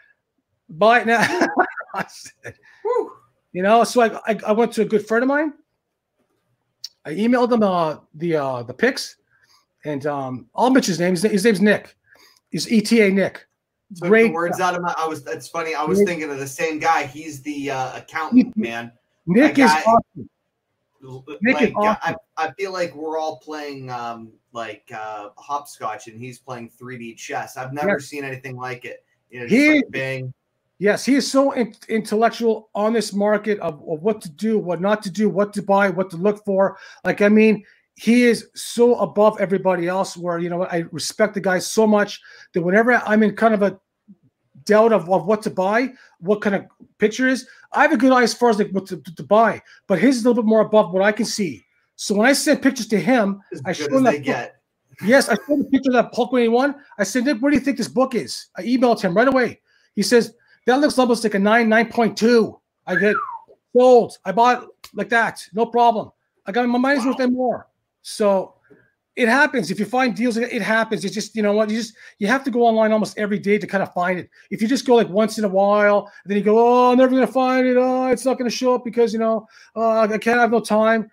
buy 0.69 1.01
it 1.01 1.07
now 1.07 1.19
I 1.95 2.05
said, 2.07 2.53
you 3.51 3.63
know 3.63 3.83
so 3.83 4.01
I, 4.01 4.19
I, 4.31 4.39
I 4.47 4.51
went 4.51 4.71
to 4.73 4.83
a 4.83 4.85
good 4.85 5.07
friend 5.07 5.23
of 5.23 5.27
mine 5.27 5.53
i 7.05 7.11
emailed 7.11 7.51
him 7.51 7.63
uh 7.63 7.97
the 8.13 8.35
uh 8.35 8.63
the 8.63 8.73
pics 8.73 9.15
and 9.85 10.05
um 10.05 10.47
i'll 10.55 10.69
mention 10.69 10.91
his 10.91 10.99
name 10.99 11.11
his, 11.11 11.23
his 11.23 11.43
name's 11.43 11.61
nick 11.61 11.95
He's 12.51 12.71
ETA 12.71 13.11
Nick. 13.11 13.47
Took 13.95 14.09
Great. 14.09 14.33
words 14.33 14.59
out 14.59 14.75
of 14.75 14.81
my. 14.81 14.93
I 14.97 15.07
was. 15.07 15.23
That's 15.23 15.47
funny. 15.47 15.73
I 15.73 15.83
was 15.83 15.99
Nick. 15.99 16.07
thinking 16.07 16.29
of 16.29 16.37
the 16.37 16.47
same 16.47 16.79
guy. 16.79 17.05
He's 17.05 17.41
the 17.41 17.71
uh, 17.71 17.97
accountant 17.97 18.55
man. 18.57 18.91
Nick 19.29 19.59
is 19.59 19.71
awesome. 19.71 20.29
Nick 21.41 21.55
like, 21.55 21.69
is 21.69 21.73
awesome. 21.75 22.15
I, 22.37 22.47
I 22.47 22.51
feel 22.53 22.73
like 22.73 22.95
we're 22.95 23.17
all 23.17 23.37
playing 23.37 23.89
um, 23.89 24.31
like 24.53 24.91
uh, 24.93 25.29
hopscotch, 25.37 26.07
and 26.07 26.19
he's 26.19 26.39
playing 26.39 26.71
3D 26.81 27.15
chess. 27.15 27.55
I've 27.55 27.73
never 27.73 27.93
yes. 27.93 28.05
seen 28.05 28.23
anything 28.23 28.57
like 28.57 28.85
it. 28.85 29.05
You 29.29 29.41
know, 29.41 29.47
he, 29.47 29.75
like 29.75 29.91
bang. 29.91 30.33
Yes, 30.79 31.05
he 31.05 31.15
is 31.15 31.29
so 31.29 31.51
in- 31.51 31.75
intellectual 31.89 32.69
on 32.73 32.93
this 32.93 33.13
market 33.13 33.59
of, 33.59 33.75
of 33.75 34.01
what 34.01 34.21
to 34.21 34.29
do, 34.29 34.57
what 34.57 34.81
not 34.81 35.03
to 35.03 35.11
do, 35.11 35.29
what 35.29 35.53
to 35.53 35.61
buy, 35.61 35.89
what 35.89 36.09
to 36.09 36.17
look 36.17 36.43
for. 36.45 36.77
Like, 37.03 37.21
I 37.21 37.29
mean, 37.29 37.65
he 37.99 38.23
is 38.23 38.49
so 38.55 38.95
above 38.95 39.39
everybody 39.41 39.89
else 39.89 40.15
where 40.15 40.39
you 40.39 40.49
know 40.49 40.63
i 40.67 40.85
respect 40.91 41.33
the 41.33 41.41
guy 41.41 41.59
so 41.59 41.85
much 41.85 42.21
that 42.53 42.61
whenever 42.61 42.93
i'm 43.05 43.23
in 43.23 43.35
kind 43.35 43.53
of 43.53 43.61
a 43.61 43.77
doubt 44.69 44.93
of, 44.93 45.09
of 45.09 45.25
what 45.25 45.41
to 45.43 45.49
buy 45.49 45.91
what 46.19 46.41
kind 46.41 46.55
of 46.55 46.65
picture 46.97 47.27
is. 47.27 47.47
I 47.71 47.81
have 47.81 47.91
a 47.91 47.97
good 47.97 48.11
eye 48.11 48.23
as 48.23 48.33
far 48.33 48.49
as 48.49 48.59
like 48.59 48.71
what 48.71 48.85
to, 48.87 48.97
to, 49.01 49.23
buy 49.23 49.61
but 49.87 49.99
his 49.99 50.17
is 50.17 50.25
a 50.25 50.29
little 50.29 50.43
bit 50.43 50.47
more 50.47 50.61
above 50.61 50.93
what 50.93 51.03
i 51.03 51.11
can 51.11 51.25
see. 51.25 51.65
So 51.95 52.15
when 52.15 52.27
i 52.27 52.33
send 52.33 52.61
pictures 52.61 52.87
to 52.87 52.99
him 52.99 53.41
as 53.51 53.61
i 53.65 53.71
show 53.73 53.97
him 53.97 54.03
that 54.03 54.23
get. 54.23 54.61
yes 55.03 55.29
i 55.29 55.35
showed 55.35 55.59
him 55.59 55.61
a 55.61 55.69
picture 55.69 55.89
of 55.91 55.95
that 55.95 56.15
Hulk 56.15 56.33
81 56.33 56.75
i 56.97 57.03
said 57.03 57.25
nick 57.25 57.37
where 57.39 57.51
do 57.51 57.57
you 57.57 57.63
think 57.63 57.77
this 57.77 57.87
book 57.87 58.15
is? 58.15 58.47
I 58.57 58.61
emailed 58.63 59.01
him 59.01 59.15
right 59.15 59.27
away. 59.27 59.61
He 59.95 60.03
says 60.03 60.33
that 60.65 60.79
looks 60.79 60.99
almost 60.99 61.23
like 61.23 61.33
a 61.33 61.39
9 61.39 61.67
9.2 61.67 62.59
i 62.87 62.95
get 62.95 63.15
sold. 63.75 64.17
I 64.25 64.31
bought 64.31 64.67
like 64.93 65.09
that. 65.09 65.45
No 65.53 65.65
problem. 65.65 66.11
I 66.45 66.51
got 66.51 66.67
my 66.67 66.79
money's 66.79 66.99
wow. 66.99 67.11
worth 67.11 67.19
and 67.19 67.33
more. 67.33 67.67
So 68.01 68.55
it 69.19 69.27
happens. 69.27 69.69
If 69.69 69.79
you 69.79 69.85
find 69.85 70.15
deals, 70.15 70.37
it 70.37 70.61
happens. 70.61 71.03
It's 71.03 71.13
just, 71.13 71.35
you 71.35 71.43
know 71.43 71.51
what, 71.51 71.69
you 71.69 71.75
just 71.75 71.93
you 72.19 72.27
have 72.27 72.41
to 72.45 72.51
go 72.51 72.63
online 72.63 72.93
almost 72.93 73.17
every 73.17 73.37
day 73.37 73.57
to 73.57 73.67
kind 73.67 73.83
of 73.83 73.93
find 73.93 74.17
it. 74.17 74.29
If 74.49 74.61
you 74.61 74.67
just 74.67 74.85
go 74.87 74.95
like 74.95 75.09
once 75.09 75.37
in 75.37 75.43
a 75.43 75.49
while, 75.49 76.09
then 76.25 76.37
you 76.37 76.43
go, 76.43 76.57
Oh, 76.57 76.91
I'm 76.91 76.97
never 76.97 77.11
gonna 77.11 77.27
find 77.27 77.67
it. 77.67 77.75
Oh, 77.77 78.07
it's 78.07 78.23
not 78.23 78.37
gonna 78.37 78.49
show 78.49 78.75
up 78.75 78.85
because 78.85 79.11
you 79.11 79.19
know, 79.19 79.45
uh, 79.75 80.07
I 80.09 80.17
can't 80.19 80.39
have 80.39 80.51
no 80.51 80.61
time. 80.61 81.11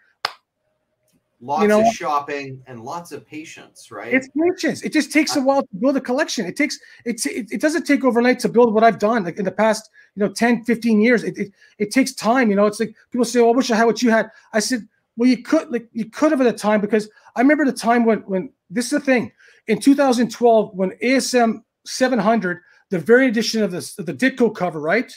Lots 1.41 1.63
you 1.63 1.69
know, 1.69 1.81
of 1.81 1.93
shopping 1.95 2.63
and 2.69 2.81
lots 2.81 3.11
of 3.11 3.27
patience, 3.27 3.91
right? 3.91 4.15
It's 4.15 4.29
patience. 4.29 4.83
It 4.83 4.93
just 4.93 5.13
takes 5.13 5.35
a 5.35 5.41
while 5.41 5.63
to 5.63 5.77
build 5.81 5.97
a 5.97 6.01
collection. 6.01 6.47
It 6.47 6.57
takes 6.57 6.79
it's 7.05 7.27
it, 7.27 7.49
it 7.51 7.61
doesn't 7.61 7.85
take 7.87 8.05
overnight 8.05 8.39
to 8.41 8.49
build 8.49 8.73
what 8.73 8.85
I've 8.85 9.01
done 9.01 9.25
like 9.25 9.39
in 9.39 9.45
the 9.45 9.51
past, 9.51 9.91
you 10.15 10.25
know, 10.25 10.33
10, 10.33 10.65
15 10.65 11.01
years. 11.01 11.25
It, 11.25 11.37
it 11.37 11.53
it 11.79 11.91
takes 11.91 12.13
time, 12.13 12.51
you 12.51 12.57
know. 12.57 12.67
It's 12.67 12.79
like 12.79 12.95
people 13.11 13.25
say, 13.25 13.41
Oh, 13.41 13.51
I 13.51 13.57
wish 13.57 13.73
I 13.73 13.77
had 13.77 13.85
what 13.85 14.01
you 14.01 14.11
had. 14.11 14.31
I 14.53 14.61
said, 14.61 14.87
well, 15.17 15.29
you 15.29 15.43
could 15.43 15.71
like 15.71 15.89
you 15.93 16.07
could 16.11 16.31
have 16.31 16.41
at 16.41 16.45
the 16.45 16.53
time 16.53 16.81
because 16.81 17.09
I 17.37 17.41
remember 17.41 17.65
the 17.65 17.73
time 17.73 18.05
when 18.05 18.19
when 18.21 18.53
this 18.71 18.87
is 18.87 18.91
the 18.93 19.01
thing 19.01 19.33
in 19.67 19.81
2012 19.81 20.75
when 20.75 20.91
ASM 21.03 21.63
700, 21.87 22.61
the 22.91 22.99
very 22.99 23.29
edition 23.29 23.63
of 23.63 23.71
this 23.71 23.95
the 23.95 24.15
Ditko 24.15 24.55
cover, 24.55 24.81
right? 24.81 25.13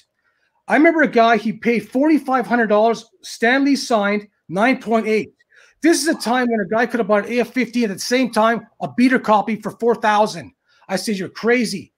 I 0.67 0.75
remember 0.75 1.01
a 1.01 1.07
guy 1.07 1.37
he 1.37 1.51
paid 1.51 1.89
forty 1.89 2.17
five 2.17 2.47
hundred 2.47 2.67
dollars. 2.67 3.05
Stan 3.23 3.65
Lee 3.65 3.75
signed 3.75 4.27
nine 4.47 4.79
point 4.79 5.07
eight. 5.07 5.33
This 5.81 6.01
is 6.01 6.07
a 6.07 6.19
time 6.19 6.47
when 6.49 6.59
a 6.59 6.67
guy 6.67 6.85
could 6.85 6.99
have 6.99 7.07
bought 7.07 7.25
an 7.25 7.39
AF 7.39 7.53
fifty 7.53 7.83
at 7.83 7.89
the 7.89 7.99
same 7.99 8.31
time, 8.31 8.67
a 8.81 8.91
beater 8.91 9.19
copy 9.19 9.55
for 9.55 9.71
four 9.71 9.95
thousand. 9.95 10.53
I 10.87 10.95
said, 10.95 11.17
"You're 11.17 11.29
crazy." 11.29 11.93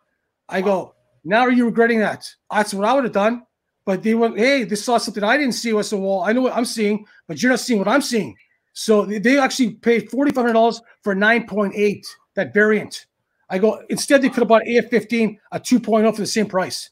I 0.47 0.61
go, 0.61 0.95
"Now 1.23 1.41
are 1.41 1.51
you 1.51 1.65
regretting 1.65 1.99
that?" 1.99 2.27
That's 2.49 2.73
what 2.73 2.87
I 2.87 2.93
would 2.93 3.03
have 3.03 3.13
done. 3.13 3.43
But 3.85 4.03
they 4.03 4.13
went, 4.13 4.37
hey, 4.37 4.63
they 4.63 4.75
saw 4.75 4.97
something 4.97 5.23
I 5.23 5.37
didn't 5.37 5.53
see. 5.53 5.75
I 5.75 5.81
said, 5.81 5.99
well, 5.99 6.21
I 6.21 6.33
know 6.33 6.41
what 6.41 6.55
I'm 6.55 6.65
seeing, 6.65 7.05
but 7.27 7.41
you're 7.41 7.51
not 7.51 7.59
seeing 7.59 7.79
what 7.79 7.87
I'm 7.87 8.01
seeing. 8.01 8.35
So 8.73 9.05
they 9.05 9.37
actually 9.37 9.71
paid 9.71 10.09
$4,500 10.09 10.81
for 11.01 11.15
9.8, 11.15 12.05
that 12.35 12.53
variant. 12.53 13.07
I 13.49 13.57
go, 13.57 13.83
instead, 13.89 14.21
they 14.21 14.29
could 14.29 14.39
have 14.39 14.47
bought 14.47 14.63
AF15, 14.63 15.37
a 15.51 15.59
2.0 15.59 16.15
for 16.15 16.21
the 16.21 16.27
same 16.27 16.47
price. 16.47 16.91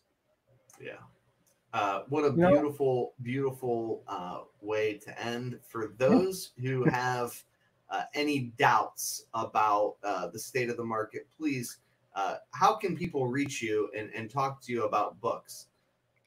Yeah. 0.82 0.92
Uh, 1.74 2.02
what 2.10 2.26
a 2.26 2.28
you 2.28 2.48
beautiful, 2.48 2.96
know? 2.96 3.24
beautiful 3.24 4.04
uh, 4.08 4.40
way 4.62 4.96
to 4.96 5.24
end. 5.24 5.60
For 5.66 5.94
those 5.98 6.52
who 6.62 6.84
have 6.90 7.42
uh, 7.90 8.04
any 8.14 8.52
doubts 8.58 9.26
about 9.34 9.96
uh, 10.04 10.28
the 10.28 10.40
state 10.40 10.70
of 10.70 10.76
the 10.76 10.84
market, 10.84 11.28
please, 11.38 11.78
uh, 12.16 12.36
how 12.52 12.76
can 12.76 12.98
people 12.98 13.28
reach 13.28 13.62
you 13.62 13.90
and, 13.98 14.10
and 14.14 14.30
talk 14.30 14.62
to 14.64 14.74
you 14.74 14.84
about 14.84 15.20
books? 15.22 15.68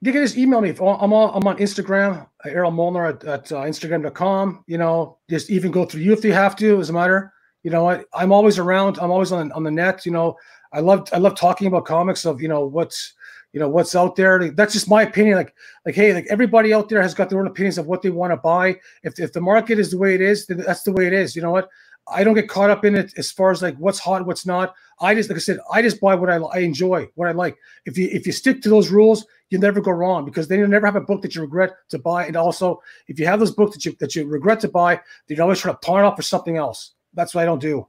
You 0.02 0.12
can 0.12 0.20
just 0.20 0.36
email 0.36 0.60
me. 0.60 0.70
I'm 0.70 0.80
on, 0.80 1.30
I'm 1.32 1.46
on 1.46 1.56
Instagram, 1.58 2.26
Errol 2.44 2.72
Molnar 2.72 3.06
at, 3.06 3.24
at 3.24 3.52
uh, 3.52 3.62
Instagram.com. 3.62 4.64
You 4.66 4.76
know, 4.76 5.18
just 5.30 5.48
even 5.48 5.70
go 5.70 5.84
through 5.84 6.00
you 6.00 6.12
if 6.12 6.24
you 6.24 6.32
have 6.32 6.56
to. 6.56 6.76
Doesn't 6.76 6.92
matter. 6.92 7.32
You 7.62 7.70
know, 7.70 7.88
I, 7.88 8.02
I'm 8.12 8.32
always 8.32 8.58
around. 8.58 8.98
I'm 9.00 9.12
always 9.12 9.30
on 9.30 9.52
on 9.52 9.62
the 9.62 9.70
net. 9.70 10.04
You 10.04 10.10
know, 10.10 10.36
I 10.72 10.80
love 10.80 11.08
I 11.12 11.18
love 11.18 11.36
talking 11.36 11.68
about 11.68 11.84
comics 11.84 12.26
of 12.26 12.42
you 12.42 12.48
know 12.48 12.66
what's 12.66 13.14
you 13.52 13.60
know 13.60 13.68
what's 13.68 13.94
out 13.94 14.16
there. 14.16 14.50
That's 14.50 14.72
just 14.72 14.90
my 14.90 15.02
opinion. 15.02 15.36
Like 15.36 15.54
like 15.86 15.94
hey, 15.94 16.12
like 16.12 16.26
everybody 16.28 16.74
out 16.74 16.88
there 16.88 17.00
has 17.00 17.14
got 17.14 17.30
their 17.30 17.38
own 17.38 17.46
opinions 17.46 17.78
of 17.78 17.86
what 17.86 18.02
they 18.02 18.10
want 18.10 18.32
to 18.32 18.36
buy. 18.38 18.80
If 19.04 19.20
if 19.20 19.32
the 19.32 19.40
market 19.40 19.78
is 19.78 19.92
the 19.92 19.98
way 19.98 20.16
it 20.16 20.20
is, 20.20 20.46
then 20.46 20.58
that's 20.58 20.82
the 20.82 20.92
way 20.92 21.06
it 21.06 21.12
is. 21.12 21.36
You 21.36 21.42
know 21.42 21.52
what? 21.52 21.68
I 22.08 22.24
don't 22.24 22.34
get 22.34 22.48
caught 22.48 22.70
up 22.70 22.84
in 22.84 22.94
it 22.96 23.12
as 23.16 23.30
far 23.30 23.50
as 23.50 23.62
like 23.62 23.76
what's 23.76 23.98
hot, 23.98 24.26
what's 24.26 24.44
not. 24.44 24.74
I 25.00 25.14
just 25.14 25.28
like 25.28 25.36
I 25.36 25.40
said, 25.40 25.58
I 25.72 25.82
just 25.82 26.00
buy 26.00 26.14
what 26.14 26.30
I, 26.30 26.36
I 26.36 26.58
enjoy, 26.58 27.08
what 27.14 27.28
I 27.28 27.32
like. 27.32 27.56
If 27.86 27.96
you 27.96 28.08
if 28.12 28.26
you 28.26 28.32
stick 28.32 28.60
to 28.62 28.68
those 28.68 28.90
rules, 28.90 29.24
you'll 29.50 29.60
never 29.60 29.80
go 29.80 29.92
wrong 29.92 30.24
because 30.24 30.48
then 30.48 30.58
you'll 30.58 30.68
never 30.68 30.86
have 30.86 30.96
a 30.96 31.00
book 31.00 31.22
that 31.22 31.34
you 31.34 31.40
regret 31.42 31.72
to 31.90 31.98
buy. 31.98 32.26
And 32.26 32.36
also, 32.36 32.82
if 33.08 33.18
you 33.18 33.26
have 33.26 33.38
those 33.38 33.52
books 33.52 33.76
that 33.76 33.84
you 33.84 33.96
that 34.00 34.16
you 34.16 34.26
regret 34.26 34.60
to 34.60 34.68
buy, 34.68 34.96
then 35.26 35.36
you 35.36 35.42
always 35.42 35.60
try 35.60 35.72
to 35.72 35.78
pawn 35.78 36.04
off 36.04 36.16
for 36.16 36.22
something 36.22 36.56
else. 36.56 36.92
That's 37.14 37.34
what 37.34 37.42
I 37.42 37.44
don't 37.44 37.60
do. 37.60 37.86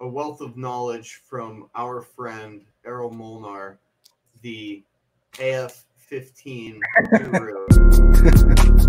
A 0.00 0.08
wealth 0.08 0.40
of 0.40 0.56
knowledge 0.56 1.20
from 1.28 1.68
our 1.74 2.02
friend 2.02 2.64
Errol 2.84 3.12
Molnar, 3.12 3.78
the 4.42 4.82
AF 5.38 5.84
15 5.96 6.80
guru. 7.32 7.66